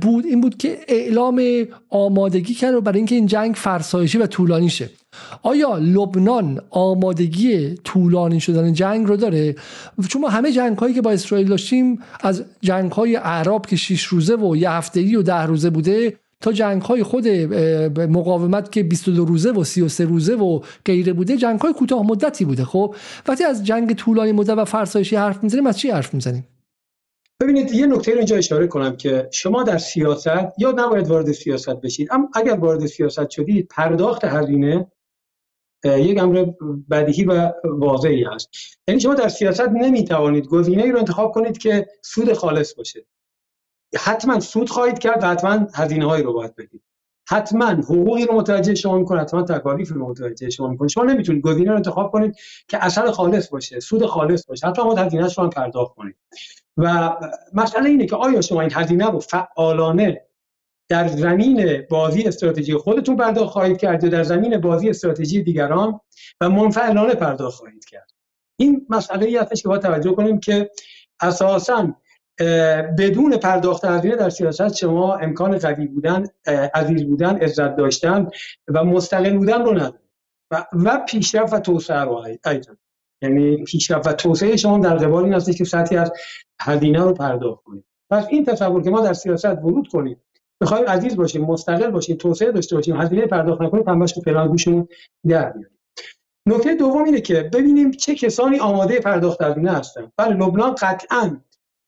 بود 0.00 0.26
این 0.26 0.40
بود 0.40 0.56
که 0.56 0.78
اعلام 0.88 1.42
آمادگی 1.90 2.54
کرد 2.54 2.84
برای 2.84 2.98
اینکه 2.98 3.14
این 3.14 3.26
جنگ 3.26 3.54
فرسایشی 3.54 4.18
و 4.18 4.26
طولانی 4.26 4.70
شه. 4.70 4.90
آیا 5.42 5.78
لبنان 5.78 6.60
آمادگی 6.70 7.74
طولانی 7.74 8.40
شدن 8.40 8.72
جنگ 8.72 9.06
رو 9.06 9.16
داره؟ 9.16 9.56
چون 10.08 10.22
ما 10.22 10.28
همه 10.28 10.52
جنگ 10.52 10.78
هایی 10.78 10.94
که 10.94 11.02
با 11.02 11.10
اسرائیل 11.10 11.48
داشتیم 11.48 11.98
از 12.20 12.44
جنگ 12.60 12.92
های 12.92 13.16
عرب 13.16 13.66
که 13.66 13.76
6 13.76 14.04
روزه 14.04 14.36
و 14.36 14.56
یه 14.56 14.70
هفتگی 14.70 15.16
و 15.16 15.22
ده 15.22 15.42
روزه 15.42 15.70
بوده 15.70 16.18
تا 16.40 16.52
جنگ 16.52 16.82
های 16.82 17.02
خود 17.02 17.28
مقاومت 17.98 18.72
که 18.72 18.82
22 18.82 19.24
روزه 19.24 19.50
و 19.50 19.64
33 19.64 20.04
روزه 20.04 20.34
و 20.34 20.60
غیره 20.84 21.12
بوده 21.12 21.36
جنگ 21.36 21.60
های 21.60 21.72
کوتاه 21.72 22.06
مدتی 22.06 22.44
بوده 22.44 22.64
خب؟ 22.64 22.94
وقتی 23.28 23.44
از 23.44 23.64
جنگ 23.64 23.94
طولانی 23.94 24.32
مدت 24.32 24.58
و 24.58 24.64
فرسایشی 24.64 25.16
حرف 25.16 25.42
می‌زنیم 25.42 25.66
از 25.66 25.78
چی 25.78 25.90
حرف 25.90 26.14
می‌زنیم؟ 26.14 26.48
ببینید 27.40 27.72
یه 27.72 27.86
نکته 27.86 28.12
رو 28.12 28.18
اینجا 28.18 28.36
اشاره 28.36 28.66
کنم 28.66 28.96
که 28.96 29.28
شما 29.32 29.62
در 29.62 29.78
سیاست 29.78 30.58
یا 30.58 30.70
نباید 30.76 31.08
وارد 31.08 31.32
سیاست 31.32 31.80
بشید 31.80 32.08
اما 32.10 32.30
اگر 32.34 32.54
وارد 32.54 32.86
سیاست 32.86 33.30
شدید 33.30 33.68
پرداخت 33.70 34.24
هزینه 34.24 34.86
یک 35.84 36.18
امر 36.18 36.46
بدیهی 36.90 37.24
و 37.24 37.52
واضحی 37.64 38.24
است 38.24 38.48
یعنی 38.88 39.00
شما 39.00 39.14
در 39.14 39.28
سیاست 39.28 39.68
نمی‌توانید 39.68 40.46
گزینه 40.46 40.82
ای 40.82 40.92
رو 40.92 40.98
انتخاب 40.98 41.32
کنید 41.32 41.58
که 41.58 41.86
سود 42.02 42.32
خالص 42.32 42.74
باشه. 42.74 43.06
حتما 43.98 44.40
سود 44.40 44.70
خواهید 44.70 44.98
کرد 44.98 45.22
و 45.22 45.26
حتما 45.26 45.66
هزینه 45.74 46.06
هایی 46.06 46.22
رو 46.22 46.32
باید 46.32 46.56
بدید. 46.56 46.82
حتما 47.28 47.66
حقوقی 47.66 48.26
رو 48.26 48.34
متوجه 48.34 48.74
شما 48.74 48.98
می‌کنه 48.98 49.20
حتما 49.20 49.42
تکالیف 49.42 49.88
رو 49.88 50.08
متوجه 50.08 50.50
شما 50.50 50.68
می‌کنه. 50.68 50.88
شما 50.88 51.04
نمی‌تونید 51.04 51.42
گزینه 51.42 51.70
رو 51.70 51.76
انتخاب 51.76 52.10
کنید 52.10 52.36
که 52.68 52.84
اثر 52.84 53.10
خالص 53.10 53.48
باشه 53.48 53.80
سود 53.80 54.06
خالص 54.06 54.46
باشه. 54.46 54.66
حتما 54.66 54.84
باید 54.84 54.98
هزینه 54.98 55.26
رو 55.26 55.42
هم 55.42 55.50
پرداخت 55.50 55.94
کنید. 55.94 56.16
و 56.76 57.16
مسئله 57.54 57.90
اینه 57.90 58.06
که 58.06 58.16
آیا 58.16 58.40
شما 58.40 58.60
این 58.60 58.70
هزینه 58.74 59.10
رو 59.10 59.20
فعالانه 59.20 60.22
در 60.88 61.08
زمین 61.08 61.86
بازی 61.90 62.22
استراتژی 62.22 62.74
خودتون 62.74 63.16
پرداخت 63.16 63.50
خواهید 63.50 63.76
کرد 63.78 64.04
یا 64.04 64.10
در 64.10 64.22
زمین 64.22 64.60
بازی 64.60 64.90
استراتژی 64.90 65.42
دیگران 65.42 66.00
و 66.40 66.50
منفعلانه 66.50 67.14
پرداخت 67.14 67.58
خواهید 67.58 67.84
کرد؟ 67.84 68.10
این 68.56 68.86
مسئله 68.90 69.26
ای 69.26 69.36
هستش 69.36 69.62
که 69.62 69.68
باید 69.68 69.82
توجه 69.82 70.12
کنیم 70.12 70.40
که 70.40 70.70
اساساً 71.20 71.94
بدون 72.98 73.36
پرداخت 73.36 73.84
هزینه 73.84 74.16
در 74.16 74.30
سیاست 74.30 74.76
شما 74.76 75.16
امکان 75.16 75.58
قوی 75.58 75.86
بودن 75.86 76.26
عزیز 76.74 77.04
بودن 77.04 77.36
عزت 77.36 77.76
داشتن 77.76 78.28
و 78.68 78.84
مستقل 78.84 79.36
بودن 79.36 79.64
رو 79.64 79.74
ندارید 79.74 80.06
و, 80.50 80.64
و 80.72 81.04
پیشرفت 81.08 81.52
و 81.52 81.58
توسعه 81.58 82.00
رو 82.00 82.24
ایضا 82.46 82.76
یعنی 83.22 83.64
پیشرفت 83.64 84.06
و 84.06 84.12
توسعه 84.12 84.56
شما 84.56 84.78
در 84.78 84.96
قبال 84.96 85.24
این 85.24 85.34
هستش 85.34 85.58
که 85.58 85.64
سطحی 85.64 85.96
از 85.98 86.12
هزینه 86.60 87.04
رو 87.04 87.14
پرداخت 87.14 87.64
کنید. 87.64 87.84
پس 88.10 88.26
این 88.30 88.44
تصور 88.44 88.82
که 88.82 88.90
ما 88.90 89.00
در 89.00 89.12
سیاست 89.12 89.46
ورود 89.46 89.88
کنیم 89.88 90.22
بخوایم 90.60 90.86
عزیز 90.86 91.16
باشیم 91.16 91.44
مستقل 91.44 91.90
باشیم 91.90 92.16
توسعه 92.16 92.52
داشته 92.52 92.76
باشیم 92.76 93.00
هزینه 93.00 93.26
پرداخت 93.26 93.60
نکنیم 93.60 93.88
همش 93.88 94.14
به 94.14 94.20
فعلا 94.20 94.48
گوشمون 94.48 94.88
در 95.28 95.52
میاد 95.52 95.70
نکته 96.48 96.74
دوم 96.74 97.04
اینه 97.04 97.20
که 97.20 97.42
ببینیم 97.42 97.90
چه 97.90 98.14
کسانی 98.14 98.58
آماده 98.58 99.00
پرداخت 99.00 99.42
هزینه 99.42 99.72
هستن. 99.72 100.12
بله 100.16 100.34
لبنان 100.34 100.74
قطعا 100.74 101.40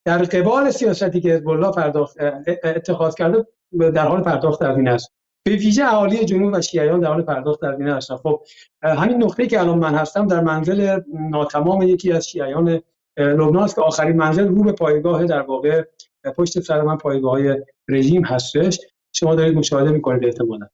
در 0.09 0.19
قبال 0.19 0.71
سیاستی 0.71 1.21
که 1.21 1.29
حزب 1.29 1.49
الله 1.49 1.71
پرداخت 1.71 2.17
اتخاذ 2.65 3.15
کرده 3.15 3.47
در 3.79 4.09
حال 4.09 4.23
پرداخت 4.23 4.63
این 4.63 4.89
است 4.89 5.13
به 5.47 5.51
ویژه 5.51 5.85
اهالی 5.85 6.25
جنوب 6.25 6.55
و 6.55 6.61
شیعیان 6.61 7.01
در 7.01 7.09
حال 7.09 7.23
پرداخت 7.23 7.65
این 7.65 7.89
هستن 7.89 8.17
خب 8.17 8.43
همین 8.83 9.23
نقطه 9.23 9.47
که 9.47 9.61
الان 9.61 9.79
من 9.79 9.95
هستم 9.95 10.27
در 10.27 10.41
منزل 10.41 11.01
ناتمام 11.31 11.83
یکی 11.83 12.13
از 12.13 12.29
شیعیان 12.29 12.81
لبنان 13.19 13.57
است 13.57 13.75
که 13.75 13.81
آخرین 13.81 14.17
منزل 14.17 14.49
رو 14.49 14.65
به 14.65 14.73
پایگاه 14.73 15.25
در 15.25 15.43
واقع 15.43 15.83
پشت 16.37 16.61
سر 16.61 16.83
من 16.83 16.97
پایگاه 16.97 17.41
رژیم 17.89 18.25
هستش. 18.25 18.81
شما 19.13 19.35
دارید 19.35 19.57
مشاهده 19.57 19.91
می‌کنید 19.91 20.25
احتمالا. 20.25 20.67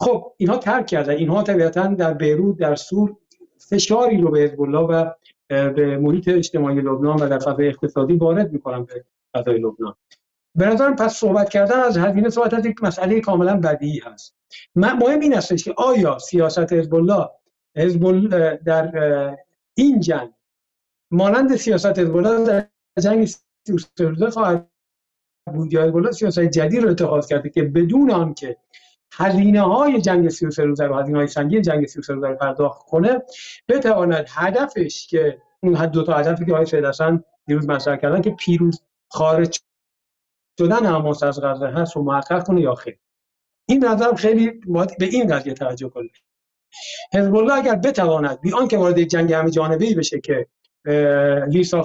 خب 0.00 0.32
اینها 0.36 0.56
ترک 0.56 0.86
کردن. 0.86 1.12
اینها 1.12 1.42
طبیعتا 1.42 1.86
در 1.86 2.14
بیروت 2.14 2.58
در 2.58 2.74
سور 2.74 3.16
فشاری 3.70 4.20
رو 4.20 4.30
به 4.30 4.40
حزب 4.40 4.60
و 4.60 4.66
به 5.48 5.98
محیط 6.02 6.28
اجتماعی 6.28 6.76
لبنان 6.76 7.16
و 7.16 7.28
در 7.28 7.38
فضای 7.38 7.68
اقتصادی 7.68 8.14
وارد 8.14 8.52
می‌کنن 8.52 8.84
به 8.84 9.04
فضای 9.36 9.58
لبنان. 9.58 9.94
به 10.54 10.66
نظرم 10.66 10.96
پس 10.96 11.14
صحبت 11.14 11.48
کردن 11.48 11.80
از 11.80 11.98
هزینه 11.98 12.28
صحبت 12.28 12.54
از 12.54 12.66
یک 12.66 12.82
مسئله 12.82 13.20
کاملا 13.20 13.60
بدیهی 13.60 13.98
هست. 13.98 14.36
مهم 14.74 15.20
این 15.20 15.34
است 15.34 15.64
که 15.64 15.74
آیا 15.76 16.18
سیاست 16.18 16.72
حزب 16.72 16.94
الله 16.94 18.56
در 18.64 19.36
این 19.74 20.00
جنگ 20.00 20.30
مانند 21.10 21.56
سیاست 21.56 21.98
حزب 21.98 22.44
در 22.44 22.68
جنگ 23.00 23.28
33 23.96 24.30
خواهد 24.30 24.68
بود 25.54 25.72
یا 25.72 26.12
سیاست 26.12 26.40
جدید 26.40 26.82
رو 26.82 26.90
اتخاذ 26.90 27.26
کرده 27.26 27.50
که 27.50 27.62
بدون 27.62 28.10
آنکه 28.10 28.56
هزینه 29.12 29.60
های 29.60 30.00
جنگ 30.00 30.28
33 30.28 30.64
روزه 30.64 30.84
رو 30.84 30.94
هزینه 30.94 31.18
های 31.18 31.26
سنگین 31.26 31.62
جنگ 31.62 31.86
33 31.86 32.14
روزه 32.14 32.28
رو 32.28 32.36
پرداخت 32.36 32.86
کنه 32.86 33.22
بتواند 33.68 34.26
هدفش 34.28 35.06
که 35.06 35.42
اون 35.62 35.86
دو 35.86 36.02
تا 36.02 36.14
هدفی 36.14 36.44
که 36.44 36.52
آقای 36.52 36.86
حسن 36.86 37.24
دیروز 37.46 37.68
مطرح 37.68 37.96
کردن 37.96 38.22
که 38.22 38.30
پیروز 38.30 38.82
خارج 39.08 39.60
شدن 40.58 40.86
حماس 40.86 41.22
از 41.22 41.40
غزه 41.40 41.66
هست 41.66 41.96
رو 41.96 42.02
محقق 42.02 42.46
کنه 42.46 42.60
یا 42.60 42.74
خیر. 42.74 42.98
این 43.68 43.84
نظرم 43.84 44.14
خیلی 44.14 44.50
باید 44.66 44.98
به 44.98 45.04
این 45.04 45.26
قضیه 45.26 45.54
توجه 45.54 45.88
کنه 45.88 46.08
حزب 47.12 47.34
الله 47.36 47.52
اگر 47.52 47.74
بتواند 47.74 48.40
بی 48.40 48.52
آنکه 48.52 48.78
وارد 48.78 49.02
جنگ 49.02 49.32
همه 49.32 49.50
جانبه 49.50 49.94
بشه 49.94 50.20
که 50.20 50.46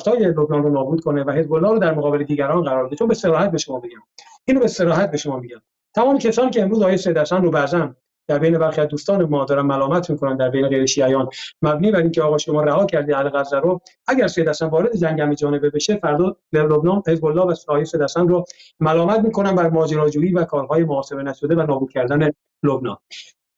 های 0.08 0.20
لبنان 0.20 0.64
رو 0.64 0.70
نابود 0.70 1.04
کنه 1.04 1.24
و 1.24 1.32
حزب 1.32 1.54
الله 1.54 1.70
رو 1.70 1.80
در 1.80 1.94
مقابل 1.94 2.24
دیگران 2.24 2.64
قرار 2.64 2.88
بده 2.88 2.96
چون 2.96 3.08
به 3.08 3.14
صراحت 3.14 3.52
به 3.52 3.58
شما 3.58 3.80
بگم. 3.80 4.02
اینو 4.46 4.60
به 4.60 4.68
صراحت 4.68 5.12
به 5.12 5.18
شما 5.18 5.40
میگم. 5.40 5.62
تمام 5.96 6.18
کسانی 6.18 6.50
که 6.50 6.62
امروز 6.62 6.82
آیه 6.82 6.98
سید 6.98 7.18
رو 7.18 7.52
بعضن 7.52 7.96
در 8.28 8.40
بین 8.40 8.58
برخی 8.58 8.82
از 8.82 8.88
دوستان 8.88 9.24
ما 9.24 9.46
دارن 9.46 9.62
ملامت 9.62 10.10
می‌کنن 10.10 10.38
در 10.38 10.50
بین 10.50 10.68
غیر 10.68 10.86
شیعیان. 10.86 11.30
مبنی 11.62 11.92
بر 11.92 12.00
اینکه 12.00 12.22
آقا 12.22 12.38
شما 12.38 12.64
رها 12.64 12.86
کردی 12.86 13.14
اهل 13.14 13.30
غزه 13.30 13.60
رو 13.60 13.82
اگر 14.08 14.28
سید 14.28 14.50
حسن 14.50 14.66
وارد 14.66 14.96
جنگ 14.96 15.34
جانبه 15.34 15.70
بشه 15.70 15.96
فردا 15.96 16.36
لبنان 16.54 17.04
حزب 17.08 17.26
الله 17.26 17.42
و 17.42 17.54
آیه 17.68 17.84
سید 17.84 18.02
حسن 18.02 18.28
رو 18.28 18.46
ملامت 18.80 19.20
می‌کنن 19.20 19.56
بر 19.56 19.70
ماجراجویی 19.70 20.34
و 20.34 20.44
کارهای 20.44 20.84
محاسبه 20.84 21.24
نشده 21.24 21.56
و 21.56 21.62
نابود 21.62 21.92
کردن 21.92 22.32
لبنان. 22.64 22.98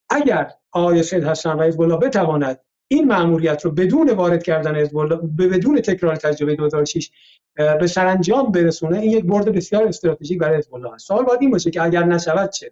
اگر 0.09 0.51
آقای 0.71 1.03
سید 1.03 1.23
حسن 1.23 1.59
و 1.59 1.63
حزب 1.63 1.81
الله 1.81 1.97
بتواند 1.97 2.59
این 2.87 3.07
مأموریت 3.07 3.65
رو 3.65 3.71
بدون 3.71 4.09
وارد 4.09 4.43
کردن 4.43 4.75
حزب 4.75 4.97
بدون 5.39 5.81
تکرار 5.81 6.15
تجربه 6.15 6.55
2006 6.55 7.11
به 7.55 7.87
سرانجام 7.87 8.51
برسونه 8.51 8.99
این 8.99 9.11
یک 9.11 9.25
برد 9.25 9.45
بسیار 9.45 9.87
استراتژیک 9.87 10.39
برای 10.39 10.57
حزب 10.57 10.75
الله 10.75 10.93
است. 10.93 11.07
سوال 11.07 11.25
باید 11.25 11.41
این 11.41 11.51
باشه 11.51 11.71
که 11.71 11.83
اگر 11.83 12.03
نشود 12.03 12.49
چه؟ 12.49 12.71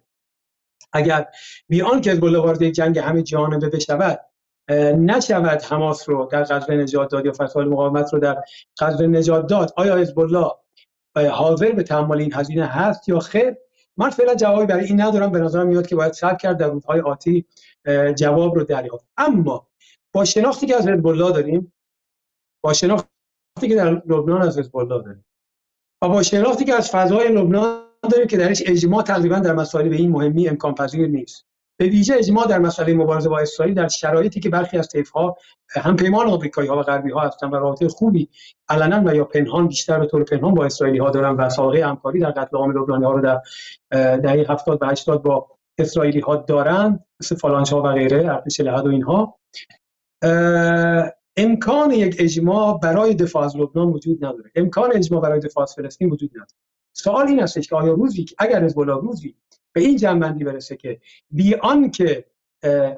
اگر 0.92 1.26
بیان 1.68 2.00
که 2.00 2.10
حزب 2.10 2.22
وارد 2.22 2.70
جنگ 2.70 2.98
همه 2.98 3.22
جانبه 3.22 3.68
بشود 3.68 4.20
نشود 4.98 5.62
حماس 5.62 6.08
رو 6.08 6.28
در 6.32 6.44
غزه 6.44 6.74
نجات 6.74 7.10
داد 7.10 7.26
یا 7.26 7.32
فتوای 7.32 7.64
مقاومت 7.66 8.12
رو 8.12 8.18
در 8.18 8.42
غزه 8.80 9.06
نجات 9.06 9.46
داد 9.46 9.72
آیا 9.76 9.96
حزب 9.96 10.18
الله 10.18 10.50
حاضر 11.30 11.72
به 11.72 11.82
تحمل 11.82 12.18
این 12.18 12.34
هزینه 12.34 12.66
هست 12.66 13.08
یا 13.08 13.18
خیر؟ 13.18 13.54
من 13.96 14.10
فعلا 14.10 14.34
جوابی 14.34 14.66
برای 14.66 14.84
این 14.84 15.00
ندارم. 15.00 15.30
به 15.30 15.38
نظر 15.38 15.64
میاد 15.64 15.86
که 15.86 15.96
باید 15.96 16.12
صبر 16.12 16.36
کرد 16.36 16.58
در 16.58 16.68
روزهای 16.68 17.00
آتی 17.00 17.46
جواب 18.16 18.54
رو 18.54 18.64
دریافت. 18.64 19.06
اما 19.16 19.66
با 20.14 20.24
شناختی 20.24 20.66
که 20.66 20.76
از 20.76 20.88
حزب 20.88 21.06
الله 21.06 21.32
داریم 21.32 21.72
با 22.64 22.72
شناختی 22.72 23.08
که 23.68 23.74
در 23.74 23.90
لبنان 23.90 24.42
از 24.42 24.58
حزب 24.58 24.76
الله 24.76 25.02
داریم. 25.02 25.24
و 26.02 26.08
با 26.08 26.22
شناختی 26.22 26.64
که 26.64 26.74
از 26.74 26.90
فضای 26.90 27.28
لبنان 27.28 27.84
داریم 28.10 28.26
که 28.26 28.36
درش 28.36 28.62
اجماع 28.66 29.02
تقریبا 29.02 29.38
در 29.38 29.52
مسائل 29.52 29.88
به 29.88 29.96
این 29.96 30.10
مهمی 30.10 30.48
امکان 30.48 30.74
پذیر 30.74 31.06
نیست. 31.06 31.46
به 31.76 31.86
ویژه 31.86 32.14
اجماع 32.14 32.46
در 32.46 32.58
مسئله 32.58 32.94
مبارزه 32.94 33.28
با 33.28 33.38
اسرائیل 33.38 33.74
در 33.74 33.88
شرایطی 33.88 34.40
که 34.40 34.48
برخی 34.48 34.78
از 34.78 34.88
طیف‌ها 34.88 35.36
هم 35.70 35.96
پیمان 35.96 36.26
آمریکایی 36.26 36.68
ها 36.68 36.78
و 36.78 36.82
غربی 36.82 37.10
ها 37.10 37.20
هستند 37.20 37.52
و 37.52 37.56
رابطه 37.56 37.88
خوبی 37.88 38.28
علنا 38.68 39.02
و 39.04 39.14
یا 39.14 39.24
پنهان 39.24 39.68
بیشتر 39.68 39.98
به 39.98 40.06
طور 40.06 40.24
پنهان 40.24 40.54
با 40.54 40.64
اسرائیلی 40.64 40.98
ها 40.98 41.10
دارن 41.10 41.36
و 41.36 41.50
سابقه 41.50 41.86
همکاری 41.86 42.20
در 42.20 42.30
قتل 42.30 42.56
عام 42.56 42.70
لبنانی 42.70 43.04
ها 43.04 43.12
رو 43.12 43.20
در 43.20 43.40
دهه 44.16 44.52
70 44.52 44.82
و 44.82 44.86
80 44.86 45.22
با 45.22 45.46
اسرائیلی 45.78 46.20
ها 46.20 46.36
دارن 46.36 47.04
مثل 47.20 47.36
فالانچا 47.36 47.82
و 47.82 47.92
غیره 47.92 48.32
ارتش 48.32 48.60
لحد 48.60 48.86
و 48.86 48.90
اینها. 48.90 49.38
امکان 51.36 51.90
یک 51.90 52.16
اجماع 52.18 52.78
برای 52.78 53.14
دفاع 53.14 53.44
از 53.44 53.56
لبنان 53.56 53.88
وجود 53.88 54.24
نداره. 54.24 54.50
امکان 54.54 54.90
اجماع 54.94 55.22
برای 55.22 55.40
دفاع 55.40 55.62
از 55.62 55.74
فلسطین 55.74 56.10
وجود 56.10 56.30
نداره. 56.30 56.48
سوال 56.92 57.26
این 57.26 57.42
است 57.42 57.68
که 57.68 57.76
آیا 57.76 57.92
روزی 57.92 58.26
اگر 58.38 58.64
حزب 58.64 58.80
روزی 58.80 59.36
به 59.72 59.80
این 59.80 59.96
جنبندی 59.96 60.44
برسه 60.44 60.76
که 60.76 61.00
بی 61.30 61.56
که 61.92 62.24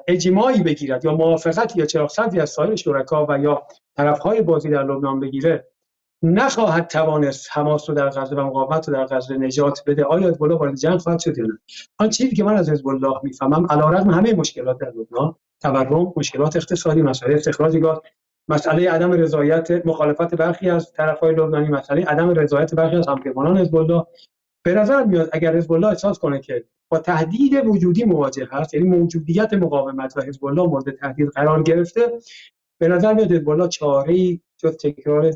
اجماعی 0.07 0.63
بگیرد 0.63 1.05
یا 1.05 1.15
موافقت 1.15 1.75
یا 1.75 1.85
چراغ 1.85 2.09
سبزی 2.09 2.39
از 2.39 2.49
سایر 2.49 2.75
شرکا 2.75 3.25
و 3.29 3.39
یا 3.39 3.63
طرفهای 3.97 4.41
بازی 4.41 4.69
در 4.69 4.83
لبنان 4.83 5.19
بگیره 5.19 5.67
نخواهد 6.23 6.87
توانست 6.87 7.47
حماس 7.51 7.89
رو 7.89 7.95
در 7.95 8.09
غزه 8.09 8.35
و 8.35 8.41
مقاومت 8.41 8.89
رو 8.89 8.95
در 8.95 9.05
غزه 9.05 9.37
نجات 9.37 9.83
بده. 9.87 10.03
آیا 10.03 10.27
حزب 10.27 10.41
وارد 10.41 10.75
جنگ 10.75 10.97
خواهد 10.97 11.19
شد 11.19 11.37
یا 11.37 11.45
نه؟ 11.45 11.59
آن 11.97 12.09
چیزی 12.09 12.35
که 12.35 12.43
من 12.43 12.57
از 12.57 12.69
حزب 12.69 12.87
الله 12.87 13.19
می‌فهمم 13.23 13.67
علیرغم 13.69 14.09
همه 14.09 14.33
مشکلات 14.33 14.77
در 14.77 14.89
لبنان 14.89 15.35
تورم 15.61 16.13
مشکلات 16.15 16.55
اقتصادی 16.55 17.01
مسئله 17.01 17.35
استخراج 17.35 17.77
گاز 17.77 17.97
مسئله 18.49 18.91
عدم 18.91 19.11
رضایت 19.11 19.85
مخالفت 19.85 20.35
برخی 20.35 20.69
از 20.69 20.91
طرفهای 20.91 21.35
لبنانی 21.35 21.67
مسئله 21.67 22.05
عدم 22.05 22.29
رضایت 22.29 22.75
برخی 22.75 22.95
از 22.95 23.07
همپیمانان 23.07 23.57
حزب 23.57 23.75
الله 23.75 24.05
به 24.65 24.73
نظر 24.73 25.03
میاد 25.03 25.29
اگر 25.33 25.55
حزب 25.57 25.71
الله 25.71 25.87
احساس 25.87 26.19
کنه 26.19 26.39
که 26.39 26.65
با 26.89 26.99
تهدید 26.99 27.65
وجودی 27.65 28.03
مواجه 28.03 28.47
هست 28.51 28.73
یعنی 28.73 28.87
موجودیت 28.87 29.53
مقاومت 29.53 30.17
و 30.17 30.21
حزب 30.21 30.45
الله 30.45 30.63
مورد 30.63 30.91
تهدید 30.91 31.29
قرار 31.29 31.63
گرفته 31.63 32.01
به 32.79 32.87
نظر 32.87 33.13
میاد 33.13 33.31
حزب 33.31 33.49
الله 33.49 33.67
چاره 33.67 34.39
جز 34.57 34.77
تکرار 34.77 35.31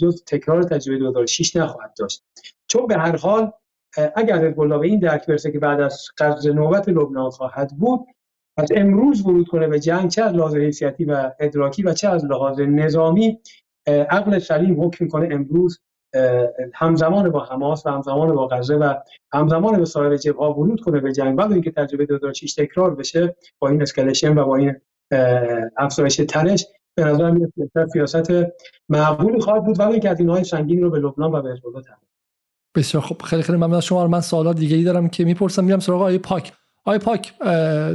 جز 0.00 0.24
تکرار 0.24 0.62
تجربه 0.62 0.98
2006 0.98 1.56
نخواهد 1.56 1.94
داشت. 1.98 2.24
چون 2.68 2.86
به 2.86 2.96
هر 2.96 3.16
حال 3.16 3.52
اگر 4.16 4.46
حزب 4.46 4.60
الله 4.60 4.78
به 4.78 4.86
این 4.86 5.00
درک 5.00 5.26
برسه 5.26 5.52
که 5.52 5.58
بعد 5.58 5.80
از 5.80 6.04
غزه 6.16 6.46
نوبت 6.46 6.88
لبنان 6.88 7.30
خواهد 7.30 7.70
بود 7.78 8.06
از 8.56 8.72
امروز 8.76 9.26
ورود 9.26 9.48
کنه 9.48 9.68
به 9.68 9.80
جنگ 9.80 10.10
چه 10.10 10.22
از 10.22 10.34
لحاظ 10.34 10.54
حیثیتی 10.56 11.04
و 11.04 11.30
ادراکی 11.40 11.82
و 11.82 11.92
چه 11.92 12.08
از 12.08 12.24
لحاظ 12.24 12.60
نظامی 12.60 13.38
عقل 13.86 14.38
سلیم 14.38 14.84
حکم 14.84 15.08
کنه 15.08 15.28
امروز 15.32 15.80
همزمان 16.74 17.30
با 17.30 17.44
حماس 17.44 17.86
و 17.86 17.90
همزمان 17.90 18.34
با 18.34 18.48
غزه 18.48 18.74
و 18.74 18.94
همزمان 19.32 19.78
به 19.78 19.84
سایر 19.84 20.16
جبهه 20.16 20.48
ورود 20.48 20.80
کنه 20.80 21.00
به 21.00 21.12
جنگ. 21.12 21.36
بعد 21.36 21.52
اینکه 21.52 21.70
تجربه 21.70 22.06
2006 22.06 22.54
تکرار 22.54 22.94
بشه 22.94 23.36
با 23.58 23.68
این 23.68 23.82
escalation 23.82 24.38
و 24.38 24.44
با 24.44 24.56
این 24.56 24.74
افزایش 25.76 26.16
تنش 26.16 26.66
به 26.94 27.04
نظر 27.04 27.30
میاد 27.30 27.52
سیاست 27.92 28.30
معقولی 28.88 29.40
خواهد 29.40 29.64
بود. 29.64 29.80
ولی 29.80 29.92
اینکه 29.92 30.10
از 30.10 30.20
اینهای 30.20 30.44
سنگین 30.44 30.82
رو 30.82 30.90
به 30.90 30.98
لبنان 30.98 31.32
و 31.32 31.42
به 31.42 31.50
حزب 31.50 31.62
بسیار 32.76 33.02
خب 33.02 33.22
خیلی 33.22 33.42
خیلی 33.42 33.58
ممنون 33.58 33.74
از 33.74 33.84
شما. 33.84 34.06
من 34.06 34.20
سوالات 34.20 34.56
دیگه 34.56 34.76
ای 34.76 34.84
دارم 34.84 35.08
که 35.08 35.24
می‌پرسم. 35.24 35.64
میرم 35.64 35.78
سراغ 35.78 36.02
آیه 36.02 36.18
پاک. 36.18 36.52
آی 36.88 36.98
پاک 36.98 37.38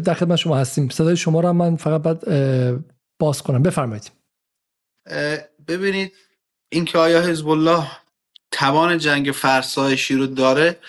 در 0.03 0.13
خدمت 0.13 0.35
شما 0.35 0.57
هستیم. 0.57 0.89
صدای 0.89 1.17
شما 1.17 1.39
رو 1.39 1.53
من 1.53 1.75
فقط 1.75 2.01
بعد 2.01 2.23
باز 3.19 3.41
کنم. 3.41 3.63
بفرمایید. 3.63 4.11
ببینید 5.67 6.13
اینکه 6.71 6.97
آیا 6.97 7.21
حزب 7.21 7.49
الله 7.49 7.87
توان 8.51 8.97
جنگ 8.97 9.31
فرسایشی 9.31 10.15
رو 10.15 10.27
داره 10.27 10.79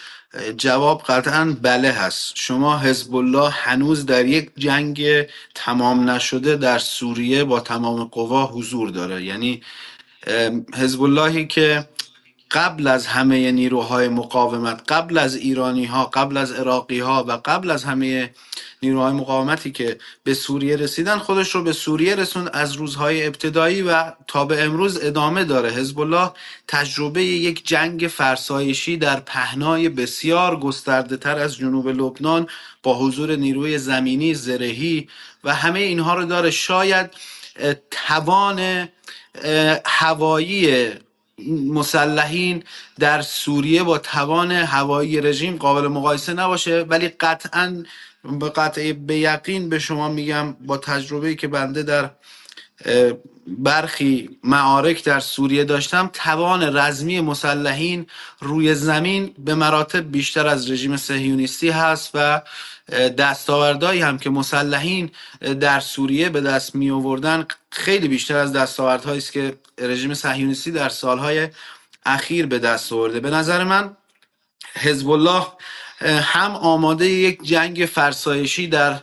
جواب 0.57 1.03
قطعا 1.03 1.57
بله 1.63 1.91
هست. 1.91 2.33
شما 2.35 2.79
حزب 2.79 3.15
الله 3.15 3.51
هنوز 3.51 4.07
در 4.07 4.27
یک 4.27 4.51
جنگ 4.57 5.27
تمام 5.55 6.11
نشده 6.11 6.57
در 6.57 6.79
سوریه 6.79 7.45
با 7.45 7.61
تمام 7.61 8.05
قوا 8.05 8.47
حضور 8.47 8.91
داره. 8.91 9.25
یعنی 9.25 9.63
حزب 10.75 11.03
اللهی 11.03 11.47
که 11.47 11.89
قبل 12.53 12.87
از 12.87 13.07
همه 13.07 13.53
نیروهای 13.53 14.09
مقاومت 14.09 14.83
قبل 14.89 15.19
از 15.19 15.37
ایرانی 15.37 15.85
ها 15.85 16.05
قبل 16.05 16.37
از 16.37 16.53
عراقی 16.53 17.01
ها 17.01 17.25
و 17.29 17.33
قبل 17.45 17.71
از 17.71 17.85
همه 17.85 18.31
نیروهای 18.83 19.13
مقاومتی 19.13 19.71
که 19.71 19.99
به 20.25 20.35
سوریه 20.35 20.77
رسیدن 20.77 21.19
خودش 21.19 21.51
رو 21.55 21.63
به 21.63 21.73
سوریه 21.73 22.15
رسوند. 22.15 22.51
از 22.53 22.73
روزهای 22.73 23.27
ابتدایی 23.27 23.83
و 23.83 24.13
تا 24.29 24.45
به 24.45 24.63
امروز 24.63 25.05
ادامه 25.05 25.45
داره. 25.45 25.71
حزب 25.71 26.01
الله 26.01 26.31
تجربه 26.69 27.25
یک 27.25 27.67
جنگ 27.67 28.01
فرسایشی 28.01 28.97
در 28.97 29.21
پهنای 29.21 29.89
بسیار 29.89 30.61
گسترده 30.61 31.17
تر 31.17 31.39
از 31.39 31.57
جنوب 31.57 31.89
لبنان 31.89 32.47
با 32.83 32.99
حضور 32.99 33.37
نیروی 33.37 33.79
زمینی 33.79 34.35
زرهی 34.35 35.09
و 35.45 35.55
همه 35.55 35.79
اینها 35.79 36.15
رو 36.15 36.25
داره. 36.25 36.51
شاید 36.51 37.11
توان 37.91 38.89
هوایی 39.85 40.89
مسلحین 41.69 42.65
در 43.01 43.23
سوریه 43.23 43.83
با 43.83 43.99
توان 43.99 44.53
هوایی 44.53 45.21
رژیم 45.21 45.57
قابل 45.57 45.89
مقایسه 45.89 46.33
نباشه 46.33 46.81
ولی 46.89 47.09
قطعا 47.09 47.85
به 48.41 48.51
قطع 48.51 48.93
به 48.93 49.19
یقین 49.19 49.69
به 49.69 49.79
شما 49.79 50.09
میگم 50.09 50.53
با 50.53 50.77
تجربه 50.79 51.35
که 51.35 51.49
بنده 51.49 51.83
در 51.83 52.11
برخی 53.47 54.39
معارک 54.45 55.05
در 55.05 55.21
سوریه 55.21 55.65
داشتم. 55.65 56.11
توان 56.13 56.77
رزمی 56.77 57.21
مسلحین 57.21 58.07
روی 58.41 58.75
زمین 58.75 59.35
به 59.39 59.55
مراتب 59.55 60.13
بیشتر 60.13 60.47
از 60.47 60.71
رژیم 60.71 60.97
سهیونیستی 60.97 61.71
هست 61.71 62.11
و 62.15 62.43
دستاوردهایی 63.19 64.01
هم 64.01 64.19
که 64.19 64.31
مسلحین 64.31 65.11
در 65.61 65.81
سوریه 65.81 66.29
به 66.29 66.41
دست 66.41 66.75
می 66.75 66.91
آوردن 66.91 67.47
خیلی 67.71 68.09
بیشتر 68.09 68.37
از 68.37 68.53
دستاوردهایی 68.53 69.19
است 69.19 69.33
که 69.33 69.57
رژیم 69.79 70.15
صهیونیستی 70.15 70.71
در 70.71 70.89
سالهای 70.89 71.49
اخیر 72.07 72.47
به 72.47 72.59
دست 72.59 72.93
آورده. 72.93 73.21
به 73.21 73.31
نظر 73.31 73.65
من 73.65 73.97
حزب 74.75 75.11
الله 75.11 75.47
هم 76.05 76.51
آماده 76.51 77.09
یک 77.09 77.43
جنگ 77.43 77.89
فرسایشی 77.95 78.67
در 78.67 79.01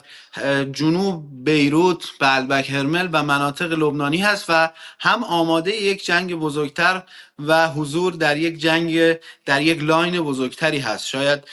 جنوب 0.71 1.43
بیروت 1.45 2.05
بلبک 2.19 2.69
هرمل 2.69 3.09
و 3.11 3.23
مناطق 3.23 3.71
لبنانی 3.71 4.17
هست 4.17 4.45
و 4.49 4.69
هم 4.99 5.23
آماده 5.23 5.75
یک 5.75 6.05
جنگ 6.05 6.35
بزرگتر 6.35 7.03
و 7.39 7.69
حضور 7.69 8.13
در 8.13 8.37
یک 8.37 8.57
جنگ 8.57 9.17
در 9.45 9.61
یک 9.61 9.83
لاین 9.83 10.21
بزرگتری 10.21 10.79
هست. 10.79 11.07
شاید 11.07 11.43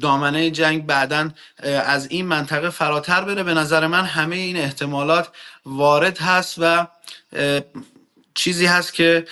دامنه 0.00 0.50
جنگ 0.50 0.86
بعدا 0.86 1.30
از 1.62 2.10
این 2.10 2.26
منطقه 2.26 2.70
فراتر 2.70 3.20
بره. 3.20 3.42
به 3.42 3.54
نظر 3.54 3.86
من 3.86 4.04
همه 4.04 4.36
این 4.36 4.56
احتمالات 4.56 5.28
وارد 5.66 6.18
هست 6.18 6.54
و 6.58 6.86
چیزی 8.34 8.66
هست 8.66 8.94
که 8.94 9.26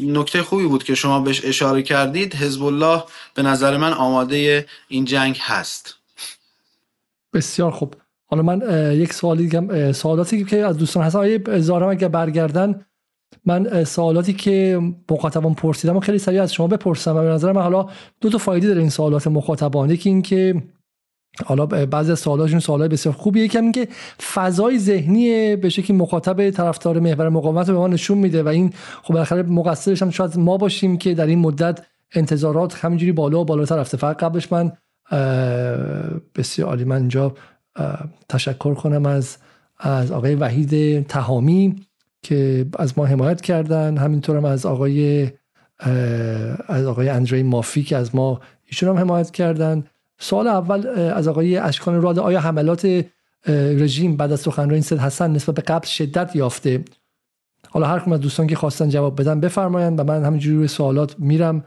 نکته 0.00 0.42
خوبی 0.42 0.66
بود 0.66 0.84
که 0.84 0.94
شما 0.94 1.20
بهش 1.20 1.44
اشاره 1.44 1.82
کردید. 1.82 2.34
حزب 2.34 2.64
الله 2.64 3.04
به 3.34 3.42
نظر 3.42 3.76
من 3.76 3.92
آماده 3.92 4.66
این 4.88 5.04
جنگ 5.04 5.38
هست. 5.40 5.94
بسیار 7.32 7.70
خوب. 7.70 7.94
حالا 8.34 8.42
من 8.42 8.92
یک 8.94 9.12
سوالی 9.12 9.42
دیگه 9.42 9.92
سوالاتی 9.92 10.44
که 10.44 10.66
از 10.66 10.78
دوستان 10.78 11.02
هستن 11.04 11.18
آیه 11.18 11.58
زارم 11.58 11.88
اگه 11.88 12.08
برگردن 12.08 12.80
من 13.44 13.84
سوالاتی 13.84 14.32
که 14.32 14.80
مخاطبان 15.10 15.54
پرسیدم 15.54 15.96
و 15.96 16.00
خیلی 16.00 16.18
سریع 16.18 16.42
از 16.42 16.52
شما 16.52 16.66
بپرسم 16.66 17.16
و 17.16 17.22
به 17.22 17.28
نظر 17.28 17.52
من 17.52 17.62
حالا 17.62 17.86
دو 18.20 18.30
تا 18.30 18.38
فایده 18.38 18.68
داره 18.68 18.80
این 18.80 18.90
سوالات 18.90 19.26
مخاطبان. 19.26 19.90
یکی 19.90 20.08
این 20.08 20.22
که 20.22 20.62
حالا 21.44 21.66
بعضی 21.66 22.12
از 22.12 22.18
سوالاشون 22.18 22.60
سوالای 22.60 22.88
بسیار 22.88 23.14
خوبیه. 23.14 23.44
یکم 23.44 23.72
که 23.72 23.88
فضای 24.34 24.78
ذهنی 24.78 25.56
به 25.56 25.68
شکلی 25.68 25.96
مخاطب 25.96 26.50
طرفدار 26.50 27.00
محور 27.00 27.28
مقاومت 27.28 27.66
به 27.66 27.72
ما 27.72 27.88
نشون 27.88 28.18
میده 28.18 28.42
و 28.42 28.48
این 28.48 28.72
خب 29.02 29.14
بالاخره 29.14 29.42
مقصرش 29.42 30.02
هم 30.02 30.10
شاید 30.10 30.38
ما 30.38 30.56
باشیم 30.56 30.96
که 30.96 31.14
در 31.14 31.26
این 31.26 31.38
مدت 31.38 31.80
انتظارات 32.14 32.84
همینجوری 32.84 33.12
بالا 33.12 33.40
و 33.40 33.44
بالاتر 33.44 33.76
رفته. 33.76 33.96
فقط 33.96 34.16
قبلش 34.16 34.52
من 34.52 34.72
بسیار 36.34 36.68
عالی 36.68 36.84
من 36.84 36.96
اینجا 36.96 37.34
تشکر 38.28 38.74
کنم 38.74 39.06
از 39.06 39.36
از 39.78 40.12
آقای 40.12 40.34
وحید 40.34 41.06
تهامی 41.06 41.76
که 42.22 42.66
از 42.78 42.98
ما 42.98 43.06
حمایت 43.06 43.40
کردن. 43.40 43.96
همینطور 43.96 44.36
هم 44.36 44.44
از 44.44 44.66
آقای 44.66 45.30
از 46.68 46.86
آقای 46.86 47.08
اندری 47.08 47.42
مافی 47.42 47.82
که 47.82 47.96
از 47.96 48.14
ما 48.14 48.40
ایشون 48.66 48.88
هم 48.88 48.98
حمایت 48.98 49.30
کردن. 49.30 49.84
سوال 50.18 50.46
اول 50.46 50.86
از 50.86 51.28
آقای 51.28 51.56
اشکان 51.56 52.02
راد 52.02 52.18
آیا 52.18 52.40
حملات 52.40 53.04
رژیم 53.48 54.16
بعد 54.16 54.32
از 54.32 54.40
سخنرانی 54.40 54.82
سید 54.82 54.98
حسن 54.98 55.32
نسبت 55.32 55.54
به 55.54 55.62
قبل 55.62 55.86
شدت 55.86 56.36
یافته؟ 56.36 56.84
حالا 57.70 57.86
هر 57.86 58.14
از 58.14 58.20
دوستان 58.20 58.46
که 58.46 58.56
خواستن 58.56 58.88
جواب 58.88 59.20
بدن 59.20 59.40
بفرمایند 59.40 60.00
و 60.00 60.04
من 60.04 60.24
همینجوری 60.24 60.56
روی 60.56 60.68
سوالات 60.68 61.18
میرم. 61.18 61.64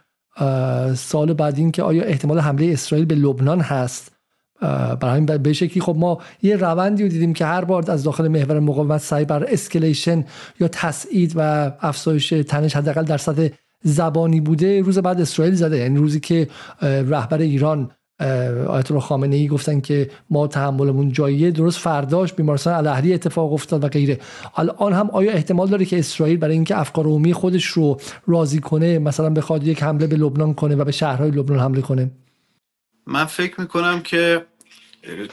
سال 0.96 1.34
بعد 1.34 1.58
این 1.58 1.72
که 1.72 1.84
آیا 1.84 2.04
احتمال 2.04 2.40
حمله 2.40 2.66
اسرائیل 2.66 3.06
به 3.06 3.16
لبنان 3.16 3.62
هست؟ 3.62 4.17
برای 4.62 5.12
همین 5.12 5.26
به 5.26 5.54
شکلی 5.54 5.82
خب 5.82 5.96
ما 6.00 6.18
یه 6.42 6.56
روندی 6.56 7.04
رو 7.04 7.10
دیدیم 7.10 7.34
که 7.34 7.46
هر 7.46 7.66
بار 7.66 7.92
از 7.92 8.04
داخل 8.04 8.28
محور 8.28 8.60
مقاومت 8.60 9.02
سعی 9.02 9.26
بر 9.26 9.44
اسکلیشن 9.44 10.26
یا 10.60 10.68
تسعید 10.68 11.34
و 11.36 11.72
افزایش 11.82 12.30
تنش 12.30 12.76
حداقل 12.76 13.04
در 13.04 13.18
سطح 13.18 13.48
زبانی 13.84 14.42
بوده 14.42 14.82
روز 14.82 15.00
بعد 15.00 15.22
اسرائیل 15.22 15.54
زده. 15.56 15.78
یعنی 15.78 15.98
روزی 15.98 16.20
که 16.20 16.48
رهبر 16.82 17.38
ایران 17.38 17.92
آیت 18.68 18.92
الله 18.92 19.02
خامنه 19.02 19.36
ای 19.36 19.48
گفتن 19.48 19.80
که 19.80 20.10
ما 20.30 20.48
تحملمون 20.48 21.12
جاییه 21.12 21.52
درست 21.52 21.80
فرداش 21.80 22.34
بیمارستان 22.34 22.74
الاهلی 22.74 23.14
اتفاق 23.14 23.54
افتاد 23.54 23.84
و 23.84 23.88
غیره. 23.88 24.20
الان 24.56 24.94
هم 24.94 25.10
آیا 25.10 25.32
احتمال 25.32 25.68
داره 25.68 25.86
که 25.86 26.00
اسرائیل 26.00 26.38
برای 26.38 26.54
اینکه 26.54 26.80
افکار 26.80 27.06
عمومی 27.06 27.34
خودش 27.34 27.66
رو 27.66 27.98
راضی 28.28 28.60
کنه 28.60 29.00
مثلا 29.00 29.30
بخواد 29.30 29.68
یک 29.68 29.84
حمله 29.84 30.08
به 30.08 30.16
لبنان 30.16 30.54
کنه 30.54 30.76
و 30.76 30.84
به 30.84 30.92
شهرهای 30.92 31.32
لبنان 31.32 31.60
حمله 31.60 31.82
کنه؟ 31.82 32.12
من 33.08 33.26
فکر 33.26 33.62
می‌کنم 33.62 34.02
که 34.02 34.46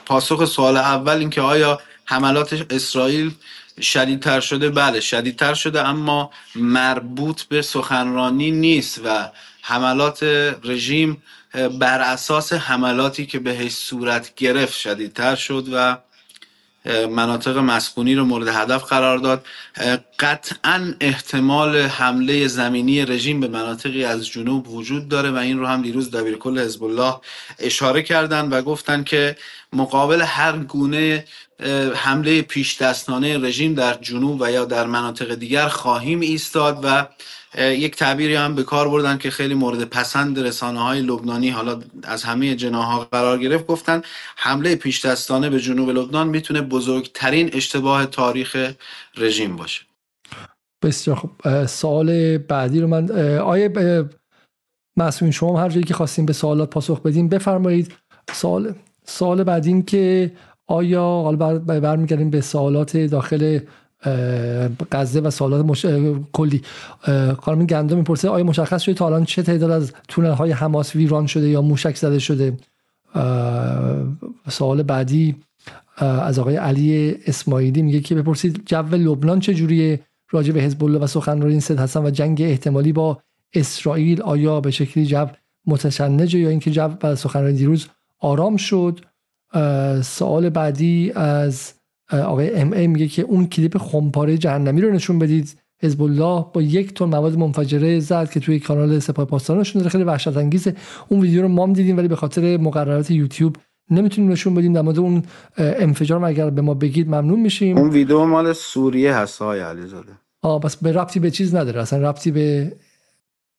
پاسخ 0.07 0.45
سوال 0.45 0.77
اول 0.77 1.17
اینکه 1.19 1.41
آیا 1.41 1.81
حملات 2.05 2.67
اسرائیل 2.71 3.35
شدیدتر 3.81 4.41
شده؟ 4.41 4.71
بله 4.71 5.01
شدیدتر 5.01 5.55
شده 5.55 5.89
اما 5.89 6.31
مربوط 6.55 7.43
به 7.43 7.63
سخنرانی 7.63 8.51
نیست 8.51 9.01
و 9.05 9.31
حملات 9.63 10.23
رژیم 10.65 11.23
بر 11.81 12.01
اساس 12.01 12.53
حملاتی 12.53 13.27
که 13.27 13.39
بهش 13.39 13.73
صورت 13.73 14.35
گرفت 14.35 14.75
شدیدتر 14.75 15.35
شد 15.37 15.69
و 15.73 15.99
مناطق 16.87 17.59
مسکونی 17.59 18.15
رو 18.15 18.25
مورد 18.25 18.49
هدف 18.49 18.85
قرار 18.85 19.19
داد. 19.19 19.47
قطعا 20.19 20.95
احتمال 21.01 21.77
حمله 21.77 22.47
زمینی 22.49 23.05
رژیم 23.05 23.41
به 23.41 23.49
مناطقی 23.49 24.05
از 24.05 24.27
جنوب 24.27 24.69
وجود 24.69 25.09
داره 25.09 25.31
و 25.31 25.37
این 25.37 25.59
رو 25.59 25.67
هم 25.67 25.83
دیروز 25.83 26.11
دبیر 26.11 26.37
کل 26.37 26.59
حزب 26.59 26.85
الله 26.85 27.15
اشاره 27.59 28.03
کردن 28.03 28.49
و 28.49 28.63
گفتن 28.63 29.05
که 29.05 29.37
مقابل 29.73 30.23
هر 30.23 30.59
گونه 30.59 31.25
حمله 31.95 32.43
پیش 32.43 32.83
دستانه 32.83 33.39
رژیم 33.39 33.75
در 33.75 33.95
جنوب 33.95 34.41
و 34.41 34.51
یا 34.53 34.65
در 34.65 34.87
مناطق 34.87 35.35
دیگر 35.35 35.69
خواهیم 35.69 36.21
ایستاد 36.21 36.81
و 36.83 37.07
یک 37.59 37.97
تعبیری 37.97 38.35
هم 38.35 38.55
به 38.55 38.63
کار 38.63 38.89
بردن 38.89 39.19
که 39.19 39.31
خیلی 39.31 39.55
مورد 39.55 39.85
پسند 39.85 40.39
رسانه 40.39 40.81
های 40.81 41.01
لبنانی 41.01 41.51
حالا 41.51 41.81
از 42.03 42.23
همه 42.23 42.55
جناها 42.55 43.05
قرار 43.05 43.39
گرفت. 43.39 43.67
گفتن 43.67 44.03
حمله 44.37 44.77
پیش 44.77 45.05
دستانه 45.05 45.51
به 45.51 45.61
جنوب 45.61 45.91
لبنان 45.91 46.29
می‌تونه 46.29 46.61
بزرگترین 46.61 47.51
اشتباه 47.53 48.07
تاریخ 48.07 48.73
رژیم 49.17 49.57
باشه. 49.57 49.83
بسیار 50.83 51.17
خب 51.17 51.67
سوال 51.67 52.39
بعدی 52.39 52.81
رو 52.81 52.87
من 52.87 53.11
آیه 53.39 53.73
مسئولین 54.97 55.33
شما 55.33 55.61
هر 55.61 55.69
جایی 55.69 55.85
که 55.85 55.95
خواستیم 55.95 56.27
به 56.27 56.33
سوالات 56.33 56.71
پاسخ 56.71 57.01
بدیم 57.01 57.29
بفرمایید. 57.29 57.95
سوال 58.33 58.75
سوال 59.07 59.45
بعدی 59.45 59.69
این 59.69 59.83
که 59.83 60.33
آیا 60.67 61.03
حالا 61.03 61.59
برمیگردیم 61.59 62.31
به 62.31 62.41
سوالات 62.41 62.97
داخل 62.97 63.59
غزه 64.93 65.21
و 65.21 65.31
سوالات 65.31 65.65
مش... 65.65 65.87
کلی. 66.33 66.63
خانم 67.39 67.67
گندم 67.67 67.97
می‌پرسه 67.97 68.29
آیا 68.29 68.45
مشخص 68.45 68.83
شده 68.83 68.95
تا 68.95 69.07
الان 69.07 69.25
چه 69.25 69.43
تعداد 69.43 69.71
از 69.71 69.93
تونل 70.09 70.31
های 70.31 70.51
حماس 70.51 70.97
ویران 70.97 71.27
شده 71.27 71.49
یا 71.49 71.63
موشک 71.63 71.97
زده 71.97 72.19
شده؟ 72.19 72.57
سوال 74.49 74.83
بعدی 74.83 75.37
از 75.99 76.39
آقای 76.39 76.57
علی 76.57 77.17
اسماعیلی 77.27 77.83
میگه 77.83 78.01
که 78.01 78.15
بپرسید 78.15 78.63
جو 78.67 78.83
لبنان 78.83 79.41
چه 79.41 79.55
جوریه؟ 79.55 80.01
راجع 80.31 80.53
به 80.53 80.61
حزب 80.61 80.85
الله 80.85 80.99
و 80.99 81.07
سخنرانی 81.07 81.61
سید 81.61 81.79
حسن 81.79 82.07
و 82.07 82.11
جنگ 82.11 82.43
احتمالی 82.43 82.93
با 82.93 83.19
اسرائیل 83.55 84.23
آیا 84.23 84.61
به 84.61 84.71
شکلی 84.71 85.07
جو 85.07 85.27
متشنجه 85.67 86.39
یا 86.39 86.49
اینکه 86.49 86.71
جو 86.71 86.89
بعد 86.89 87.15
سخنرانی 87.15 87.57
دیروز 87.57 87.87
آرام 88.21 88.57
شد؟ 88.57 89.01
سوال 90.03 90.51
بعدی 90.51 91.13
از 91.15 91.73
آقای 92.13 92.55
ام 92.55 92.73
ای 92.73 92.87
میگه 92.87 93.09
که 93.09 93.23
اون 93.23 93.47
کلیپ 93.47 93.79
خمپاره 93.79 94.39
جهنمی 94.39 94.81
رو 94.81 94.93
نشون 94.93 95.19
بدید. 95.19 95.59
حزب 95.83 96.03
الله 96.03 96.45
با 96.53 96.63
یک 96.63 96.95
تن 96.95 97.05
مواد 97.05 97.39
منفجره 97.39 98.01
زد 98.01 98.31
که 98.31 98.41
توی 98.41 98.61
کانال 98.61 98.99
سپاه 98.99 99.25
پاسداران 99.25 99.61
نشون 99.61 99.81
داره 99.81 99.91
خیلی 99.91 100.05
وحشت 100.05 100.37
انگیزه. 100.37 100.75
اون 101.09 101.21
ویدیو 101.21 101.43
رو 101.43 101.49
ما 101.49 101.67
دیدیم 101.67 101.97
ولی 101.97 102.09
به 102.09 102.17
خاطر 102.17 102.57
مقررات 102.57 103.11
یوتیوب 103.11 103.57
نمی‌تونیم 103.91 104.31
نشون 104.31 104.55
بدیم. 104.55 104.73
در 104.73 104.83
مورد 104.83 104.99
اون 104.99 105.23
انفجار 105.57 106.25
اگر 106.25 106.51
به 106.51 106.63
ما 106.63 106.75
بگید 106.75 107.09
ممنون 107.09 107.41
میشیم. 107.41 107.79
اون 107.79 107.91
ویدیو 107.91 108.25
مال 108.25 108.53
سوریه 108.53 109.15
هست 109.15 109.39
های 109.39 109.61
علیزاده. 109.61 110.13
آه 110.43 110.61
بس 110.61 110.77
به 110.77 110.93
ربطی 110.93 111.21
به 111.21 111.31
چیز 111.31 111.55
نداره. 111.55 111.83
اصلا 111.83 112.11
ربطی 112.11 112.31
به 112.31 112.77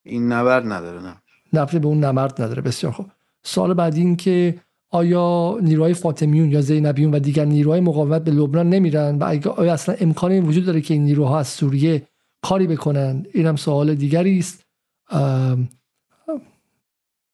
این 0.06 0.32
نبرد 0.32 0.72
نداره 0.72 1.02
نه. 1.02 1.16
ربطی 1.62 1.80
به 1.80 1.88
اون 1.88 2.04
نبرد 2.04 2.42
نداره. 2.42 2.62
بسیار 2.62 2.92
خوب. 2.92 3.06
سال 3.44 3.74
بعدی 3.74 4.02
این 4.02 4.16
که 4.16 4.56
آیا 4.96 5.58
نیروهای 5.62 5.94
فاطمیون 5.94 6.52
یا 6.52 6.62
زینبیون 6.62 7.12
و 7.12 7.20
دیگر 7.20 7.46
نیروهای 7.46 7.80
مقاومت 7.80 8.24
به 8.24 8.32
لبنان 8.32 8.70
نمیرن؟ 8.70 9.18
و 9.18 9.24
آیا 9.50 9.74
اصلا 9.74 9.96
امکانی 10.00 10.40
وجود 10.40 10.66
داره 10.66 10.82
که 10.82 10.94
این 10.94 11.04
نیروها 11.04 11.40
از 11.40 11.48
سوریه 11.48 12.08
کاری 12.42 12.68
بکنن؟ 12.68 13.26
این 13.34 13.46
هم 13.46 13.56
سوال 13.56 13.96
دیگری 13.96 14.40
است. 14.40 14.66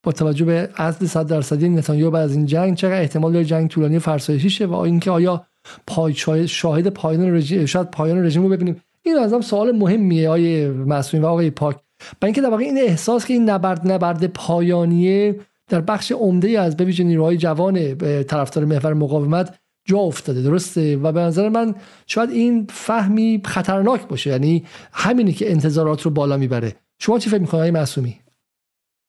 با 0.02 0.12
توجه 0.12 0.44
به 0.44 0.68
عزل 0.76 1.06
صد 1.06 1.26
درصدی 1.26 1.68
نتانیاهو 1.68 2.10
بعد 2.10 2.22
از 2.22 2.36
این 2.36 2.46
جنگ 2.46 2.76
چقدر 2.76 3.00
احتمال 3.00 3.32
داره 3.32 3.44
جنگ 3.44 3.70
طولانی 3.70 3.98
فرسایشی 3.98 4.50
شه 4.50 4.66
و 4.66 4.74
اینکه 4.74 5.10
آیا 5.10 5.46
پای 5.86 6.14
شاهد 6.48 6.88
پایان 6.88 7.34
رژیم 7.34 7.66
شاید 7.66 7.90
پایان 7.90 8.24
رژیم 8.24 8.42
رو 8.42 8.48
ببینیم؟ 8.48 8.80
این 9.02 9.18
از 9.18 9.32
هم 9.32 9.40
سوال 9.40 9.72
مهمیه 9.72 10.28
آیه 10.28 10.68
مسئولین 10.68 11.24
و 11.24 11.28
آقای 11.28 11.50
پاک. 11.50 11.76
و 12.22 12.24
اینکه 12.24 12.40
در 12.40 12.50
واقع 12.50 12.62
این 12.62 12.78
احساس 12.78 13.26
که 13.26 13.34
این 13.34 13.50
نبرد 13.50 13.92
نبرد 13.92 14.26
پایانیه 14.26 15.36
در 15.72 15.80
بخش 15.80 16.12
عمده 16.12 16.60
از 16.60 16.76
به 16.76 16.84
نیروهای 16.84 17.36
جوان 17.36 17.94
طرفدار 18.24 18.64
محور 18.64 18.94
مقاومت 18.94 19.58
جا 19.84 19.98
افتاده 19.98 20.42
درسته؟ 20.42 20.96
و 20.96 21.12
به 21.12 21.20
نظر 21.20 21.48
من 21.48 21.74
شاید 22.06 22.30
این 22.30 22.66
فهمی 22.70 23.42
خطرناک 23.44 24.08
باشه 24.08 24.30
یعنی 24.30 24.64
همینی 24.92 25.32
که 25.32 25.50
انتظارات 25.50 26.02
رو 26.02 26.10
بالا 26.10 26.36
می‌بره. 26.36 26.72
شما 26.98 27.18
چی 27.18 27.30
فکر 27.30 27.40
می‌کنید 27.40 27.74
معصومی؟ 27.74 28.20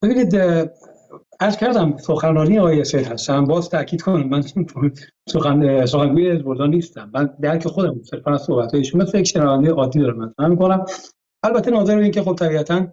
ببینید 0.03 0.35
از 1.39 1.57
کردم 1.57 1.97
سخنرانی 1.97 2.59
آقای 2.59 2.83
سید 2.83 3.07
هستم. 3.07 3.45
باز 3.45 3.69
تاکید 3.69 4.01
کنم 4.01 4.29
من 4.29 4.41
سخن 5.29 5.85
سخنگوی 5.85 6.31
حزب 6.31 6.61
نیستم. 6.61 7.09
من 7.13 7.29
درک 7.41 7.67
خودم 7.67 8.01
صرفا 8.03 8.31
از 8.31 8.41
صحبت 8.41 8.73
ایشون. 8.73 9.01
مثل 9.01 9.17
یک 9.17 9.27
شنونده 9.27 9.71
عادی 9.71 9.99
دارم 9.99 10.19
مثلا 10.19 10.47
می‌کنم. 10.47 10.85
البته 11.43 11.71
ناظر 11.71 11.95
به 11.95 12.03
اینکه 12.03 12.21
خب 12.21 12.35
طبیعتا 12.35 12.87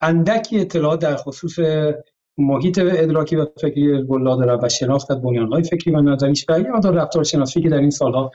اندکی 0.00 0.60
اطلاعات 0.60 1.00
در 1.00 1.16
خصوص 1.16 1.58
محیط 2.38 2.78
ادراکی 2.78 3.36
و 3.36 3.46
فکری 3.60 3.96
حزب 3.96 4.12
الله 4.12 4.56
و 4.62 4.68
شناخت 4.68 5.10
از 5.10 5.22
بنیانهای 5.22 5.62
فکری 5.62 5.94
و 5.94 6.00
نظریش 6.00 6.46
و 6.48 6.60
یا 6.60 6.90
رفتار 6.90 7.24
شناسی 7.24 7.60
که 7.60 7.68
در 7.68 7.78
این 7.78 7.90
سالها 7.90 8.30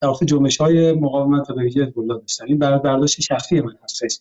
در 0.00 0.08
واقع 0.08 0.26
جنبش 0.26 0.56
های 0.56 0.92
مقاومت 0.92 1.50
و 1.50 1.54
به 1.54 1.62
ویژه 1.62 1.84
حزب 1.84 1.98
الله 1.98 2.18
داشتن 2.18 2.44
این 2.48 2.58
برداشت 2.58 3.20
شخصی 3.20 3.60
من 3.60 3.74
هستش. 3.84 4.18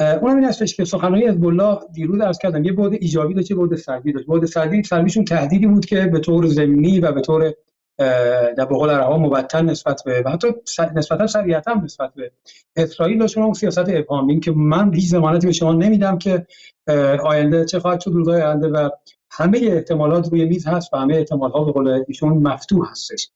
اونم 0.00 0.36
این 0.36 0.44
هستش 0.44 0.76
که 0.76 0.84
سخنرانی 0.84 1.26
حزب 1.26 1.46
الله 1.46 1.78
دیروز 1.92 2.20
عرض 2.20 2.38
کردم 2.38 2.64
یه 2.64 2.72
بعد 2.72 2.92
ایجابی 2.92 3.34
داشت 3.34 3.50
یه 3.50 3.56
بعد 3.56 3.76
سلبی 3.76 4.12
داشت. 4.12 4.26
بعد 4.26 4.44
سلبی 4.44 4.82
سلبیشون 4.82 5.24
تهدیدی 5.24 5.66
بود 5.66 5.86
که 5.86 6.06
به 6.06 6.20
طور 6.20 6.46
ضمنی 6.46 7.00
و 7.00 7.12
به 7.12 7.20
طور 7.20 7.54
در 7.98 8.64
بقول 8.64 8.90
عربا 8.90 9.18
مبتل 9.18 9.64
نسبت 9.64 10.02
به 10.04 10.22
و 10.22 10.30
حتی 10.30 10.48
نسبتا 10.94 11.26
صریحتا 11.26 11.74
نسبت 11.74 12.14
به 12.14 12.32
اسرائیل 12.76 13.18
داشت 13.18 13.38
اون 13.38 13.52
سیاست 13.52 13.88
ابهامی 13.88 14.40
که 14.40 14.52
من 14.52 14.94
هیچ 14.94 15.08
ضمانتی 15.10 15.46
به 15.46 15.52
شما 15.52 15.72
نمیدم 15.72 16.18
که 16.18 16.46
آینده 17.24 17.64
چه 17.64 17.80
خواهد 17.80 18.00
شد 18.00 18.10
روزهای 18.10 18.42
آینده 18.42 18.68
و 18.68 18.90
همه 19.30 19.58
احتمالات 19.62 20.28
روی 20.28 20.44
میز 20.44 20.66
هست 20.66 20.94
و 20.94 20.96
همه 20.96 21.16
احتمال 21.16 21.50
ها 21.50 21.64
به 21.64 21.72
قول 21.72 22.04
ایشون 22.08 22.32
مفتوح 22.32 22.90
هستش. 22.90 23.30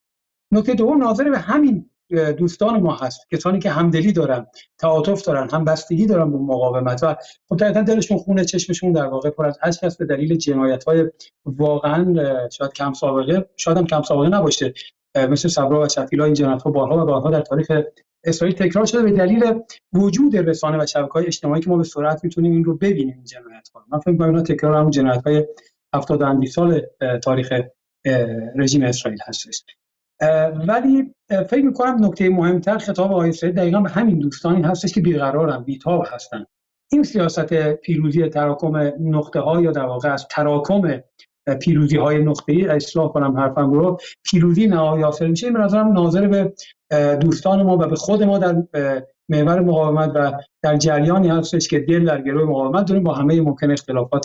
نکته 0.53 0.75
دوم 0.75 0.99
ناظر 0.99 1.31
به 1.31 1.39
همین 1.39 1.91
دوستان 2.13 2.81
ما 2.81 2.97
هست 2.97 3.27
کسانی 3.31 3.59
که 3.59 3.71
همدلی 3.71 4.13
دارن 4.13 4.47
تعاطف 4.79 5.23
دارن 5.23 5.49
هم 5.51 5.65
بستگی 5.65 6.07
دارن 6.07 6.31
به 6.31 6.39
مقاومت 6.39 7.03
و 7.03 7.17
خب 7.49 7.83
دلشون 7.83 8.19
خونه 8.19 8.45
چشمشون 8.45 8.93
در 8.93 9.07
واقع 9.07 9.31
پر 9.31 9.47
از 9.47 9.59
اشک 9.63 9.99
به 9.99 10.05
دلیل 10.05 10.37
جنایت 10.37 10.85
های 10.85 11.11
واقعا 11.45 12.15
شاید 12.49 12.73
کم 12.73 12.93
سابقه 12.93 13.49
شاید 13.57 13.79
هم 13.79 13.87
کم 13.87 14.03
سابقه 14.03 14.29
نباشه. 14.29 14.75
مثل 15.17 15.49
صبرا 15.49 15.81
و 15.81 15.89
شفیلا 15.89 16.25
این 16.25 16.35
جنایت 16.35 16.63
ها 16.63 16.71
بارها 16.71 17.03
و 17.03 17.07
بارها 17.07 17.31
در 17.31 17.41
تاریخ 17.41 17.73
اسرائیل 18.25 18.57
تکرار 18.57 18.87
شده 18.87 19.03
به 19.03 19.11
دلیل 19.13 19.61
وجود 19.93 20.37
رسانه 20.37 20.83
و 20.83 20.87
شبکه 20.87 21.13
های 21.13 21.27
اجتماعی 21.27 21.61
که 21.61 21.71
ما 21.71 21.77
به 21.77 21.85
سرعت 21.85 22.25
می‌تونیم 22.25 22.53
این 22.53 22.65
رو 22.65 22.77
ببینیم 22.77 23.15
این 23.15 23.25
جنایت 23.25 23.69
ها 23.75 23.85
من 23.89 23.99
فکر 23.99 24.11
می‌کنم 24.11 24.43
تکرار 24.43 24.75
همون 24.75 24.91
جنایت 24.91 25.27
های 25.27 25.47
70 25.95 26.47
سال 26.47 26.83
تاریخ 27.23 27.53
رژیم 28.57 28.83
اسرائیل 28.83 29.21
هستش. 29.27 29.65
ولی 30.69 31.15
فکر 31.29 31.65
می‌کنم 31.65 32.05
نکته 32.05 32.31
مهمتر 32.31 32.79
خطاب 32.79 33.13
آقای 33.13 33.33
سید 33.33 33.55
دقیقا 33.55 33.81
به 33.81 33.89
همین 33.89 34.19
دوستانی 34.19 34.63
هستش 34.63 34.93
که 34.93 35.01
بیقرارن 35.01 35.65
بیتاب 35.65 36.05
هستن. 36.11 36.45
این 36.93 37.03
سیاست 37.03 37.55
پیروزی 37.75 38.29
تراکم 38.29 38.93
نقطه 39.01 39.41
ها 39.41 39.61
یا 39.61 39.71
در 39.73 39.85
واقع 39.85 40.13
از 40.13 40.27
تراکم 40.31 41.01
پیروزی 41.61 41.97
های 41.97 42.19
نقطه 42.19 42.53
ای 42.53 42.67
اصلاح 42.67 43.13
کنم 43.13 43.37
حرفم 43.37 43.73
رو 43.73 43.99
پیروزی 44.25 44.67
نهایی 44.67 45.03
حاصل 45.03 45.27
میشه 45.27 45.47
این 45.47 45.57
نظرم 45.57 45.93
ناظر 45.93 46.29
به 46.29 46.53
دوستان 47.21 47.63
ما 47.63 47.77
و 47.77 47.87
به 47.87 47.97
خود 47.97 48.23
ما 48.23 48.39
در 48.39 48.63
محور 49.29 49.61
مقاومت 49.61 50.13
و 50.15 50.33
در 50.63 50.77
جریانی 50.77 51.29
هستش 51.29 51.69
که 51.69 51.81
دل 51.81 52.05
در 52.05 52.23
گروه 52.23 52.45
مقاومت 52.45 52.89
داریم 52.89 53.03
با 53.03 53.15
همه 53.15 53.41
ممکن 53.41 53.71
اختلافات 53.71 54.25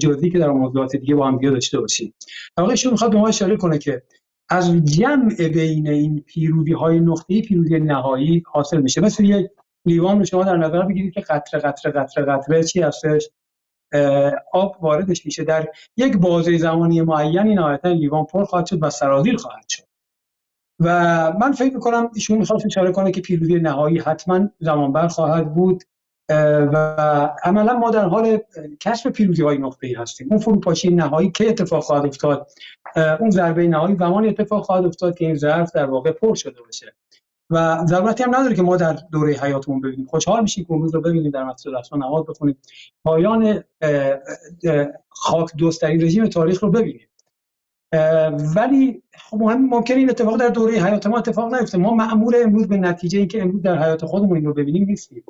جزئی 0.00 0.30
که 0.30 0.38
در 0.38 0.50
موضوعات 0.50 0.96
دیگه 0.96 1.14
با 1.14 1.26
هم 1.26 1.38
داشته 1.38 1.80
باشیم. 1.80 2.14
واقع 2.58 2.74
می‌خواد 2.90 3.10
به 3.10 3.18
ما 3.18 3.28
اشاره 3.28 3.56
کنه 3.56 3.78
که 3.78 4.02
از 4.48 4.84
جمع 4.84 5.48
بین 5.48 5.88
این 5.88 6.20
پیروزی 6.26 6.72
های 6.72 7.00
نقطه‌ای 7.00 7.42
پیروزی 7.42 7.80
نهایی 7.80 8.42
حاصل 8.46 8.80
میشه. 8.80 9.00
مثل 9.00 9.24
یک 9.24 9.50
لیوان 9.84 10.18
رو 10.18 10.24
شما 10.24 10.44
در 10.44 10.56
نظر 10.56 10.82
بگیرید 10.82 11.14
که 11.14 11.20
قطره 11.20 11.60
قطره 11.60 11.92
قطره 11.92 12.24
قطره 12.24 12.62
چی 12.62 12.82
هستش؟ 12.82 13.28
آب 14.52 14.76
واردش 14.80 15.26
میشه. 15.26 15.44
در 15.44 15.68
یک 15.96 16.16
بازه 16.16 16.58
زمانی 16.58 17.02
معینی 17.02 17.54
نهایتا 17.54 17.88
لیوان 17.88 18.24
پر 18.24 18.44
خواهد 18.44 18.66
شد 18.66 18.82
و 18.82 18.90
سرازیر 18.90 19.36
خواهد 19.36 19.68
شد. 19.68 19.84
و 20.80 20.88
من 21.40 21.52
فکر 21.52 21.74
می‌کنم 21.74 22.10
ایشون 22.14 22.38
می‌خواست 22.38 22.66
اشاره 22.66 22.92
کنه 22.92 23.10
که 23.10 23.20
پیروزی 23.20 23.54
نهایی 23.54 23.98
حتما 23.98 24.48
زمانبر 24.60 25.08
خواهد 25.08 25.54
بود. 25.54 25.84
و 26.28 26.76
عملا 27.44 27.78
ما 27.78 27.90
در 27.90 28.04
حال 28.04 28.38
کشف 28.80 29.06
پیروزی 29.06 29.42
های 29.42 29.58
نقطه 29.58 29.94
هستیم. 29.98 30.28
اون 30.30 30.38
فروپاشی 30.38 30.90
نهایی 30.90 31.30
که 31.30 31.48
اتفاق 31.48 31.82
خواهد 31.82 32.06
افتاد؟ 32.06 32.48
اون 33.20 33.30
ضربه 33.30 33.68
نهایی 33.68 33.96
زمانی 33.96 34.28
اتفاق 34.28 34.64
خواهد 34.64 34.84
افتاد 34.84 35.18
که 35.18 35.26
این 35.26 35.34
ظرف 35.34 35.72
در 35.72 35.86
واقع 35.86 36.12
پر 36.12 36.34
شده 36.34 36.62
باشه. 36.62 36.94
و 37.50 37.86
ضرورتی 37.86 38.22
هم 38.22 38.34
نداره 38.36 38.54
که 38.54 38.62
ما 38.62 38.76
در 38.76 38.98
دوره 39.12 39.32
حیاتمون 39.32 39.80
ببینیم. 39.80 40.06
خوشحال 40.06 40.42
میشیم 40.42 40.64
که 40.64 40.72
اون 40.72 40.88
رو 40.88 41.00
ببینیم 41.00 41.30
در 41.30 41.44
مسجد 41.44 41.68
الاقصا 41.68 41.96
نماز 41.96 42.24
بخونیم. 42.26 42.56
پایان 43.04 43.64
خاک 45.08 45.50
دوستری 45.56 45.98
رژیم 45.98 46.26
تاریخ 46.26 46.62
رو 46.62 46.70
ببینیم. 46.70 47.08
ولی 48.56 49.02
خب 49.14 49.36
مهم 49.36 49.66
ممکن 49.66 49.94
این 49.94 50.10
اتفاق 50.10 50.36
در 50.36 50.48
دوره 50.48 50.72
حیات 50.72 51.06
ما 51.06 51.18
اتفاق 51.18 51.54
نیفته. 51.54 51.78
ما 51.78 51.94
معمول 51.94 52.34
امروز 52.44 52.68
به 52.68 52.76
نتیجه 52.76 53.18
اینکه 53.18 53.42
امروز 53.42 53.62
در 53.62 53.82
حیات 53.82 54.04
خودمون 54.04 54.36
این 54.36 54.46
رو 54.46 54.54
ببینیم 54.54 54.84
نیستیم. 54.84 55.24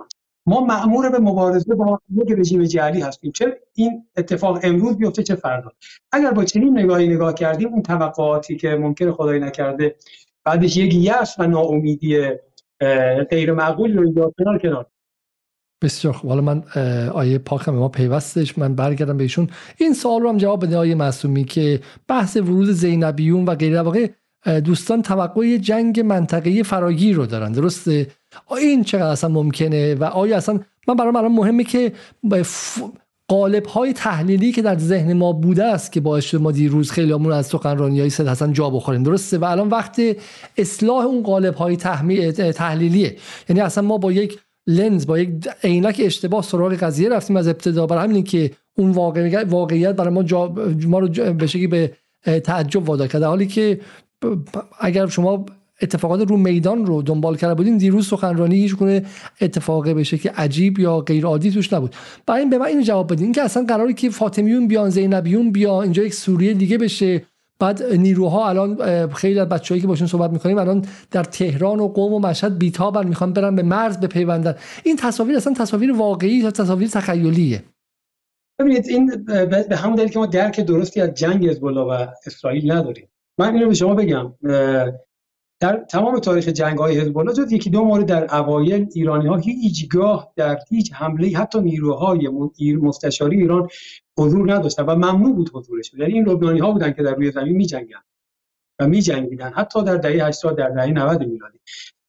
ما 0.48 0.60
معمور 0.60 1.10
به 1.10 1.18
مبارزه 1.18 1.74
با 1.74 2.00
یک 2.16 2.32
رژیم 2.38 2.64
جعلی 2.64 3.00
هستیم. 3.00 3.32
چه 3.32 3.60
این 3.74 4.06
اتفاق 4.16 4.58
امروز 4.62 4.96
بیفته 4.96 5.22
چه 5.22 5.34
فردا. 5.34 5.72
اگر 6.12 6.30
با 6.30 6.44
چنین 6.44 6.78
نگاهی 6.78 7.08
نگاه 7.08 7.34
کردیم 7.34 7.68
اون 7.68 7.82
توقعاتی 7.82 8.56
که 8.56 8.68
ممکن 8.68 9.12
خدای 9.12 9.40
نکرده 9.40 9.96
بعدش 10.44 10.76
یک 10.76 10.94
یأس 10.94 11.34
و 11.38 11.46
ناامیدی 11.46 12.18
غیر 13.30 13.52
معقول 13.52 13.96
رو 13.96 14.04
اینجا 14.04 14.32
کنار 14.38 14.58
کنار. 14.58 14.86
بسیار 15.82 16.14
خوب. 16.14 16.30
حالا 16.30 16.42
من 16.42 16.62
آیه 17.08 17.38
پاک 17.38 17.68
ما 17.68 17.88
پیوستش. 17.88 18.58
من 18.58 18.74
برگردم 18.74 19.16
بهشون 19.16 19.48
این 19.78 19.94
سوال 19.94 20.22
رو 20.22 20.28
هم 20.28 20.36
جواب 20.36 20.64
بده 20.64 20.76
آیه 20.76 20.94
معصومی 20.94 21.44
که 21.44 21.80
بحث 22.08 22.36
ورود 22.36 22.70
زینبیون 22.70 23.44
و 23.44 23.54
غیره 23.54 23.82
واقع 23.82 24.08
دوستان 24.64 25.02
توقع 25.02 25.56
جنگ 25.56 26.00
منطقه 26.00 26.62
فراگیر 26.62 27.16
رو 27.16 27.26
دارن. 27.26 27.52
درسته؟ 27.52 28.06
این 28.50 28.84
چقدر 28.84 29.06
اصلا 29.06 29.30
ممکنه؟ 29.30 29.94
و 29.94 30.04
آیا 30.04 30.36
اصلا 30.36 30.60
من 30.88 30.94
برام 30.94 31.16
الان 31.16 31.32
مهمه 31.32 31.64
که 31.64 31.92
قالب 33.28 33.66
های 33.66 33.92
تحلیلی 33.92 34.52
که 34.52 34.62
در 34.62 34.78
ذهن 34.78 35.12
ما 35.12 35.32
بوده 35.32 35.64
است 35.64 35.92
که 35.92 36.00
باعث 36.00 36.24
شده 36.24 36.40
ما 36.40 36.52
دیروز 36.52 36.90
خیلی 36.90 37.12
همون 37.12 37.32
از 37.32 37.46
سخنرانی 37.46 38.00
های 38.00 38.10
سید 38.10 38.28
حسن 38.28 38.52
جا 38.52 38.70
بخوریم. 38.70 39.02
درسته؟ 39.02 39.38
و 39.38 39.44
الان 39.44 39.68
وقت 39.68 40.00
اصلاح 40.56 41.04
اون 41.04 41.22
قالب 41.22 41.54
های 41.54 41.76
تحلیلیه. 41.76 43.16
یعنی 43.48 43.60
اصلا 43.60 43.84
ما 43.84 43.98
با 43.98 44.12
یک 44.12 44.38
لنز 44.66 45.06
با 45.06 45.18
یک 45.18 45.48
عینک 45.64 46.00
اشتباه 46.04 46.42
سراغ 46.42 46.72
قضیه 46.72 47.08
رفتیم 47.08 47.36
از 47.36 47.48
ابتدا. 47.48 47.86
برای 47.86 48.04
همین 48.04 48.24
که 48.24 48.50
اون 48.78 48.90
واقعیت 49.48 49.96
برای 49.96 50.14
ما, 50.14 50.22
جا 50.22 50.54
ما 50.86 50.98
رو 50.98 51.08
به 51.34 51.46
شکلی 51.46 51.66
به 51.66 51.92
تعجب 52.44 52.88
وادار 52.88 53.08
کرده 53.08 53.26
حالی 53.26 53.46
که 53.46 53.80
اگر 54.80 55.06
شما 55.06 55.46
اتفاقات 55.82 56.30
رو 56.30 56.36
میدان 56.36 56.86
رو 56.86 57.02
دنبال 57.02 57.36
کرده 57.36 57.54
بودین 57.54 57.76
دیروز 57.76 58.08
سخنرانی 58.08 58.56
هیچ 58.56 58.76
گونه 58.76 59.04
اتفاقی 59.40 59.94
به 59.94 60.02
شکل 60.02 60.28
عجیب 60.28 60.78
یا 60.78 61.00
غیر 61.00 61.26
عادی 61.26 61.50
توش 61.50 61.72
نبود. 61.72 61.96
برای 62.26 62.40
این 62.40 62.50
به 62.50 62.58
من 62.58 62.66
اینو 62.66 62.82
جواب 62.82 63.12
بدین 63.12 63.32
که 63.32 63.42
اصلا 63.42 63.64
قراری 63.68 63.94
که 63.94 64.10
فاطمیون 64.10 64.68
بیان 64.68 64.90
زینبیون 64.90 65.52
بیا 65.52 65.82
اینجا 65.82 66.02
یک 66.02 66.14
سوریه 66.14 66.54
دیگه 66.54 66.78
بشه. 66.78 67.22
بعد 67.60 67.82
نیروها 67.82 68.48
الان 68.48 69.06
خیلی 69.12 69.40
از 69.40 69.48
بچه‌ای 69.48 69.80
که 69.80 69.86
باشون 69.86 70.06
صحبت 70.06 70.30
می‌کنیم 70.30 70.58
الان 70.58 70.84
در 71.10 71.24
تهران 71.24 71.80
و 71.80 71.88
قوم 71.88 72.12
و 72.12 72.18
مشهد 72.18 72.58
بیتابن 72.58 73.06
می‌خوان 73.06 73.32
برن 73.32 73.56
به 73.56 73.62
مرز 73.62 74.00
بپیوندن. 74.00 74.54
این 74.84 74.96
تصاویر 74.96 75.36
اصلا 75.36 75.54
تصاویر 75.54 75.92
واقعی 75.92 76.30
یا 76.30 76.50
تصاویر 76.50 76.88
تخیلیه؟ 76.88 77.62
ببینید 78.58 78.86
این 78.88 79.24
به 79.68 79.76
همون 79.76 79.94
دلیل 79.94 80.08
که 80.08 80.18
ما 80.18 80.26
درک 80.26 80.60
درستی 80.60 81.00
از 81.00 81.14
جنگ 81.14 81.48
حزب 81.48 81.62
و 81.62 82.06
اسرائیل 82.26 82.72
نداریم. 82.72 83.08
من 83.38 83.54
اینو 83.54 83.68
به 83.68 83.74
شما 83.74 83.94
بگم 83.94 84.32
در 85.60 85.76
تمام 85.76 86.18
تاریخ 86.18 86.48
جنگ 86.48 86.78
های 86.78 87.00
حزب 87.00 87.18
الله 87.18 87.32
جز 87.32 87.52
یکی 87.52 87.70
دو 87.70 87.84
مورد 87.84 88.06
در 88.06 88.36
اوایل 88.36 88.88
ایرانی 88.94 89.26
ها 89.26 89.36
هیچگاه 89.36 90.32
در 90.36 90.58
هیچ 90.68 90.92
حمله 90.92 91.38
حتی 91.38 91.60
نیروهای 91.60 92.28
مستشاری 92.82 93.40
ایران 93.40 93.68
حضور 94.18 94.54
نداشتن 94.54 94.82
و 94.82 94.94
ممنوع 94.94 95.34
بود 95.34 95.50
حضورش. 95.54 95.94
یعنی 95.94 96.12
این 96.12 96.28
لبنانی 96.28 96.58
ها 96.58 96.72
بودن 96.72 96.92
که 96.92 97.02
در 97.02 97.14
روی 97.14 97.30
زمین 97.30 97.56
می 97.56 97.66
جنگن 97.66 98.02
و 98.78 98.88
می 98.88 99.02
جنگیدن 99.02 99.52
حتی 99.54 99.84
در 99.84 99.96
دهه 99.96 100.26
80 100.26 100.56
در 100.56 100.68
دهه 100.68 100.86
90 100.86 101.20
میلادی. 101.26 101.58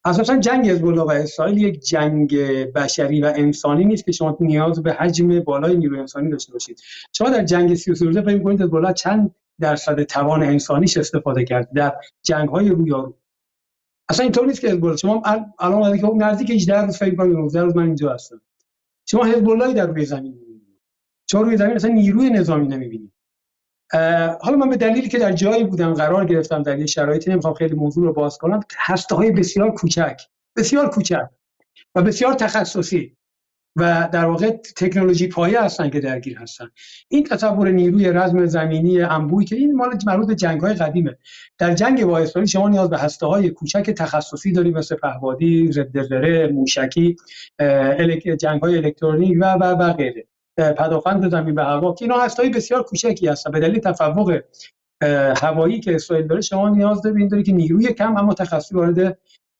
اساسا 0.06 0.38
جنگ 0.38 0.70
حزب 0.70 0.86
الله 0.86 1.02
و 1.02 1.10
اسرائیل 1.10 1.58
یک 1.58 1.80
جنگ 1.80 2.36
بشری 2.74 3.22
و 3.22 3.34
انسانی 3.36 3.86
نیست 3.86 4.06
که 4.06 4.12
شما 4.12 4.38
نیاز 4.40 4.84
به 4.84 4.94
حجم 4.94 5.40
بالای 5.40 5.78
نیروی 5.78 6.00
انسانی 6.00 6.32
داشته 6.32 6.54
باشید. 6.54 6.82
شما 7.14 7.30
در 7.30 7.44
جنگ 7.44 7.76
33 7.76 8.06
روزه 8.06 8.22
فکر 8.22 8.44
کنید 8.44 8.62
حزب 8.62 8.94
چند 8.94 9.36
درصد 9.60 10.04
توان 10.04 10.44
انسانیش 10.44 10.98
استفاده 10.98 11.44
کرد 11.44 11.70
در 11.74 11.94
جنگ 12.24 12.50
های 12.50 12.70
رویارو 12.70 13.16
اصلا 14.10 14.24
اینطور 14.24 14.48
نیست 14.48 14.62
که 14.62 14.68
حزب 14.68 14.86
الله. 14.86 14.98
شما 14.98 15.24
الان 15.60 15.98
که 15.98 16.08
نزدیک 16.08 16.52
18 16.52 16.82
روز 16.82 16.98
فکر 16.98 17.16
کنید 17.16 17.38
19 17.38 17.62
روز 17.62 17.76
من 17.76 17.84
اینجا 17.84 18.14
هستم. 18.14 18.42
شما 19.06 19.26
حزب 19.26 19.74
در 19.74 19.88
روی 19.88 20.06
زمین 20.06 20.34
می‌بینید 20.34 20.80
شما 21.32 21.42
روی 21.42 21.58
زمین 21.58 21.76
اصلا 21.76 21.92
نیروی 21.92 22.30
نظامی 22.30 22.68
نمی‌بینید 22.68 23.14
حالا 24.42 24.58
من 24.58 24.70
به 24.70 24.78
دلیلی 24.78 25.10
که 25.10 25.20
در 25.20 25.32
جایی 25.32 25.64
بودم 25.64 25.94
قرار 25.94 26.26
گرفتم 26.26 26.64
در 26.64 26.80
یه 26.80 26.86
شرایطی 26.86 27.32
نمی‌خوام 27.32 27.54
خیلی 27.54 27.76
موضوع 27.76 28.06
رو 28.06 28.14
باز 28.14 28.38
کنم 28.38 28.60
هسته 28.78 29.16
های 29.16 29.32
بسیار 29.32 29.72
کوچک. 29.72 30.22
بسیار 30.56 30.90
کوچک 30.90 31.30
و 31.96 32.02
بسیار 32.02 32.34
تخصصی. 32.34 33.18
و 33.76 34.10
در 34.12 34.26
واقع 34.26 34.52
تکنولوژی 34.78 35.28
پایه 35.28 35.64
هستن 35.64 35.90
که 35.90 36.00
درگیر 36.00 36.38
هستن. 36.38 36.70
این 37.08 37.24
تصور 37.24 37.72
نیروی 37.72 38.12
رزم 38.12 38.46
زمینی 38.46 39.02
انبوی 39.02 39.46
که 39.46 39.56
این 39.56 39.76
مال 39.76 39.98
مربوط 40.06 40.28
به 40.28 40.36
جنگ 40.36 40.62
های 40.62 40.74
قدیمه. 40.74 41.18
در 41.58 41.74
جنگ 41.74 42.06
با 42.06 42.20
اسرائیل 42.20 42.48
شما 42.48 42.70
نیاز 42.70 42.90
به 42.90 42.98
هسته 42.98 43.26
های 43.26 43.50
کوچک 43.50 43.90
تخصصی 43.90 44.52
دارید 44.52 44.78
مثل 44.78 44.96
پهبادی 44.96 45.72
ضد 45.72 45.98
موشکی 46.52 47.16
جنگ 48.40 48.62
های 48.62 48.78
الکترونیک 48.78 49.38
و 49.42 49.54
و 49.54 49.64
و 49.64 49.94
غیره. 49.94 50.28
پدافند 50.58 51.32
زمین 51.32 51.56
به 51.56 51.64
هوا. 51.64 51.94
که 51.94 52.06
اینا 52.06 52.20
هستهای 52.20 52.50
بسیار 52.50 52.84
کوچکی 52.84 53.28
هستن. 53.28 53.52
به 53.52 53.60
دلیل 53.60 53.80
تفوق 53.80 54.40
هوایی 55.42 55.80
که 55.80 55.96
اسرائیل 55.96 56.28
داره 56.28 56.42
شما 56.42 56.70
نیاز 56.70 57.02
دارید 57.02 57.46
که 57.46 57.52
نیروی 57.52 57.94
کم 57.94 58.18
اما 58.18 58.34
تخصصی 58.34 58.76
وارد 58.76 59.18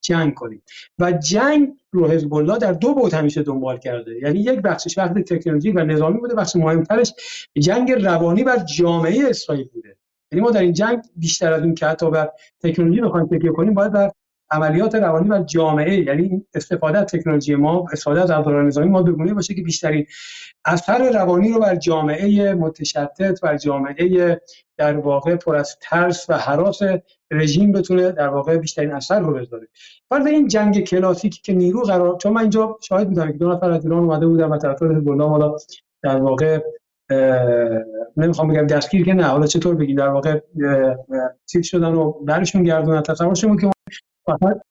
جنگ 0.10 0.34
کنید 0.34 0.64
و 1.00 1.12
جنگ 1.12 1.70
رو 1.92 2.08
حزب 2.08 2.34
الله 2.34 2.58
در 2.58 2.74
دو 2.74 2.94
بود 2.94 3.14
همیشه 3.14 3.44
دنبال 3.44 3.78
کرده. 3.78 4.20
یعنی 4.22 4.40
یک 4.40 4.60
بخشش 4.60 4.98
وقت 4.98 5.20
تکنولوژی 5.20 5.72
و 5.72 5.84
نظامی 5.84 6.20
بوده 6.20 6.36
بخش 6.36 6.56
مهمترش 6.56 7.14
جنگ 7.60 7.92
روانی 7.92 8.44
و 8.44 8.58
جامعه 8.78 9.30
اسرائیل 9.30 9.68
بوده. 9.74 9.96
یعنی 10.32 10.44
ما 10.44 10.52
در 10.52 10.62
این 10.62 10.74
جنگ 10.74 11.02
بیشتر 11.16 11.54
از 11.54 11.64
اون 11.64 11.76
که 11.76 11.86
حتی 11.86 12.12
بر 12.12 12.30
تکنولوژی 12.64 13.02
بخوایم 13.02 13.28
تکیه 13.28 13.52
کنیم 13.52 13.74
باید 13.74 13.92
بر 13.92 14.12
عملیات 14.52 14.96
روانی 14.96 15.30
و 15.30 15.44
جامعه 15.44 16.00
یعنی 16.00 16.46
استفاده 16.54 16.98
از 16.98 17.06
تکنولوژی 17.06 17.56
ما 17.56 17.86
استفاده 17.94 18.22
از 18.22 18.32
ابزار 18.32 18.64
نظامی 18.64 18.90
ما 18.90 19.04
بگونه 19.04 19.34
باشه 19.34 19.54
که 19.54 19.62
بیشترین 19.62 20.06
اثر 20.66 21.12
روانی 21.12 21.52
رو 21.52 21.60
بر 21.60 21.76
جامعه 21.76 22.54
متشتت 22.54 23.40
و 23.44 23.58
جامعه 23.58 24.42
در 24.80 24.98
واقع 24.98 25.36
پر 25.36 25.56
از 25.56 25.78
ترس 25.82 26.30
و 26.30 26.34
حراس 26.34 26.80
رژیم 27.32 27.72
بتونه 27.72 28.12
در 28.12 28.28
واقع 28.28 28.58
بیشترین 28.58 28.92
اثر 28.92 29.20
رو 29.20 29.34
بذاره. 29.34 29.68
فرض 30.10 30.26
این 30.26 30.48
جنگ 30.48 30.84
کلاسیکی 30.84 31.42
که 31.42 31.54
نیرو 31.54 31.82
قرار 31.82 32.18
چون 32.18 32.34
من 32.34 32.42
اینجا 32.42 32.78
شاهد 32.82 33.08
بودم 33.08 33.32
که 33.32 33.38
دو 33.38 33.52
نفر 33.52 33.72
از 33.72 33.86
ایران 33.86 34.04
اومده 34.04 34.28
بودن 34.28 34.46
و 34.46 34.58
طرفدار 34.58 34.96
حزب 34.96 35.10
الله 35.10 35.30
حالا 35.30 35.56
در 36.04 36.22
واقع 36.22 36.60
نمی‌خوام 38.18 38.48
بگم 38.48 38.68
دستگیر 38.68 39.06
که 39.06 39.14
نه 39.14 39.24
حالا 39.24 39.48
چطور 39.48 39.76
بگیم 39.76 39.96
در 39.96 40.08
واقع 40.08 40.40
چیز 41.46 41.66
شدن 41.66 41.94
و 41.94 42.12
برشون 42.12 42.64
گردونن 42.64 43.02
تصورشون 43.02 43.58
که 43.58 43.72
فقط 44.26 44.62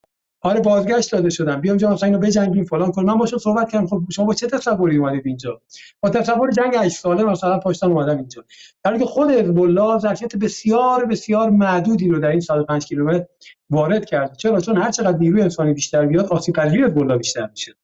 آره 0.41 0.61
بازگشت 0.61 1.13
داده 1.13 1.31
شدم. 1.31 1.61
بیام 1.61 1.77
مثلا 1.77 1.97
اینو 2.03 2.19
بجنگیم 2.19 2.65
فلان 2.65 2.93
کن 2.93 3.05
من 3.05 3.19
باشم 3.19 3.39
صحبت 3.39 3.71
کردم. 3.71 3.87
خب 3.87 4.03
شما 4.13 4.27
با 4.27 4.35
چه 4.35 4.47
تصوری 4.47 4.97
اومدید 4.97 5.23
اینجا؟ 5.27 5.61
با 6.01 6.11
تصور 6.11 6.51
جنگ 6.51 6.75
8 6.77 6.97
ساله 6.97 7.25
مثلا 7.25 7.59
پاشتم 7.59 7.93
اومدم 7.93 8.17
اینجا. 8.17 8.45
در 8.85 8.99
که 8.99 9.05
خود 9.05 9.31
حزب 9.31 9.99
ظرفیت 9.99 10.37
بسیار 10.37 11.05
بسیار 11.05 11.51
معدودی 11.51 12.09
رو 12.09 12.21
در 12.21 12.29
این 12.29 12.41
105 12.41 12.87
کیلومتر 12.87 13.27
وارد 13.71 14.05
کرد 14.05 14.37
چرا؟ 14.37 14.61
چون 14.61 14.77
هر 14.77 14.91
چقدر 14.91 15.19
نیروی 15.19 15.43
انسانی 15.43 15.73
بیشتر 15.73 16.07
بیاد 16.07 16.27
آسیب 16.27 16.55
پذیری 16.55 16.85
حزب 16.85 17.17
بیشتر 17.17 17.49
میشه. 17.51 17.75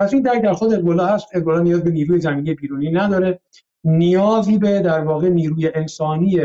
پس 0.00 0.12
این 0.12 0.22
درک 0.22 0.42
در 0.42 0.52
خود 0.52 0.72
حزب 0.72 1.00
هست. 1.00 1.36
حزب 1.36 1.50
نیاز 1.50 1.84
به 1.84 1.90
نیروی 1.90 2.20
زمینی 2.20 2.54
بیرونی 2.54 2.90
نداره. 2.90 3.40
نیازی 3.84 4.58
به 4.58 4.80
در 4.80 5.00
واقع 5.00 5.28
نیروی 5.28 5.70
انسانی 5.74 6.40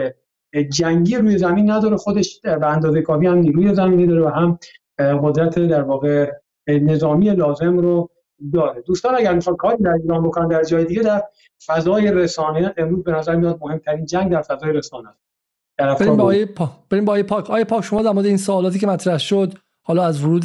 جنگی 0.72 1.16
روی 1.16 1.38
زمین 1.38 1.72
نداره. 1.72 1.98
خودش 1.98 2.42
به 2.42 2.68
اندازه 2.68 3.02
کافی 3.02 3.28
هم 3.28 3.38
نیروی 3.38 3.76
زمینی 3.76 4.08
داره 4.08 4.22
و 4.22 4.28
هم 4.28 4.60
قدرت 5.00 5.60
در 5.60 5.82
واقع 5.82 6.32
نظامی 6.68 7.30
لازم 7.30 7.78
رو 7.78 8.10
داره. 8.54 8.82
دوستان 8.82 9.16
اگر 9.16 9.34
می‌خوان 9.34 9.56
کاری 9.56 9.84
در 9.84 9.92
ایران 9.92 10.24
بکنن 10.24 10.48
در 10.48 10.64
جای 10.64 10.86
دیگه 10.86 11.02
در 11.02 11.24
فضای 11.66 12.12
رسانه 12.12 12.74
امروز 12.78 13.04
به 13.04 13.12
نظر 13.12 13.36
میاد 13.36 13.60
مهمترین 13.62 14.06
جنگ 14.06 14.32
در 14.32 14.42
فضای 14.42 14.74
رسانه 14.74 15.10
است. 15.10 16.02
بریم 16.02 16.18
با 16.18 16.24
آیه 16.24 16.46
پا... 16.46 16.70
بریم 16.90 17.06
با 17.06 17.14
آیه 17.14 17.24
پاک. 17.24 17.50
آیه 17.50 17.64
پاک 17.64 17.84
شما 17.84 18.02
در 18.02 18.12
مورد 18.12 18.26
این 18.26 18.38
سوالاتی 18.38 18.80
که 18.80 18.88
مطرح 18.88 19.18
شد 19.18 19.54
حالا 19.84 20.04
از 20.04 20.24
ورود 20.24 20.44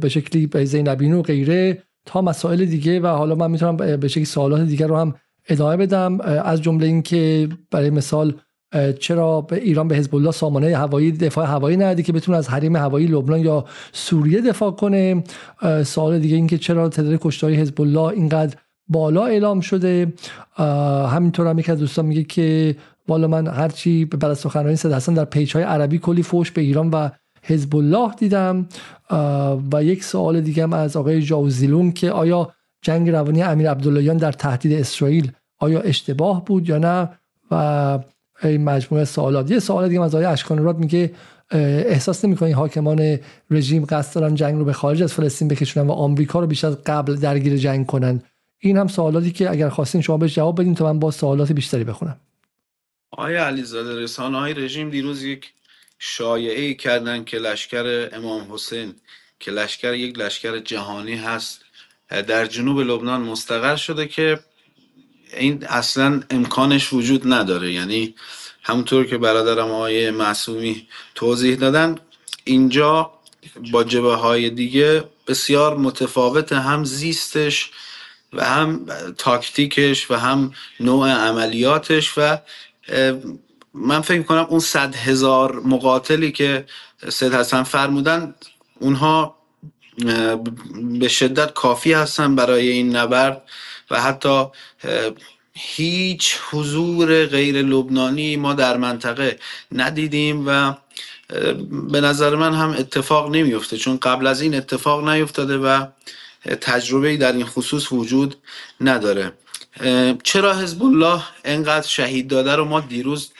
به 0.00 0.08
شکلی 0.08 0.66
زینبینو 0.66 1.18
و 1.18 1.22
غیره 1.22 1.82
تا 2.06 2.22
مسائل 2.22 2.64
دیگه 2.64 3.00
و 3.00 3.06
حالا 3.06 3.34
من 3.34 3.50
می‌تونم 3.50 3.76
به 3.76 4.08
شکلی 4.08 4.24
سوالات 4.24 4.60
دیگه 4.60 4.86
رو 4.86 4.96
هم 4.96 5.14
ادامه 5.48 5.76
بدم 5.76 6.20
از 6.20 6.62
جمله 6.62 6.86
اینکه 6.86 7.48
برای 7.70 7.90
مثال 7.90 8.34
چرا 9.00 9.40
به 9.40 9.56
ایران 9.56 9.88
به 9.88 9.96
حزب 9.96 10.14
الله 10.14 10.30
سامانه 10.30 10.76
هوایی 10.76 11.12
دفاع 11.12 11.46
هوایی 11.46 11.76
ندادی 11.76 12.02
که 12.02 12.12
بتونه 12.12 12.38
از 12.38 12.48
حریم 12.48 12.76
هوایی 12.76 13.06
لبنان 13.06 13.40
یا 13.40 13.64
سوریه 13.92 14.40
دفاع 14.40 14.70
کنه؟ 14.70 15.24
سوال 15.84 16.18
دیگه 16.18 16.36
اینکه 16.36 16.58
چرا 16.58 16.88
تعداد 16.88 17.18
کشتاری 17.22 17.54
حزب 17.54 17.80
الله 17.80 18.00
اینقدر 18.00 18.56
بالا 18.88 19.26
اعلام 19.26 19.60
شده؟ 19.60 20.12
همینطور 21.10 21.46
هم 21.46 21.58
یکی 21.58 21.72
از 21.72 21.78
دوستان 21.78 22.06
میگه 22.06 22.22
که 22.22 22.76
والا 23.08 23.26
من 23.26 23.46
هرچی 23.46 24.04
به 24.04 24.16
بعد 24.16 24.34
سخنرانی 24.34 24.76
صد 24.76 24.92
حسن 24.92 25.14
در 25.14 25.24
پیچ 25.24 25.56
های 25.56 25.64
عربی 25.64 25.98
کلی 25.98 26.22
فوش 26.22 26.50
به 26.50 26.60
ایران 26.60 26.90
و 26.90 27.08
حزب 27.42 27.76
الله 27.76 28.14
دیدم 28.14 28.68
و 29.72 29.84
یک 29.84 30.04
سوال 30.04 30.40
دیگه 30.40 30.62
هم 30.62 30.72
از 30.72 30.96
آقای 30.96 31.22
جاوزیلون 31.22 31.92
که 31.92 32.10
آیا 32.10 32.52
جنگ 32.82 33.10
روانی 33.10 33.42
امیر 33.42 33.70
عبداللهیان 33.70 34.16
در 34.16 34.32
تهدید 34.32 34.72
اسرائیل 34.72 35.32
آیا 35.58 35.80
اشتباه 35.80 36.44
بود 36.44 36.68
یا 36.68 36.78
نه؟ 36.78 37.08
و 37.50 37.98
این 38.42 38.64
مجموعه 38.64 39.04
سوالات. 39.04 39.50
یه 39.50 39.58
سوال 39.58 39.88
دیگه 39.88 40.02
از 40.02 40.14
آقای 40.14 40.26
اشکان 40.26 40.76
میگه 40.76 41.14
احساس 41.50 42.24
نمی‌کنی 42.24 42.52
حاکمان 42.52 43.18
رژیم 43.50 43.84
قصد 43.84 44.14
دارن 44.14 44.34
جنگ 44.34 44.58
رو 44.58 44.64
به 44.64 44.72
خارج 44.72 45.02
از 45.02 45.12
فلسطین 45.12 45.48
بکشونن 45.48 45.86
و 45.86 45.92
آمریکا 45.92 46.40
رو 46.40 46.46
بیش 46.46 46.64
از 46.64 46.84
قبل 46.84 47.16
درگیر 47.16 47.56
جنگ 47.56 47.86
کنن؟ 47.86 48.22
این 48.58 48.76
هم 48.76 48.88
سوالاتی 48.88 49.32
که 49.32 49.50
اگر 49.50 49.68
خواستین 49.68 50.00
شما 50.00 50.16
بهش 50.16 50.34
جواب 50.34 50.60
بدین 50.60 50.74
تا 50.74 50.92
من 50.92 50.98
با 50.98 51.10
سوالات 51.10 51.52
بیشتری 51.52 51.84
بخونم. 51.84 52.20
آیا 53.10 53.46
علیزاده 53.46 54.02
رسانه 54.02 54.38
های 54.38 54.54
رژیم 54.54 54.90
دیروز 54.90 55.22
یک 55.22 55.52
شایعه 55.98 56.60
ای 56.60 56.74
کردن 56.74 57.24
که 57.24 57.38
لشکر 57.38 58.08
امام 58.12 58.52
حسین 58.52 58.94
که 59.40 59.50
لشکر 59.50 59.94
یک 59.94 60.18
لشکر 60.18 60.58
جهانی 60.58 61.14
هست 61.14 61.60
در 62.10 62.46
جنوب 62.46 62.78
لبنان 62.80 63.20
مستقر 63.20 63.76
شده 63.76 64.06
که 64.06 64.38
این 65.36 65.66
اصلا 65.66 66.22
امکانش 66.30 66.92
وجود 66.92 67.32
نداره. 67.32 67.72
یعنی 67.72 68.14
همونطور 68.62 69.06
که 69.06 69.18
برادرم 69.18 69.70
آقای 69.70 70.10
معصومی 70.10 70.88
توضیح 71.14 71.56
دادن 71.56 71.94
اینجا 72.44 73.10
با 73.72 73.84
جبه 73.84 74.14
های 74.14 74.50
دیگه 74.50 75.04
بسیار 75.26 75.76
متفاوت 75.76 76.52
هم 76.52 76.84
زیستش 76.84 77.70
و 78.32 78.44
هم 78.44 78.86
تاکتیکش 79.18 80.10
و 80.10 80.14
هم 80.14 80.52
نوع 80.80 81.08
عملیاتش 81.08 82.12
و 82.16 82.36
من 83.74 84.00
فکر 84.00 84.22
کنم 84.22 84.46
اون 84.48 84.60
صد 84.60 84.94
هزار 84.94 85.60
مقاتلی 85.60 86.32
که 86.32 86.66
سید 87.08 87.34
حسن 87.34 87.62
فرمودن 87.62 88.34
اونها 88.80 89.36
به 90.98 91.08
شدت 91.08 91.52
کافی 91.52 91.92
هستن 91.92 92.36
برای 92.36 92.68
این 92.68 92.96
نبرد. 92.96 93.42
و 93.90 94.00
حتی 94.00 94.44
هیچ 95.54 96.38
حضور 96.50 97.26
غیر 97.26 97.62
لبنانی 97.62 98.36
ما 98.36 98.54
در 98.54 98.76
منطقه 98.76 99.38
ندیدیم 99.72 100.44
و 100.46 100.74
به 101.90 102.00
نظر 102.00 102.36
من 102.36 102.54
هم 102.54 102.70
اتفاق 102.70 103.30
نمیفته 103.30 103.76
چون 103.76 103.96
قبل 103.96 104.26
از 104.26 104.40
این 104.40 104.54
اتفاق 104.54 105.08
نیفتاده 105.08 105.58
و 105.58 105.86
تجربه 106.60 107.16
در 107.16 107.32
این 107.32 107.46
خصوص 107.46 107.92
وجود 107.92 108.36
نداره. 108.80 109.32
چرا 110.22 110.54
حزب 110.58 110.82
الله 110.82 111.22
انقدر 111.44 111.88
شهید 111.88 112.28
داده 112.28 112.56
رو 112.56 112.64
ما 112.64 112.80
دیروز 112.80 113.32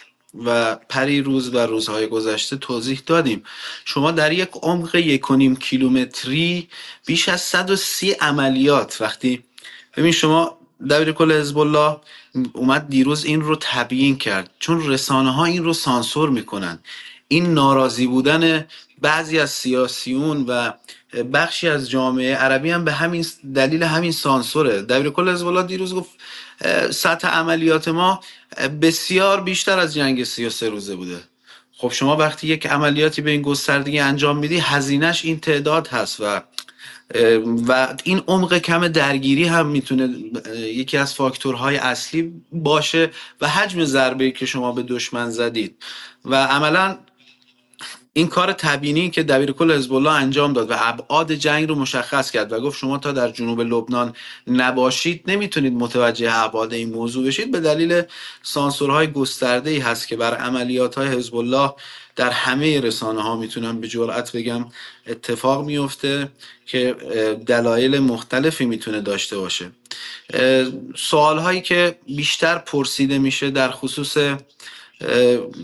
و 0.45 0.77
پری 0.89 1.23
روز 1.23 1.55
و 1.55 1.59
روزهای 1.59 2.07
گذشته 2.07 2.57
توضیح 2.57 3.03
دادیم. 3.07 3.43
شما 3.85 4.11
در 4.11 4.33
یک 4.33 4.51
عمق 4.63 4.95
یک 4.95 5.23
کیلومتری 5.61 6.69
بیش 7.07 7.29
از 7.29 7.41
130 7.41 8.13
عملیات 8.13 8.97
وقتی 9.01 9.45
ببین 9.97 10.13
شما 10.13 10.59
دبیر 10.91 11.13
کل 11.13 11.33
حزب 11.33 11.59
الله 11.59 11.97
اومد 12.53 12.89
دیروز 12.89 13.25
این 13.25 13.41
رو 13.41 13.57
تبیین 13.61 14.19
کرد. 14.19 14.51
چون 14.59 14.89
رسانه 14.89 15.33
ها 15.35 15.45
این 15.45 15.65
رو 15.65 15.73
سانسور 15.73 16.31
می‌کنن. 16.31 16.79
این 17.29 17.55
ناراضی 17.55 18.07
بودن 18.07 18.67
بعضی 19.01 19.39
از 19.39 19.51
سیاسیون 19.51 20.45
و 20.49 20.73
بخشی 21.33 21.69
از 21.69 21.91
جامعه 21.91 22.35
عربی 22.35 22.71
هم 22.71 22.85
به 22.85 22.93
همین 22.93 23.27
دلیل 23.55 23.83
همین 23.83 24.13
سانسوره. 24.13 24.83
دبیر 24.83 25.11
کل 25.11 25.29
حزب 25.29 25.47
الله 25.47 25.63
دیروز 25.63 25.95
گفت 25.95 26.11
سطح 26.91 27.29
عملیات 27.29 27.89
ما 27.89 28.21
بسیار 28.83 29.41
بیشتر 29.41 29.79
از 29.79 29.95
جنگ 29.95 30.25
33 30.25 30.69
روزه 30.69 30.97
بوده. 30.97 31.21
خب 31.77 31.93
شما 31.93 32.17
وقتی 32.17 32.47
یک 32.47 32.67
عملیاتی 32.67 33.23
به 33.23 33.31
این 33.31 33.43
گستردگی 33.43 33.99
انجام 33.99 34.39
میدی 34.39 34.59
هزینهش 34.59 35.25
این 35.25 35.41
تعداد 35.41 35.89
هست 35.89 36.21
و 36.21 36.41
و 37.69 37.97
این 38.05 38.23
عمق 38.27 38.59
کم 38.59 38.89
درگیری 38.89 39.45
هم 39.45 39.67
می‌تونه 39.67 40.09
یکی 40.57 40.97
از 40.97 41.15
فاکتورهای 41.15 41.77
اصلی 41.77 42.43
باشه 42.53 43.11
و 43.41 43.49
حجم 43.49 43.85
ضربه 43.85 44.31
که 44.31 44.47
شما 44.47 44.73
به 44.73 44.83
دشمن 44.83 45.31
زدید. 45.31 45.83
و 46.25 46.47
عملا 46.47 46.99
این 48.21 48.29
کار 48.29 48.53
تبیینی 48.53 49.11
که 49.11 49.23
دبیر 49.23 49.53
کل 49.53 49.73
حزب 49.73 49.93
الله 49.95 50.11
انجام 50.11 50.53
داد 50.53 50.71
و 50.71 50.75
ابعاد 50.79 51.33
جنگ 51.33 51.69
رو 51.69 51.75
مشخص 51.75 52.31
کرد 52.31 52.53
و 52.53 52.61
گفت 52.61 52.79
شما 52.79 52.99
تا 52.99 53.13
در 53.13 53.31
جنوب 53.31 53.61
لبنان 53.61 54.15
نباشید 54.47 55.23
نمی‌تونید 55.27 55.73
متوجه 55.73 56.35
ابعاد 56.35 56.73
این 56.73 56.91
موضوع 56.91 57.27
بشید. 57.27 57.51
به 57.53 57.61
دلیل 57.61 58.03
سانسورهای 58.43 59.07
گسترده 59.07 59.71
ای 59.71 59.79
هست 59.79 60.09
که 60.09 60.17
بر 60.17 60.35
عملیات 60.35 60.95
های 60.95 61.09
حزب 61.09 61.37
الله 61.37 61.73
در 62.17 62.31
همه 62.31 62.81
رسانه 62.81 63.23
ها 63.23 63.37
می‌تونم 63.37 63.81
به 63.81 63.89
جرأت 63.89 64.33
بگم 64.37 64.67
اتفاق 65.07 65.65
میفته 65.65 66.29
که 66.67 66.97
دلایل 67.47 67.99
مختلفی 67.99 68.65
می‌تونه 68.65 69.01
داشته 69.01 69.39
باشه. 69.39 69.71
سوال 70.97 71.39
هایی 71.39 71.61
که 71.61 71.99
بیشتر 72.07 72.59
پرسیده 72.59 73.19
میشه 73.19 73.51
در 73.51 73.71
خصوص 73.71 74.17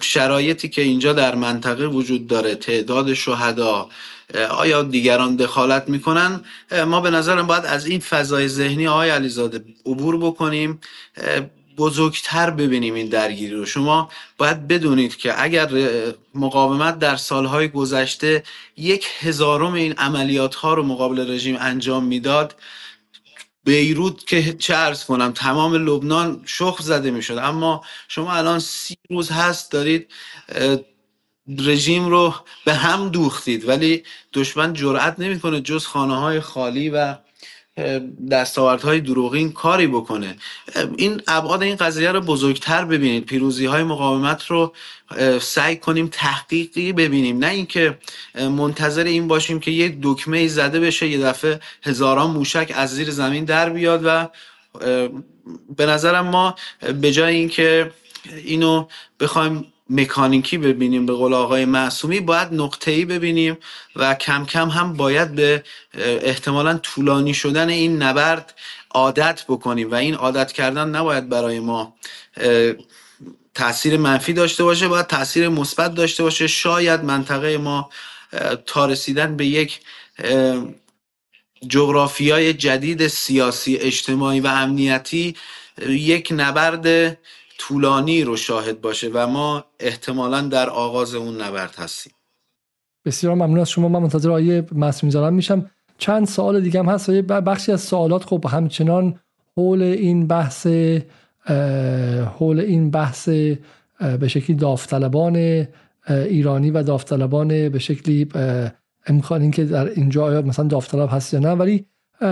شرایطی 0.03 0.69
که 0.69 0.83
اینجا 0.83 1.13
در 1.13 1.35
منطقه 1.35 1.87
وجود 1.87 2.27
داره 2.27 2.55
تعداد 2.55 3.15
شهدا 3.15 3.89
آیا 4.51 4.83
دیگران 4.83 5.37
دخالت 5.37 5.89
می‌کنن؟ 5.89 6.41
ما 6.87 7.01
به 7.01 7.11
نظرم 7.11 7.47
باید 7.47 7.65
از 7.65 7.87
این 7.87 8.01
فضای 8.01 8.49
ذهنی 8.49 8.89
آقای 8.89 9.11
علیزاده 9.11 9.65
عبور 9.87 10.17
بکنیم 10.19 10.81
بزرگتر 11.77 12.51
ببینیم 12.51 12.95
این 12.95 13.09
درگیری 13.09 13.55
رو. 13.55 13.67
شما 13.67 14.11
باید 14.39 14.69
بدونید 14.69 15.17
که 15.17 15.43
اگر 15.43 15.71
مقاومت 16.35 16.99
در 16.99 17.17
سالهای 17.17 17.69
گذشته 17.69 18.43
یک 18.77 19.07
هزارم 19.21 19.73
این 19.73 19.93
عملیات 19.93 20.55
ها 20.55 20.75
رو 20.75 20.83
مقابل 20.83 21.31
رژیم 21.31 21.57
انجام 21.61 22.05
می‌داد 22.05 22.55
بیروت 23.67 24.27
که 24.27 24.55
چه 24.55 24.77
ارز 24.77 25.05
کنم 25.05 25.33
تمام 25.33 25.75
لبنان 25.75 26.43
شخ 26.47 26.83
زده 26.83 27.13
می‌شد. 27.13 27.39
اما 27.39 27.85
شما 28.09 28.35
الان 28.35 28.61
سی 28.61 28.97
روز 29.11 29.31
هست 29.33 29.73
دارید 29.73 30.13
رژیم 31.59 32.09
رو 32.09 32.35
به 32.67 32.75
هم 32.75 33.11
دوختید 33.11 33.69
ولی 33.69 34.05
دشمن 34.35 34.75
جرأت 34.75 35.21
نمی‌کنه 35.21 35.63
جز 35.63 35.87
خانه 35.87 36.17
های 36.21 36.41
خالی 36.41 36.91
و 36.91 37.17
دستاوردهای 38.31 39.01
دروغین 39.01 39.53
کاری 39.53 39.87
بکنه. 39.87 40.37
این 40.97 41.23
ابعاد 41.27 41.63
این 41.63 41.77
قضیه 41.77 42.13
رو 42.13 42.21
بزرگتر 42.21 42.85
ببینید. 42.85 43.25
پیروزی 43.25 43.67
های 43.67 43.83
مقاومت 43.83 44.47
رو 44.47 44.73
سعی 45.41 45.77
کنیم 45.77 46.09
تحقیقی 46.13 46.93
ببینیم. 46.93 47.39
نه 47.39 47.49
اینکه 47.49 47.99
منتظر 48.35 49.05
این 49.05 49.29
باشیم 49.29 49.61
که 49.61 49.71
یک 49.71 49.99
دکمه 50.03 50.49
زده 50.49 50.81
بشه 50.81 51.09
یه 51.09 51.19
دفعه 51.19 51.61
هزاران 51.83 52.31
موشک 52.31 52.73
از 52.75 52.95
زیر 52.95 53.11
زمین 53.11 53.45
در 53.45 53.71
بیاد 53.71 54.01
و 54.05 54.29
به 55.77 55.87
نظرم 55.87 56.27
ما 56.27 56.55
به 57.01 57.13
جای 57.13 57.35
اینکه 57.35 57.91
اینو 58.45 58.87
بخوایم 59.21 59.73
مکانیکی 59.91 60.59
ببینیم 60.59 61.07
به 61.07 61.13
قول 61.13 61.35
آقای 61.35 61.65
معصومی 61.65 62.21
باید 62.21 62.49
نقطه 62.55 62.91
ای 62.91 63.05
ببینیم 63.05 63.59
و 63.97 64.15
کم 64.15 64.47
کم 64.47 64.69
هم 64.69 64.93
باید 64.93 65.35
به 65.35 65.65
احتمالا 65.99 66.79
طولانی 66.79 67.35
شدن 67.35 67.69
این 67.69 68.03
نبرد 68.03 68.55
عادت 68.91 69.45
بکنیم 69.49 69.91
و 69.91 69.95
این 69.95 70.15
عادت 70.15 70.53
کردن 70.53 70.89
نباید 70.89 71.29
برای 71.29 71.61
ما 71.61 71.95
تاثیر 73.55 73.97
منفی 73.97 74.33
داشته 74.33 74.65
باشه 74.65 74.89
باید 74.89 75.07
تاثیر 75.07 75.49
مثبت 75.49 75.95
داشته 75.95 76.23
باشه. 76.23 76.47
شاید 76.47 77.05
منطقه 77.05 77.59
ما 77.59 77.91
تا 78.67 78.87
رسیدن 78.87 79.37
به 79.37 79.47
یک 79.47 79.81
جغرافیای 81.69 82.55
جدید 82.55 83.09
سیاسی 83.09 83.77
اجتماعی 83.77 84.41
و 84.41 84.47
امنیتی 84.47 85.37
یک 85.89 86.29
نبرد 86.37 87.19
طولانی 87.59 88.25
رو 88.25 88.37
شاهد 88.37 88.81
باشه 88.81 89.11
و 89.15 89.27
ما 89.27 89.65
احتمالا 89.81 90.41
در 90.41 90.71
آغاز 90.71 91.15
اون 91.15 91.43
نبرد 91.43 91.75
هستیم. 91.79 92.13
بسیار 93.05 93.35
ممنون 93.35 93.59
از 93.59 93.71
شما. 93.71 93.89
من 93.89 93.99
منتظر 93.99 94.31
آیه 94.31 94.67
مسئول 94.73 95.11
زارم 95.11 95.35
میشم. 95.35 95.71
چند 95.99 96.27
سوال 96.27 96.61
دیگه 96.61 96.81
هم 96.81 96.89
هست. 96.89 97.11
بخشی 97.11 97.73
از 97.73 97.81
سوالات 97.81 98.25
خب 98.25 98.45
همچنان 98.49 99.21
حول 99.57 99.83
این 99.83 100.27
بحث 100.27 100.67
حول 102.39 102.61
این 102.61 102.91
بحث 102.91 103.29
به 104.21 104.29
شکلی 104.29 104.57
داوطلبان 104.57 105.67
ایرانی 106.09 106.71
و 106.71 106.83
داوطلبان 106.83 107.69
به 107.69 107.79
شکلی 107.79 108.29
امکان 109.07 109.51
که 109.51 109.65
در 109.65 109.89
اینجا 109.91 110.25
آیا 110.25 110.43
مثلا 110.43 110.65
داوطلب 110.65 111.09
هست 111.13 111.35
یا 111.35 111.41
نه. 111.41 111.53
ولی 111.53 111.87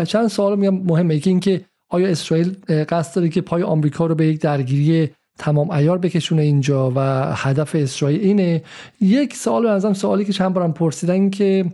چند 0.07 0.29
سوال 0.29 0.59
میگم 0.59 0.75
مهمه. 0.75 1.19
که 1.19 1.31
اینکه 1.31 1.65
آیا 1.89 2.09
اسرائیل 2.09 2.57
قصد 2.69 3.17
داره 3.17 3.29
که 3.29 3.41
پای 3.41 3.63
آمریکا 3.63 4.07
رو 4.07 4.15
به 4.15 4.27
یک 4.27 4.41
درگیری 4.41 5.11
تمام 5.39 5.71
ایار 5.71 5.99
بکشونه 5.99 6.43
اینجا 6.43 6.93
و 6.97 7.01
هدف 7.35 7.75
اسرائیل 7.75 8.21
اینه؟ 8.21 8.63
یک 9.01 9.37
سوال 9.37 9.67
ازم 9.67 9.93
سوالی 9.93 10.25
که 10.25 10.33
چند 10.33 10.55
بارم 10.55 10.73
پرسیدن 10.73 11.31
که 11.31 11.65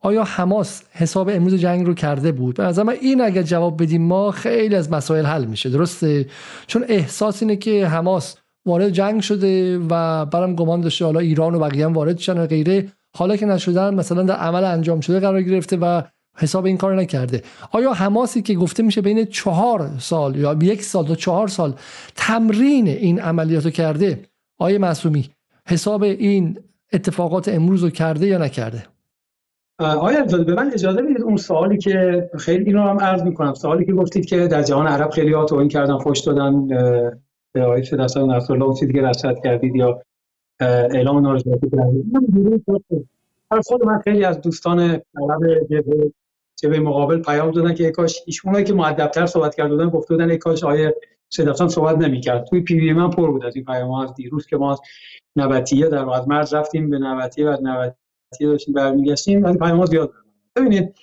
آیا 0.00 0.24
حماس 0.24 0.82
حساب 0.92 1.28
امروز 1.28 1.54
جنگ 1.54 1.86
رو 1.86 1.94
کرده 1.94 2.32
بود؟ 2.32 2.56
به 2.56 2.62
نظر 2.62 2.88
این 2.88 3.20
اگر 3.20 3.42
جواب 3.42 3.82
بدیم 3.82 4.02
ما 4.02 4.30
خیلی 4.30 4.74
از 4.74 4.92
مسائل 4.92 5.24
حل 5.26 5.44
میشه 5.44 5.70
درسته؟ 5.70 6.26
چون 6.66 6.84
احساس 6.88 7.42
اینه 7.42 7.56
که 7.56 7.86
حماس 7.86 8.36
وارد 8.66 8.88
جنگ 8.88 9.20
شده 9.20 9.78
و 9.78 10.24
برام 10.26 10.54
گمان 10.54 10.80
داشته 10.80 11.04
حالا 11.04 11.20
ایران 11.20 11.54
و 11.54 11.58
بقیه 11.58 11.84
هم 11.84 11.92
وارد 11.92 12.18
شدن 12.18 12.40
و 12.40 12.46
غیره 12.46 12.88
حالا 13.16 13.36
که 13.36 13.46
نشدن 13.46 13.94
مثلا 13.94 14.22
در 14.22 14.34
عمل 14.34 14.64
انجام 14.64 15.00
شده 15.00 15.20
قرار 15.20 15.42
گرفته 15.42 15.76
و 15.76 16.02
حساب 16.36 16.66
این 16.66 16.76
کار 16.76 16.94
نکرده. 16.94 17.42
آیا 17.70 17.92
حماسی 17.92 18.42
که 18.42 18.54
گفته 18.54 18.82
میشه 18.82 19.00
بین 19.00 19.24
چهار 19.24 19.90
سال 19.98 20.36
یا 20.36 20.56
یک 20.62 20.82
سال 20.82 21.06
تا 21.06 21.14
چهار 21.14 21.48
سال 21.48 21.74
تمرین 22.16 22.88
این 22.88 23.20
عملیاتو 23.20 23.70
کرده 23.70 24.18
آیا 24.58 24.78
معصومی 24.78 25.30
حساب 25.68 26.02
این 26.02 26.58
اتفاقات 26.92 27.48
امروز 27.48 27.84
رو 27.84 27.90
کرده 27.90 28.26
یا 28.26 28.38
نکرده؟ 28.38 28.86
آیا 29.78 30.24
به 30.24 30.54
من 30.54 30.70
اجازه 30.72 31.00
می‌دید 31.00 31.22
اون 31.22 31.36
سوالی 31.36 31.78
که 31.78 32.30
خیلی 32.38 32.64
اینو 32.64 32.82
هم 32.82 33.00
عرض 33.00 33.22
می‌کنم. 33.22 33.54
سوالی 33.54 33.84
که 33.84 33.92
گفتید 33.92 34.26
که 34.26 34.46
در 34.46 34.62
جهان 34.62 34.86
عرب 34.86 35.10
خیلی 35.10 35.32
ها 35.32 35.46
این 35.52 35.68
کردن 35.68 35.98
خوش 35.98 36.20
دادن 36.20 36.66
به 37.52 37.62
آقای 37.62 37.82
دستان 37.82 38.30
نصرالله 38.30 38.64
و 38.66 38.74
دیگه 38.86 39.08
رصد 39.08 39.34
کردید 39.44 39.76
یا 39.76 40.02
اعلام 40.60 41.18
نارضایتی 41.18 41.70
کردید. 41.70 42.04
من 43.50 43.60
خود 43.66 43.84
من 43.84 43.98
خیلی 43.98 44.24
از 44.24 44.40
دوستان 44.40 44.80
عرب 44.80 45.42
به 46.68 46.80
مقابل 46.80 47.22
پیام 47.22 47.50
دادن 47.50 47.74
که 47.74 47.90
کاش 47.90 48.22
ایشونایی 48.26 48.64
که 48.64 48.72
مؤدبتر 48.72 49.26
صحبت 49.26 49.54
کرده 49.54 49.74
بودن 49.74 49.90
گفته 49.90 50.14
بودن 50.14 50.36
کاش 50.36 50.64
آیه 50.64 50.94
صدفتان 51.28 51.68
صحبت 51.68 51.98
نمی‌کرد. 51.98 52.44
توی 52.44 52.60
پی 52.60 52.80
وی 52.80 52.92
من 52.92 53.10
پر 53.10 53.30
بود 53.30 53.44
از 53.44 53.56
این 53.56 53.64
پیام 53.64 53.90
از 53.90 54.14
دیروز 54.14 54.46
که 54.46 54.56
ما 54.56 54.78
نبتیه 55.36 55.88
در 55.88 56.10
از 56.10 56.28
مرز 56.28 56.54
رفتیم 56.54 56.90
به 56.90 56.98
نبتیه 56.98 57.48
و 57.48 57.56
نبتیه 57.62 58.48
داشتیم 58.48 58.74
برمیگشتیم 58.74 59.44
از 59.44 59.58
پیام 59.58 59.86
زیاد 59.86 60.12
ببینید 60.56 60.94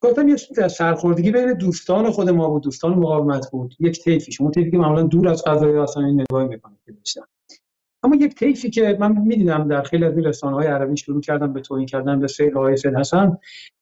گفتم 0.00 0.28
یه 0.28 0.36
سرخوردگی 0.68 1.30
بین 1.30 1.52
دوستان 1.52 2.10
خود 2.10 2.30
ما 2.30 2.48
بود 2.48 2.62
دوستان 2.62 2.94
مقاومت 2.94 3.50
بود. 3.50 3.74
یک 3.80 4.04
طیفی 4.04 4.32
شما 4.32 4.50
طیفی 4.50 4.70
که 4.70 4.78
معمولا 4.78 5.02
دور 5.02 5.28
از 5.28 5.42
فضای 5.46 5.78
اصلا 5.78 6.06
این 6.06 6.20
نگاه 6.20 6.44
می‌کنید 6.44 6.78
که 6.86 6.92
داشتن. 6.92 7.22
اما 8.02 8.16
یک 8.16 8.34
طیفی 8.34 8.70
که 8.70 8.96
من 9.00 9.12
می‌دیدم 9.12 9.68
در 9.68 9.82
خیلی 9.82 10.04
از 10.04 10.18
رسانه 10.18 10.56
های 10.56 10.66
عربی 10.66 10.96
شروع 10.96 11.20
کردن 11.20 11.52
به 11.52 11.60
توهین 11.60 11.86
کردن 11.86 12.20
به 12.20 12.26
سید 12.26 12.56
آقای 12.56 12.76
سید 12.76 12.94
حسن 12.94 13.38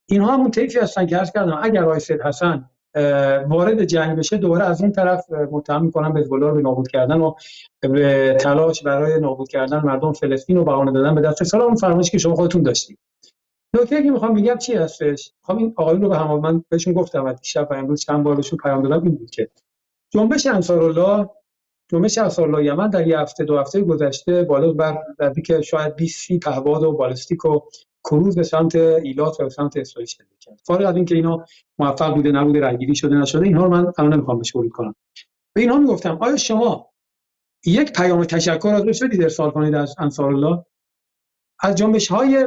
اینها 0.09 0.35
همون 0.35 0.51
طیفی 0.51 0.79
هستن 0.79 1.07
که 1.07 1.17
عرض 1.17 1.33
کردم 1.33 1.59
اگر 1.63 1.85
آقای 1.85 2.01
سید 2.01 2.21
حسن 2.21 2.71
وارد 3.49 3.85
جنگ 3.85 4.19
بشه 4.19 4.37
دوباره 4.37 4.65
از 4.65 4.81
این 4.81 4.93
طرف 4.93 5.31
متهم 5.31 5.85
می‌کنن 5.85 6.13
به 6.13 6.21
رو 6.31 6.55
به 6.55 6.63
نابود 6.63 6.89
کردن 6.89 7.21
و 7.21 7.35
به 7.81 8.37
تلاش 8.41 8.83
برای 8.83 9.21
نابود 9.21 9.49
کردن 9.49 9.79
مردم 9.79 10.13
فلسطین 10.13 10.57
و 10.57 10.65
بهانه 10.65 10.93
دادن 10.93 11.15
به 11.15 11.21
دست 11.21 11.45
سال 11.45 11.61
اون 11.63 12.03
که 12.03 12.19
شما 12.19 12.35
خودتون 12.35 12.63
داشتید. 12.63 12.99
نکته 13.75 14.03
که 14.03 14.11
می‌خوام 14.11 14.35
بگم 14.35 14.59
چی 14.59 14.75
هستش؟ 14.75 15.33
می‌خوام 15.43 15.59
این 15.59 15.75
آقایون 15.77 16.03
رو 16.03 16.09
به 16.09 16.17
هم 16.17 16.41
من 16.41 16.65
بهشون 16.69 16.93
گفتم 16.93 17.33
دیشب 17.33 17.69
و 17.71 17.75
امروز 17.75 18.01
چند 18.01 18.25
بار 18.25 18.37
بهشون 18.37 18.59
پیام 18.59 18.83
دادم 18.83 19.03
این 19.03 19.15
بود 19.15 19.31
که 19.31 19.51
جنبش 20.11 20.47
انصارالله 20.47 21.29
جنبش 21.89 22.19
انصارالله 22.19 22.65
یمن 22.65 22.91
در 22.91 23.07
یه 23.07 23.19
هفته 23.19 23.45
دو 23.45 23.59
هفته 23.59 23.81
گذشته 23.81 24.43
بالا 24.43 24.73
بر 24.73 24.99
که 25.47 25.61
شاید 25.61 25.97
20 25.97 26.33
پهباد 26.33 26.83
و 26.83 26.93
بالستیک 26.93 27.45
و 27.45 27.61
کروز 28.05 28.37
به 28.37 28.43
سمت 28.43 28.75
ایلات 28.77 29.41
و 29.41 29.43
به 29.43 29.51
سمت 29.51 29.77
اسرائیل 29.77 30.07
شده 30.07 30.27
کرد. 30.41 30.61
فارغ 30.65 30.89
از 30.89 30.97
اینکه 30.97 31.15
اینا 31.15 31.45
موفق 31.79 32.15
بوده 32.15 32.33
نبوده 32.33 32.61
رنگیری 32.61 32.95
شده 32.95 33.15
نشده 33.15 33.45
اینها 33.45 33.65
رو 33.65 33.71
من 33.71 33.93
الان 33.99 34.13
نمی‌خوام 34.15 34.39
بهش 34.39 34.53
کنم. 34.73 34.95
به 35.55 35.61
اینها 35.61 35.79
می‌گفتم 35.79 36.19
آیا 36.21 36.37
شما 36.37 36.91
یک 37.67 37.93
پیام 37.93 38.25
تشکر 38.25 38.69
از 38.69 38.97
شدید 38.97 39.23
ارسال 39.23 39.51
کنید 39.51 39.75
از 39.75 39.95
انصارالله؟ 39.99 40.65
از 41.61 41.75
جنبش 41.75 42.09
های 42.09 42.47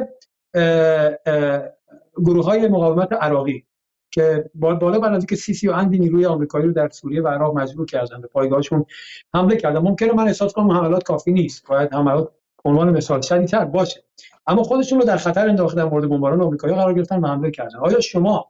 گروه 2.16 2.44
های 2.44 2.68
مقاومت 2.68 3.12
عراقی. 3.12 3.67
که 4.10 4.50
بالا 4.54 4.98
بر 4.98 5.20
سی 5.20 5.68
و 5.68 5.72
اندی 5.72 5.98
نیروی 5.98 6.26
آمریکایی 6.26 6.66
رو 6.66 6.72
در 6.72 6.88
سوریه 6.88 7.22
و 7.22 7.28
عراق 7.28 7.58
مجبور 7.58 7.86
کردن 7.86 8.20
به 8.20 8.26
پایگاهشون 8.26 8.86
حمله 9.34 9.56
کردن 9.56 9.78
ممکنه 9.80 10.12
من 10.12 10.26
احساس 10.26 10.52
کنم 10.52 10.70
حملات 10.70 11.02
کافی 11.02 11.32
نیست. 11.32 11.66
باید 11.68 11.92
حملات 11.92 12.30
عنوان 12.64 12.90
مثال 12.90 13.20
شدیدتر 13.20 13.64
باشه. 13.64 14.04
اما 14.46 14.62
خودشون 14.62 15.00
رو 15.00 15.06
در 15.06 15.16
خطر 15.16 15.48
انداختن 15.48 15.82
مورد 15.82 16.08
بمباران 16.08 16.40
آمریکایی 16.40 16.74
قرار 16.74 16.94
گرفتن 16.94 17.20
و 17.20 17.26
حمله 17.26 17.50
کردن. 17.50 17.78
آیا 17.78 18.00
شما 18.00 18.46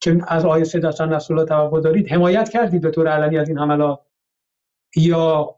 که 0.00 0.20
از 0.28 0.44
آیه 0.44 0.64
سید 0.64 0.84
حسن 0.84 1.12
نصرالله 1.12 1.46
توقع 1.46 1.80
دارید 1.80 2.12
حمایت 2.12 2.48
کردید 2.48 2.80
به 2.80 2.90
طور 2.90 3.08
علنی 3.08 3.38
از 3.38 3.48
این 3.48 3.58
حملات؟ 3.58 4.00
یا 4.96 5.56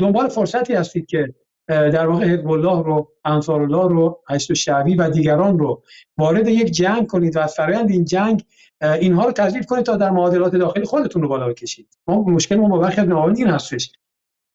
دنبال 0.00 0.28
فرصتی 0.28 0.74
هستید 0.74 1.06
که 1.06 1.34
در 1.68 2.06
واقع 2.06 2.24
حزب 2.24 2.50
الله 2.50 2.82
رو 2.82 3.12
انصار 3.24 3.62
الله 3.62 3.88
رو 3.88 4.20
هشت 4.28 4.54
شعبی 4.54 4.94
و 4.94 5.10
دیگران 5.10 5.58
رو 5.58 5.82
وارد 6.18 6.48
یک 6.48 6.70
جنگ 6.70 7.06
کنید 7.06 7.36
و 7.36 7.38
از 7.38 7.54
فرایند 7.54 7.90
این 7.90 8.04
جنگ 8.04 8.44
اینها 8.82 9.24
رو 9.24 9.32
تضعیف 9.32 9.66
کنید 9.66 9.84
تا 9.84 9.96
در 9.96 10.10
معادلات 10.10 10.56
داخلی 10.56 10.84
خودتون 10.84 11.22
رو 11.22 11.28
بالا 11.28 11.48
بکشید. 11.48 11.98
ما 12.06 12.22
مشکل 12.22 12.56
ما 12.56 12.68
با 12.68 12.78
برخی 12.78 13.00
از 13.00 13.38
این 13.38 13.48
هستش 13.48 13.92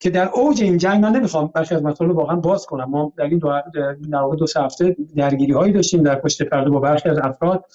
که 0.02 0.10
در 0.10 0.30
اوج 0.34 0.62
این 0.62 0.78
جنگ 0.78 1.04
من 1.04 1.12
نمی‌خوام 1.12 1.52
برخی 1.56 1.76
از 1.76 2.02
رو 2.02 2.14
واقعا 2.14 2.36
باز 2.36 2.66
کنم. 2.66 2.90
ما 2.90 3.14
در 3.18 3.24
این 3.24 3.38
دو 3.38 3.62
در 4.12 4.20
واقع 4.20 4.36
دو 4.36 4.46
هفته 4.56 4.96
درگیری 5.16 5.54
هایی 5.54 5.74
داشتیم 5.74 6.04
در 6.04 6.16
پشت 6.16 6.44
پرده 6.44 6.70
با 6.70 6.80
برخی 6.80 7.10
از 7.10 7.18
افراد 7.18 7.66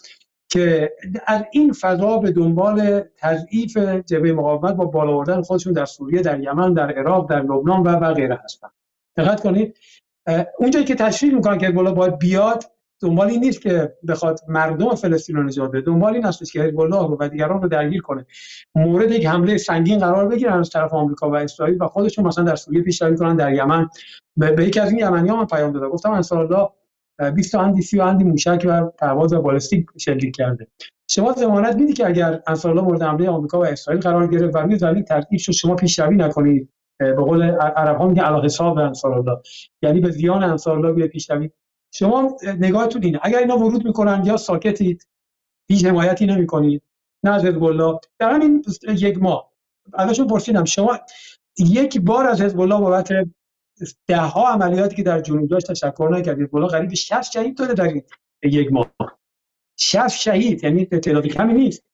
که 0.48 0.93
از 1.27 1.44
این 1.52 1.73
فضا 1.73 2.19
به 2.19 2.31
دنبال 2.31 3.01
تضعیف 3.19 3.77
جبهه 3.77 4.32
مقاومت 4.32 4.74
با 4.74 4.85
بالا 4.85 5.12
آوردن 5.12 5.43
خودشون 5.43 5.73
در 5.73 5.85
سوریه 5.85 6.23
در 6.23 6.40
یمن 6.40 6.74
در 6.74 6.90
عراق 6.90 7.31
در 7.31 7.43
لبنان 7.43 7.82
و 7.82 7.89
و 7.89 8.15
غیره 8.15 8.40
هستن. 8.44 8.69
دقت 9.16 9.41
کنید. 9.41 9.78
اونجایی 10.59 10.85
که 10.85 10.95
تشریح 10.95 11.35
می‌کنن 11.35 11.59
که 11.59 11.70
بالا 11.70 11.93
باید 11.93 12.19
بیاد 12.19 12.65
دنبال 13.03 13.28
این 13.28 13.41
نیست 13.41 13.61
که 13.61 13.95
بخواد 14.09 14.41
مردم 14.49 14.95
فلسطین 14.95 15.36
رو 15.36 15.43
نجات 15.43 15.70
بده. 15.70 15.81
دنبال 15.81 16.15
این 16.15 16.27
است 16.27 16.53
که 16.53 16.62
حزب 16.62 16.81
رو 16.81 17.16
و 17.20 17.28
دیگران 17.28 17.62
رو 17.62 17.69
درگیر 17.69 18.03
کنه. 18.03 18.27
مورد 18.74 19.11
یک 19.11 19.27
حمله 19.27 19.57
سنگین 19.57 19.99
قرار 19.99 20.28
بگیرن 20.28 20.59
از 20.59 20.70
طرف 20.70 20.93
آمریکا 20.93 21.31
و 21.31 21.36
اسرائیل 21.36 21.82
و 21.82 21.86
خودشون 21.86 22.27
مثلا 22.27 22.45
در 22.45 22.57
سوریه 22.57 22.82
پیشروی 22.82 23.16
کنن 23.16 23.36
در 23.36 23.53
یمن. 23.53 23.89
به, 24.36 24.66
یکی 24.66 24.81
از 24.81 24.91
این 24.91 24.99
یمنی‌ها 24.99 25.36
من 25.36 25.47
پیام 25.47 25.73
دادم. 25.73 25.89
گفتم 25.89 26.11
انصار 26.11 26.39
الله 26.39 26.69
20 27.32 27.55
اندی 27.55 27.82
30 27.82 28.01
اندی 28.01 28.24
موشک 28.24 28.62
و 28.69 28.86
پرواز 28.86 29.32
و 29.32 29.43
بالستیک 29.43 29.86
شلیک 29.99 30.36
کرده. 30.36 30.66
شما 31.11 31.32
ضمانت 31.32 31.77
میدی 31.77 31.93
که 31.93 32.07
اگر 32.07 32.43
انصار 32.47 32.73
الله 32.73 32.85
مورد 32.85 33.03
حمله 33.03 33.28
آمریکا 33.28 33.61
و 33.61 33.66
اسرائیل 33.66 34.03
قرار 34.03 34.27
گرفت 34.27 34.55
و 34.55 34.59
روی 34.59 34.78
زمین 34.78 35.03
ترتیب 35.03 35.39
شد 35.39 35.53
شما 35.53 35.74
پیشروی 35.74 36.16
نکنید. 36.16 36.69
به 36.99 37.15
قول 37.15 37.43
عرب 37.43 37.97
ها 37.97 38.07
میگه 38.07 38.23
علاقه 38.23 38.45
حساب 38.45 38.79
انصار 38.79 39.12
الله 39.12 39.41
یعنی 39.83 40.01
به 40.01 40.11
زیان 40.11 40.43
انصار 40.43 40.77
الله 40.77 40.93
بیه 40.93 41.07
پیشروی. 41.07 41.51
شما 41.93 42.37
نگاهتون 42.59 43.03
اینه. 43.03 43.21
اگر 43.23 43.39
اینا 43.39 43.59
ورود 43.59 43.85
می‌کنن 43.85 44.23
یا 44.25 44.37
ساکتید 44.37 45.07
هیچ 45.71 45.85
حمایتی 45.85 46.27
نمی‌کنید. 46.27 46.83
نه 47.23 47.31
از 47.31 47.45
حزب 47.45 47.65
الله 47.65 47.99
در 48.19 48.31
همین 48.31 48.65
یک 48.99 49.19
ماه. 49.23 49.53
ازشون 49.93 50.27
پرسیدم 50.27 50.65
شما 50.65 50.99
یک 51.59 52.01
بار 52.01 52.27
از 52.27 52.41
حزب 52.41 52.61
الله 52.61 52.81
بابت 52.81 53.12
ده 54.07 54.16
ها 54.16 54.53
عملیاتی 54.53 54.97
که 54.97 55.03
در 55.03 55.21
جنوب 55.21 55.49
داشت 55.49 55.71
تشکر 55.71 56.09
نکرد 56.12 56.41
حزب 56.41 56.57
الله 56.57 56.69
قریب 56.69 56.95
60 56.95 57.23
شهید 57.23 57.59
داده 57.59 57.75
در 57.75 58.03
یک 58.43 58.73
ماه. 58.73 58.91
60 59.77 60.09
شهید 60.09 60.65
یعنی 60.65 60.85
تعداد 60.87 61.27
کمی 61.27 61.53
نیست. 61.55 61.85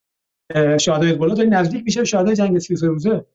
شهدای 0.81 1.11
حزب 1.11 1.23
الله 1.23 1.45
نزدیک 1.45 1.85
میشه 1.85 2.05
شهدای 2.05 2.37
جنگ 2.37 2.59
33 2.59 2.87
روزه. 2.87 3.27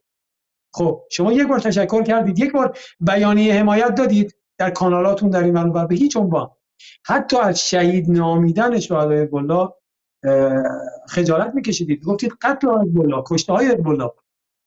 خب 0.76 1.04
شما 1.12 1.34
یک 1.34 1.48
بار 1.48 1.60
تشکر 1.60 2.04
کردید 2.04 2.40
یک 2.40 2.52
بار 2.52 2.78
بیانیه 3.00 3.54
حمایت 3.54 3.96
دادید 3.96 4.36
در 4.58 4.70
کانالاتون 4.70 5.30
در 5.30 5.44
این 5.44 5.58
و 5.58 5.88
به 5.88 5.96
هیچ 5.96 6.18
عنوان. 6.18 6.52
حتی 7.06 7.38
از 7.38 7.60
شهید 7.60 8.12
نامیدن 8.12 8.80
شهدای 8.80 9.26
حزب 9.26 9.74
خجالت 11.08 11.56
میکشیدید. 11.56 12.04
گفتید 12.04 12.34
قتل 12.42 12.68
الله 12.68 13.24
کشته 13.26 13.54
های 13.54 13.68
حزب 13.68 14.12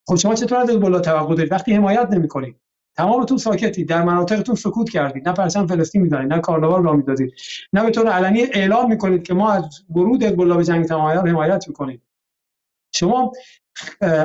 خب 0.09 0.17
شما 0.17 0.35
چطور 0.35 0.59
از 0.59 0.71
حزب 0.71 1.01
توقع 1.01 1.35
دارید؟ 1.35 1.53
وقتی 1.53 1.73
حمایت 1.73 2.09
نمی‌کنید. 2.11 2.57
تمامتون 2.97 3.39
ساکتید. 3.39 3.89
در 3.89 4.03
مناطقتون 4.03 4.55
سکوت 4.55 4.91
کردید. 4.91 5.29
نه 5.29 5.35
پرچم 5.35 5.67
فلسطین 5.67 6.03
می‌زنید 6.03 6.33
نه 6.33 6.41
کارناوال 6.41 6.85
را 6.85 6.93
می‌دادید 6.93 7.35
نه 7.73 7.85
به 7.85 7.91
طور 7.91 8.09
علنی 8.09 8.43
اعلام 8.43 8.89
می‌کنید 8.89 9.23
که 9.23 9.35
ما 9.35 9.53
از 9.53 9.65
ورود 9.91 10.25
حزب 10.25 10.57
به 10.57 10.65
جنگ 10.65 10.85
تمایل 10.87 11.19
حمایت 11.19 11.69
می‌کنید 11.69 12.03
شما 12.95 13.33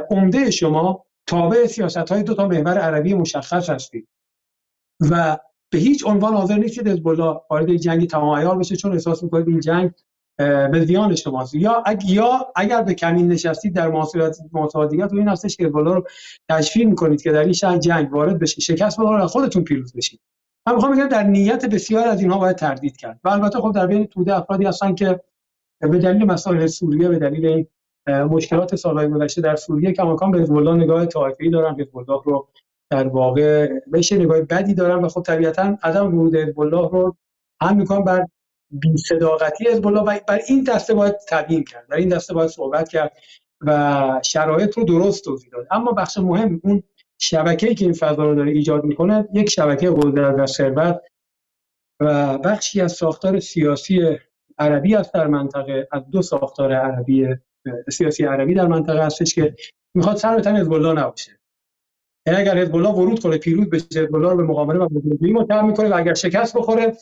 عمده 0.10 0.52
شما 0.52 1.06
تابع 1.28 1.68
سیاست 1.68 1.98
های 2.12 2.24
دو 2.24 2.34
تا 2.34 2.48
محور 2.48 2.78
عربی 2.78 3.14
مشخص 3.14 3.70
هستید 3.70 4.08
و 5.12 5.38
به 5.72 5.78
هیچ 5.78 6.06
عنوان 6.08 6.34
حاضر 6.34 6.58
نیستید 6.58 6.88
حزب 6.88 7.08
الله 7.08 7.42
وارد 7.50 7.76
جنگی 7.76 8.08
تمام 8.08 8.60
بشه 8.60 8.76
چون 8.76 8.92
احساس 8.92 9.24
می‌کنید 9.24 9.48
این 9.48 9.60
جنگ 9.60 9.92
به 10.72 10.86
زیان 10.88 11.16
شماست. 11.16 11.56
یا 11.56 11.84
اگر, 11.86 12.06
یا 12.06 12.52
اگر 12.56 12.82
به 12.82 12.94
کمین 12.94 13.28
نشستید 13.28 13.76
در 13.76 13.88
محاسبات 13.88 14.38
و 14.96 15.16
این 15.16 15.28
هستش 15.28 15.58
که 15.58 15.70
بالا 15.70 15.94
رو 15.94 16.08
تشویق 16.50 16.88
می‌کنید 16.88 17.22
که 17.22 17.32
در 17.32 17.44
این 17.44 17.54
شهر 17.54 17.78
جنگ 17.78 18.14
وارد 18.14 18.40
بشه. 18.40 18.62
شکست 18.62 19.00
بخوره 19.00 19.28
خودتون 19.28 19.64
پیروز 19.64 19.94
بشید. 19.94 20.22
من 20.68 20.76
می‌خوام 20.76 20.96
بگم 20.96 21.08
در 21.08 21.24
نیت 21.24 21.66
بسیار 21.66 22.08
از 22.08 22.22
اینها 22.22 22.40
باید 22.40 22.56
تردید 22.56 22.98
کرد. 22.98 23.20
و 23.24 23.30
البته 23.30 23.60
خب 23.60 23.72
در 23.76 23.88
بین 23.88 24.06
توده 24.06 24.36
افرادی 24.36 24.66
هستن 24.66 24.96
که 24.96 25.20
به 25.82 26.00
دلیل 26.00 26.26
مسائل 26.26 26.68
سوریه 26.68 27.10
به 27.10 27.20
دلیل 27.20 27.66
مشکلات 28.08 28.76
سالهای 28.76 29.10
گذشته 29.10 29.42
در 29.42 29.56
سوریه. 29.56 29.92
کماکان 29.92 30.32
به 30.32 30.40
حزب 30.40 30.54
نگاه 30.54 31.06
طایفه‌ای 31.06 31.50
دارن. 31.50 31.76
حزب 31.80 31.98
رو 32.26 32.48
در 32.90 33.08
واقع 33.08 33.70
بهش 33.88 34.12
نگاه 34.12 34.42
بدی 34.42 34.74
دارن 34.74 35.06
و 35.06 35.08
خب 35.08 35.22
طبیعتا 35.22 35.78
عدم 35.84 36.18
ورود 36.18 36.36
حزب 36.36 36.60
رو 36.60 37.16
هم 37.62 37.78
می‌کنن 37.78 38.04
بر 38.04 38.28
بی 38.72 38.98
صداقتی 38.98 39.68
حزب 39.68 39.86
و 39.86 39.92
بر 40.02 40.40
این 40.48 40.64
دسته 40.64 40.94
باید 40.94 41.16
تبیین 41.30 41.64
کرد. 41.64 41.88
بر 41.88 41.98
این 41.98 42.10
دسته 42.10 42.34
باید 42.34 42.50
صحبت 42.50 42.90
کرد 42.90 43.18
و 43.62 44.22
شرایط 44.24 44.78
رو 44.78 44.84
درست 44.84 45.26
توضیح 45.26 45.50
داد. 45.52 45.68
اما 45.72 45.92
بخش 45.92 46.18
مهم 46.18 46.62
اون 46.64 46.84
شبکه‌ای 47.20 47.76
که 47.76 47.86
این 47.86 47.94
فضا 47.94 48.24
رو 48.26 48.36
داره 48.36 48.52
ایجاد 48.52 48.84
می‌کنه 48.84 49.28
یک 49.34 49.50
شبکه 49.50 49.90
قدرت 49.90 50.36
و 50.40 50.46
ثروت 50.46 51.02
و 52.00 52.38
بخشی 52.38 52.82
از 52.82 52.92
ساختار 52.92 53.40
سیاسی 53.40 54.18
عربی 54.58 54.96
است 54.96 55.14
در 55.14 55.28
منطقه 55.28 55.88
از 55.92 56.10
دو 56.12 56.22
ساختار 56.22 56.74
عربی 56.74 57.28
سیاسی 57.92 58.26
عربی 58.26 58.54
در 58.54 58.68
منطقه 58.68 59.06
هستش 59.06 59.36
که 59.36 59.56
می‌خواد 59.96 60.18
سر 60.18 60.40
تن 60.40 60.56
حزب 60.56 60.74
الله 60.74 61.02
نباشه. 61.02 61.40
یعنی 62.28 62.40
اگر 62.40 62.58
حزب 62.58 62.76
الله 62.76 62.90
ورود 62.90 63.20
کنه 63.20 63.38
پیروز 63.38 63.70
بشه 63.70 63.86
حزب 63.96 64.16
الله 64.16 64.36
به 64.36 64.44
مقابله 64.44 64.80
و 64.80 64.88
بزرگی 64.90 65.32
متهم 65.32 65.68
می‌کنه 65.68 65.90
و 65.90 65.94
اگر 65.96 66.14
شکست 66.14 66.58
بخوره 66.58 66.94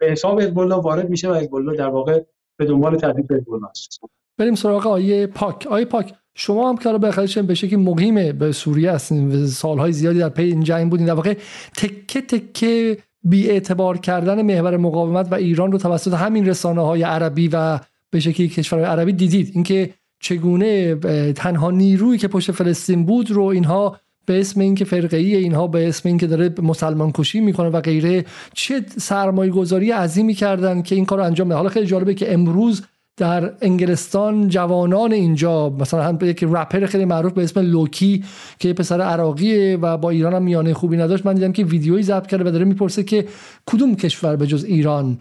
به 0.00 0.06
حساب 0.06 0.40
حزب 0.40 0.58
الله 0.58 0.74
وارد 0.74 1.10
میشه 1.10 1.30
و 1.30 1.34
حزب 1.34 1.54
الله 1.54 1.76
در 1.76 1.88
واقع 1.88 2.24
به 2.58 2.64
دنبال 2.64 2.96
تهدید 2.96 3.32
حزب 3.32 3.52
الله 3.52 3.68
است 3.68 4.00
بریم 4.38 4.54
سراغ 4.54 4.86
آیه 4.86 5.26
پاک. 5.26 5.66
آیه 5.70 5.84
پاک 5.84 6.14
شما 6.34 6.68
هم 6.68 6.76
که 6.76 6.92
به 6.92 7.10
خیلیش 7.10 7.38
به 7.38 7.54
شکلی 7.54 7.76
مقیم 7.76 8.32
به 8.32 8.52
سوریه 8.52 8.92
هستین 8.92 9.46
سالهای 9.46 9.92
زیادی 9.92 10.18
در 10.18 10.28
پی 10.28 10.42
این 10.42 10.62
جنگ 10.62 10.90
بودین 10.90 11.06
در 11.06 11.12
واقع 11.12 11.34
تکه 11.76 12.20
تکه 12.20 12.98
بی 13.22 13.50
اعتبار 13.50 13.98
کردن 13.98 14.42
محور 14.42 14.76
مقاومت 14.76 15.32
و 15.32 15.34
ایران 15.34 15.72
رو 15.72 15.78
توسط 15.78 16.14
همین 16.14 16.46
رسانه 16.46 16.80
های 16.80 17.02
عربی 17.02 17.48
و 17.52 17.80
به 18.10 18.20
شکلی 18.20 18.48
کشورهای 18.48 18.90
عربی 18.90 19.12
دیدید. 19.12 19.50
اینکه 19.54 19.90
چگونه 20.20 20.94
تنها 21.32 21.70
نیرویی 21.70 22.18
که 22.18 22.28
پشت 22.28 22.52
فلسطین 22.52 23.06
بود 23.06 23.30
رو 23.30 23.42
اینها 23.42 23.96
به 24.26 24.40
اسم 24.40 24.60
اینکه 24.60 24.84
فرقه 24.84 25.16
ای 25.16 25.36
اینها 25.36 25.66
به 25.66 25.88
اسم 25.88 26.08
اینکه 26.08 26.26
داره 26.26 26.54
مسلمان 26.62 27.12
کشی 27.12 27.40
می‌کنه 27.40 27.68
و 27.68 27.80
غیره 27.80 28.24
چه 28.54 28.84
سرمایه 28.96 29.50
گذاری 29.50 29.90
عظیمی 29.90 30.34
کردن 30.34 30.82
که 30.82 30.94
این 30.94 31.04
کار 31.04 31.18
رو 31.18 31.24
انجام 31.24 31.48
بده. 31.48 31.56
حالا 31.56 31.68
خیلی 31.68 31.86
جالبه 31.86 32.14
که 32.14 32.32
امروز 32.32 32.82
در 33.16 33.52
انگلستان 33.62 34.48
جوانان 34.48 35.12
اینجا 35.12 35.70
مثلا 35.70 36.02
هم 36.02 36.18
یک 36.22 36.44
رپر 36.44 36.86
خیلی 36.86 37.04
معروف 37.04 37.32
به 37.32 37.42
اسم 37.42 37.60
لوکی 37.60 38.24
که 38.58 38.72
پسر 38.72 39.00
عراقیه 39.00 39.78
و 39.82 39.96
با 39.96 40.10
ایران 40.10 40.34
هم 40.34 40.42
میانه 40.42 40.74
خوبی 40.74 40.96
نداشت 40.96 41.26
من 41.26 41.34
دیدم 41.34 41.52
که 41.52 41.64
ویدیویی 41.64 42.02
ضبط 42.02 42.26
کرده 42.26 42.44
و 42.44 42.50
داره 42.50 42.64
می‌پرسه 42.64 43.02
که 43.02 43.28
کدوم 43.66 43.96
کشور 43.96 44.36
به 44.36 44.46
جز 44.46 44.64
ایران 44.64 45.20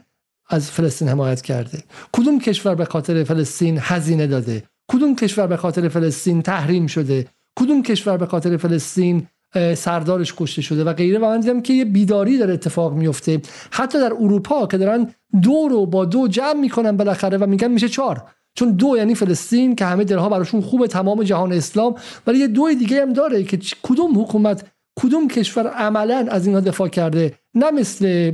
از 0.49 0.71
فلسطین 0.71 1.07
حمایت 1.07 1.41
کرده؟ 1.41 1.83
کدوم 2.13 2.39
کشور 2.39 2.75
به 2.75 2.85
خاطر 2.85 3.23
فلسطین 3.23 3.77
هزینه 3.81 4.27
داده؟ 4.27 4.63
کدوم 4.91 5.15
کشور 5.15 5.47
به 5.47 5.57
خاطر 5.57 5.87
فلسطین 5.87 6.41
تحریم 6.41 6.87
شده؟ 6.87 7.27
کدوم 7.59 7.83
کشور 7.83 8.17
به 8.17 8.25
خاطر 8.25 8.57
فلسطین 8.57 9.27
سردارش 9.75 10.33
کشته 10.37 10.61
شده 10.61 10.83
و 10.83 10.93
غیره؟ 10.93 11.19
و 11.19 11.25
من 11.25 11.39
دیدم 11.39 11.61
که 11.61 11.73
یه 11.73 11.85
بیداری 11.85 12.37
داره 12.37 12.53
اتفاق 12.53 12.93
میفته 12.93 13.41
حتی 13.71 13.99
در 13.99 14.13
اروپا 14.13 14.67
که 14.67 14.77
دارن 14.77 15.13
دو 15.41 15.67
رو 15.69 15.85
با 15.85 16.05
دو 16.05 16.27
جمع 16.27 16.59
می‌کنن 16.61 16.97
بالاخره 16.97 17.37
و 17.37 17.45
میگن 17.45 17.67
میشه 17.67 17.89
چهار. 17.89 18.23
چون 18.55 18.71
دو 18.71 18.97
یعنی 18.97 19.15
فلسطین 19.15 19.75
که 19.75 19.85
همه 19.85 20.03
دلها 20.03 20.29
براشون 20.29 20.61
خوبه 20.61 20.87
تمام 20.87 21.23
جهان 21.23 21.53
اسلام. 21.53 21.95
ولی 22.27 22.39
یه 22.39 22.47
دو 22.47 22.73
دیگه 22.73 23.01
هم 23.01 23.13
داره 23.13 23.43
که 23.43 23.59
کدوم 23.83 24.21
حکومت 24.21 24.65
کدوم 24.99 25.27
کشور 25.27 25.67
عملا 25.67 26.27
از 26.29 26.45
اینها 26.45 26.61
دفاع 26.61 26.87
کرده؟ 26.87 27.33
نه 27.53 27.71
مثل 27.71 28.31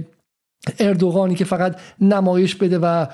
اردوغانی 0.79 1.35
که 1.35 1.45
فقط 1.45 1.75
نمایش 2.01 2.55
بده 2.55 2.79
و 2.79 3.05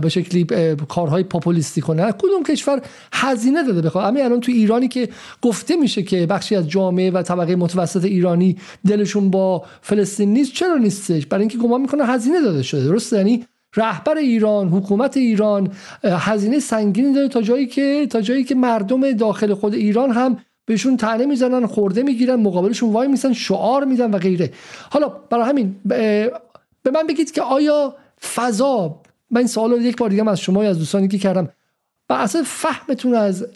به 0.00 0.08
شکلی 0.08 0.46
کارهای 0.88 1.22
پاپولیستی 1.22 1.80
کنه 1.80 2.12
کدوم 2.12 2.42
کشور 2.42 2.82
هزینه 3.12 3.62
داده 3.62 3.82
بخواد؟ 3.82 4.04
همین 4.04 4.24
الان 4.24 4.40
تو 4.40 4.52
ایرانی 4.52 4.88
که 4.88 5.08
گفته 5.42 5.76
میشه 5.76 6.02
که 6.02 6.26
بخشی 6.26 6.56
از 6.56 6.68
جامعه 6.68 7.10
و 7.10 7.22
طبقه 7.22 7.56
متوسط 7.56 8.04
ایرانی 8.04 8.56
دلشون 8.86 9.30
با 9.30 9.64
فلسطین 9.80 10.32
نیست 10.32 10.52
چرا 10.52 10.76
نیستش؟ 10.76 11.26
برای 11.26 11.42
اینکه 11.42 11.58
گمان 11.58 11.80
می‌کنه 11.80 12.06
هزینه 12.06 12.40
داده 12.42 12.62
شده 12.62 12.84
درست 12.84 13.12
یعنی 13.12 13.46
رهبر 13.76 14.16
ایران 14.16 14.68
حکومت 14.68 15.16
ایران 15.16 15.72
هزینه 16.04 16.58
سنگینی 16.58 17.14
داره 17.14 17.28
تا 17.28 17.42
جایی 17.42 17.66
که 17.66 18.06
تا 18.10 18.20
جایی 18.20 18.44
که 18.44 18.54
مردم 18.54 19.12
داخل 19.12 19.54
خود 19.54 19.74
ایران 19.74 20.10
هم 20.10 20.38
بهشون 20.66 20.96
تنه 20.96 21.26
می‌زنن 21.26 21.66
خورده 21.66 22.02
می‌گیرن 22.02 22.34
مقابلشون 22.34 22.92
وای 22.92 23.08
میسن 23.08 23.32
شعار 23.32 23.84
میدن 23.84 24.10
و 24.10 24.18
غیره. 24.18 24.50
حالا 24.90 25.08
برای 25.08 25.48
همین 25.48 25.76
به 26.84 26.90
من 26.90 27.06
بگید 27.06 27.32
که 27.32 27.42
آیا 27.42 27.94
فضا 28.34 29.00
من 29.30 29.38
این 29.38 29.48
سوال 29.48 29.70
رو 29.70 29.80
یک 29.80 29.96
بار 29.96 30.10
دیگه 30.10 30.30
از 30.30 30.40
شما 30.40 30.62
از 30.62 30.78
دوستانی 30.78 31.08
که 31.08 31.18
کردم 31.18 31.48
اساس 32.10 32.42
فهمتون 32.46 33.14
از 33.14 33.46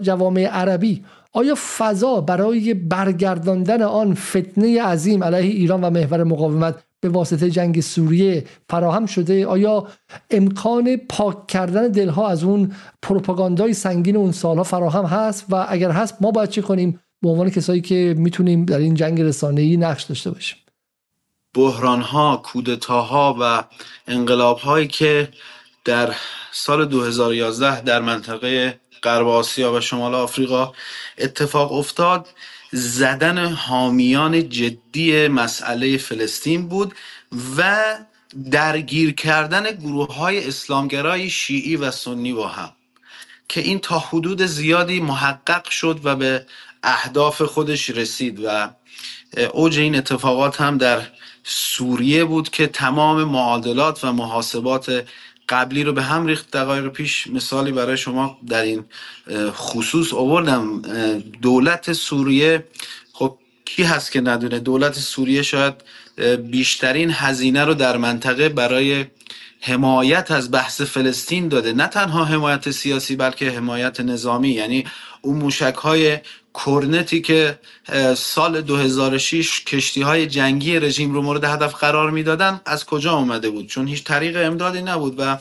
جوامع 0.00 0.46
عربی 0.46 1.04
آیا 1.32 1.54
فضا 1.78 2.20
برای 2.20 2.74
برگرداندن 2.74 3.82
آن 3.82 4.14
فتنه 4.14 4.82
عظیم 4.82 5.24
علیه 5.24 5.50
ایران 5.50 5.84
و 5.84 5.90
محور 5.90 6.24
مقاومت 6.24 6.74
به 7.00 7.08
واسطه 7.08 7.50
جنگ 7.50 7.80
سوریه 7.80 8.44
فراهم 8.70 9.06
شده؟ 9.06 9.46
آیا 9.46 9.86
امکان 10.30 10.96
پاک 10.96 11.46
کردن 11.46 11.88
دلها 11.88 12.28
از 12.28 12.44
اون 12.44 12.72
پروپاگاندای 13.02 13.74
سنگین 13.74 14.16
اون 14.16 14.32
سالها 14.32 14.62
فراهم 14.62 15.04
هست؟ 15.04 15.46
و 15.50 15.66
اگر 15.68 15.90
هست 15.90 16.14
ما 16.20 16.30
باید 16.30 16.50
چه 16.50 16.62
کنیم؟ 16.62 17.00
به 17.22 17.28
عنوان 17.28 17.50
کسایی 17.50 17.80
که 17.80 18.14
می‌تونیم 18.18 18.64
در 18.64 18.78
این 18.78 18.94
جنگ 18.94 19.20
رسانه‌ای 19.20 19.76
نقش 19.76 20.02
داشته 20.02 20.30
باشیم. 20.30 20.58
بحران 21.54 22.02
ها 22.02 22.36
کودتاها 22.36 23.36
و 23.40 23.64
انقلاب 24.08 24.58
هایی 24.58 24.88
که 24.88 25.28
در 25.84 26.14
سال 26.52 26.84
2011 26.86 27.80
در 27.80 28.00
منطقه 28.00 28.80
غرب 29.02 29.28
آسیا 29.28 29.72
و 29.72 29.80
شمال 29.80 30.14
آفریقا 30.14 30.72
اتفاق 31.18 31.72
افتاد. 31.72 32.28
زدن 32.72 33.46
حامیان 33.46 34.48
جدی 34.48 35.28
مسئله 35.28 35.96
فلسطین 35.98 36.68
بود 36.68 36.94
و 37.56 37.94
درگیر 38.50 39.14
کردن 39.14 39.70
گروه 39.70 40.14
های 40.14 40.48
اسلامگرای 40.48 41.30
شیعی 41.30 41.76
و 41.76 41.90
سنی 41.90 42.32
با 42.32 42.48
هم 42.48 42.72
که 43.48 43.60
این 43.60 43.78
تا 43.78 43.98
حدود 43.98 44.42
زیادی 44.46 45.00
محقق 45.00 45.70
شد 45.70 46.00
و 46.04 46.16
به 46.16 46.46
اهداف 46.82 47.42
خودش 47.42 47.90
رسید 47.90 48.40
و 48.44 48.70
اوج 49.52 49.78
این 49.78 49.96
اتفاقات 49.96 50.60
هم 50.60 50.78
در 50.78 51.02
سوریه 51.44 52.24
بود 52.24 52.50
که 52.50 52.66
تمام 52.66 53.24
معادلات 53.24 54.04
و 54.04 54.12
محاسبات 54.12 55.04
قبلی 55.48 55.84
رو 55.84 55.92
به 55.92 56.02
هم 56.02 56.26
ریخت 56.26 56.50
دقایق 56.50 56.88
پیش. 56.88 57.26
مثالی 57.26 57.72
برای 57.72 57.96
شما 57.96 58.38
در 58.48 58.62
این 58.62 58.84
خصوص 59.50 60.14
آوردم. 60.14 60.82
دولت 61.42 61.92
سوریه 61.92 62.64
خب 63.12 63.38
کی 63.64 63.82
هست 63.82 64.12
که 64.12 64.20
ندونه؟ 64.20 64.58
دولت 64.58 64.98
سوریه 64.98 65.42
شاید 65.42 65.74
بیشترین 66.50 67.10
هزینه 67.10 67.64
رو 67.64 67.74
در 67.74 67.96
منطقه 67.96 68.48
برای 68.48 69.06
حمایت 69.60 70.30
از 70.30 70.50
بحث 70.50 70.80
فلسطین 70.80 71.48
داده. 71.48 71.72
نه 71.72 71.86
تنها 71.86 72.24
حمایت 72.24 72.70
سیاسی 72.70 73.16
بلکه 73.16 73.50
حمایت 73.50 74.00
نظامی. 74.00 74.50
یعنی 74.50 74.84
اون 75.22 75.36
موشک 75.36 75.74
های 75.74 76.18
کرنتی 76.54 77.20
که 77.20 77.58
سال 78.16 78.60
2006 78.60 79.64
کشتی 79.64 80.02
های 80.02 80.26
جنگی 80.26 80.78
رژیم 80.78 81.14
رو 81.14 81.22
مورد 81.22 81.44
هدف 81.44 81.74
قرار 81.74 82.10
می‌دادن 82.10 82.60
از 82.66 82.86
کجا 82.86 83.12
آمده 83.12 83.50
بود؟ 83.50 83.66
چون 83.66 83.86
هیچ 83.86 84.04
طریق 84.04 84.46
امدادی 84.46 84.82
نبود 84.82 85.14
و 85.18 85.38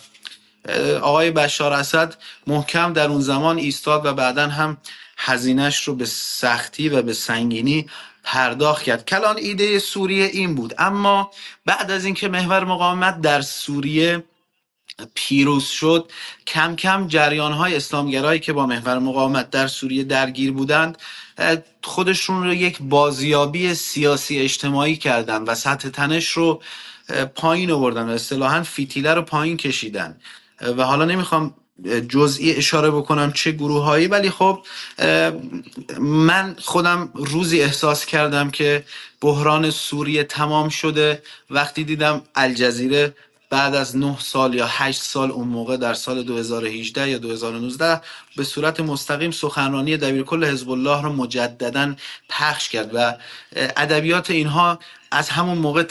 آقای 1.01 1.31
بشار 1.31 1.73
اسد 1.73 2.15
محکم 2.47 2.93
در 2.93 3.07
اون 3.07 3.21
زمان 3.21 3.57
ایستاد 3.57 4.05
و 4.05 4.13
بعدا 4.13 4.47
هم 4.47 4.77
هزینهش 5.17 5.83
رو 5.83 5.95
به 5.95 6.05
سختی 6.05 6.89
و 6.89 7.01
به 7.01 7.13
سنگینی 7.13 7.85
پرداخت 8.23 8.83
کرد. 8.83 9.05
کلان 9.05 9.37
ایده 9.37 9.79
سوریه 9.79 10.25
این 10.25 10.55
بود. 10.55 10.73
اما 10.77 11.31
بعد 11.65 11.91
از 11.91 12.05
اینکه 12.05 12.27
محور 12.27 12.63
مقاومت 12.63 13.21
در 13.21 13.41
سوریه 13.41 14.23
پیروز 15.13 15.65
شد. 15.65 16.11
کم 16.47 16.75
کم 16.75 17.07
جریان 17.07 17.51
های 17.51 17.75
اسلامگرایی 17.75 18.39
که 18.39 18.53
با 18.53 18.65
محور 18.65 18.99
مقاومت 18.99 19.49
در 19.49 19.67
سوریه 19.67 20.03
درگیر 20.03 20.51
بودند 20.51 20.97
خودشون 21.83 22.43
رو 22.43 22.53
یک 22.53 22.77
بازیابی 22.81 23.73
سیاسی 23.73 24.39
اجتماعی 24.39 24.97
کردن 24.97 25.43
و 25.43 25.55
سطح 25.55 25.89
تنش 25.89 26.27
رو 26.27 26.61
پایین 27.35 27.71
آوردن 27.71 28.09
و 28.09 28.11
اصطلاحا 28.11 28.63
فیتیله 28.63 29.13
رو 29.13 29.21
پایین 29.21 29.57
کشیدن. 29.57 30.17
و 30.77 30.83
حالا 30.83 31.05
نمی‌خوام 31.05 31.53
جزئی 32.09 32.55
اشاره 32.55 32.91
بکنم 32.91 33.31
چه 33.33 33.51
گروه 33.51 33.83
هایی 33.83 34.07
ولی 34.07 34.29
خب 34.29 34.65
من 35.99 36.55
خودم 36.59 37.09
روزی 37.15 37.61
احساس 37.61 38.05
کردم 38.05 38.51
که 38.51 38.85
بحران 39.21 39.69
سوریه 39.69 40.23
تمام 40.23 40.69
شده. 40.69 41.23
وقتی 41.49 41.83
دیدم 41.83 42.21
الجزیره 42.35 43.15
بعد 43.49 43.75
از 43.75 43.97
9 43.97 44.19
سال 44.19 44.53
یا 44.53 44.67
8 44.67 45.01
سال 45.01 45.31
اون 45.31 45.47
موقع 45.47 45.77
در 45.77 45.93
سال 45.93 46.23
2018 46.23 47.09
یا 47.09 47.17
2019 47.17 48.01
به 48.35 48.43
صورت 48.43 48.79
مستقیم 48.79 49.31
سخنرانی 49.31 49.97
دبیرکل 49.97 50.45
حزب 50.45 50.69
الله 50.69 51.01
رو 51.01 51.13
مجددا 51.13 51.95
پخش 52.29 52.69
کرد 52.69 52.91
و 52.93 53.13
ادبیات 53.55 54.31
اینها 54.31 54.79
از 55.11 55.29
همون 55.29 55.57
موقع 55.57 55.83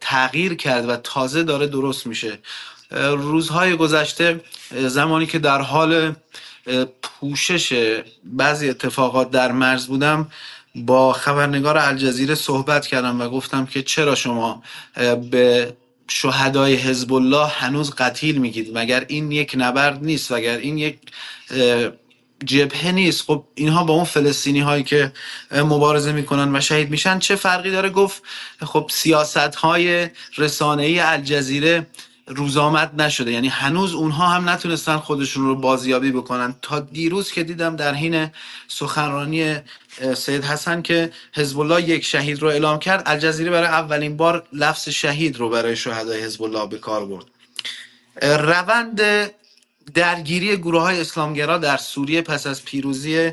تغییر 0.00 0.54
کرد 0.54 0.88
و 0.88 0.96
تازه 0.96 1.42
داره 1.42 1.66
درست 1.66 2.06
میشه. 2.06 2.38
روزهای 3.16 3.76
گذشته 3.76 4.40
زمانی 4.70 5.26
که 5.26 5.38
در 5.38 5.60
حال 5.60 6.14
پوشش 7.02 7.94
بعضی 8.24 8.70
اتفاقات 8.70 9.30
در 9.30 9.52
مرز 9.52 9.86
بودم 9.86 10.30
با 10.74 11.12
خبرنگار 11.12 11.78
الجزیره 11.78 12.34
صحبت 12.34 12.86
کردم 12.86 13.20
و 13.20 13.28
گفتم 13.28 13.66
که 13.66 13.82
چرا 13.82 14.14
شما 14.14 14.62
به 15.30 15.74
شهدای 16.08 16.74
حزب 16.74 17.12
الله 17.12 17.46
هنوز 17.46 17.90
قتیل 17.90 18.38
میگید. 18.38 18.78
مگر 18.78 19.04
این 19.08 19.32
یک 19.32 19.54
نبرد 19.58 20.04
نیست؟ 20.04 20.32
وگر 20.32 20.56
این 20.56 20.78
یک 20.78 20.98
جبهه 22.44 22.92
نیست؟ 22.92 23.22
خب 23.22 23.44
اینها 23.54 23.84
با 23.84 23.94
اون 23.94 24.04
فلسطینی 24.04 24.60
هایی 24.60 24.82
که 24.82 25.12
مبارزه 25.52 26.12
می‌کنن 26.12 26.56
و 26.56 26.60
شهید 26.60 26.90
میشن 26.90 27.18
چه 27.18 27.36
فرقی 27.36 27.70
داره؟ 27.70 27.90
گفت 27.90 28.22
خب 28.60 28.90
سیاست 28.92 29.54
های 29.54 30.08
رسانه 30.38 30.82
ای 30.82 31.00
الجزیره 31.00 31.86
روزآمد 32.26 33.02
نشده. 33.02 33.32
یعنی 33.32 33.48
هنوز 33.48 33.94
اونها 33.94 34.28
هم 34.28 34.48
نتونستن 34.48 34.96
خودشون 34.96 35.44
رو 35.44 35.56
بازیابی 35.56 36.12
بکنن. 36.12 36.54
تا 36.62 36.80
دیروز 36.80 37.32
که 37.32 37.44
دیدم 37.44 37.76
در 37.76 37.94
حین 37.94 38.30
سخنرانی 38.68 39.56
سید 40.16 40.44
حسن 40.44 40.82
که 40.82 41.12
حزب 41.34 41.60
الله 41.60 41.82
یک 41.82 42.04
شهید 42.04 42.42
رو 42.42 42.48
اعلام 42.48 42.78
کرد. 42.78 43.02
الجزیره 43.06 43.50
برای 43.50 43.68
اولین 43.68 44.16
بار 44.16 44.48
لفظ 44.52 44.88
شهید 44.88 45.36
رو 45.36 45.48
برای 45.48 45.76
شهدای 45.76 46.22
حزب 46.22 46.42
الله 46.42 46.66
به 46.68 46.78
کار 46.78 47.06
برد. 47.06 47.24
روند 48.22 49.00
درگیری 49.94 50.56
گروه 50.56 50.82
های 50.82 51.00
اسلامگرا 51.00 51.58
در 51.58 51.76
سوریه 51.76 52.22
پس 52.22 52.46
از 52.46 52.64
پیروزی 52.64 53.32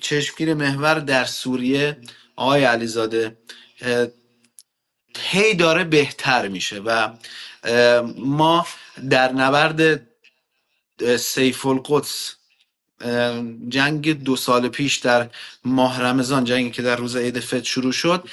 چشمگیر 0.00 0.54
محور 0.54 0.94
در 0.94 1.24
سوریه 1.24 1.96
آقای 2.36 2.64
علیزاده 2.64 3.36
هی 5.18 5.54
داره 5.54 5.84
بهتر 5.84 6.48
میشه 6.48 6.80
و 6.80 7.08
ما 8.16 8.66
در 9.10 9.32
نبرد 9.32 10.06
سیف 11.18 11.66
القدس 11.66 12.35
جنگ 13.68 14.22
دو 14.24 14.36
سال 14.36 14.68
پیش 14.68 14.96
در 14.96 15.30
ماه 15.64 16.00
رمضان 16.00 16.44
جنگی 16.44 16.70
که 16.70 16.82
در 16.82 16.96
روز 16.96 17.16
عید 17.16 17.40
فطر 17.40 17.64
شروع 17.64 17.92
شد 17.92 18.28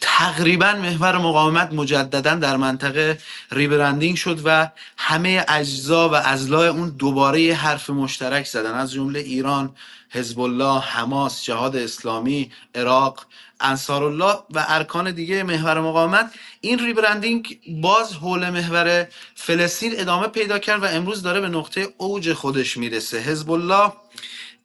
تقریبا 0.00 0.72
محور 0.72 1.18
مقاومت 1.18 1.72
مجددا 1.72 2.34
در 2.34 2.56
منطقه 2.56 3.18
ریبرندینگ 3.52 4.16
شد 4.16 4.40
و 4.44 4.70
همه 4.96 5.44
اجزا 5.48 6.08
و 6.08 6.14
ازلاع 6.14 6.66
اون 6.66 6.88
دوباره 6.88 7.54
حرف 7.54 7.90
مشترک 7.90 8.46
زدن. 8.46 8.74
از 8.74 8.92
جمله 8.92 9.20
ایران 9.20 9.74
حزب 10.10 10.40
الله 10.40 10.80
حماس 10.80 11.44
جهاد 11.44 11.76
اسلامی 11.76 12.50
عراق 12.74 13.26
انصار 13.60 14.04
الله 14.04 14.34
و 14.50 14.64
ارکان 14.68 15.10
دیگه 15.10 15.42
محور 15.42 15.80
مقاومت. 15.80 16.34
این 16.60 16.78
ریبرندینگ 16.78 17.58
باز 17.82 18.12
حول 18.12 18.50
محور 18.50 19.06
فلسطین 19.34 19.92
ادامه 20.00 20.26
پیدا 20.26 20.58
کرد 20.58 20.82
و 20.82 20.86
امروز 20.86 21.22
داره 21.22 21.40
به 21.40 21.48
نقطه 21.48 21.88
اوج 21.98 22.32
خودش 22.32 22.76
می‌رسه. 22.76 23.18
حزب 23.18 23.50
الله 23.50 23.92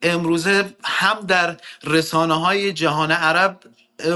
امروزه 0.02 0.76
هم 0.84 1.20
در 1.20 1.56
رسانه 1.84 2.34
های 2.34 2.72
جهان 2.72 3.12
عرب 3.12 3.60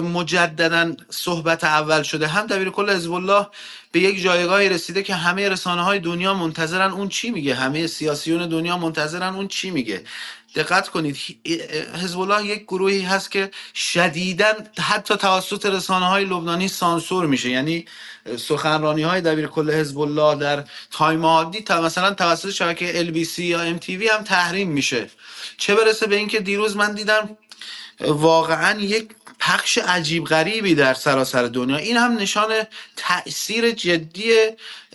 مجددا 0.02 0.92
صحبت 1.10 1.64
اول 1.64 2.02
شده. 2.02 2.26
هم 2.26 2.46
دبیر 2.46 2.70
کل 2.70 2.90
حزب 2.90 3.12
الله 3.12 3.46
به 3.92 4.00
یک 4.00 4.22
جایگاهی 4.22 4.68
رسیده 4.68 5.02
که 5.02 5.14
همه 5.14 5.48
رسانه 5.48 5.82
های 5.82 5.98
دنیا 5.98 6.34
منتظرن 6.34 6.90
اون 6.90 7.08
چی 7.08 7.30
میگه. 7.30 7.54
همه 7.54 7.86
سیاسیون 7.86 8.48
دنیا 8.48 8.78
منتظرن 8.78 9.34
اون 9.34 9.48
چی 9.48 9.70
میگه. 9.70 10.04
دقت 10.54 10.88
کنید 10.88 11.16
حزب 12.02 12.20
الله 12.20 12.46
یک 12.46 12.62
گروهی 12.62 13.00
هست 13.00 13.30
که 13.30 13.50
شدیدا 13.74 14.52
حتی 14.80 15.16
توسط 15.16 15.66
رسانه 15.66 16.06
های 16.06 16.24
لبنانی 16.24 16.68
سانسور 16.68 17.26
میشه. 17.26 17.50
یعنی 17.50 17.84
سخنرانی 18.36 19.02
های 19.02 19.20
دبیر 19.20 19.46
کل 19.46 19.70
حزب 19.70 19.98
الله 19.98 20.34
در 20.34 20.64
تایم 20.90 21.26
عادی 21.26 21.64
مثلا 21.70 22.14
توسط 22.14 22.50
شبکه 22.50 23.04
LBC 23.04 23.38
یا 23.38 23.78
MTV 23.78 24.10
هم 24.10 24.24
تحریم 24.24 24.68
میشه. 24.68 25.10
چه 25.56 25.74
برسه 25.74 26.06
به 26.06 26.16
اینکه 26.16 26.40
دیروز 26.40 26.76
من 26.76 26.94
دیدم 26.94 27.36
واقعا 28.00 28.80
یک 28.80 29.08
پخش 29.40 29.78
عجیب 29.78 30.24
غریبی 30.24 30.74
در 30.74 30.94
سراسر 30.94 31.42
دنیا. 31.42 31.76
این 31.76 31.96
هم 31.96 32.16
نشان 32.16 32.52
تاثیر 32.96 33.70
جدی 33.70 34.32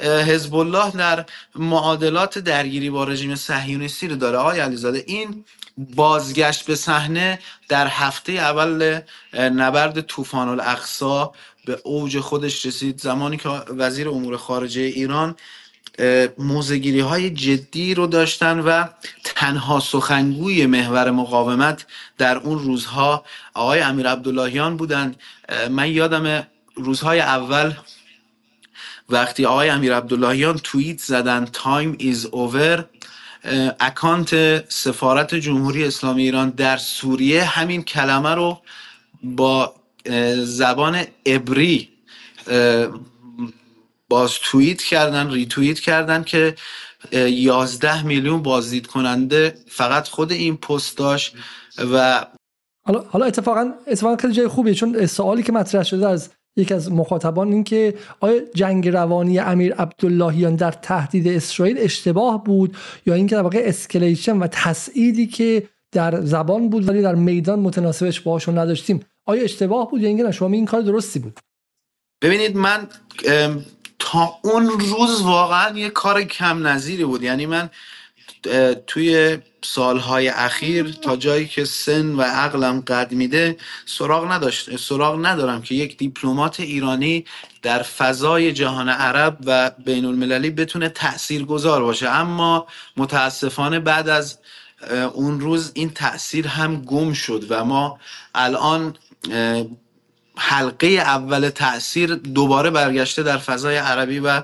حزب 0.02 0.56
الله 0.56 0.92
در 0.92 1.26
معادلات 1.56 2.40
درگیری 2.40 2.90
با 2.90 3.04
رژیم 3.04 3.36
صهیونیستی 3.36 4.08
رو 4.08 4.16
داره. 4.16 4.38
آقای 4.38 4.60
علیزاده 4.60 5.04
این 5.08 5.46
بازگشت 5.78 6.66
به 6.66 6.76
صحنه 6.76 7.40
در 7.70 7.88
هفته 7.88 8.32
اول 8.32 9.00
نبرد 9.34 10.02
طوفان 10.02 10.50
الاقصا 10.50 11.34
به 11.66 11.80
اوج 11.84 12.20
خودش 12.20 12.66
رسید. 12.66 13.02
زمانی 13.02 13.38
که 13.38 13.50
وزیر 13.50 14.10
امور 14.10 14.38
خارجه 14.38 14.82
ایران 14.82 15.36
موزگیری 16.38 17.00
های 17.00 17.30
جدی 17.30 17.94
رو 17.94 18.08
داشتن 18.08 18.60
و 18.60 18.86
تنها 19.36 19.80
سخنگوی 19.80 20.66
محور 20.66 21.12
مقاومت 21.12 21.86
در 22.18 22.38
اون 22.38 22.60
روزها 22.60 23.26
آقای 23.54 23.80
امیر 23.80 24.08
عبداللهیان 24.08 24.78
بودند. 24.78 25.16
من 25.70 25.92
یادم 25.92 26.48
روزهای 26.76 27.20
اول 27.20 27.74
وقتی 29.10 29.46
آقای 29.46 29.70
امیر 29.70 29.96
عبداللهیان 29.96 30.58
توییت 30.58 31.00
زدن 31.00 31.46
time 31.54 31.96
is 32.00 32.26
over 32.26 32.86
اکانت 33.80 34.64
سفارت 34.72 35.36
جمهوری 35.36 35.86
اسلامی 35.86 36.24
ایران 36.24 36.50
در 36.50 36.78
سوریه 36.78 37.44
همین 37.44 37.84
کلمه 37.84 38.36
رو 38.36 38.62
با 39.24 39.76
زبان 40.44 41.04
عبری 41.26 41.90
باز 44.10 44.34
توییت 44.44 44.84
کردن 44.84 45.32
ریتوییت 45.32 45.80
کردن 45.80 46.24
که 46.24 46.56
یازده 47.14 48.06
میلیون 48.06 48.44
بازدید 48.44 48.88
کننده 48.88 49.56
فقط 49.68 50.08
خود 50.08 50.32
این 50.32 50.58
پست 50.58 50.98
داشت 50.98 51.36
و 51.94 52.26
حالا 52.86 53.04
حالا 53.10 53.26
اتفاقا 53.26 53.72
اتفاقا 53.88 54.16
خیلی 54.16 54.34
جای 54.34 54.48
خوبیه 54.48 54.74
چون 54.74 55.06
سوالی 55.06 55.44
که 55.44 55.52
مطرح 55.52 55.84
شده 55.84 56.08
از 56.08 56.30
یکی 56.58 56.74
از 56.74 56.92
مخاطبان 56.92 57.52
این 57.52 57.64
که 57.64 57.96
آیا 58.20 58.42
جنگ 58.56 58.90
روانی 58.90 59.40
امیر 59.40 59.74
عبداللهیان 59.74 60.56
در 60.56 60.72
تهدید 60.72 61.28
اسرائیل 61.28 61.78
اشتباه 61.80 62.44
بود 62.44 62.78
یا 63.06 63.14
اینکه 63.14 63.36
در 63.36 63.42
واقع 63.42 63.62
اسکلیشن 63.66 64.38
و 64.38 64.48
تسعیدی 64.52 65.28
که 65.28 65.70
در 65.92 66.22
زبان 66.22 66.70
بود 66.70 66.90
ولی 66.90 67.02
در 67.02 67.16
میدان 67.16 67.60
متناسبش 67.60 68.22
باهاشون 68.22 68.58
نداشتیم 68.58 69.00
آیا 69.26 69.44
اشتباه 69.44 69.92
بود 69.92 70.02
یا 70.02 70.08
اینکه 70.08 70.32
شما 70.32 70.50
این 70.56 70.66
کار 70.66 70.82
درستی 70.82 71.20
بود؟ 71.20 71.40
ببینید 72.22 72.58
من 72.58 72.88
تا 74.06 74.40
اون 74.42 74.70
روز 74.70 75.22
واقعا 75.22 75.78
یه 75.78 75.90
کار 75.90 76.24
کم 76.24 76.68
نظیری 76.68 77.06
بود. 77.06 77.24
یعنی 77.24 77.46
من 77.46 77.70
توی 78.88 79.38
سالهای 79.64 80.28
اخیر 80.28 80.92
تا 80.92 81.16
جایی 81.16 81.48
که 81.48 81.66
سن 81.66 82.16
و 82.16 82.22
عقلم 82.22 82.82
قد 82.82 83.12
میده 83.12 83.58
سراغ 83.86 84.32
نداشت 84.32 84.76
سراغ 84.76 85.26
ندارم 85.26 85.62
که 85.62 85.76
یک 85.76 85.98
دیپلمات 85.98 86.60
ایرانی 86.60 87.26
در 87.62 87.82
فضای 87.84 88.54
جهان 88.54 88.90
عرب 88.90 89.38
و 89.46 89.72
بین 89.86 90.06
المللی 90.06 90.50
بتونه 90.50 90.90
تأثیر 90.90 91.46
گذار 91.46 91.82
باشه. 91.84 92.10
اما 92.10 92.68
متاسفانه 92.98 93.80
بعد 93.80 94.10
از 94.10 94.38
اون 95.14 95.40
روز 95.40 95.72
این 95.76 95.90
تاثیر 95.90 96.48
هم 96.48 96.82
گم 96.82 97.14
شد 97.14 97.46
و 97.50 97.66
ما 97.66 98.00
الان 98.36 98.96
حلقه 100.38 100.88
اول 100.88 101.50
تاثیر 101.50 102.16
دوباره 102.16 102.70
برگشته 102.70 103.24
در 103.24 103.38
فضای 103.38 103.78
عربی 103.78 104.20
و 104.20 104.42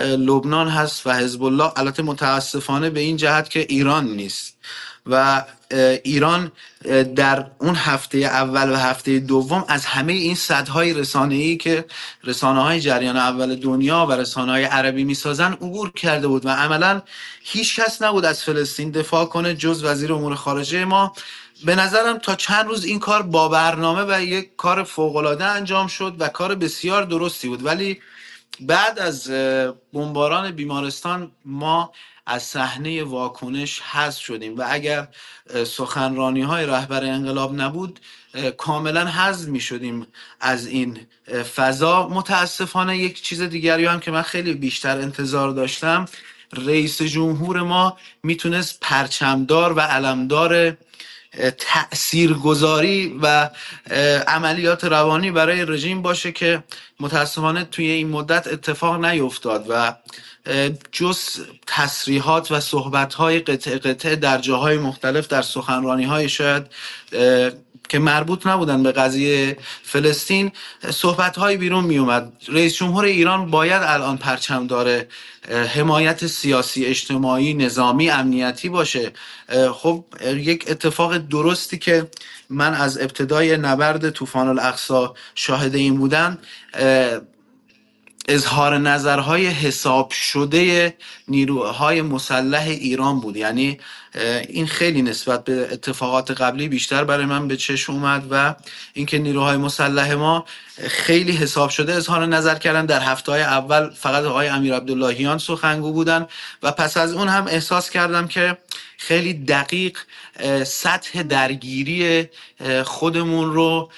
لبنان 0.00 0.68
هست 0.68 1.06
و 1.06 1.12
حزب 1.12 1.42
الله 1.42 1.72
البته 1.76 2.02
متاسفانه 2.02 2.90
به 2.90 3.00
این 3.00 3.16
جهت 3.16 3.50
که 3.50 3.60
ایران 3.68 4.06
نیست. 4.06 4.54
و 5.06 5.44
ایران 6.02 6.52
در 7.16 7.46
اون 7.58 7.74
هفته 7.74 8.18
اول 8.18 8.70
و 8.70 8.76
هفته 8.76 9.18
دوم 9.18 9.64
از 9.68 9.86
همه 9.86 10.12
این 10.12 10.34
صدهای 10.34 10.94
رسانه 10.94 11.34
ای 11.34 11.56
که 11.56 11.84
رسانه 12.24 12.62
های 12.62 12.80
جریان 12.80 13.16
اول 13.16 13.54
دنیا 13.54 14.06
و 14.06 14.12
رسانه 14.12 14.52
های 14.52 14.64
عربی 14.64 15.04
می‌سازن 15.04 15.52
عبور 15.52 15.92
کرده 15.92 16.28
بود 16.28 16.46
و 16.46 16.48
عملا 16.48 17.02
هیچ 17.42 17.80
کس 17.80 18.02
نبود 18.02 18.24
از 18.24 18.44
فلسطین 18.44 18.90
دفاع 18.90 19.24
کنه 19.24 19.54
جز 19.54 19.84
وزیر 19.84 20.12
امور 20.12 20.34
خارجه 20.34 20.84
ما. 20.84 21.12
به 21.64 21.74
نظرم 21.74 22.18
تا 22.18 22.34
چند 22.34 22.66
روز 22.66 22.84
این 22.84 22.98
کار 22.98 23.22
با 23.22 23.48
برنامه 23.48 24.04
و 24.08 24.22
یک 24.22 24.56
کار 24.56 24.82
فوقالعاده 24.84 25.44
انجام 25.44 25.86
شد 25.86 26.16
و 26.18 26.28
کار 26.28 26.54
بسیار 26.54 27.02
درستی 27.02 27.48
بود. 27.48 27.64
ولی 27.66 28.00
بعد 28.60 28.98
از 28.98 29.30
بمباران 29.92 30.50
بیمارستان 30.50 31.32
ما 31.44 31.92
از 32.26 32.42
صحنه 32.42 33.04
واکنش 33.04 33.80
حذف 33.80 34.20
شدیم 34.20 34.56
و 34.56 34.64
اگر 34.68 35.08
سخنرانی 35.66 36.42
های 36.42 36.66
رهبر 36.66 37.04
انقلاب 37.04 37.60
نبود 37.60 38.00
کاملا 38.56 39.06
حذف 39.06 39.48
می 39.48 39.60
شدیم 39.60 40.06
از 40.40 40.66
این 40.66 41.06
فضا. 41.54 42.08
متاسفانه 42.08 42.98
یک 42.98 43.22
چیز 43.22 43.42
دیگری 43.42 43.86
هم 43.86 44.00
که 44.00 44.10
من 44.10 44.22
خیلی 44.22 44.54
بیشتر 44.54 44.98
انتظار 44.98 45.50
داشتم 45.50 46.04
رئیس 46.52 47.02
جمهور 47.02 47.62
ما 47.62 47.96
می‌تونست 48.22 48.78
پرچمدار 48.80 49.72
و 49.72 49.80
علمدار 49.80 50.76
تاثیرگذاری 51.58 53.18
و 53.22 53.50
عملیات 54.26 54.84
روانی 54.84 55.30
برای 55.30 55.64
رژیم 55.64 56.02
باشه 56.02 56.32
که 56.32 56.64
متاسفانه 57.00 57.64
توی 57.64 57.90
این 57.90 58.08
مدت 58.08 58.46
اتفاق 58.46 59.04
نیفتاد 59.04 59.66
و 59.68 59.94
جز 60.92 61.40
تصریحات 61.66 62.52
و 62.52 62.60
صحبت 62.60 63.14
های 63.14 63.38
قطع 63.38 63.78
قطع 63.78 64.14
در 64.14 64.38
جاهای 64.38 64.76
مختلف 64.78 65.28
در 65.28 65.42
سخنرانی 65.42 66.04
های 66.04 66.28
شاید 66.28 66.66
که 67.88 67.98
مربوط 67.98 68.46
نبودن 68.46 68.82
به 68.82 68.92
قضیه 68.92 69.56
فلسطین 69.82 70.52
صحبت 70.90 71.38
های 71.38 71.56
بیرون 71.56 71.84
می 71.84 71.98
اومد 71.98 72.32
رئیس 72.48 72.74
جمهور 72.74 73.04
ایران 73.04 73.50
باید 73.50 73.82
الان 73.82 74.16
پرچم 74.16 74.66
داره 74.66 75.08
حمایت 75.74 76.26
سیاسی 76.26 76.84
اجتماعی 76.84 77.54
نظامی 77.54 78.10
امنیتی 78.10 78.68
باشه. 78.68 79.12
خب 79.72 80.04
یک 80.22 80.64
اتفاق 80.68 81.16
درستی 81.16 81.78
که 81.78 82.08
من 82.50 82.74
از 82.74 82.98
ابتدای 82.98 83.56
نبرد 83.56 84.10
طوفان 84.10 84.48
الاقصا 84.48 85.14
شاهد 85.34 85.74
این 85.74 85.98
بودم 85.98 86.38
اظهار 88.28 88.78
نظرهای 88.78 89.46
حساب 89.46 90.10
شده 90.10 90.94
نیروهای 91.28 92.02
مسلح 92.02 92.66
ایران 92.68 93.20
بود. 93.20 93.36
یعنی 93.36 93.78
این 94.48 94.66
خیلی 94.66 95.02
نسبت 95.02 95.44
به 95.44 95.68
اتفاقات 95.72 96.30
قبلی 96.30 96.68
بیشتر 96.68 97.04
برای 97.04 97.24
من 97.24 97.48
به 97.48 97.56
چشم 97.56 97.92
اومد 97.92 98.26
و 98.30 98.54
اینکه 98.92 99.18
نیروهای 99.18 99.56
مسلح 99.56 100.14
ما 100.14 100.44
خیلی 100.88 101.32
حساب 101.32 101.70
شده 101.70 101.94
اظهار 101.94 102.26
نظر 102.26 102.54
کردن. 102.54 102.86
در 102.86 103.00
هفته 103.00 103.32
های 103.32 103.42
اول 103.42 103.90
فقط 103.90 104.24
آقای 104.24 104.48
امیر 104.48 104.74
عبداللهیان 104.74 105.38
سخنگو 105.38 105.92
بودن 105.92 106.26
و 106.62 106.72
پس 106.72 106.96
از 106.96 107.12
اون 107.12 107.28
هم 107.28 107.46
احساس 107.46 107.90
کردم 107.90 108.28
که 108.28 108.56
خیلی 108.98 109.34
دقیق 109.34 109.98
سطح 110.64 111.22
درگیری 111.22 112.28
خودمون 112.84 113.52
رو 113.52 113.90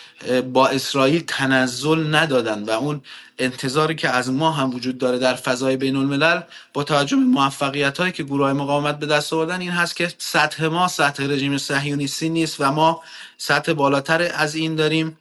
با 0.53 0.69
اسرائیل 0.69 1.25
تنزل 1.27 2.15
ندادن 2.15 2.63
و 2.63 2.71
اون 2.71 3.03
انتظاری 3.39 3.95
که 3.95 4.09
از 4.09 4.31
ما 4.31 4.51
هم 4.51 4.75
وجود 4.75 4.99
داره 4.99 5.19
در 5.19 5.35
فضای 5.35 5.77
بین 5.77 5.97
الملل 5.97 6.41
با 6.73 6.85
توجه 6.85 7.17
به 7.17 7.23
موفقیت 7.23 7.99
هایی 7.99 8.13
که 8.13 8.23
گروه 8.23 8.53
مقاومت 8.53 8.99
به 8.99 9.07
دست 9.07 9.33
آوردن 9.33 9.61
این 9.61 9.71
هست 9.71 9.97
که 9.97 10.13
سطح 10.19 10.67
ما 10.67 10.89
سطح 10.89 11.25
رژیم 11.25 11.59
صهیونیستی 11.59 12.29
نیست 12.29 12.61
و 12.61 12.73
ما 12.73 13.03
سطح 13.39 13.73
بالاتر 13.73 14.31
از 14.35 14.55
این 14.55 14.75
داریم 14.75 15.19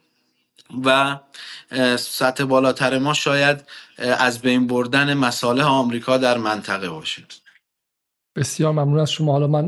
و 0.84 1.16
سطح 1.96 2.44
بالاتر 2.44 2.98
ما 2.98 3.14
شاید 3.14 3.64
از 3.98 4.38
بین 4.38 4.66
بردن 4.66 5.14
مصالح 5.14 5.64
آمریکا 5.64 6.18
در 6.18 6.38
منطقه 6.38 6.88
باشه. 6.88 7.22
بسیار 8.36 8.72
ممنون 8.72 8.98
از 8.98 9.10
شما. 9.10 9.32
حالا 9.32 9.46
من 9.46 9.64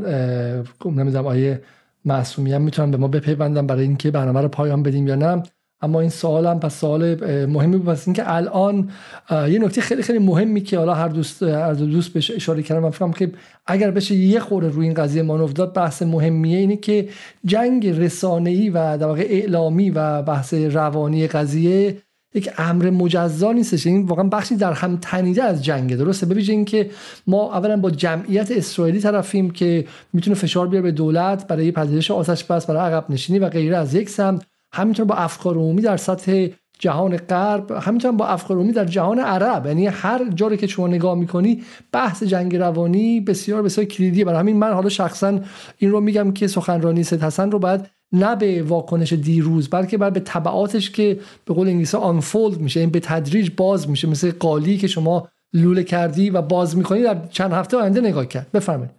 نمی‌دونم 0.85 1.27
آیه 1.27 1.61
معصومی 2.05 2.53
هم 2.53 2.61
می‌تونم 2.61 2.91
به 2.91 2.97
ما 2.97 3.07
بپیوندم 3.07 3.67
برای 3.67 3.83
اینکه 3.83 4.11
برنامه 4.11 4.41
رو 4.41 4.47
پایان 4.47 4.83
بدیم 4.83 5.07
یا 5.07 5.15
نه. 5.15 5.43
اما 5.81 5.99
این 5.99 6.09
سوال 6.09 6.45
هم 6.47 6.59
پس 6.59 6.79
سوال 6.79 7.15
مهمی 7.45 7.77
بود. 7.77 7.85
پس 7.85 8.07
اینکه 8.07 8.31
الان 8.31 8.89
یه 9.31 9.59
نکته 9.59 9.81
خیلی 9.81 10.01
خیلی 10.01 10.19
مهمی 10.19 10.61
که 10.61 10.77
حالا 10.77 10.93
هر 10.93 11.07
دوست 11.07 11.43
دو 11.43 11.85
دوست 11.85 12.13
بهش 12.13 12.31
اشاره 12.31 12.63
کردم 12.63 12.81
من 12.81 12.89
فکرم 12.89 13.13
که 13.13 13.31
اگر 13.65 13.91
بشه 13.91 14.15
یه 14.15 14.39
خورده 14.39 14.69
روی 14.69 14.85
این 14.85 14.93
قضیه 14.93 15.23
مانور 15.23 15.49
داد 15.49 15.73
بحث 15.73 16.01
مهمیه 16.01 16.57
اینه 16.57 16.77
که 16.77 17.09
جنگ 17.45 17.87
رسانه‌ای 17.87 18.69
و 18.69 18.97
در 18.97 19.07
واقع 19.07 19.27
اعلامی 19.29 19.89
و 19.89 20.21
بحث 20.21 20.53
روانی 20.53 21.27
قضیه 21.27 21.97
یک 22.33 22.49
امر 22.57 22.89
مجزا 22.89 23.51
نیستش. 23.51 23.87
این 23.87 24.05
واقعا 24.05 24.23
بخشی 24.23 24.55
در 24.55 24.73
هم 24.73 24.97
تنیده 24.97 25.43
از 25.43 25.63
جنگه. 25.63 25.95
درسته؟ 25.95 26.25
ببینید 26.25 26.49
اینکه 26.49 26.89
ما 27.27 27.53
اولا 27.53 27.77
با 27.77 27.91
جمعیت 27.91 28.51
اسرائیلی 28.51 28.99
طرفیم 28.99 29.51
که 29.51 29.85
می‌تونه 30.13 30.35
فشار 30.35 30.67
بیاره 30.67 30.83
به 30.83 30.91
دولت 30.91 31.47
برای 31.47 31.71
پذیرش 31.71 32.11
آتش 32.11 32.43
بس 32.43 32.65
برای 32.65 32.93
عقب 32.93 33.05
نشینی 33.09 33.39
و 33.39 33.49
غیره 33.49 33.77
از 33.77 33.95
یک 33.95 34.09
سمت. 34.09 34.45
همینطور 34.73 35.05
با 35.05 35.15
افکار 35.15 35.55
عمومی 35.55 35.81
در 35.81 35.97
سطح 35.97 36.47
جهان 36.79 37.17
غرب 37.17 37.71
همینطور 37.71 38.11
با 38.11 38.27
افکار 38.27 38.57
عمومی 38.57 38.73
در 38.73 38.85
جهان 38.85 39.19
عرب. 39.19 39.65
یعنی 39.65 39.87
هر 39.87 40.29
جایی 40.35 40.57
که 40.57 40.67
شما 40.67 40.87
نگاه 40.87 41.15
می‌کنی 41.15 41.63
بحث 41.91 42.23
جنگ 42.23 42.55
روانی 42.55 43.21
بسیار 43.21 43.61
بسیار 43.61 43.87
کلیدیه. 43.87 44.25
برای 44.25 44.39
همین 44.39 44.57
من 44.57 44.73
حالا 44.73 44.89
شخصا 44.89 45.39
این 45.77 45.91
رو 45.91 46.01
میگم 46.01 46.31
که 46.31 46.47
سخنرانی 46.47 47.03
سید 47.03 47.23
حسن 47.23 47.51
رو 47.51 47.59
باید 47.59 47.81
نه 48.13 48.35
به 48.35 48.63
واکنش 48.63 49.13
دیروز 49.13 49.69
بلکه 49.69 49.97
بعد 49.97 50.13
به 50.13 50.19
تبعاتش 50.19 50.91
که 50.91 51.19
به 51.45 51.53
قول 51.53 51.67
انگلیسی 51.67 51.97
آنفولد 51.97 52.57
میشه 52.57 52.79
این 52.79 52.89
یعنی 52.89 52.99
به 52.99 53.07
تدریج 53.07 53.51
باز 53.57 53.89
میشه 53.89 54.07
مثل 54.07 54.31
قالی 54.31 54.77
که 54.77 54.87
شما 54.87 55.27
لوله 55.53 55.83
کردی 55.83 56.29
و 56.29 56.41
باز 56.41 56.77
می‌کنی 56.77 57.03
در 57.03 57.27
چند 57.31 57.53
هفته 57.53 57.77
آینده 57.77 58.01
نگاه 58.01 58.25
کرد. 58.25 58.51
بفرمایید. 58.51 58.91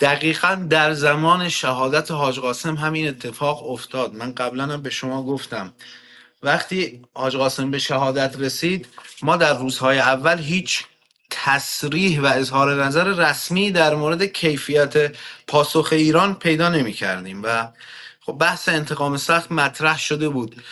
دقیقا 0.00 0.66
در 0.70 0.92
زمان 0.92 1.48
شهادت 1.48 2.10
حاج 2.10 2.40
قاسم 2.40 2.74
همین 2.74 3.08
اتفاق 3.08 3.70
افتاد. 3.70 4.14
من 4.14 4.32
قبلا 4.32 4.64
هم 4.64 4.82
به 4.82 4.90
شما 4.90 5.22
گفتم. 5.22 5.72
وقتی 6.42 7.02
حاج 7.14 7.36
قاسم 7.36 7.70
به 7.70 7.78
شهادت 7.78 8.36
رسید 8.38 8.86
ما 9.22 9.36
در 9.36 9.58
روزهای 9.58 9.98
اول 9.98 10.38
هیچ 10.38 10.84
تصریح 11.30 12.20
و 12.20 12.26
اظهار 12.26 12.84
نظر 12.84 13.04
رسمی 13.04 13.70
در 13.70 13.94
مورد 13.94 14.24
کیفیت 14.24 15.16
پاسخ 15.46 15.88
ایران 15.92 16.34
پیدا 16.34 16.68
نمی 16.68 16.92
کردیم 16.92 17.40
و 17.44 17.68
خب 18.26 18.32
بحث 18.32 18.68
انتقام 18.68 19.16
سخت 19.16 19.52
مطرح 19.52 19.98
شده 19.98 20.28
بود. 20.28 20.62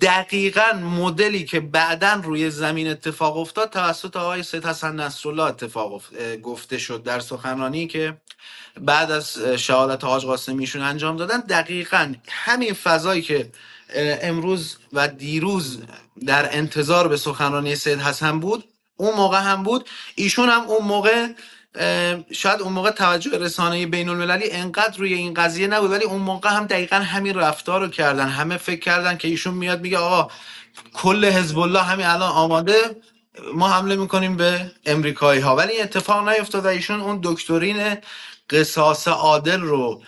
دقیقا 0.00 0.72
مدلی 0.72 1.44
که 1.44 1.60
بعدا 1.60 2.20
روی 2.24 2.50
زمین 2.50 2.88
اتفاق 2.88 3.36
افتاد 3.36 3.70
توسط 3.70 4.16
آقای 4.16 4.42
سید 4.42 4.66
حسن 4.66 5.00
نصرالله 5.00 5.42
اتفاق 5.42 6.02
گفته 6.42 6.78
شد 6.78 7.02
در 7.02 7.20
سخنرانی 7.20 7.86
که 7.86 8.16
بعد 8.80 9.10
از 9.10 9.38
شهادت 9.38 10.04
حاج 10.04 10.24
قاسمیشون 10.24 10.82
انجام 10.82 11.16
دادن. 11.16 11.40
دقیقا 11.40 12.14
همین 12.28 12.72
فضایی 12.72 13.22
که 13.22 13.50
امروز 13.96 14.76
و 14.92 15.08
دیروز 15.08 15.82
در 16.26 16.56
انتظار 16.56 17.08
به 17.08 17.16
سخنرانی 17.16 17.76
سید 17.76 18.00
حسن 18.00 18.40
بود 18.40 18.64
اون 18.96 19.14
موقع 19.14 19.40
هم 19.40 19.62
بود. 19.62 19.88
ایشون 20.14 20.48
هم 20.48 20.60
اون 20.60 20.84
موقع 20.86 21.28
شاید 22.32 22.62
اون 22.62 22.74
موقع 22.74 22.90
توجه 22.90 23.38
رسانه 23.38 23.86
بین 23.86 24.10
المللی 24.10 24.52
انقدر 24.52 24.98
روی 24.98 25.14
این 25.14 25.34
قضیه 25.34 25.66
نبود 25.66 25.92
ولی 25.92 26.04
اون 26.04 26.22
موقع 26.22 26.50
هم 26.50 26.66
دقیقا 26.66 26.96
همین 26.96 27.34
رفتار 27.34 27.80
رو 27.80 27.88
کردن. 27.88 28.28
همه 28.28 28.58
فکر 28.58 28.80
کردن 28.80 29.16
که 29.18 29.28
ایشون 29.28 29.54
میاد 29.54 29.80
میگه 29.80 29.98
آقا 29.98 30.32
کل 30.94 31.24
حزب 31.26 31.58
الله 31.58 31.82
همین 31.82 32.06
الان 32.06 32.32
آماده 32.32 32.96
ما 33.54 33.68
حمله 33.70 33.96
می‌کنیم 33.96 34.36
به 34.38 34.72
امریکایی 34.86 35.40
ها 35.42 35.56
ولی 35.56 35.80
اتفاق 35.82 36.28
نیفتاد 36.28 36.66
ایشون 36.66 37.00
اون 37.00 37.20
دکترین 37.24 37.98
قصاص 38.50 39.08
عادل 39.08 39.60
رو 39.62 40.02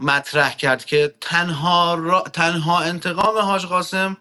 مطرح 0.00 0.56
کرد 0.56 0.86
که 0.86 1.14
تنها, 1.20 2.24
تنها 2.34 2.80
انتقام 2.80 3.38
حاج 3.38 3.66
قاسم 3.66 4.16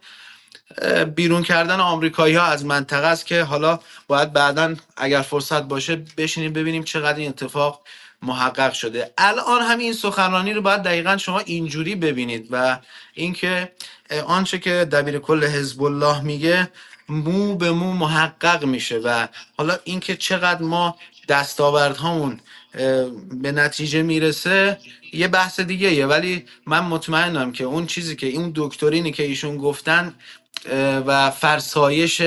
بیرون 1.15 1.43
کردن 1.43 1.80
آمریکایی 1.80 2.35
ها 2.35 2.43
از 2.45 2.65
منطقه 2.65 3.07
است 3.07 3.26
که 3.26 3.43
حالا 3.43 3.80
باید 4.07 4.34
بعدا 4.34 4.76
اگر 4.97 5.22
فرصت 5.22 5.64
باشه 5.64 6.03
بشینیم 6.18 6.53
ببینیم 6.53 6.84
چقدر 6.84 7.18
این 7.18 7.30
اتفاق 7.30 7.81
محقق 8.22 8.73
شده. 8.73 9.11
الان 9.18 9.61
همین 9.61 9.93
سخنرانی 9.93 10.53
رو 10.53 10.61
باید 10.61 10.84
دقیقا 10.84 11.18
شما 11.18 11.39
اینجوری 11.39 11.95
ببینید 11.95 12.47
و 12.52 12.80
اینکه 13.14 13.72
آنچه 14.27 14.60
که 14.60 14.72
دبیر 14.72 15.19
کل 15.19 15.43
حزب 15.43 15.84
الله 15.84 16.22
میگه 16.22 16.69
مو 17.10 17.56
به 17.56 17.72
مو 17.72 17.93
محقق 17.93 18.65
میشه 18.65 18.97
و 18.97 19.27
حالا 19.57 19.77
اینکه 19.84 20.15
چقدر 20.15 20.61
ما 20.61 20.97
دستاوردهامون 21.27 22.39
به 23.31 23.52
نتیجه 23.52 24.02
می‌رسه 24.02 24.77
یه 25.14 25.27
بحث 25.27 25.60
دیگه 25.60 25.93
یه 25.93 26.06
ولی 26.06 26.45
من 26.65 26.80
مطمئنم 26.80 27.52
که 27.52 27.64
اون 27.64 27.88
چیزی 27.88 28.15
که 28.15 28.27
اون 28.27 28.52
دکترینی 28.56 29.11
که 29.11 29.23
ایشون 29.23 29.57
گفتن 29.57 30.14
و 31.06 31.32
فرسایش 31.32 32.22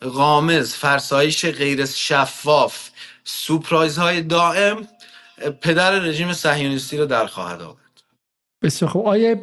غامز 0.00 0.74
فرسایش 0.74 1.46
غیر 1.46 1.86
شفاف 1.86 2.90
سپرایز 3.24 3.98
های 3.98 4.22
دائم 4.22 4.76
پدر 5.60 5.90
رژیم 6.00 6.32
صهیونیستی 6.32 6.96
رو 6.96 7.06
در 7.06 7.26
خواهد 7.26 7.62
آورد. 7.62 8.02
بسیار 8.62 8.90
خوب. 8.90 9.06
آیه 9.06 9.40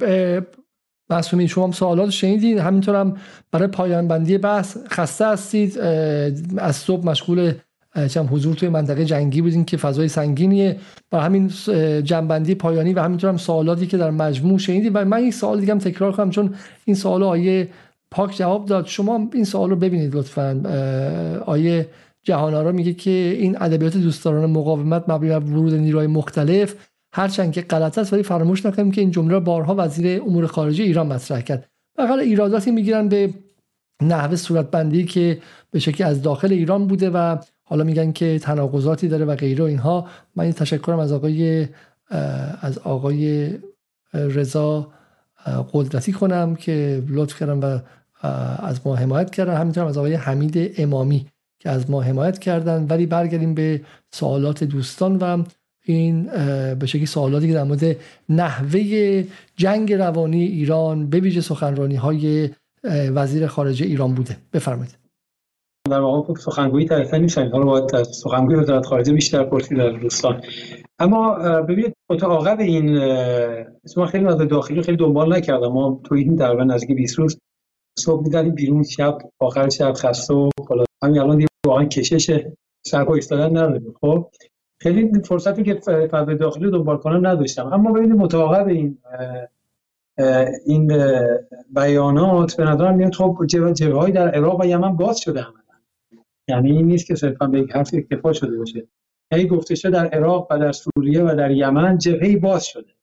معصومی 1.10 1.48
شما 1.48 1.72
سوالات 1.72 2.10
شنیدید 2.10 2.58
همینطور 2.58 2.96
هم 2.96 3.18
برای 3.52 3.68
پایان 3.68 4.08
بندی 4.08 4.38
بحث 4.38 4.78
خسته 4.90 5.28
هستید. 5.28 5.80
از 6.58 6.76
صبح 6.76 7.06
مشغول 7.06 7.54
چم 8.10 8.30
حضور 8.32 8.56
توی 8.56 8.70
منطقه 8.70 9.06
جنگی 9.06 9.42
بودین 9.42 9.66
که 9.66 9.78
فضای 9.78 10.08
سنگینیه. 10.08 10.80
و 11.12 11.20
همین 11.20 11.48
جنبندی 12.04 12.56
پایانی 12.56 12.94
و 12.94 13.02
همینطور 13.02 13.30
هم 13.30 13.38
سوالاتی 13.38 13.88
که 13.88 13.98
در 13.98 14.12
مجموع 14.12 14.60
شنیدید 14.60 14.92
و 14.96 15.06
من 15.06 15.24
یک 15.24 15.34
سوال 15.34 15.60
دیگه 15.60 15.74
هم 15.74 15.80
تکرار 15.80 16.12
کنم 16.12 16.30
چون 16.30 16.56
این 16.86 16.96
سوال 16.96 17.24
آیه 17.24 17.70
پاک 18.12 18.38
جواب 18.38 18.66
داد. 18.66 18.86
شما 18.86 19.30
این 19.34 19.44
سوال 19.44 19.70
رو 19.70 19.76
ببینید 19.76 20.16
لطفا. 20.16 20.62
آیه 21.46 21.88
جهانارا 22.24 22.72
میگه 22.72 22.94
که 22.94 23.10
این 23.40 23.58
ادبیات 23.62 23.98
دوستداران 23.98 24.50
مقاومت 24.50 25.10
مبنی 25.10 25.30
بر 25.30 25.40
ورود 25.40 25.74
نیروهای 25.74 26.08
مختلف 26.08 26.76
هرچند 27.14 27.52
که 27.52 27.62
غلط 27.62 27.98
است 27.98 28.14
ولی 28.14 28.24
فراموش 28.24 28.66
نکنیم 28.66 28.92
که 28.92 29.02
این 29.02 29.12
جمله 29.12 29.40
بارها 29.40 29.76
وزیر 29.78 30.22
امور 30.22 30.48
خارجه 30.48 30.84
ایران 30.84 31.08
مطرح 31.08 31.42
کرد. 31.42 31.70
حالا 31.98 32.22
ایراداتی 32.22 32.72
می‌گیرن 32.72 33.08
به 33.08 33.34
نحوه 34.04 34.36
صورتبندی 34.36 35.06
که 35.06 35.42
به 35.72 35.80
شکلی 35.80 36.08
از 36.08 36.22
داخل 36.22 36.52
ایران 36.52 36.88
بوده 36.88 37.10
و 37.10 37.38
حالا 37.64 37.84
میگن 37.84 38.12
که 38.12 38.40
تناقضاتی 38.40 39.08
داره 39.08 39.26
و 39.26 39.36
غیره 39.36 39.64
و 39.64 39.68
اینها. 39.68 40.08
من 40.36 40.44
این 40.44 40.54
تشکرم 40.54 41.00
از 41.00 41.12
آقای 41.12 41.68
از 42.62 42.78
آقای 42.78 43.50
رضا 44.14 44.88
قدرتی 45.74 46.12
کنم 46.12 46.56
که 46.56 47.04
لطف 47.10 47.40
کردم 47.40 47.62
و 47.62 47.80
از 48.64 48.80
ما 48.86 48.96
حمایت 48.96 49.30
کردن. 49.30 49.56
همینطور 49.56 49.86
از 49.86 49.98
آقای 49.98 50.14
حمید 50.14 50.74
امامی 50.78 51.26
که 51.60 51.70
از 51.70 51.90
ما 51.90 52.02
حمایت 52.02 52.40
کردن. 52.40 52.88
ولی 52.90 53.06
برگردیم 53.06 53.54
به 53.54 53.82
سوالات 54.14 54.64
دوستان 54.64 55.18
و 55.18 55.44
این 55.86 56.24
به 56.80 56.86
شکلی 56.86 57.06
سوالاتی 57.06 57.48
که 57.48 57.54
در 57.54 57.64
مورد 57.64 57.98
نحوه 58.30 59.24
جنگ 59.56 59.94
روانی 59.94 60.44
ایران 60.44 61.10
به 61.10 61.20
ویژه 61.20 61.42
سخنرانی 61.42 61.96
های 61.96 62.50
وزیر 63.16 63.48
خارجه 63.48 63.86
ایران 63.86 64.14
بوده. 64.14 64.38
بفرمایید. 64.54 64.98
در 65.90 66.00
واقع 66.00 66.34
سخنگویی 66.34 66.86
طرفه 66.86 67.18
نیستن 67.18 67.52
حالا 67.52 67.66
باید 67.66 67.96
از 67.96 68.08
سخنگوی 68.08 68.56
وزارت 68.56 68.86
خارجه 68.86 69.14
بیشتر 69.14 69.44
پرسید 69.44 69.78
در 69.78 69.90
دوستان. 69.90 70.42
اما 71.00 71.34
ببینید 71.62 71.94
متعاقب 72.12 72.60
این 72.60 72.98
ما 73.98 74.06
خیلی 74.06 74.26
از 74.26 74.38
داخلی 74.38 74.82
خیلی 74.82 74.98
دنبال 74.98 75.38
نکردم. 75.38 75.68
ما 75.68 76.02
تو 76.04 76.16
این 76.16 76.36
در 76.36 76.64
نزدیک 76.64 76.96
20 76.98 77.20
روز 77.20 77.38
صبح 78.00 78.24
می‌دادیم 78.24 78.56
بیرون 78.56 78.84
شب 78.84 79.18
آخر 79.40 79.70
شب 79.70 79.94
خسته 79.94 80.34
و 80.34 80.50
حالا 80.70 80.84
همین 81.04 81.20
الان 81.20 81.38
دیگه 81.38 81.48
واقعا 81.66 81.86
کشش 81.86 82.46
سرپا 82.86 83.14
ایستادن 83.16 83.58
نداریم. 83.58 83.94
خب 84.02 84.28
خیلی 84.82 85.12
فرصتی 85.24 85.64
که 85.64 85.74
فضای 86.12 86.38
داخلی 86.38 86.72
دنبال 86.72 86.98
کنم 86.98 87.28
نداشتم. 87.28 87.74
اما 87.74 87.92
ببینید 87.92 88.16
متعاقب 88.16 88.68
این 88.68 88.98
این 90.66 90.94
بیانات 91.70 92.58
به 92.58 92.64
نظرم 92.64 92.96
میاد 92.96 93.14
خب 93.14 93.38
جبهه 93.48 94.12
در 94.12 94.30
عراق 94.30 94.62
و 94.62 94.66
یمن 94.66 94.96
باز 94.96 95.20
شده 95.20 95.40
عملا. 95.40 95.62
یعنی 96.48 96.72
این 96.72 96.86
نیست 96.86 97.06
که 97.06 97.16
صرفا 97.16 97.48
به 97.48 97.60
یک 97.60 97.72
حرف 97.72 97.90
اکتفا 97.94 98.34
شده 98.34 98.58
باشه. 98.58 98.88
یعنی 99.32 99.48
گفته 99.48 99.76
شده 99.76 99.92
در 99.92 100.06
عراق 100.06 100.48
و 100.52 100.60
در 100.60 100.72
سوریه 100.72 101.24
و 101.24 101.36
در 101.36 101.52
یمن 101.52 101.98
جبهه 101.98 102.38
باز 102.38 102.66
شده. 102.66 102.94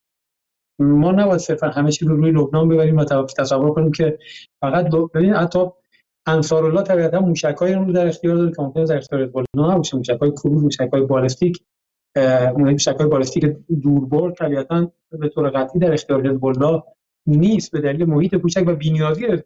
ما 0.79 1.11
نباید 1.11 1.39
صرفا 1.39 1.67
همه 1.67 1.91
چیز 1.91 2.07
رو 2.07 2.15
روی 2.15 2.31
لبنان 2.31 2.69
ببریم 2.69 2.97
و 2.97 3.03
تصور 3.37 3.73
کنیم 3.73 3.91
که 3.91 4.17
فقط 4.61 4.89
ببین 5.13 5.33
حتی 5.33 5.59
انصار 6.25 6.65
الله 6.65 6.81
طبیعتا 6.81 7.19
موشکای 7.19 7.73
رو 7.73 7.91
در 7.91 8.07
اختیار 8.07 8.35
داره 8.35 8.51
که 8.51 8.61
ممکنه 8.61 8.85
در 8.85 8.97
اختیار 8.97 9.23
حزب 9.23 9.43
نباشه 9.57 9.97
موشکای 9.97 10.31
کروز 10.31 10.63
موشکای 10.63 11.01
بالستیک 11.01 11.63
موشکای 12.57 13.07
بالستیک 13.07 13.45
دوربرد 13.81 14.33
طبیعتا 14.33 14.91
به 15.11 15.29
طور 15.29 15.49
قطعی 15.49 15.79
در 15.79 15.93
اختیار 15.93 16.27
حزب 16.27 16.45
الله 16.45 16.83
نیست 17.27 17.71
به 17.71 17.81
دلیل 17.81 18.05
محیط 18.05 18.35
کوچک 18.35 18.63
و 18.67 18.75
بی‌نیازی 18.75 19.25
حزب 19.25 19.45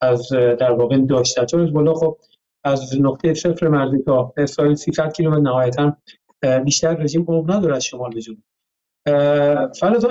از 0.00 0.28
در 0.32 0.72
واقع 0.72 0.98
داشته 0.98 1.46
چون 1.46 1.66
حزب 1.66 1.92
خب 1.92 2.18
از 2.64 3.00
نقطه 3.00 3.34
صفر 3.34 3.68
مرزی 3.68 3.98
تا 3.98 4.32
اسرائیل 4.36 4.74
300 4.74 5.12
کیلومتر 5.12 5.40
نهایتا 5.40 5.96
بیشتر 6.64 6.94
رژیم 6.94 7.24
عمق 7.28 7.50
نداره 7.50 7.76
از 7.76 7.84
شمال 7.84 8.10
به 8.10 8.20
جنوب. 8.20 8.38
فلات 9.72 10.04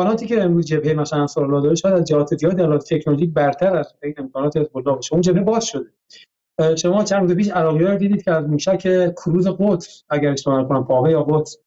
امکاناتی 0.00 0.26
که 0.26 0.42
امروز 0.42 0.66
جبهه 0.66 0.94
مثلا 0.94 1.20
انصارالله 1.20 1.62
داره 1.62 1.74
شاید 1.74 1.94
از 1.94 2.04
جهات 2.04 2.36
زیاد 2.36 2.56
در 2.56 2.78
تکنولوژیک 2.78 3.32
برتر 3.34 3.76
از 3.76 3.94
امکانات 4.16 4.56
الله 4.56 4.94
باشه. 4.94 5.12
اون 5.12 5.20
جبهه 5.20 5.42
باز 5.42 5.64
شده. 5.64 5.90
شما 6.76 7.04
چند 7.04 7.22
روز 7.22 7.36
پیش 7.36 7.48
عراقی‌ها 7.48 7.90
رو 7.90 7.98
دیدید 7.98 8.22
که 8.22 8.32
از 8.32 8.48
موشک 8.48 9.14
کروز 9.14 9.48
قدس 9.48 10.04
اگر 10.10 10.30
اشتباه 10.30 10.60
نکنم 10.60 10.84
پاوه 10.84 11.10
یا 11.10 11.22
قدس 11.22 11.58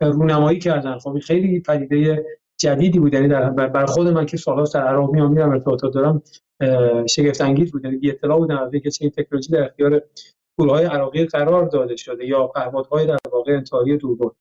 رونمایی 0.00 0.58
کردن. 0.58 0.98
خب 0.98 1.18
خیلی 1.18 1.60
پدیده 1.60 2.26
جدیدی 2.60 2.98
بود. 2.98 3.14
یعنی 3.14 3.28
در 3.28 3.50
بر 3.50 3.86
خود 3.86 4.08
من 4.08 4.26
که 4.26 4.36
سال‌ها 4.36 4.64
در 4.74 4.86
عراق 4.86 5.10
میام 5.10 5.32
میرم 5.32 5.50
ارتباطات 5.50 5.94
دارم 5.94 6.22
شگفت 7.06 7.40
انگیز 7.40 7.72
بود. 7.72 7.84
یعنی 7.84 8.10
اطلاع 8.10 8.38
بودم 8.38 8.58
از 8.58 8.72
اینکه 8.72 8.90
چه 8.90 9.10
تکنولوژی 9.10 9.52
در 9.52 9.64
اختیار 9.64 10.02
گروه‌های 10.58 10.84
عراقی 10.84 11.24
قرار 11.24 11.68
داده 11.68 11.96
شده 11.96 12.26
یا 12.26 12.46
پهپادهای 12.46 13.06
در 13.06 13.18
واقع 13.32 13.52
انتحاری 13.52 13.96
دوربرد 13.96 14.32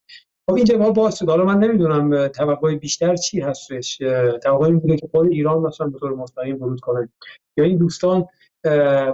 خب 0.49 0.55
این 0.55 0.65
جواب 0.65 0.95
باز 0.95 1.17
شد. 1.17 1.29
حالا 1.29 1.45
من 1.45 1.59
نمی‌دونم 1.59 2.27
توقع 2.27 2.75
بیشتر 2.75 3.15
چی 3.15 3.39
هستش. 3.39 3.97
توقع 4.43 4.65
این 4.65 4.79
بوده 4.79 4.97
که 4.97 5.07
خود 5.11 5.31
ایران 5.31 5.59
مثلا 5.61 5.87
به 5.87 5.99
طور 5.99 6.15
مستقیم 6.15 6.61
ورود 6.63 6.79
کنه. 6.79 7.09
یا 7.57 7.63
این 7.63 7.77
دوستان 7.77 8.25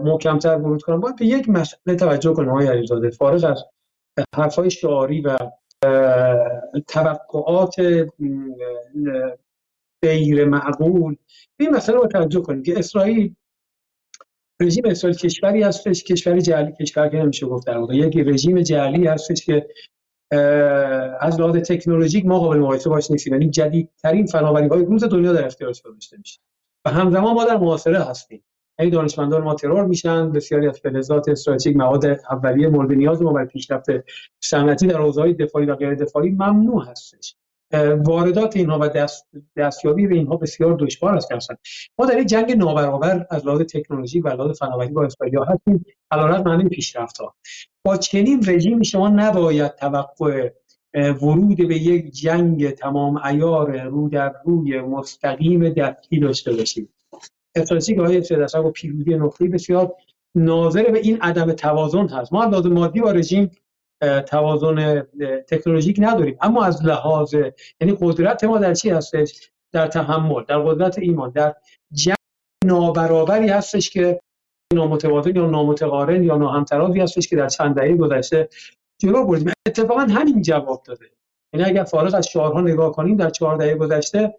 محکمتر 0.04 0.56
ورود 0.56 0.82
کنن. 0.82 1.00
باید 1.00 1.16
به 1.16 1.26
یک 1.26 1.50
مسئله 1.50 1.96
توجه 1.96 2.34
کنیم 2.34 2.50
آقای 2.50 2.68
علیزاده. 2.68 3.10
فارغ 3.10 3.44
از 3.46 3.64
حرفای 4.36 4.70
شعاری 4.70 5.22
و 5.22 5.38
توقعات 6.88 7.76
غیر 10.04 10.46
معقول 10.46 11.16
به 11.58 11.66
این 11.66 11.76
مسئله 11.76 11.98
باید 11.98 12.12
توجه 12.12 12.42
کنیم 12.42 12.64
که 12.64 12.80
اسرائیل 12.80 13.36
رژیم 14.62 14.84
اسرائیل 14.86 15.18
کشوری 15.18 15.64
هستش. 15.64 16.04
کشوری 16.04 16.42
جعلی 16.42 16.74
کشور 16.80 17.10
که 17.10 17.18
نمیشه 17.18 17.46
گفت 17.46 17.68
در 17.68 17.78
واقع. 17.78 17.96
یک 17.96 18.18
رژیم 18.18 18.62
جعلی 18.62 19.08
هستش 19.08 19.46
که 19.46 19.68
از 21.20 21.40
لحاظ 21.40 21.56
تکنولوژیک 21.56 22.26
ما 22.26 22.40
قابل 22.40 22.60
مقایسه 22.60 22.90
باش 22.90 23.12
نیستیم. 23.12 23.34
یعنی 23.34 23.50
جدیدترین 23.50 24.26
فناوری 24.26 24.68
های 24.68 24.86
روز 24.86 25.04
دنیا 25.04 25.34
در 25.34 25.46
اختیارش 25.46 25.82
گذاشته 25.82 26.18
میشه. 26.18 26.40
و 26.86 26.90
همزمان 26.90 27.34
ما 27.34 27.46
در 27.46 27.58
معاصره 27.58 28.00
هستیم. 28.00 28.44
این 28.80 28.90
دانشمندان 28.90 29.44
ما 29.44 29.56
ترور 29.56 29.86
میشن 29.86 30.32
بسیاری 30.32 30.68
از 30.68 30.80
فلزات 30.80 31.30
استراتژیک 31.30 31.78
مواد 31.78 32.06
اولیه 32.06 32.68
مورد 32.68 32.92
نیاز 32.92 33.22
ما 33.22 33.34
برای 33.34 33.48
پیشرفت 33.48 33.90
صنعتی 34.44 34.88
در 34.88 34.98
حوزه‌های 34.98 35.34
دفاعی 35.34 35.66
و 35.66 35.76
غیر 35.76 35.96
دفاعی 35.96 36.30
ممنوع 36.30 36.86
هستش. 36.86 37.36
واردات 38.06 38.58
اینها 38.58 38.80
و 38.80 38.88
دست 38.88 39.28
دستیابی 39.56 40.08
به 40.08 40.16
اینها 40.16 40.38
بسیار 40.38 40.78
دشوار 40.80 41.16
است 41.16 41.32
هستند 41.32 41.58
ما 42.00 42.06
در 42.06 42.20
یک 42.20 42.28
جنگ 42.28 42.58
نابرابر 42.58 43.28
از 43.30 43.46
لحاظ 43.46 43.62
تکنولوژی 43.62 44.20
و 44.20 44.28
لحاظ 44.28 44.60
فناوری 44.60 44.94
با 44.94 45.06
اسرائیل 45.06 45.40
هستیم. 45.48 45.86
علیرغم 46.12 46.52
همین 46.52 46.70
پیشرفت‌ها. 46.70 47.36
با 47.86 47.98
چنین 47.98 48.44
رژیمی 48.48 48.86
شما 48.86 49.10
نباید 49.10 49.76
توقع 49.76 50.52
ورود 50.94 51.68
به 51.68 51.78
یک 51.78 52.12
جنگ 52.12 52.70
تمام 52.70 53.18
ایار 53.26 53.82
رو 53.82 54.10
در 54.10 54.36
روی 54.46 54.82
مستقیم 54.82 55.70
دستی 55.70 56.20
داشته 56.20 56.54
باشید 56.54 56.90
استراتژی 57.56 57.96
های 57.96 58.24
سیاست 58.24 58.56
و 58.56 58.72
پیروزی 58.72 59.16
نقطه‌ای 59.16 59.50
بسیار 59.50 59.94
ناظر 60.36 60.92
به 60.92 61.00
این 61.00 61.22
عدم 61.22 61.52
توازن 61.52 62.08
هست. 62.08 62.34
ما 62.34 62.44
از 62.44 62.66
مادی 62.66 63.02
با 63.02 63.12
رژیم 63.12 63.52
توازن 64.28 65.02
تکنولوژیک 65.48 65.98
نداریم. 66.00 66.38
اما 66.42 66.66
از 66.66 66.86
لحاظ 66.86 67.34
یعنی 67.82 67.98
قدرت 68.02 68.44
ما 68.44 68.58
در 68.58 68.74
چی 68.74 68.90
هستش؟ 68.90 69.52
در 69.74 69.88
تحمل 69.88 70.44
در 70.44 70.60
قدرت 70.60 71.00
ایمان 71.00 71.30
در 71.30 71.56
جنگ 71.94 72.16
نابرابری 72.66 73.50
هستش 73.50 73.90
که 73.90 74.20
نامتوازن 74.74 75.36
یا 75.36 75.46
نامتقارن 75.46 76.24
یا 76.24 76.38
ناهمترازی 76.38 77.00
هستش 77.00 77.28
که 77.28 77.36
در 77.36 77.48
چند 77.48 77.76
دهه 77.76 77.96
گذشته 77.96 78.50
جلو 79.02 79.26
بردیم. 79.26 79.52
اتفاقا 79.68 80.02
همین 80.02 80.42
جواب 80.42 80.84
داده. 80.86 81.06
یعنی 81.54 81.66
اگر 81.66 81.84
فارغ 81.84 82.16
از 82.16 82.28
شعارها 82.28 82.62
نگاه 82.62 82.92
کنیم 82.92 83.18
در 83.18 83.30
چهار 83.30 83.58
دهه 83.58 83.76
گذشته 83.76 84.36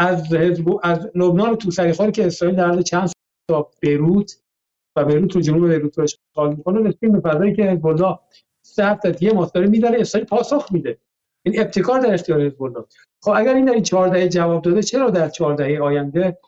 از 0.00 0.34
از 0.82 1.10
لبنان 1.14 1.56
تو 1.56 1.92
خاری 1.96 2.12
که 2.12 2.26
اسرائیل 2.26 2.56
در 2.56 2.82
چند 2.82 3.12
تا 3.50 3.70
بیروت 3.80 4.40
و 4.96 5.04
بیروت 5.04 5.34
رو 5.34 5.40
جنوب 5.40 5.68
بیروت 5.68 5.98
رو 5.98 6.04
اشغال 6.04 6.54
می‌کنه 6.56 6.88
رسیدیم 6.88 7.12
به 7.20 7.30
فضایی 7.30 7.56
که 7.56 7.62
حزب 7.62 8.16
سه 8.78 8.86
هفته 8.86 9.10
دیگه 9.10 9.32
ماستر 9.32 9.66
میداره 9.66 10.00
اسرائیل 10.00 10.28
پاسخ 10.28 10.68
میده. 10.72 10.98
این 11.42 11.60
ابتکار 11.60 12.00
در 12.00 12.14
اختیار 12.14 12.40
حزب 12.40 12.62
الله. 12.62 12.84
خب 13.22 13.32
اگر 13.36 13.54
این 13.54 13.64
در 13.64 13.72
این 13.72 13.82
14 13.82 14.28
جواب 14.28 14.62
داده 14.62 14.82
چرا 14.82 15.10
در 15.10 15.28
14 15.28 15.80
آینده 15.80 16.38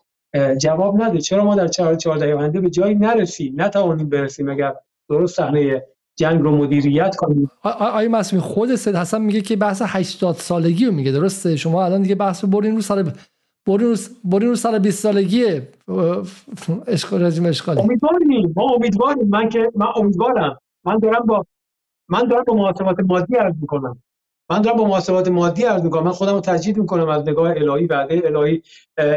جواب 0.58 1.02
نده؟ 1.02 1.20
چرا 1.20 1.44
ما 1.44 1.54
در 1.54 1.68
14 1.68 2.34
آینده 2.34 2.60
به 2.60 2.70
جایی 2.70 2.94
نرسیم؟ 2.94 3.54
نتوانیم 3.56 4.08
برسیم 4.08 4.48
اگر 4.48 4.74
درست 5.08 5.36
صحنه 5.36 5.82
جنگ 6.18 6.40
رو 6.40 6.56
مدیریت 6.56 7.16
کنیم. 7.16 7.50
آقای 7.62 8.08
مسئول 8.08 8.40
خود 8.40 8.74
سید 8.74 8.96
حسن 8.96 9.22
میگه 9.22 9.40
که 9.40 9.56
بحث 9.56 9.82
80 9.84 10.34
سالگی 10.34 10.86
رو 10.86 10.92
میگه 10.92 11.12
درسته؟ 11.12 11.56
شما 11.56 11.84
الان 11.84 12.02
دیگه 12.02 12.14
بحث 12.14 12.44
برین 12.44 12.74
رو 12.74 12.80
سر 12.80 13.12
برین 14.24 14.48
رو 14.48 14.54
سر 14.56 14.78
20 14.78 15.02
سالگی 15.02 15.60
اشکال 16.86 17.22
رژیم 17.22 17.46
اشغالی 17.46 17.80
امیدواریم 17.80 18.52
ما 18.56 18.74
امیدواریم. 18.76 19.28
من 19.28 19.48
که 19.48 19.72
من 19.76 19.86
امیدوارم. 19.96 20.58
من 20.84 20.98
دارم 20.98 21.26
با 21.26 21.46
من 22.10 22.24
دارم 22.24 22.44
با 22.44 22.54
محاسبات 22.54 23.00
مادی 23.00 23.36
عرض 23.36 23.54
می‌کنم. 23.60 24.02
من 24.50 24.62
دارم 24.62 24.76
با 24.76 24.84
محاسبات 24.84 25.28
مادی 25.28 25.64
عرض 25.64 25.82
می‌کنم. 25.82 26.04
من 26.04 26.10
خودم 26.10 26.34
رو 26.34 26.40
تجدید 26.40 26.76
می‌کنم 26.78 27.08
از 27.08 27.28
نگاه 27.28 27.50
الهی 27.50 27.86
وعده 27.86 28.22
الهی 28.24 28.62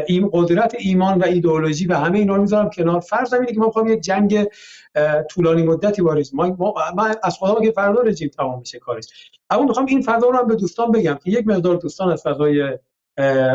این 0.06 0.30
قدرت 0.32 0.74
ایمان 0.78 1.18
و 1.18 1.24
ایدئولوژی 1.24 1.86
و 1.86 1.94
همه 1.94 2.18
اینا 2.18 2.36
رو 2.36 2.42
می‌ذارم 2.42 2.70
کنار. 2.70 3.00
فرض 3.00 3.34
اینه 3.34 3.46
که 3.46 3.60
ما 3.60 3.66
می‌خوام 3.66 3.86
یک 3.86 4.00
جنگ 4.00 4.46
طولانی 5.30 5.62
مدتی 5.62 6.02
وارد 6.02 6.26
ما 6.34 6.74
من 6.96 7.14
از 7.22 7.36
خودم 7.38 7.64
که 7.64 7.70
فردا 7.70 8.02
رژیم 8.02 8.28
تمام 8.28 8.58
میشه 8.58 8.78
کارش. 8.78 9.30
اما 9.50 9.62
می‌خوام 9.62 9.86
این 9.86 10.02
فضا 10.02 10.28
رو 10.28 10.36
هم 10.36 10.46
به 10.46 10.54
دوستان 10.54 10.92
بگم 10.92 11.18
که 11.24 11.30
یک 11.30 11.46
مقدار 11.46 11.76
دوستان 11.76 12.10
از 12.10 12.22
فضای 12.22 12.78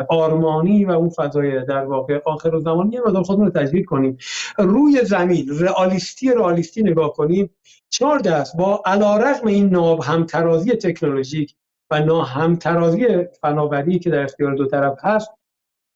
آرمانی 0.09 0.85
و 0.85 0.91
اون 0.91 1.09
فضای 1.09 1.65
در 1.65 1.85
واقع 1.85 2.19
آخر 2.25 2.59
زمانی 2.59 2.93
یه 2.93 3.01
مقدار 3.01 3.23
خودمون 3.23 3.51
رو 3.51 3.83
کنیم. 3.83 4.17
روی 4.57 5.05
زمین 5.05 5.45
رئالیستی 5.59 6.29
رئالیستی 6.29 6.83
نگاه 6.83 7.13
کنیم. 7.13 7.49
چهار 7.89 8.19
دست 8.19 8.57
با 8.57 8.83
علیرغم 8.85 9.47
این 9.47 9.69
ناب 9.69 10.03
همترازی 10.03 10.71
تکنولوژیک 10.71 11.55
و 11.91 11.99
ناهمترازی 11.99 13.07
فناوری 13.41 13.99
که 13.99 14.09
در 14.09 14.23
اختیار 14.23 14.55
دو 14.55 14.65
طرف 14.65 14.97
هست 15.01 15.29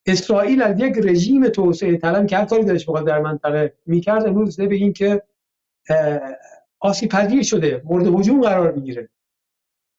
اسرائیل 0.06 0.62
از 0.62 0.80
یک 0.80 0.94
رژیم 0.98 1.48
توسعه 1.50 1.98
طلب 1.98 2.28
که 2.28 2.38
هر 2.38 2.46
کاری 2.46 2.64
بخواد 2.64 3.08
در 3.08 3.20
منطقه 3.20 3.74
می‌کرد 3.86 4.28
امروز 4.28 4.58
به 4.58 4.76
این 4.76 4.94
که 4.94 5.24
آسیب 6.80 7.12
پذیر 7.12 7.44
شده 7.44 7.82
مورد 7.86 8.08
هجوم 8.08 8.42
قرار 8.42 8.72
می‌گیره. 8.72 9.10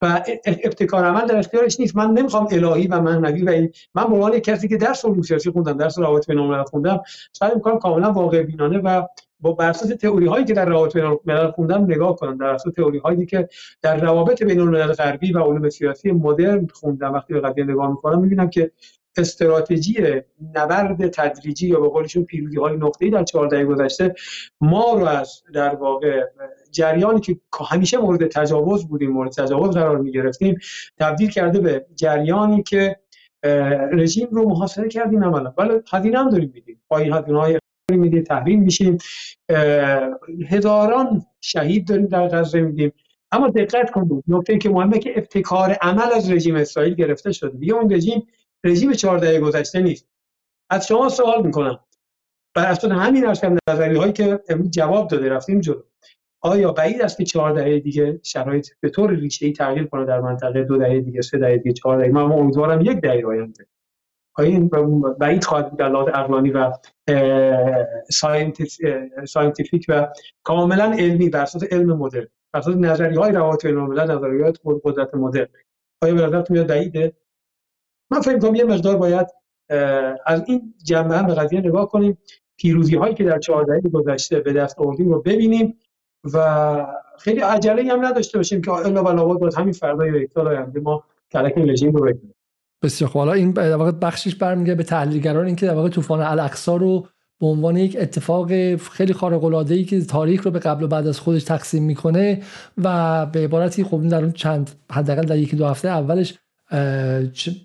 و 0.02 0.22
ابتکار 0.46 1.04
عمل 1.04 1.26
در 1.26 1.38
اختیارش 1.38 1.80
نیست. 1.80 1.96
من 1.96 2.10
نمی‌خوام 2.10 2.48
الهی 2.50 2.86
و 2.86 3.00
معنوی 3.00 3.42
و 3.42 3.48
این 3.48 3.72
من 3.94 4.04
به 4.04 4.14
عنوان 4.14 4.38
کسی 4.38 4.68
که 4.68 4.76
درس 4.76 5.04
علوم 5.04 5.22
سیاسی 5.22 5.50
خوندم 5.50 5.72
درس 5.72 5.98
روابط 5.98 6.26
بین 6.26 6.38
الملل 6.38 6.62
خوندم 6.62 7.00
سعی 7.32 7.54
می‌کنم 7.54 7.78
کاملا 7.78 8.12
واقع 8.12 8.42
بینانه 8.42 8.78
و 8.78 9.06
با 9.40 9.52
بر 9.52 9.68
اساس 9.68 9.88
تئوری 9.88 10.26
هایی 10.26 10.44
که 10.44 10.54
در 10.54 10.64
روابط 10.64 10.92
بین 10.92 11.04
الملل 11.04 11.50
خوندم 11.50 11.84
نگاه 11.84 12.16
کنم. 12.16 12.38
در 12.38 12.46
اساس 12.46 12.72
تئوری 12.74 12.98
هایی 12.98 13.26
که 13.26 13.48
در 13.82 13.96
روابط 13.96 14.42
بین 14.42 14.60
الملل 14.60 14.92
غربی 14.92 15.32
و 15.32 15.38
علوم 15.38 15.70
سیاسی 15.70 16.12
مدرن 16.12 16.66
خوندم. 16.72 17.12
وقتی 17.12 17.34
به 17.34 17.40
قضیه 17.40 17.64
نگاه 17.64 17.90
می‌کنم 17.90 18.20
می‌بینم 18.20 18.50
که 18.50 18.70
استراتژی 19.16 20.22
نبرد 20.54 21.08
تدریجی 21.08 21.68
یا 21.68 21.80
به 21.80 21.88
قولشون 21.88 22.24
پیروزی 22.24 22.56
های 22.56 22.76
نقطه‌ای 22.76 23.10
در 23.10 23.24
14 23.24 23.64
گذشته 23.64 24.14
ما 24.60 24.92
رو 24.92 25.04
از 25.06 25.42
در 25.54 25.74
واقع 25.74 26.22
جریانی 26.70 27.20
که 27.20 27.36
همیشه 27.70 27.98
مورد 27.98 28.26
تجاوز 28.26 28.88
بودیم 28.88 29.10
مورد 29.10 29.32
تجاوز 29.32 29.74
قرار 29.74 29.98
می 29.98 30.12
گرفتیم 30.12 30.58
تبدیل 30.98 31.30
کرده 31.30 31.60
به 31.60 31.86
جریانی 31.94 32.62
که 32.62 32.96
رژیم 33.92 34.28
رو 34.30 34.48
محاصره 34.48 34.88
کردیم 34.88 35.24
عملا. 35.24 35.54
ولی 35.58 35.70
هزینه 35.92 36.18
هم 36.18 36.30
داریم 36.30 36.52
میدیم. 36.54 36.80
با 36.88 36.98
این 36.98 37.12
هزینه 37.12 37.40
های 37.40 37.58
میدیم 37.90 38.22
تحریم 38.22 38.62
میشیم. 38.62 38.98
هزاران 40.48 41.22
شهید 41.40 41.88
داریم 41.88 42.06
در 42.06 42.28
غزه 42.28 42.60
میدیم. 42.60 42.92
اما 43.32 43.48
دقت 43.48 43.90
کنید 43.90 44.24
نکته 44.28 44.58
که 44.58 44.70
مهمه 44.70 44.98
که 44.98 45.12
ابتکار 45.16 45.70
عمل 45.70 46.12
از 46.16 46.30
رژیم 46.30 46.54
اسرائیل 46.56 46.94
گرفته 46.94 47.32
شده. 47.32 47.58
دیگه 47.58 47.74
اون 47.74 47.92
رژیم 47.92 48.26
رژیم 48.64 48.92
14 48.92 49.40
گذشته 49.40 49.80
نیست. 49.80 50.08
از 50.70 50.86
شما 50.86 51.08
سوال 51.08 51.46
می‌کنم. 51.46 51.78
بر 52.54 52.66
اساس 52.66 52.90
همین 52.90 53.26
ارشد 53.26 53.58
نظری 53.68 53.96
هایی 53.96 54.12
که 54.12 54.40
امروز 54.48 54.70
جواب 54.70 55.08
داده 55.08 55.28
رفتیم 55.28 55.60
جلو. 55.60 55.82
آیا 56.40 56.72
بعید 56.72 57.02
است 57.02 57.16
که 57.18 57.24
14 57.24 57.78
دیگه 57.78 58.20
شرایط 58.22 58.68
به 58.80 58.88
طور 58.90 59.10
ریشه‌ای 59.10 59.52
تغییر 59.52 59.84
کنه 59.84 60.04
در 60.04 60.20
منطقه؟ 60.20 60.64
دو 60.64 60.78
دهه 60.78 61.00
دیگه 61.00 61.22
سه 61.22 61.38
دهه 61.38 61.56
دیگه 61.56 61.72
چهار 61.72 61.98
دهه 61.98 62.08
من 62.08 62.22
امیدوارم 62.22 62.80
یک 62.80 63.00
دهه 63.00 63.26
آینده. 63.26 63.66
آیا 64.34 64.48
این 64.48 64.68
بعید 65.18 65.44
خواهد 65.44 65.76
در 65.76 65.88
لحاظ 65.88 66.08
عقلانی 66.08 66.50
و 66.50 66.72
scientific 69.26 69.86
و 69.88 70.08
کاملا 70.42 70.92
علمی 70.98 71.28
بر 71.28 71.42
اساس 71.42 71.62
علم 71.70 71.92
مدرن 71.92 72.26
بر 72.52 72.60
اساس 72.60 72.76
نظریه 72.76 73.18
های 73.18 73.32
روابط 73.32 73.66
بین 73.66 73.76
الملل 73.76 74.16
نظریات 74.16 74.58
قدرت 74.64 75.14
مدرن 75.14 75.46
آیا 76.02 76.14
به 76.14 76.26
نظرتون 76.26 76.56
میاد 76.56 76.66
بعیده؟ 76.66 77.12
من 78.14 78.20
فکر 78.20 78.38
کنم 78.38 78.54
یه 78.54 78.64
مقدار 78.64 78.96
باید 78.96 79.26
از 80.26 80.42
این 80.46 80.74
جنبه 80.84 81.18
هم 81.18 81.26
به 81.26 81.34
قضیه 81.34 81.60
نگاه 81.60 81.88
کنیم. 81.88 82.18
پیروزی 82.56 82.96
هایی 82.96 83.14
که 83.14 83.24
در 83.24 83.38
چهار 83.38 83.80
گذشته 83.80 84.40
به 84.40 84.52
دست 84.52 84.78
آوردیم 84.78 85.08
رو 85.08 85.22
ببینیم 85.22 85.78
و 86.32 86.86
خیلی 87.18 87.40
عجله 87.40 87.92
هم 87.92 88.06
نداشته 88.06 88.38
باشیم 88.38 88.62
که 88.62 88.70
الا 88.70 89.02
بلا 89.02 89.24
باید 89.24 89.54
همین 89.54 89.72
فردا 89.72 90.06
یا 90.06 90.16
یک 90.16 90.30
سال 90.32 90.48
آینده 90.48 90.80
ما 90.80 91.04
کلک 91.32 91.58
رژیم 91.58 91.92
رو 91.92 92.04
بگیریم 92.04 92.34
بسیار 92.82 93.10
خب 93.10 93.18
این 93.18 93.50
در 93.50 93.76
واقع 93.76 93.90
بخشش 93.90 94.34
برمیگرده 94.34 94.74
به 94.74 94.82
تحلیلگران 94.82 95.46
اینکه 95.46 95.66
در 95.66 95.74
واقع 95.74 95.88
طوفان 95.88 96.20
الاقصا 96.20 96.76
رو 96.76 97.06
به 97.40 97.46
عنوان 97.46 97.76
یک 97.76 97.96
اتفاق 98.00 98.76
خیلی 98.76 99.12
خارق 99.12 99.44
العاده 99.44 99.74
ای 99.74 99.84
که 99.84 100.04
تاریخ 100.04 100.44
رو 100.44 100.50
به 100.50 100.58
قبل 100.58 100.84
و 100.84 100.88
بعد 100.88 101.06
از 101.06 101.20
خودش 101.20 101.44
تقسیم 101.44 101.82
می‌کنه 101.82 102.42
و 102.78 103.26
به 103.26 103.40
عبارتی 103.44 103.84
خب 103.84 104.08
در 104.08 104.22
اون 104.22 104.32
چند 104.32 104.70
حداقل 104.92 105.22
در 105.22 105.36
یکی 105.36 105.56
دو 105.56 105.66
هفته 105.66 105.88
اولش 105.88 106.38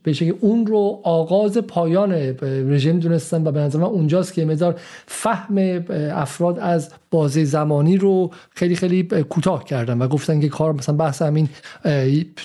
به 0.04 0.14
که 0.14 0.36
اون 0.40 0.66
رو 0.66 1.02
آغاز 1.04 1.58
پایان 1.58 2.12
رژیم 2.42 3.00
دونستن 3.00 3.48
و 3.48 3.52
به 3.52 3.60
نظر 3.60 3.80
من 3.80 3.86
اونجاست 3.86 4.34
که 4.34 4.46
مدار 4.46 4.80
فهم 5.08 5.84
افراد 6.14 6.60
از 6.60 6.90
بازه 7.12 7.44
زمانی 7.44 7.98
رو 7.98 8.32
خیلی 8.50 8.76
خیلی 8.76 9.04
کوتاه 9.04 9.64
کردن 9.64 9.98
و 9.98 10.08
گفتن 10.08 10.40
که 10.40 10.50
کار 10.50 10.74
مثلا 10.74 10.96
بحث 10.96 11.22
همین 11.22 11.50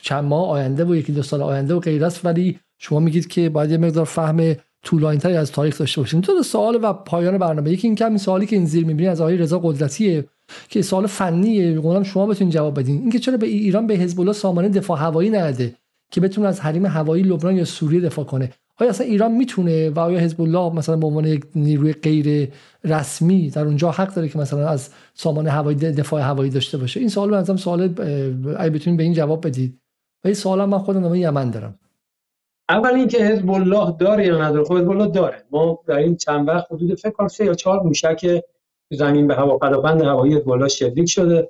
چند 0.02 0.24
ماه 0.24 0.48
آینده 0.48 0.84
و 0.84 0.96
یکی 0.96 1.12
دو 1.12 1.22
سال 1.22 1.42
آینده 1.42 1.74
و 1.74 1.80
غیر 1.80 2.04
است. 2.04 2.24
ولی 2.24 2.58
شما 2.78 3.00
میگید 3.00 3.26
که 3.26 3.48
باید 3.48 3.70
یه 3.70 3.78
مقدار 3.78 4.04
فهم 4.04 4.54
طولانیتری 4.82 5.36
از 5.36 5.52
تاریخ 5.52 5.78
داشته 5.78 6.00
باشیم. 6.00 6.20
دو 6.20 6.42
سوال 6.42 6.78
و 6.82 6.92
پایان 6.92 7.38
برنامه. 7.38 7.70
یکی 7.70 7.86
این 7.86 7.94
کمی 7.96 8.18
سوالی 8.18 8.46
که 8.46 8.56
این 8.56 8.66
زیر 8.66 8.84
می‌بینید 8.84 9.10
از 9.10 9.20
آقای 9.20 9.36
رضا 9.36 9.58
قدرتیه 9.58 10.24
که 10.68 10.82
سوال 10.82 11.06
فنیه. 11.06 12.02
شما 12.02 12.26
بتونید 12.26 12.54
جواب 12.54 12.78
بدین. 12.80 13.00
اینکه 13.00 13.18
چرا 13.18 13.36
به 13.36 13.46
ایران 13.46 13.86
به 13.86 13.94
حزب 13.94 14.20
الله 14.20 14.32
سامانه 14.32 14.68
دفاع 14.68 14.98
هوایی 14.98 15.30
نده؟ 15.30 15.74
که 16.14 16.20
بتونه 16.20 16.48
از 16.48 16.60
حریم 16.60 16.86
هوایی 16.86 17.22
لبنان 17.22 17.56
یا 17.56 17.64
سوریه 17.64 18.00
دفاع 18.00 18.24
کنه. 18.24 18.50
آیا 18.76 18.90
اصلا 18.90 19.06
ایران 19.06 19.32
می‌تونه 19.32 19.90
و 19.90 19.98
آیا 19.98 20.18
حزب 20.18 20.40
الله 20.40 20.74
مثلا 20.74 20.96
به 20.96 21.06
عنوان 21.06 21.24
یک 21.24 21.44
نیروی 21.54 21.92
غیر 21.92 22.48
رسمی 22.84 23.50
در 23.50 23.64
اونجا 23.64 23.90
حق 23.90 24.14
داره 24.14 24.28
که 24.28 24.38
مثلا 24.38 24.68
از 24.68 24.90
سامان 25.14 25.46
هوایی 25.46 25.76
دفاع 25.76 26.22
هوایی 26.22 26.50
داشته 26.50 26.78
باشه؟ 26.78 27.00
این 27.00 27.08
سوال 27.08 27.42
به 27.42 27.56
سوال 27.56 27.82
اگه 28.58 28.70
بتونید 28.70 28.96
به 28.96 29.02
این 29.02 29.12
جواب 29.12 29.46
بدید. 29.46 29.80
و 30.24 30.28
این 30.28 30.34
سوال 30.34 30.64
من 30.64 30.78
خودم 30.78 31.00
نامه 31.00 31.18
یمن 31.18 31.50
دارم. 31.50 31.78
اول 32.68 32.94
اینکه 32.94 33.18
حزب 33.24 33.50
الله 33.50 33.96
داره 33.98 34.26
یا 34.26 34.42
نداره؟ 34.42 34.64
خب 34.64 34.78
حزب 34.78 34.90
الله 34.90 35.06
داره. 35.06 35.44
ما 35.50 35.78
در 35.86 35.96
این 35.96 36.16
چند 36.16 36.48
وقت 36.48 36.66
حدود 36.72 36.94
فکر 36.94 37.10
کنم 37.10 37.28
سه 37.28 37.44
یا 37.44 37.54
چهار 37.54 37.82
موشک 37.82 38.44
زمین 38.92 39.26
به 39.26 39.34
هوا 39.34 39.58
پدافند 39.58 40.02
هوایی 40.02 40.34
حزب 40.34 40.50
الله 40.50 40.68
شلیک 40.68 41.08
شده. 41.08 41.48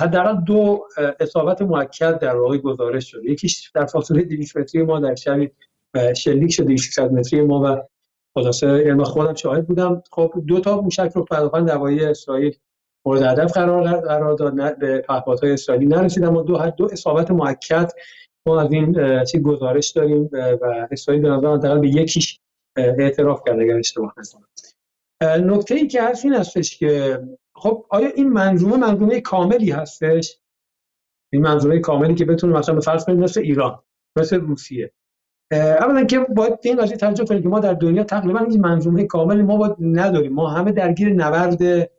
حداقل 0.00 0.44
دو 0.46 0.84
اصابت 1.20 1.62
موکد 1.62 2.18
در 2.18 2.36
واقع 2.36 2.58
گزارش 2.58 3.10
شده. 3.10 3.30
یکیش 3.30 3.70
در 3.74 3.86
فاصله 3.86 4.22
200 4.22 4.56
متری 4.56 4.82
ما 4.82 5.00
در 5.00 5.14
شب 5.14 5.50
شلیک 6.16 6.52
شده 6.52 6.76
600 6.76 7.12
متری 7.12 7.40
ما 7.40 7.60
و 7.60 7.82
خلاصه 8.34 8.84
یعنی 8.86 9.04
خودم 9.04 9.34
شاهد 9.34 9.66
بودم. 9.66 10.02
خب 10.10 10.32
دو 10.46 10.60
تا 10.60 10.80
موشک 10.80 11.12
رو 11.14 11.24
پدافند 11.24 11.70
هوایی 11.70 12.04
اسرائیل 12.04 12.56
مورد 13.06 13.22
هدف 13.22 13.52
قرار 13.52 14.00
قرار 14.00 14.34
داد. 14.34 14.78
به 14.78 14.98
پهپادهای 14.98 15.52
اسرائیلی 15.52 15.86
نرسید 15.86 16.24
اما 16.24 16.42
دو 16.42 16.70
دو 16.76 16.88
اصابت 16.92 17.30
موکد 17.30 17.90
ما 18.46 18.60
از 18.60 18.72
این 18.72 19.24
چی 19.24 19.40
گزارش 19.40 19.90
داریم 19.90 20.30
و 20.32 20.86
اسرائیل 20.90 21.22
به 21.22 21.28
نظر 21.28 21.78
به 21.78 21.88
یکیش 21.88 22.40
اعتراف 22.76 23.42
کرده 23.46 23.62
اگر 23.62 23.76
اشتباه 23.76 24.14
نکنم. 24.18 24.44
نکته 25.24 25.74
ای 25.74 25.86
که 25.86 26.02
هست 26.02 26.24
این 26.24 26.34
هستش 26.34 26.78
که 26.78 27.20
خب 27.54 27.86
آیا 27.88 28.08
این 28.08 28.28
منظومه 28.28 28.76
منظومه 28.76 29.20
کاملی 29.20 29.70
هستش؟ 29.70 30.38
این 31.32 31.42
منظومه 31.42 31.78
کاملی 31.78 32.14
که 32.14 32.24
بتونه 32.24 32.58
مثلا 32.58 32.74
به 32.74 32.80
فرض 32.80 33.04
کنیم 33.04 33.18
مثل 33.18 33.40
ایران 33.40 33.82
مثل 34.16 34.40
روسیه. 34.40 34.92
اولا 35.52 36.04
که 36.04 36.18
باید 36.18 36.58
این 36.62 36.76
قضیه 36.76 36.96
توجه 36.96 37.24
کنیم 37.24 37.42
که 37.42 37.48
ما 37.48 37.60
در 37.60 37.74
دنیا 37.74 38.04
تقریبا 38.04 38.40
این 38.40 38.60
منظومه 38.60 39.04
کاملی 39.04 39.42
ما 39.42 39.56
باید 39.56 39.76
نداریم. 39.80 40.32
ما 40.32 40.48
همه 40.50 40.72
درگیر 40.72 41.12
نبرد 41.12 41.90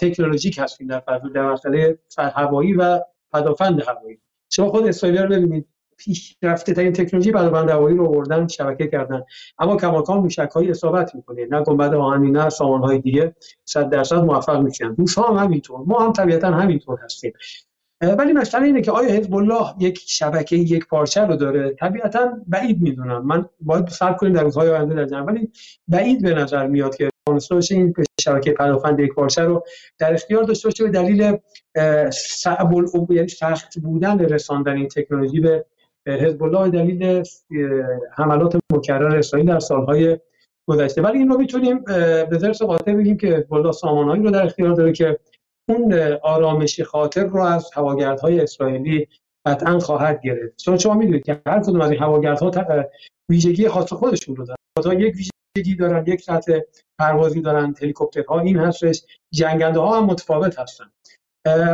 تکنولوژیک 0.00 0.58
هستیم 0.58 0.86
در 0.86 1.02
در 1.34 1.52
مسئله 1.52 1.98
هوایی 2.18 2.72
و 2.72 3.00
پدافند 3.32 3.82
هوایی. 3.82 4.20
شما 4.52 4.68
خود 4.68 4.86
اسرائیل 4.86 5.18
رو 5.18 5.28
ببینید. 5.28 5.68
پیشرفته 5.98 6.72
ترین 6.72 6.92
تکنولوژی 6.92 7.32
پدافند 7.32 7.70
هوایی 7.70 7.96
رو 7.96 8.06
آوردن 8.06 8.46
شبکه 8.48 8.86
کردن. 8.86 9.22
اما 9.58 9.76
کماکان 9.76 10.18
موشک 10.18 10.50
های 10.54 10.70
اصابت 10.70 11.14
می‌کنه. 11.14 11.46
نه 11.46 11.62
گنبد 11.62 11.94
آهنی 11.94 12.30
نه 12.30 12.48
سامان 12.48 12.80
های 12.80 12.98
دیگه. 12.98 13.34
100 13.64 13.90
درصد 13.90 14.16
موفق 14.16 14.60
میشن. 14.60 14.96
ها 15.16 15.22
هم 15.22 15.44
همینطور. 15.44 15.80
ما 15.86 15.98
هم 15.98 16.12
طبیعتا 16.12 16.50
همینطور 16.50 16.98
هستیم. 17.04 17.32
ولی 18.00 18.32
مسئله 18.32 18.66
اینه 18.66 18.80
که 18.80 18.90
آیا 18.90 19.08
حزب 19.08 19.34
الله 19.34 19.74
یک 19.78 20.00
شبکه 20.06 20.56
یک 20.56 20.86
پارچه 20.86 21.20
رو 21.20 21.36
داره؟ 21.36 21.70
طبیعتا 21.70 22.32
بعید 22.46 22.82
می‌دونم. 22.82 23.26
من 23.26 23.48
باید 23.60 23.88
صبر 23.88 24.12
کنیم 24.12 24.32
در 24.32 24.42
روزهای 24.42 24.70
آینده 24.70 25.04
در 25.04 25.22
ولی 25.22 25.52
بعید 25.88 26.22
به 26.22 26.34
نظر 26.34 26.66
میاد 26.66 26.96
که 26.96 27.10
تونسته 27.26 27.54
باشه 27.54 27.74
این 27.74 27.94
شبکه 28.20 28.52
پدافند 28.52 29.00
یک 29.00 29.14
پارچه 29.14 29.42
رو 29.42 29.64
در 29.98 30.14
اختیار 30.14 30.42
داشته 30.42 30.68
باشه 30.68 30.84
به 30.84 30.90
دلیل 30.90 31.38
صعب 32.12 32.72
یعنی 33.10 33.28
سخت 33.28 33.78
بودن 33.78 34.18
رساندن 34.18 34.76
این 34.76 34.88
تکنولوژی 34.88 35.40
به 35.40 35.64
حزب 36.12 36.42
الله 36.42 36.70
دلیل 36.70 37.22
حملات 38.12 38.56
مکرر 38.72 39.16
اسرائیل 39.16 39.48
در 39.48 39.58
سالهای 39.58 40.18
گذشته. 40.68 41.02
ولی 41.02 41.18
این 41.18 41.28
رو 41.28 41.38
می‌تونیم 41.38 41.84
به 42.30 42.38
ذرس 42.38 42.62
قاطع 42.62 42.94
بگیم 42.94 43.16
که 43.16 43.26
حزب 43.26 43.54
الله 43.54 43.72
سامانهایی 43.72 44.22
رو 44.22 44.30
در 44.30 44.44
اختیار 44.44 44.74
داره 44.74 44.92
که 44.92 45.18
اون 45.68 45.94
آرامش 46.22 46.80
خاطر 46.80 47.24
رو 47.24 47.42
از 47.42 47.70
هواگردهای 47.74 48.40
اسرائیلی 48.40 49.08
قطعا 49.46 49.78
خواهد 49.78 50.20
گرفت. 50.22 50.56
چون 50.56 50.78
شما 50.78 50.94
می‌دونید 50.94 51.24
که 51.24 51.40
هر 51.46 51.60
کدوم 51.60 51.80
از 51.80 51.90
این 51.90 52.00
هواگردها 52.00 52.50
ویژگی 53.28 53.68
خاص 53.68 53.92
خودشون 53.92 54.36
رو 54.36 54.46
دارن. 54.46 55.00
یک 55.00 55.16
ویژگی 55.16 55.76
دارن 55.76 56.04
یک 56.06 56.20
سطح 56.20 56.58
پروازی 56.98 57.40
دارن 57.40 57.74
هلیکوپترها 57.82 58.40
این 58.40 58.56
هستش 58.56 59.02
جنگنده 59.34 59.80
ها 59.80 60.00
هم 60.00 60.04
متفاوت 60.04 60.58
هستن. 60.58 60.84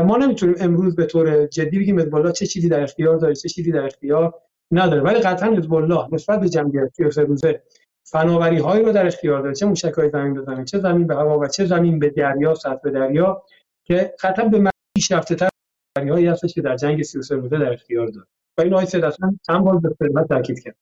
ما 0.07 0.17
نمی‌تونیم 0.17 0.55
امروز 0.59 0.97
به 0.97 1.07
طور 1.07 1.47
جدی 1.47 1.79
بگیم 1.79 2.01
حزب 2.01 2.33
چه 2.33 2.47
چیزی 2.47 2.69
در 2.69 2.83
اختیار 2.83 3.19
داره 3.19 3.35
چه 3.35 3.49
چیزی 3.49 3.73
در 3.73 3.85
اختیار 3.85 4.35
نداره. 4.71 5.03
ولی 5.03 5.19
قطعا 5.21 5.57
حزب 5.57 5.75
نسبت 6.13 6.41
به 6.41 6.49
جنگ 6.49 6.73
33 6.97 7.23
روزه 7.23 7.63
فناوری 8.05 8.59
هایی 8.59 8.85
رو 8.85 8.93
در 8.93 9.07
اختیار 9.07 9.43
داره. 9.43 9.55
چه 9.55 9.67
موشک 9.67 9.93
های 9.93 10.11
زمین 10.11 10.35
به 10.35 10.65
چه 10.65 10.79
زمین 10.79 11.07
به 11.07 11.15
هوا 11.15 11.39
و 11.39 11.47
چه 11.47 11.65
زمین 11.65 11.99
به 11.99 12.11
دریا 12.11 12.55
سطح 12.55 12.91
دریا 12.91 13.43
که 13.85 14.15
قطعا 14.21 14.49
به 14.49 14.71
پیشرفته 14.97 15.35
تر 15.35 15.49
هایی 15.97 16.27
هستش 16.27 16.55
که 16.55 16.63
در 16.63 16.77
جنگ 16.77 17.03
33 17.03 17.35
روزه 17.35 17.59
در 17.59 17.73
اختیار 17.73 18.07
داره. 18.07 18.27
و 18.59 18.63
این 18.63 18.75
آقای 18.75 18.87
سید 18.87 19.05
چند 19.47 19.65
بار 19.65 19.79
به 19.79 19.97
خدمت 19.99 20.29
تاکید 20.29 20.63
کرد. 20.63 20.77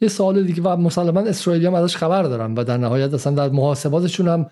یه 0.00 0.08
سوال 0.08 0.44
دیگه 0.44 0.62
و 0.62 0.76
مسلما 0.76 1.20
اسرائیلی 1.20 1.66
هم 1.66 1.74
ازش 1.74 1.96
خبر 1.96 2.22
دارن 2.22 2.54
و 2.54 2.64
در 2.64 2.76
نهایت 2.76 3.14
اصلا 3.14 3.34
در 3.34 3.48
محاسباتشون 3.48 4.28
هم 4.28 4.50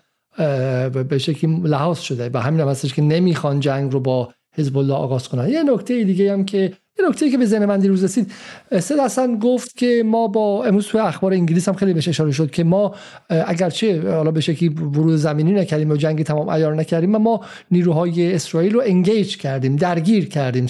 به 1.09 1.17
شکلی 1.17 1.61
لحاظ 1.63 1.99
شده 1.99 2.29
و 2.33 2.37
همین 2.37 2.59
هم 2.59 2.67
هستش 2.67 2.93
که 2.93 3.01
نمی‌خوان 3.01 3.59
جنگ 3.59 3.91
رو 3.91 3.99
با 3.99 4.33
حزب 4.55 4.77
الله 4.77 4.93
آغاز 4.93 5.29
کنن. 5.29 5.49
یه 5.49 5.63
نکته 5.63 6.03
دیگه 6.03 6.33
هم 6.33 6.45
که 6.45 6.73
یه 6.99 7.09
نکته 7.09 7.29
که 7.29 7.37
به 7.37 7.45
ذهن 7.45 7.65
من 7.65 7.79
دیروز 7.79 8.03
رسید 8.03 8.31
سید 8.79 8.99
اصلا 8.99 9.37
گفت 9.37 9.77
که 9.77 10.03
ما 10.05 10.27
با 10.27 10.65
امروز 10.65 10.87
توی 10.87 11.01
اخبار 11.01 11.33
انگلیس 11.33 11.67
هم 11.67 11.75
خیلی 11.75 11.93
بهش 11.93 12.07
اشاره 12.07 12.31
شد 12.31 12.51
که 12.51 12.63
ما 12.63 12.95
اگرچه 13.29 14.11
حالا 14.11 14.31
به 14.31 14.41
شکلی 14.41 14.69
ورود 14.69 15.15
زمینی 15.15 15.51
نکردیم 15.51 15.91
و 15.91 15.95
جنگی 15.95 16.23
تمام 16.23 16.49
عیار 16.49 16.75
نکردیم 16.75 17.15
ما 17.15 17.41
نیروهای 17.71 18.33
اسرائیل 18.33 18.73
رو 18.73 18.81
انگیج 18.85 19.37
کردیم 19.37 19.75
درگیر 19.75 20.29
کردیم 20.29 20.67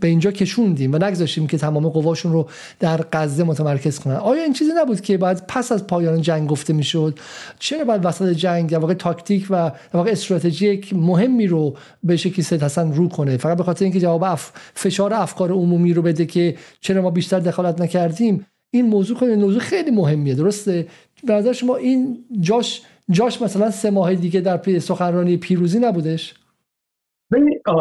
به 0.00 0.08
اینجا 0.08 0.30
کشوندیم 0.30 0.92
و 0.92 0.98
نگذاشتیم 0.98 1.46
که 1.46 1.58
تمام 1.58 1.88
قواشون 1.88 2.32
رو 2.32 2.48
در 2.80 3.04
غزه 3.12 3.44
متمرکز 3.44 3.98
کنن. 3.98 4.14
آیا 4.14 4.42
این 4.42 4.52
چیزی 4.52 4.70
نبود 4.76 5.00
که 5.00 5.18
بعد 5.18 5.44
پس 5.48 5.72
از 5.72 5.86
پایان 5.86 6.20
جنگ 6.20 6.48
گفته 6.48 6.72
می‌شد؟ 6.72 7.18
چرا 7.58 7.84
بعد 7.84 8.06
وسط 8.06 8.28
جنگ 8.28 8.70
در 8.70 8.78
واقع 8.78 8.94
تاکتیک 8.94 9.46
و 9.50 9.70
در 9.92 9.96
واقع 9.96 10.10
استراتژی 10.10 10.80
مهمی 10.92 11.46
رو 11.46 11.76
به 12.02 12.16
شکلی 12.16 12.42
سید 12.42 12.64
رو 12.78 13.08
کنه؟ 13.08 13.36
فقط 13.36 13.56
به 13.56 13.62
خاطر 13.62 13.84
اینکه 13.84 14.00
جواب 14.00 14.22
اف... 14.22 14.52
فشار 14.74 15.14
افکار 15.14 15.52
عمومی 15.64 15.94
رو 15.94 16.02
بده 16.02 16.26
که 16.26 16.56
چرا 16.80 17.02
ما 17.02 17.10
بیشتر 17.10 17.40
دخالت 17.40 17.80
نکردیم؟ 17.80 18.46
این 18.70 18.86
موضوع 18.86 19.18
خیلی 19.18 19.36
موضوع 19.36 19.60
خیلی 19.60 19.90
مهمیه 19.90 20.34
درسته؟ 20.34 20.86
به 21.26 21.52
شما 21.52 21.76
این 21.76 22.24
جاش 22.40 22.82
جاش 23.10 23.42
مثلا 23.42 23.70
سه 23.70 23.90
ماه 23.90 24.14
دیگه 24.14 24.40
در 24.40 24.56
پی 24.56 24.80
سخنرانی 24.80 25.36
پیروزی 25.36 25.78
نبودش؟ 25.78 26.34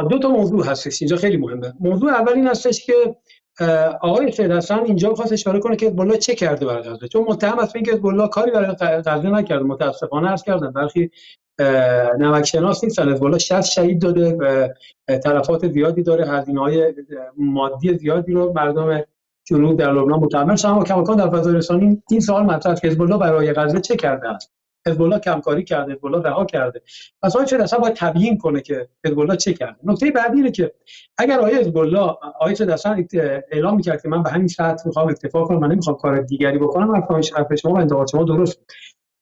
دو 0.09 0.19
تا 0.19 0.29
موضوع 0.29 0.65
هستش 0.65 1.01
اینجا 1.01 1.15
خیلی 1.15 1.37
مهمه. 1.37 1.73
موضوع 1.79 2.11
اول 2.11 2.33
این 2.33 2.47
هستش 2.47 2.85
که 2.85 2.93
آقای 4.01 4.31
سید 4.31 4.51
اینجا 4.85 5.13
خواست 5.13 5.33
اشاره 5.33 5.59
کنه 5.59 5.75
که 5.75 5.89
بالا 5.89 6.15
چه 6.15 6.35
کرده 6.35 6.65
برای 6.65 6.83
غزه 6.83 7.07
چون 7.07 7.25
متهم 7.27 7.59
است 7.59 7.75
اینکه 7.75 7.95
بالا 7.95 8.27
کاری 8.27 8.51
برای 8.51 8.75
غزه 9.05 9.29
نکرده 9.29 9.63
متاسفانه 9.63 10.27
عرض 10.27 10.43
کردم. 10.43 10.71
برخی 10.71 11.11
نمک 12.19 12.45
شناس 12.45 12.83
نیستن. 12.83 13.09
از 13.09 13.19
بالا 13.19 13.37
60 13.37 13.61
شهید 13.61 14.01
داده 14.01 14.35
و 14.35 14.67
تلفات 15.17 15.67
زیادی 15.67 16.03
داره. 16.03 16.27
هزینه 16.27 16.59
های 16.59 16.93
مادی 17.37 17.97
زیادی 17.97 18.33
رو 18.33 18.53
مردم 18.55 19.03
جنوب 19.45 19.79
در 19.79 19.91
لبنان 19.91 20.19
متحمل 20.19 20.55
شدن. 20.55 20.71
و 20.71 20.83
کماکان 20.83 21.17
در 21.17 21.29
فضای 21.29 21.53
رسانی 21.53 22.03
این 22.09 22.19
سوال 22.19 22.43
مطرح 22.43 22.75
که 22.75 22.87
حزب 22.87 23.17
برای 23.17 23.53
غزه 23.53 23.81
چه 23.81 23.95
کرده 23.95 24.29
است؟ 24.29 24.53
حزب 24.87 25.01
الله 25.01 25.19
کمکاری 25.19 25.63
کرده 25.63 25.93
حزب 25.93 26.05
الله 26.05 26.21
رها 26.21 26.45
کرده. 26.45 26.81
پس 27.21 27.35
آقای 27.35 27.61
اصلا 27.61 27.79
باید 27.79 27.93
تبیین 27.93 28.37
کنه 28.37 28.61
که 28.61 28.87
حزب 29.05 29.35
چه 29.35 29.53
کرده؟ 29.53 29.77
نکته 29.83 30.11
بعدی 30.11 30.37
اینه 30.37 30.51
که 30.51 30.73
اگر 31.17 31.39
آقای 31.39 31.55
حزب 31.55 31.77
الله 31.77 31.99
آقای 31.99 32.53
اصلا 32.53 33.05
اعلام 33.51 33.75
می‌کرد 33.75 34.01
که 34.01 34.09
من 34.09 34.23
به 34.23 34.29
همین 34.29 34.47
سطح 34.47 34.87
می‌خوام 34.87 35.07
اکتفا 35.07 35.45
کنم 35.45 35.59
من 35.59 35.71
نمی‌خوام 35.71 35.97
کار 35.97 36.21
دیگری 36.21 36.57
بکنم؟ 36.57 37.07
حرف 37.35 37.55
شما 37.55 37.73
و 37.73 37.77
انتقاد 37.77 38.07
شما 38.07 38.23
درست. 38.23 38.59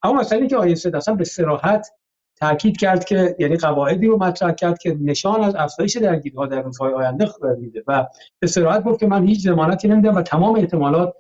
اما 0.04 0.20
مسئله 0.20 0.48
که 0.48 0.56
آقای 0.56 0.72
اصلا 0.72 1.16
به 1.16 1.24
صراحت 1.24 1.88
تاکید 2.42 2.78
کرد 2.78 3.06
که 3.06 3.36
یعنی 3.40 3.58
قواعدی 3.58 4.08
رو 4.08 4.18
مطرح 4.18 4.52
کرد 4.52 4.80
که 4.80 4.98
نشان 5.02 5.44
از 5.44 5.56
افزایش 5.56 5.98
درگیری‌ها 5.98 6.46
در 6.46 6.62
روزهای 6.62 6.94
آینده 6.94 7.30
میده 7.58 7.84
و 7.88 8.08
به 8.40 8.48
صراحت 8.48 8.84
گفت 8.84 9.00
که 9.00 9.08
من 9.08 9.28
هیچ 9.28 9.40
ضمانتی 9.40 9.88
نمیدم 9.88 10.16
و 10.16 10.22
تمام 10.22 10.56
احتمالات 10.56 11.14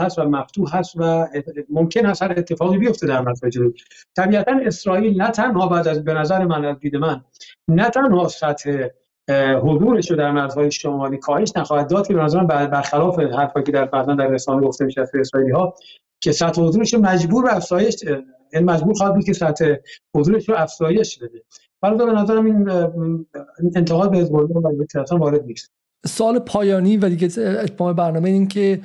هست 0.00 0.18
و 0.18 0.24
مفتوح 0.24 0.76
هست 0.76 0.92
و 0.96 1.26
ممکن 1.70 2.06
است 2.06 2.22
هر 2.22 2.34
اتفاقی 2.36 2.78
بیفته 2.78 3.06
در 3.06 3.20
مرزهای 3.20 3.50
جنوب 3.50 3.74
طبیعتا 4.16 4.60
اسرائیل 4.62 5.22
نه 5.22 5.30
تنها 5.30 5.66
بعد 5.66 5.88
از 5.88 6.04
به 6.04 6.14
نظر 6.14 6.44
من 6.44 6.64
از 6.64 6.78
دید 6.78 6.96
من 6.96 7.24
نه 7.68 7.90
تنها 7.90 8.28
سطح 8.28 8.88
حضورش 9.62 10.10
رو 10.10 10.16
در 10.16 10.30
مرزهای 10.30 10.70
شمالی 10.70 11.16
کاهش 11.16 11.52
نخواهد 11.56 11.90
داد 11.90 12.06
که 12.06 12.14
به 12.14 12.22
نظر 12.22 12.40
من 12.40 12.46
برخلاف 12.46 13.18
حرفی 13.18 13.62
که 13.62 13.72
در 13.72 13.84
بعضا 13.84 14.14
در 14.14 14.26
رسانه 14.26 14.66
گفته 14.66 14.84
میشه 14.84 15.00
از 15.00 15.10
اسرائیلی 15.14 15.52
ها 15.52 15.74
که 16.20 16.32
سطح 16.32 16.62
حضورش 16.62 16.94
مجبور 16.94 17.44
به 17.44 17.56
افزایش 17.56 18.04
یعنی 18.52 18.66
مجبور 18.66 18.94
خواهد 18.94 19.14
بود 19.14 19.24
که 19.24 19.32
سطح 19.32 19.74
حضورش 20.14 20.48
رو 20.48 20.54
افزایش 20.58 21.18
بده. 21.18 21.42
ولی 21.82 21.96
به 21.96 22.04
نظرم 22.04 22.44
این 22.44 22.68
انتقاد 23.76 24.10
به 24.10 24.18
حزب 24.18 24.34
و 24.34 25.18
وارد 25.18 25.44
نیست. 25.44 25.72
سال 26.06 26.38
پایانی 26.38 26.96
و 26.96 27.08
دیگه 27.08 27.40
اتمام 27.40 27.92
برنامه 27.92 28.28
این 28.28 28.48
که 28.48 28.80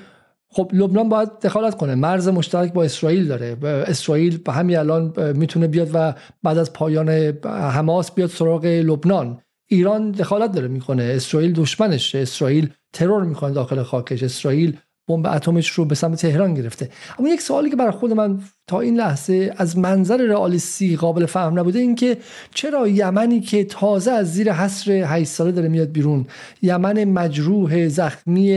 خب 0.49 0.71
لبنان 0.73 1.09
باید 1.09 1.29
دخالت 1.39 1.77
کنه. 1.77 1.95
مرز 1.95 2.27
مشترک 2.27 2.73
با 2.73 2.83
اسرائیل 2.83 3.27
داره. 3.27 3.57
اسرائیل 3.63 4.37
به 4.37 4.51
همین 4.51 4.77
الان 4.77 5.13
می‌تونه 5.35 5.67
بیاد 5.67 5.89
و 5.93 6.13
بعد 6.43 6.57
از 6.57 6.73
پایان 6.73 7.09
حماس 7.45 8.11
بیاد 8.11 8.29
سراغ 8.29 8.65
لبنان. 8.65 9.41
ایران 9.69 10.11
دخالت 10.11 10.51
داره 10.51 10.67
می‌کنه. 10.67 11.03
اسرائیل 11.03 11.53
دشمنشه. 11.53 12.19
اسرائیل 12.19 12.69
ترور 12.93 13.23
می‌کنه 13.23 13.53
داخل 13.53 13.83
خاکش. 13.83 14.23
اسرائیل 14.23 14.77
بمب 15.07 15.27
اتمش 15.27 15.69
رو 15.69 15.85
به 15.85 15.95
سمت 15.95 16.21
تهران 16.21 16.53
گرفته. 16.53 16.89
اما 17.19 17.29
یک 17.29 17.41
سوالی 17.41 17.69
که 17.69 17.75
برای 17.75 17.91
خود 17.91 18.13
من 18.13 18.39
تا 18.67 18.79
این 18.79 18.97
لحظه 18.97 19.53
از 19.57 19.77
منظر 19.77 20.17
رئالیستی 20.17 20.95
قابل 20.95 21.25
فهم 21.25 21.59
نبوده 21.59 21.79
این 21.79 21.95
که 21.95 22.17
چرا 22.53 22.87
یمنی 22.87 23.41
که 23.41 23.63
تازه 23.63 24.11
از 24.11 24.33
زیر 24.33 24.51
حصر 24.51 24.91
8 24.91 25.29
ساله 25.29 25.51
داره 25.51 25.67
میاد 25.67 25.91
بیرون 25.91 26.25
یمن 26.61 27.03
مجروح 27.03 27.87
زخمی 27.87 28.47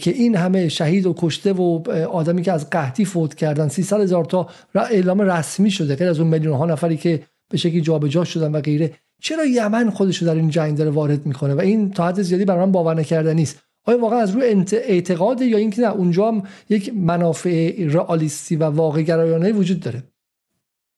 که 0.00 0.10
این 0.10 0.36
همه 0.36 0.68
شهید 0.68 1.06
و 1.06 1.14
کشته 1.18 1.52
و 1.52 1.90
آدمی 2.12 2.42
که 2.42 2.52
از 2.52 2.70
قحطی 2.70 3.04
فوت 3.04 3.34
کردن 3.34 3.68
300 3.68 4.00
هزار 4.00 4.24
تا 4.24 4.48
اعلام 4.74 5.20
رسمی 5.20 5.70
شده 5.70 5.96
غیر 5.96 6.08
از 6.08 6.20
اون 6.20 6.28
میلیون 6.28 6.56
ها 6.56 6.66
نفری 6.66 6.96
که 6.96 7.22
به 7.50 7.56
شکلی 7.56 7.80
جابجا 7.80 8.24
شدن 8.24 8.52
و 8.52 8.60
غیره. 8.60 8.92
چرا 9.22 9.44
یمن 9.44 9.90
خودش 9.90 10.18
رو 10.18 10.26
در 10.26 10.34
این 10.34 10.50
جنگ 10.50 10.76
داره 10.76 10.90
وارد 10.90 11.26
می‌کنه؟ 11.26 11.54
و 11.54 11.60
این 11.60 11.90
تا 11.90 12.08
حد 12.08 12.22
زیادی 12.22 12.44
برای 12.44 12.60
من 12.60 12.72
باور 12.72 12.94
نکردنی 12.94 13.34
نیست. 13.34 13.58
آیا 13.84 13.98
واقعا 13.98 14.18
از 14.18 14.30
روی 14.30 14.64
اعتقاد 14.72 15.40
یا 15.40 15.58
اینکه 15.58 15.82
نه 15.82 15.92
اونجا 15.92 16.28
هم 16.28 16.42
یک 16.68 16.92
منافع 16.94 17.86
رئالیستی 17.86 18.56
و 18.56 18.64
واقع 18.64 19.02
گرایانه 19.02 19.52
وجود 19.52 19.80
داره؟ 19.80 20.02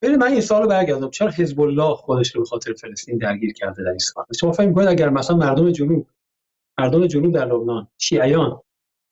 ببین 0.02 0.16
من 0.16 0.26
این 0.26 0.40
سوالو 0.40 0.66
برگردم. 0.66 1.10
چرا 1.10 1.30
حزب 1.30 1.60
الله 1.60 1.94
خودش 1.94 2.34
رو 2.34 2.42
به 2.42 2.46
خاطر 2.46 2.72
فلسطین 2.72 3.18
درگیر 3.18 3.52
کرده 3.52 3.82
در 3.82 3.88
این 3.88 3.98
سال 3.98 4.24
شما 4.40 4.52
فکر 4.52 4.66
می‌کنید 4.66 4.88
اگر 4.88 5.10
مثلا 5.10 5.36
مردم 5.36 5.70
جنوب 5.70 6.06
مردم 6.78 7.06
جنوب 7.06 7.34
در 7.34 7.44
لبنان 7.44 7.88
شیعیان 7.98 8.60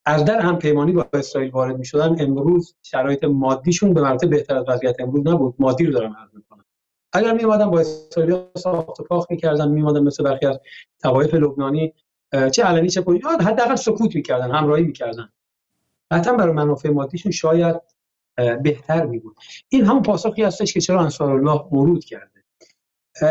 از 0.05 0.24
در 0.24 0.40
هم 0.40 0.59
پیمانی 0.59 0.92
با 0.92 1.09
اسرائیل 1.12 1.51
وارد 1.51 1.78
می‌شدن 1.78 2.16
امروز 2.20 2.74
شرایط 2.82 3.24
مادیشون 3.24 3.94
به 3.94 4.01
مراتب 4.02 4.30
بهتر 4.30 4.56
از 4.56 4.64
وضعیت 4.68 4.97
امروز 5.01 5.26
نبود. 5.26 5.55
مادی 5.59 5.84
رو 5.84 5.92
دارم 5.92 6.16
عرض 6.20 6.34
می‌کنم 6.34 6.64
اگر 7.12 7.32
می‌اومدن 7.32 7.70
با 7.70 7.80
اسرائیل 7.80 8.36
ساخت 8.56 9.01
و 9.01 9.05
پاخت 9.05 9.30
می‌کردن 9.30 9.68
می‌اومدن 9.68 10.02
مثل 10.02 10.24
برخی 10.24 10.47
از 10.47 10.60
طوایف 11.02 11.34
لبنانی 11.34 11.94
چه 12.52 12.65
علنی 12.65 12.89
چه 12.89 13.01
پنهانی 13.01 13.44
حداقل 13.44 13.74
سکوت 13.77 14.15
می‌کردن 14.15 14.51
همراهی 14.51 14.82
می‌کردن. 14.82 15.28
حتی 16.12 16.36
برای 16.36 16.52
منافع 16.52 16.90
مادیشون 16.90 17.32
شاید 17.32 17.81
بهتر 18.62 19.07
می 19.07 19.19
بود 19.19 19.36
این 19.69 19.85
همون 19.85 20.02
پاسخی 20.02 20.43
هستش 20.43 20.74
که 20.74 20.81
چرا 20.81 21.01
انصار 21.01 21.31
الله 21.31 21.61
ورود 21.73 22.05
کرده. 22.05 22.44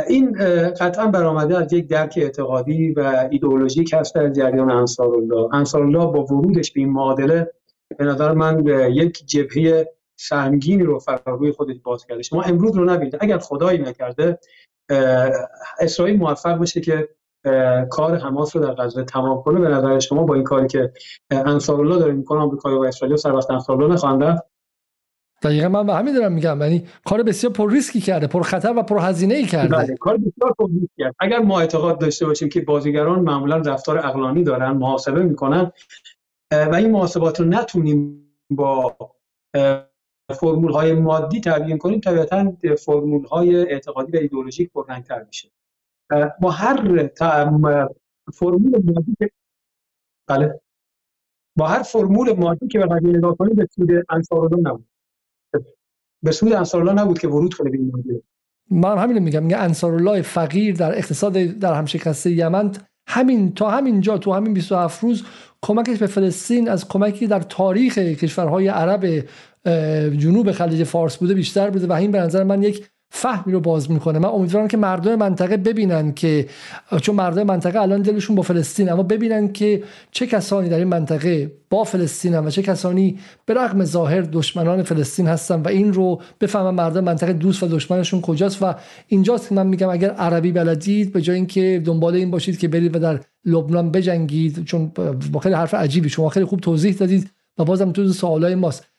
این 0.07 0.31
قطعا 0.71 1.07
برآمده 1.07 1.57
از 1.57 1.73
یک 1.73 1.87
درک 1.87 2.13
اعتقادی 2.17 2.91
و 2.91 3.27
ایدئولوژیک 3.31 3.93
هست 3.93 4.15
در 4.15 4.29
جریان 4.29 4.71
انصار 4.71 5.15
الله. 5.15 5.55
انصار 5.55 5.81
الله 5.81 6.05
با 6.05 6.23
ورودش 6.23 6.71
به 6.71 6.79
این 6.79 6.89
معادله 6.89 7.51
به 7.97 8.05
نظر 8.05 8.31
من 8.31 8.65
یک 8.91 9.25
جبهه 9.25 9.89
سهمگینی 10.15 10.83
رو 10.83 10.99
فراروی 10.99 11.51
خودش 11.51 11.75
باز 11.83 12.05
کرده. 12.05 12.21
شما 12.21 12.41
امروز 12.41 12.75
رو 12.75 12.85
نبینید. 12.85 13.17
اگر 13.19 13.37
خدایی 13.37 13.79
نکرده 13.79 14.39
اسرائیل 15.79 16.17
موفق 16.17 16.59
بشه 16.59 16.81
که 16.81 17.09
کار 17.89 18.17
حماس 18.17 18.55
رو 18.55 18.61
در 18.61 18.73
غزه 18.73 19.03
تمام 19.03 19.43
کنه 19.43 19.59
به 19.59 19.67
نظر 19.67 19.99
شما 19.99 20.23
با 20.23 20.35
این 20.35 20.43
کاری 20.43 20.67
که 20.67 20.91
انصار 21.31 21.79
الله 21.79 21.99
داره 21.99 22.13
می‌کنه 22.13 22.39
آمریکا 22.39 22.79
و 22.79 22.85
اسرائیل 22.85 23.17
سر 23.17 23.33
وقت 23.33 23.51
انصار 23.51 23.83
الله 23.83 23.93
نخواهند 23.93 24.41
دقیقا 25.43 25.69
من 25.69 25.87
به 25.87 25.93
همین 25.93 26.13
دارم 26.13 26.31
میگم 26.31 26.61
یعنی 26.61 26.87
کار 27.05 27.23
بسیار 27.23 27.53
پر 27.53 27.71
ریسکی 27.71 28.01
کرده 28.01 28.27
پر 28.27 28.41
خطر 28.41 28.73
و 28.77 28.83
پر 28.83 28.99
هزینه 28.99 29.35
ای 29.35 29.45
کرده. 29.45 29.75
بله 29.75 29.97
کار 29.97 30.17
بسیار 30.17 30.53
پر 30.57 30.67
کرد 30.97 31.15
اگر 31.19 31.39
ما 31.39 31.59
اعتقاد 31.59 31.99
داشته 31.99 32.25
باشیم 32.25 32.49
که 32.49 32.61
بازیگران 32.61 33.19
معمولا 33.19 33.57
رفتار 33.57 33.97
اقلانی 33.97 34.43
دارن 34.43 34.71
محاسبه 34.71 35.23
می‌کنن 35.23 35.71
و 36.51 36.75
این 36.75 36.91
محاسبات 36.91 37.39
رو 37.39 37.45
نتونیم 37.45 38.25
با 38.49 38.97
فرمول 40.39 40.71
های 40.71 40.93
مادی 40.93 41.41
تبیین 41.41 41.77
کنیم 41.77 41.99
طبیعتا 41.99 42.53
فرمول 42.85 43.25
های 43.25 43.55
اعتقادی 43.55 44.17
و 44.17 44.19
ایدئولوژیک 44.19 44.71
پررنگتر 44.71 45.23
میشه. 45.23 45.51
با 46.41 46.51
هر 46.51 47.09
فرمول 48.33 48.83
مادی 48.85 49.15
که 49.19 49.31
بله. 50.27 50.61
با 51.57 51.67
هر 51.67 51.83
فرمول 51.83 52.33
مادی 52.33 52.67
که 52.67 52.79
به 52.79 52.99
نگاه 53.03 53.37
کنیم 53.37 53.55
به 53.55 53.67
سود 53.75 53.89
انصار 54.09 54.49
نبود. 54.61 54.89
به 56.23 56.31
سود 56.31 56.53
انصارالله 56.53 57.01
نبود 57.01 57.19
که 57.19 57.27
ورود 57.27 57.53
کنه 57.53 57.69
به 57.69 57.77
این 57.77 58.21
من 58.71 58.97
همین 58.97 59.19
میگم. 59.19 59.43
میگه 59.43 59.57
انصارالله 59.57 60.21
فقیر 60.21 60.75
در 60.75 60.97
اقتصاد 60.97 61.33
در 61.33 61.73
همشکسته 61.73 62.31
یمن. 62.31 62.71
همین 63.07 63.53
تا 63.53 63.69
همین 63.69 64.01
جا 64.01 64.17
تو 64.17 64.33
همین 64.33 64.53
27 64.53 65.03
روز 65.03 65.23
کمکش 65.61 65.99
به 65.99 66.07
فلسطین 66.07 66.69
از 66.69 66.87
کمکی 66.87 67.27
در 67.27 67.39
تاریخ 67.39 67.97
کشورهای 67.97 68.67
عرب 68.67 69.25
جنوب 70.17 70.51
خلیج 70.51 70.83
فارس 70.83 71.17
بوده 71.17 71.33
بیشتر 71.33 71.69
بوده. 71.69 71.87
و 71.87 71.91
این 71.91 72.11
به 72.11 72.19
نظر 72.19 72.43
من 72.43 72.63
یک 72.63 72.89
فهمی 73.11 73.53
رو 73.53 73.59
باز 73.59 73.91
می‌کنه. 73.91 74.19
من 74.19 74.29
امیدوارم 74.29 74.67
که 74.67 74.77
مردم 74.77 75.15
منطقه 75.15 75.57
ببینن 75.57 76.13
که 76.13 76.47
چون 77.01 77.15
مردم 77.15 77.43
منطقه 77.43 77.81
الان 77.81 78.01
دلشون 78.01 78.35
با 78.35 78.41
فلسطین 78.41 78.91
اما 78.91 79.03
ببینن 79.03 79.51
که 79.51 79.83
چه 80.11 80.27
کسانی 80.27 80.69
در 80.69 80.77
این 80.77 80.87
منطقه 80.87 81.51
با 81.69 81.83
فلسطین 81.83 82.39
و 82.39 82.49
چه 82.49 82.61
کسانی 82.61 83.19
به 83.45 83.53
رغم 83.53 83.85
ظاهر 83.85 84.21
دشمنان 84.21 84.83
فلسطین 84.83 85.27
هستن 85.27 85.61
و 85.61 85.67
این 85.67 85.93
رو 85.93 86.21
بفهمن 86.41 86.69
مردم 86.69 87.03
منطقه 87.03 87.33
دوست 87.33 87.63
و 87.63 87.67
دشمنشون 87.67 88.21
کجاست. 88.21 88.63
و 88.63 88.75
اینجاست 89.07 89.49
که 89.49 89.55
من 89.55 89.67
میگم 89.67 89.89
اگر 89.89 90.09
عربی 90.09 90.51
بلدید 90.51 91.13
به 91.13 91.21
جای 91.21 91.35
اینکه 91.35 91.81
دنبال 91.85 92.15
این 92.15 92.31
باشید 92.31 92.57
که 92.57 92.67
برید 92.67 92.95
و 92.95 92.99
در 92.99 93.19
لبنان 93.45 93.91
بجنگید 93.91 94.63
چون 94.65 94.91
با 95.31 95.39
خیلی 95.39 95.55
حرف 95.55 95.73
عجیبی 95.73 96.09
شما 96.09 96.29
خیلی 96.29 96.45
خوب 96.45 96.59
توضیح 96.59 96.93
دادید 96.93 97.31
و 97.57 97.63
بازم 97.65 97.91
تو 97.91 98.13
سوالای 98.13 98.55
ماست. 98.55 98.98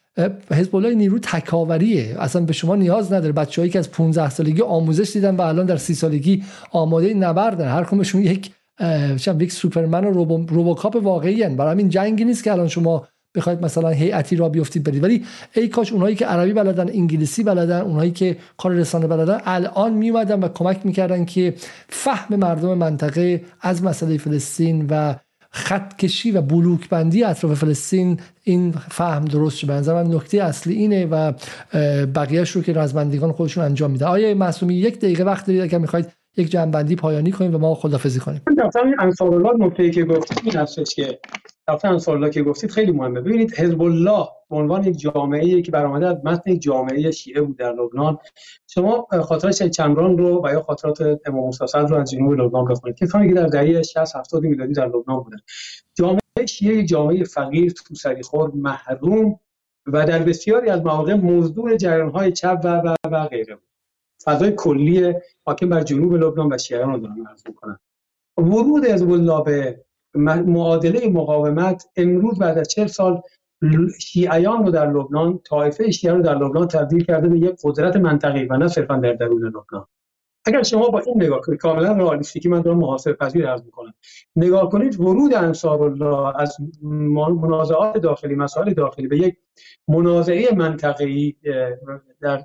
حزب 0.53 0.77
الله 0.77 0.95
نیرو 0.95 1.19
تکاوریه. 1.19 2.17
اصلا 2.19 2.43
به 2.43 2.53
شما 2.53 2.77
نیاز 2.77 3.13
نداره. 3.13 3.33
بچه‌ای 3.33 3.69
که 3.69 3.79
از 3.79 3.91
15 3.91 4.31
سالگی 4.31 4.63
آموزش 4.63 5.13
دیدن 5.13 5.37
و 5.37 5.41
الان 5.41 5.67
در 5.67 5.77
30 5.77 5.95
سالگی 5.95 6.45
آماده 6.73 7.15
نبردن. 7.15 7.69
هر 7.69 7.85
کدومشون 7.85 8.23
یک 8.23 8.51
یک 9.41 9.53
سوپرمن 9.53 10.05
و 10.05 10.11
روبو، 10.11 11.01
واقعی 11.01 11.43
هن. 11.43 11.57
برای 11.57 11.73
همین 11.73 11.89
جنگی 11.89 12.25
نیست 12.25 12.45
که 12.45 12.53
الان 12.53 12.69
شما 12.69 13.09
بخواید 13.35 13.65
مثلا 13.65 13.89
هیئتی 13.89 14.37
را 14.37 14.49
بیفتید 14.49 14.85
برید. 14.85 15.05
ولی 15.05 15.25
ای 15.55 15.69
کاش 15.69 15.93
اونایی 15.93 16.17
که 16.17 16.27
عربی 16.27 16.53
بلدن 16.53 16.89
انگلیسی 16.89 17.43
بلدن 17.43 17.81
اونایی 17.81 18.11
که 18.11 18.37
کار 18.57 18.73
رسانه 18.73 19.07
بلدن 19.07 19.41
الان 19.45 19.93
میومدن 19.93 20.41
و 20.41 20.49
کمک 20.49 20.81
می‌کردن 20.85 21.25
که 21.25 21.55
فهم 21.89 22.37
مردم 22.37 22.75
منطقه 22.79 23.45
از 23.61 23.85
مسئله 23.85 24.19
فلسطین 24.19 24.87
و 24.91 25.15
خط 25.53 25.97
کشی 25.97 26.31
و 26.31 26.43
بلوک 26.43 26.89
بندی 26.89 27.25
اطراف 27.25 27.59
فلسطین 27.59 28.21
این 28.45 28.73
فهم 28.73 29.25
درست 29.25 29.57
شده 29.57 29.73
بنظر 29.73 30.03
من 30.03 30.15
نکته 30.15 30.43
اصلی 30.43 30.75
اینه 30.75 31.07
و 31.07 31.33
بقیهش 32.07 32.51
رو 32.51 32.63
که 32.63 32.73
رزمندگان 32.73 33.33
خودشون 33.33 33.65
انجام 33.65 33.91
میده 33.91 34.07
آیا 34.07 34.35
معصومی 34.35 34.75
یک 34.75 34.99
دقیقه 34.99 35.25
وقت 35.25 35.47
دارید؟ 35.47 35.63
اگر 35.63 35.79
می‌خواید 35.79 36.07
یک 36.37 36.51
جنبندی 36.51 36.97
پایانی 36.97 37.33
کنیم 37.33 37.55
و 37.55 37.59
ما 37.59 37.75
خدافزی 37.75 38.21
کنیم. 38.21 38.43
انصار 38.99 39.35
الله 39.35 39.67
نکته 39.67 39.91
که 39.91 40.05
گفتید 40.05 40.41
این 40.45 40.57
هستش 40.57 40.95
که 40.95 41.19
رفتن 41.71 41.89
انصار 41.89 42.31
که 42.31 42.43
گفتید 42.43 42.71
خیلی 42.71 42.93
مهمه. 42.93 43.21
ببینید 43.21 43.55
حزب 43.55 43.83
الله 43.83 44.29
به 44.51 44.57
عنوان 44.57 44.85
یک 44.85 44.99
جامعه 44.99 45.63
که 45.63 45.73
برآمده 45.73 46.07
از 46.07 46.17
متن 46.25 46.59
جامعه 46.59 47.11
شیعه 47.11 47.41
بود 47.41 47.57
در 47.57 47.73
لبنان. 47.73 48.19
شما 48.67 49.07
خاطرات 49.23 49.63
چمران 49.63 50.19
رو 50.19 50.43
و 50.45 50.53
یا 50.53 50.63
خاطرات 50.63 51.21
امام 51.27 51.45
موسی 51.45 51.65
رو 51.73 51.95
از 51.95 52.11
جنوب 52.11 52.33
لبنان 52.33 52.65
بخونید. 52.65 52.97
کسانی 52.97 53.29
که 53.29 53.35
در 53.35 53.47
دهه 53.47 53.83
60 53.83 54.17
70 54.17 54.43
میلادی 54.43 54.73
در 54.73 54.87
لبنان 54.87 55.21
بودن. 55.23 55.39
جامعه 55.95 56.47
شیعه 56.49 56.85
جامعه 56.85 57.25
فقیر 57.25 57.73
تو 57.73 57.95
خور 58.23 58.51
محروم 58.55 59.41
و 59.87 60.07
در 60.07 60.19
بسیاری 60.19 60.71
از 60.71 60.81
مواقع 60.81 61.15
مزدور 61.15 61.77
جریان‌های 61.77 62.33
چپ 62.33 62.61
و 62.65 62.69
و, 62.69 62.95
و 63.11 63.27
غیره 63.27 63.59
فضای 64.25 64.53
کلی 64.57 65.15
حاکم 65.47 65.69
بر 65.69 65.83
جنوب 65.83 66.15
لبنان 66.15 66.53
و 66.53 66.59
شیعیان 66.59 66.93
رو 66.93 66.99
دارن 66.99 67.27
عرض 67.31 67.43
می‌کنن. 67.49 67.79
ورود 68.39 68.85
حزب 68.85 69.11
الله 69.11 69.43
به 69.43 69.85
معادله 70.15 71.09
مقاومت 71.09 71.89
امروز 71.97 72.39
بعد 72.39 72.59
از 72.59 72.69
40 72.69 72.87
سال 72.87 73.23
شیعیان 74.01 74.65
رو 74.65 74.70
در 74.70 74.93
لبنان 74.93 75.39
طایفه 75.39 75.91
شیعیان 75.91 76.19
رو 76.19 76.24
در 76.24 76.35
لبنان 76.35 76.69
تبدیل 76.69 77.05
کرده 77.05 77.28
به 77.28 77.39
یک 77.39 77.57
قدرت 77.65 77.97
منطقی 77.97 78.45
و 78.45 78.57
نه 78.57 78.69
صرفا 78.69 78.97
در 78.97 79.12
درون 79.12 79.45
لبنان. 79.45 79.87
اگر 80.47 80.62
شما 80.62 80.89
با 80.89 80.99
این 80.99 81.23
نگاه 81.23 81.41
کنید 81.41 81.61
کاملا 81.61 81.93
رئالیستیکی 81.93 82.49
من 82.49 82.61
دارم 82.61 82.78
محاسبه 82.78 83.12
پذیر 83.12 83.47
عرض 83.47 83.65
می‌کنم. 83.65 83.95
نگاه 84.37 84.69
کنید 84.69 85.01
ورود 85.01 85.35
انصار 85.35 85.82
الله 85.82 86.41
از 86.41 86.57
منازعات 87.41 87.99
داخلی 87.99 88.35
مسائل 88.35 88.74
داخلی 88.74 89.09
به 89.09 89.19
یک 89.19 89.37
منازعه 89.89 90.55
منطقه‌ای 90.55 91.35
در 92.20 92.45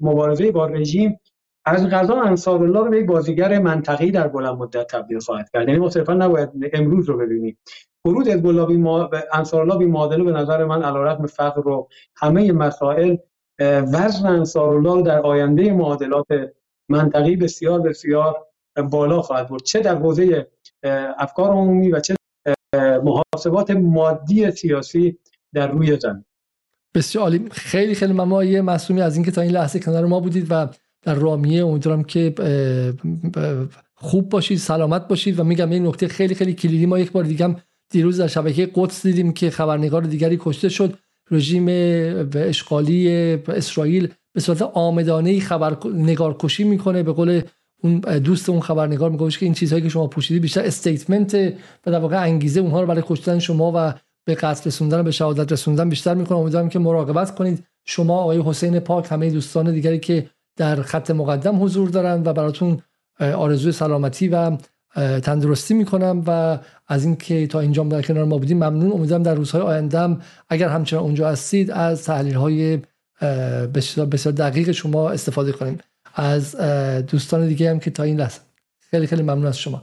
مبارزه 0.00 0.52
با 0.52 0.66
رژیم 0.66 1.20
از 1.66 1.88
غذا 1.88 2.22
انصار 2.22 2.62
الله 2.62 2.78
رو 2.78 2.90
به 2.90 2.98
یک 2.98 3.06
بازیگر 3.06 3.58
منطقی 3.58 4.10
در 4.10 4.28
بلند 4.28 4.58
مدت 4.58 4.86
تبدیل 4.86 5.18
خواهد 5.18 5.50
کرد. 5.50 5.68
یعنی 5.68 5.80
ما 5.80 5.90
صرفا 5.90 6.14
نباید 6.14 6.50
امروز 6.72 7.08
رو 7.08 7.18
ببینیم. 7.18 7.58
ورود 8.04 8.28
حزب 8.28 8.46
الله 8.46 8.76
ما... 8.76 9.10
انصار 9.32 9.60
الله 9.60 9.78
بی 9.78 9.84
معادله 9.84 10.24
به 10.24 10.32
نظر 10.32 10.64
من 10.64 10.82
علیرغم 10.82 11.26
فقر 11.26 11.62
رو 11.62 11.88
همه 12.16 12.52
مسائل 12.52 13.16
وزن 13.60 14.26
انصار 14.26 14.76
الله 14.76 15.02
در 15.02 15.20
آینده 15.20 15.72
معادلات 15.72 16.26
منطقی 16.88 17.36
بسیار 17.36 17.80
بسیار 17.80 18.46
بالا 18.90 19.22
خواهد 19.22 19.48
برد. 19.48 19.62
چه 19.62 19.80
در 19.80 19.94
حوزه 19.94 20.46
افکار 21.18 21.50
عمومی 21.50 21.90
و 21.90 22.00
چه 22.00 22.16
محاسبات 23.04 23.70
مادی 23.70 24.50
سیاسی 24.50 25.18
در 25.54 25.68
روی 25.68 25.98
زمین. 26.00 26.24
بسیار 26.94 27.24
عالی. 27.24 27.48
خیلی 27.50 27.94
خیلی 27.94 28.12
ممنون. 28.12 28.60
معصومی 28.60 29.00
از 29.00 29.16
اینکه 29.16 29.30
تا 29.30 29.40
این 29.40 29.50
لحظه 29.50 29.80
کنار 29.80 30.06
ما 30.06 30.20
بودید 30.20 30.46
و 30.50 30.68
در 31.04 31.14
رامیه. 31.14 31.66
امیدوارم 31.66 32.04
که 32.04 32.34
خوب 33.94 34.28
باشید 34.28 34.58
سلامت 34.58 35.08
باشید. 35.08 35.40
و 35.40 35.44
میگم 35.44 35.70
این 35.70 35.86
نکته 35.86 36.08
خیلی 36.08 36.34
خیلی 36.34 36.52
کلیدی. 36.52 36.86
ما 36.86 36.98
یک 36.98 37.12
بار 37.12 37.24
دیگه 37.24 37.56
دیروز 37.90 38.20
در 38.20 38.26
شبکه 38.26 38.70
قدس 38.74 39.06
دیدیم 39.06 39.32
که 39.32 39.50
خبرنگار 39.50 40.02
دیگری 40.02 40.38
کشته 40.40 40.68
شد. 40.68 40.94
رژیم 41.30 41.66
اشغالی 42.34 43.10
اسرائیل 43.48 44.08
به 44.34 44.40
صورت 44.40 44.62
آمدانه 44.62 45.40
خبر 45.40 45.76
نگارکشی 45.94 46.64
می‌کنه. 46.64 47.02
به 47.02 47.12
قول 47.12 47.40
اون 47.82 48.00
دوست 48.00 48.48
اون 48.48 48.60
خبرنگار 48.60 49.10
میگوش 49.10 49.38
که 49.38 49.46
این 49.46 49.54
چیزهایی 49.54 49.82
که 49.82 49.88
شما 49.88 50.06
پوشیدی 50.06 50.40
بیشتر 50.40 50.60
استیتمنت 50.60 51.34
و 51.86 51.90
در 51.90 51.98
واقع 51.98 52.22
انگیزه 52.22 52.60
اونها 52.60 52.80
رو 52.80 52.86
برای 52.86 53.02
کشتن 53.06 53.38
شما 53.38 53.72
و 53.76 53.94
به 54.26 54.34
قتل 54.34 54.62
رسوندن 54.66 55.02
به 55.02 55.10
شهادت 55.10 55.52
رسوندن 55.52 55.88
بیشتر 55.88 56.14
می‌کنه. 56.14 56.38
امیدوارم 56.38 56.68
که 56.68 56.78
مراقبت 56.78 57.34
کنید. 57.34 57.64
شما 57.86 58.18
آقای 58.18 58.42
حسین 58.44 58.78
پاک 58.78 59.06
همه 59.10 59.30
دوستان 59.30 59.72
دیگری 59.72 59.98
که 59.98 60.26
در 60.56 60.82
خط 60.82 61.10
مقدم 61.10 61.64
حضور 61.64 61.88
دارند 61.88 62.26
و 62.26 62.32
براتون 62.32 62.78
آرزوی 63.20 63.72
سلامتی 63.72 64.28
و 64.28 64.56
تندرستی 65.20 65.74
می‌کنم 65.74 66.22
و 66.26 66.58
از 66.88 67.04
اینکه 67.04 67.46
تا 67.46 67.60
اینجا 67.60 67.84
در 67.84 68.02
کنار 68.02 68.24
ما 68.24 68.38
بودیم 68.38 68.56
ممنون. 68.56 68.92
امیدوارم 68.92 69.22
در 69.22 69.34
روزهای 69.34 69.62
آیندهم 69.62 70.20
اگر 70.48 70.68
همچنان 70.68 71.02
اونجا 71.02 71.28
هستید 71.28 71.70
از 71.70 72.04
تحلیل 72.04 72.34
های 72.34 72.78
بسیار, 73.74 74.06
بسیار 74.06 74.34
دقیق 74.34 74.70
شما 74.70 75.10
استفاده 75.10 75.52
کنیم. 75.52 75.78
از 76.14 76.56
دوستان 77.06 77.46
دیگه 77.46 77.70
هم 77.70 77.78
که 77.78 77.90
تا 77.90 78.02
این 78.02 78.20
لحظه 78.20 78.40
خیلی 78.90 79.06
خیلی 79.06 79.22
ممنون 79.22 79.46
از 79.46 79.58
شما. 79.58 79.82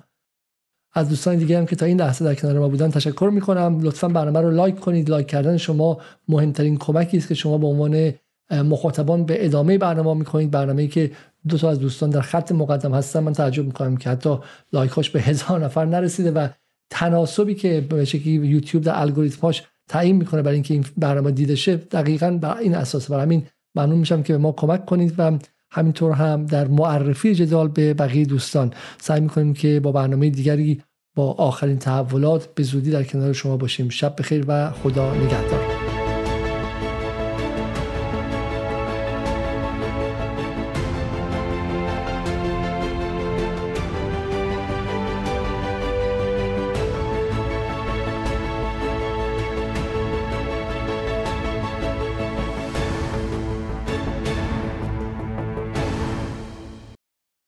از 0.94 1.10
دوستان 1.10 1.36
دیگه 1.36 1.58
هم 1.58 1.66
که 1.66 1.76
تا 1.76 1.86
این 1.86 2.02
لحظه 2.02 2.26
در 2.26 2.36
کنار 2.36 2.60
ما 2.60 2.70
بودن 2.70 2.92
تشکر 2.92 3.30
می‌کنم. 3.34 3.80
لطفا 3.82 4.08
برنامه 4.08 4.42
رو 4.42 4.52
لایک 4.52 4.80
کنید. 4.80 5.10
لایک 5.10 5.28
کردن 5.28 5.58
شما 5.58 5.98
مهمترین 6.28 6.78
کمکی 6.78 7.18
است 7.18 7.28
که 7.28 7.34
شما 7.34 7.58
به 7.58 7.68
عنوان 7.68 8.14
مخاطبان 8.52 9.26
به 9.26 9.46
ادامه 9.46 9.78
برنامه 9.78 10.14
می‌کنید 10.14 10.52
برنامه‌ای 10.52 10.88
که 10.88 11.12
دو 11.48 11.58
تا 11.58 11.70
از 11.70 11.80
دوستان 11.80 12.10
در 12.10 12.22
خط 12.22 12.52
مقدم 12.52 12.94
هستن. 12.94 13.20
من 13.20 13.34
تعجب 13.34 13.66
می‌کنم 13.66 13.98
که 13.98 14.10
حتی 14.10 14.38
لایکاش 14.74 15.10
به 15.10 15.22
هزار 15.22 15.66
نفر 15.66 15.86
نرسیده 15.86 16.32
و 16.32 16.48
تناسبی 16.90 17.56
که 17.56 17.86
به 17.90 18.06
شکلی 18.06 18.34
یوتیوب 18.34 18.84
در 18.84 19.02
الگوریتماش 19.02 19.64
تعیین 19.90 20.16
می‌کنه 20.16 20.42
برای 20.42 20.54
اینکه 20.54 20.74
این 20.74 20.86
برنامه 20.98 21.32
دیده 21.32 21.56
شه 21.56 21.76
دقیقا 21.76 22.32
بر 22.42 22.58
این 22.58 22.76
اساس. 22.76 23.12
برای 23.12 23.24
همین 23.24 23.46
ممنون 23.76 24.00
میشم 24.00 24.24
که 24.24 24.34
به 24.34 24.40
ما 24.40 24.52
کمک 24.52 24.86
کنید 24.86 25.14
و 25.18 25.38
همینطور 25.72 26.12
هم 26.12 26.46
در 26.46 26.68
معرفی 26.68 27.36
جدال 27.36 27.68
به 27.68 27.94
بقیه 27.94 28.26
دوستان. 28.26 28.74
سعی 29.02 29.22
می‌کنیم 29.22 29.54
که 29.54 29.80
با 29.80 29.92
برنامه 29.92 30.30
دیگری 30.30 30.82
با 31.16 31.32
آخرین 31.32 31.78
تحولات 31.78 32.56
به 32.56 32.64
زودی 32.64 32.92
در 32.92 33.04
کنار 33.04 33.34
شما 33.34 33.58
باشیم. 33.58 33.90
شب 33.90 34.16
بخیر 34.20 34.46
و 34.48 34.72
خدا 34.72 35.14
نگهدار. 35.14 35.71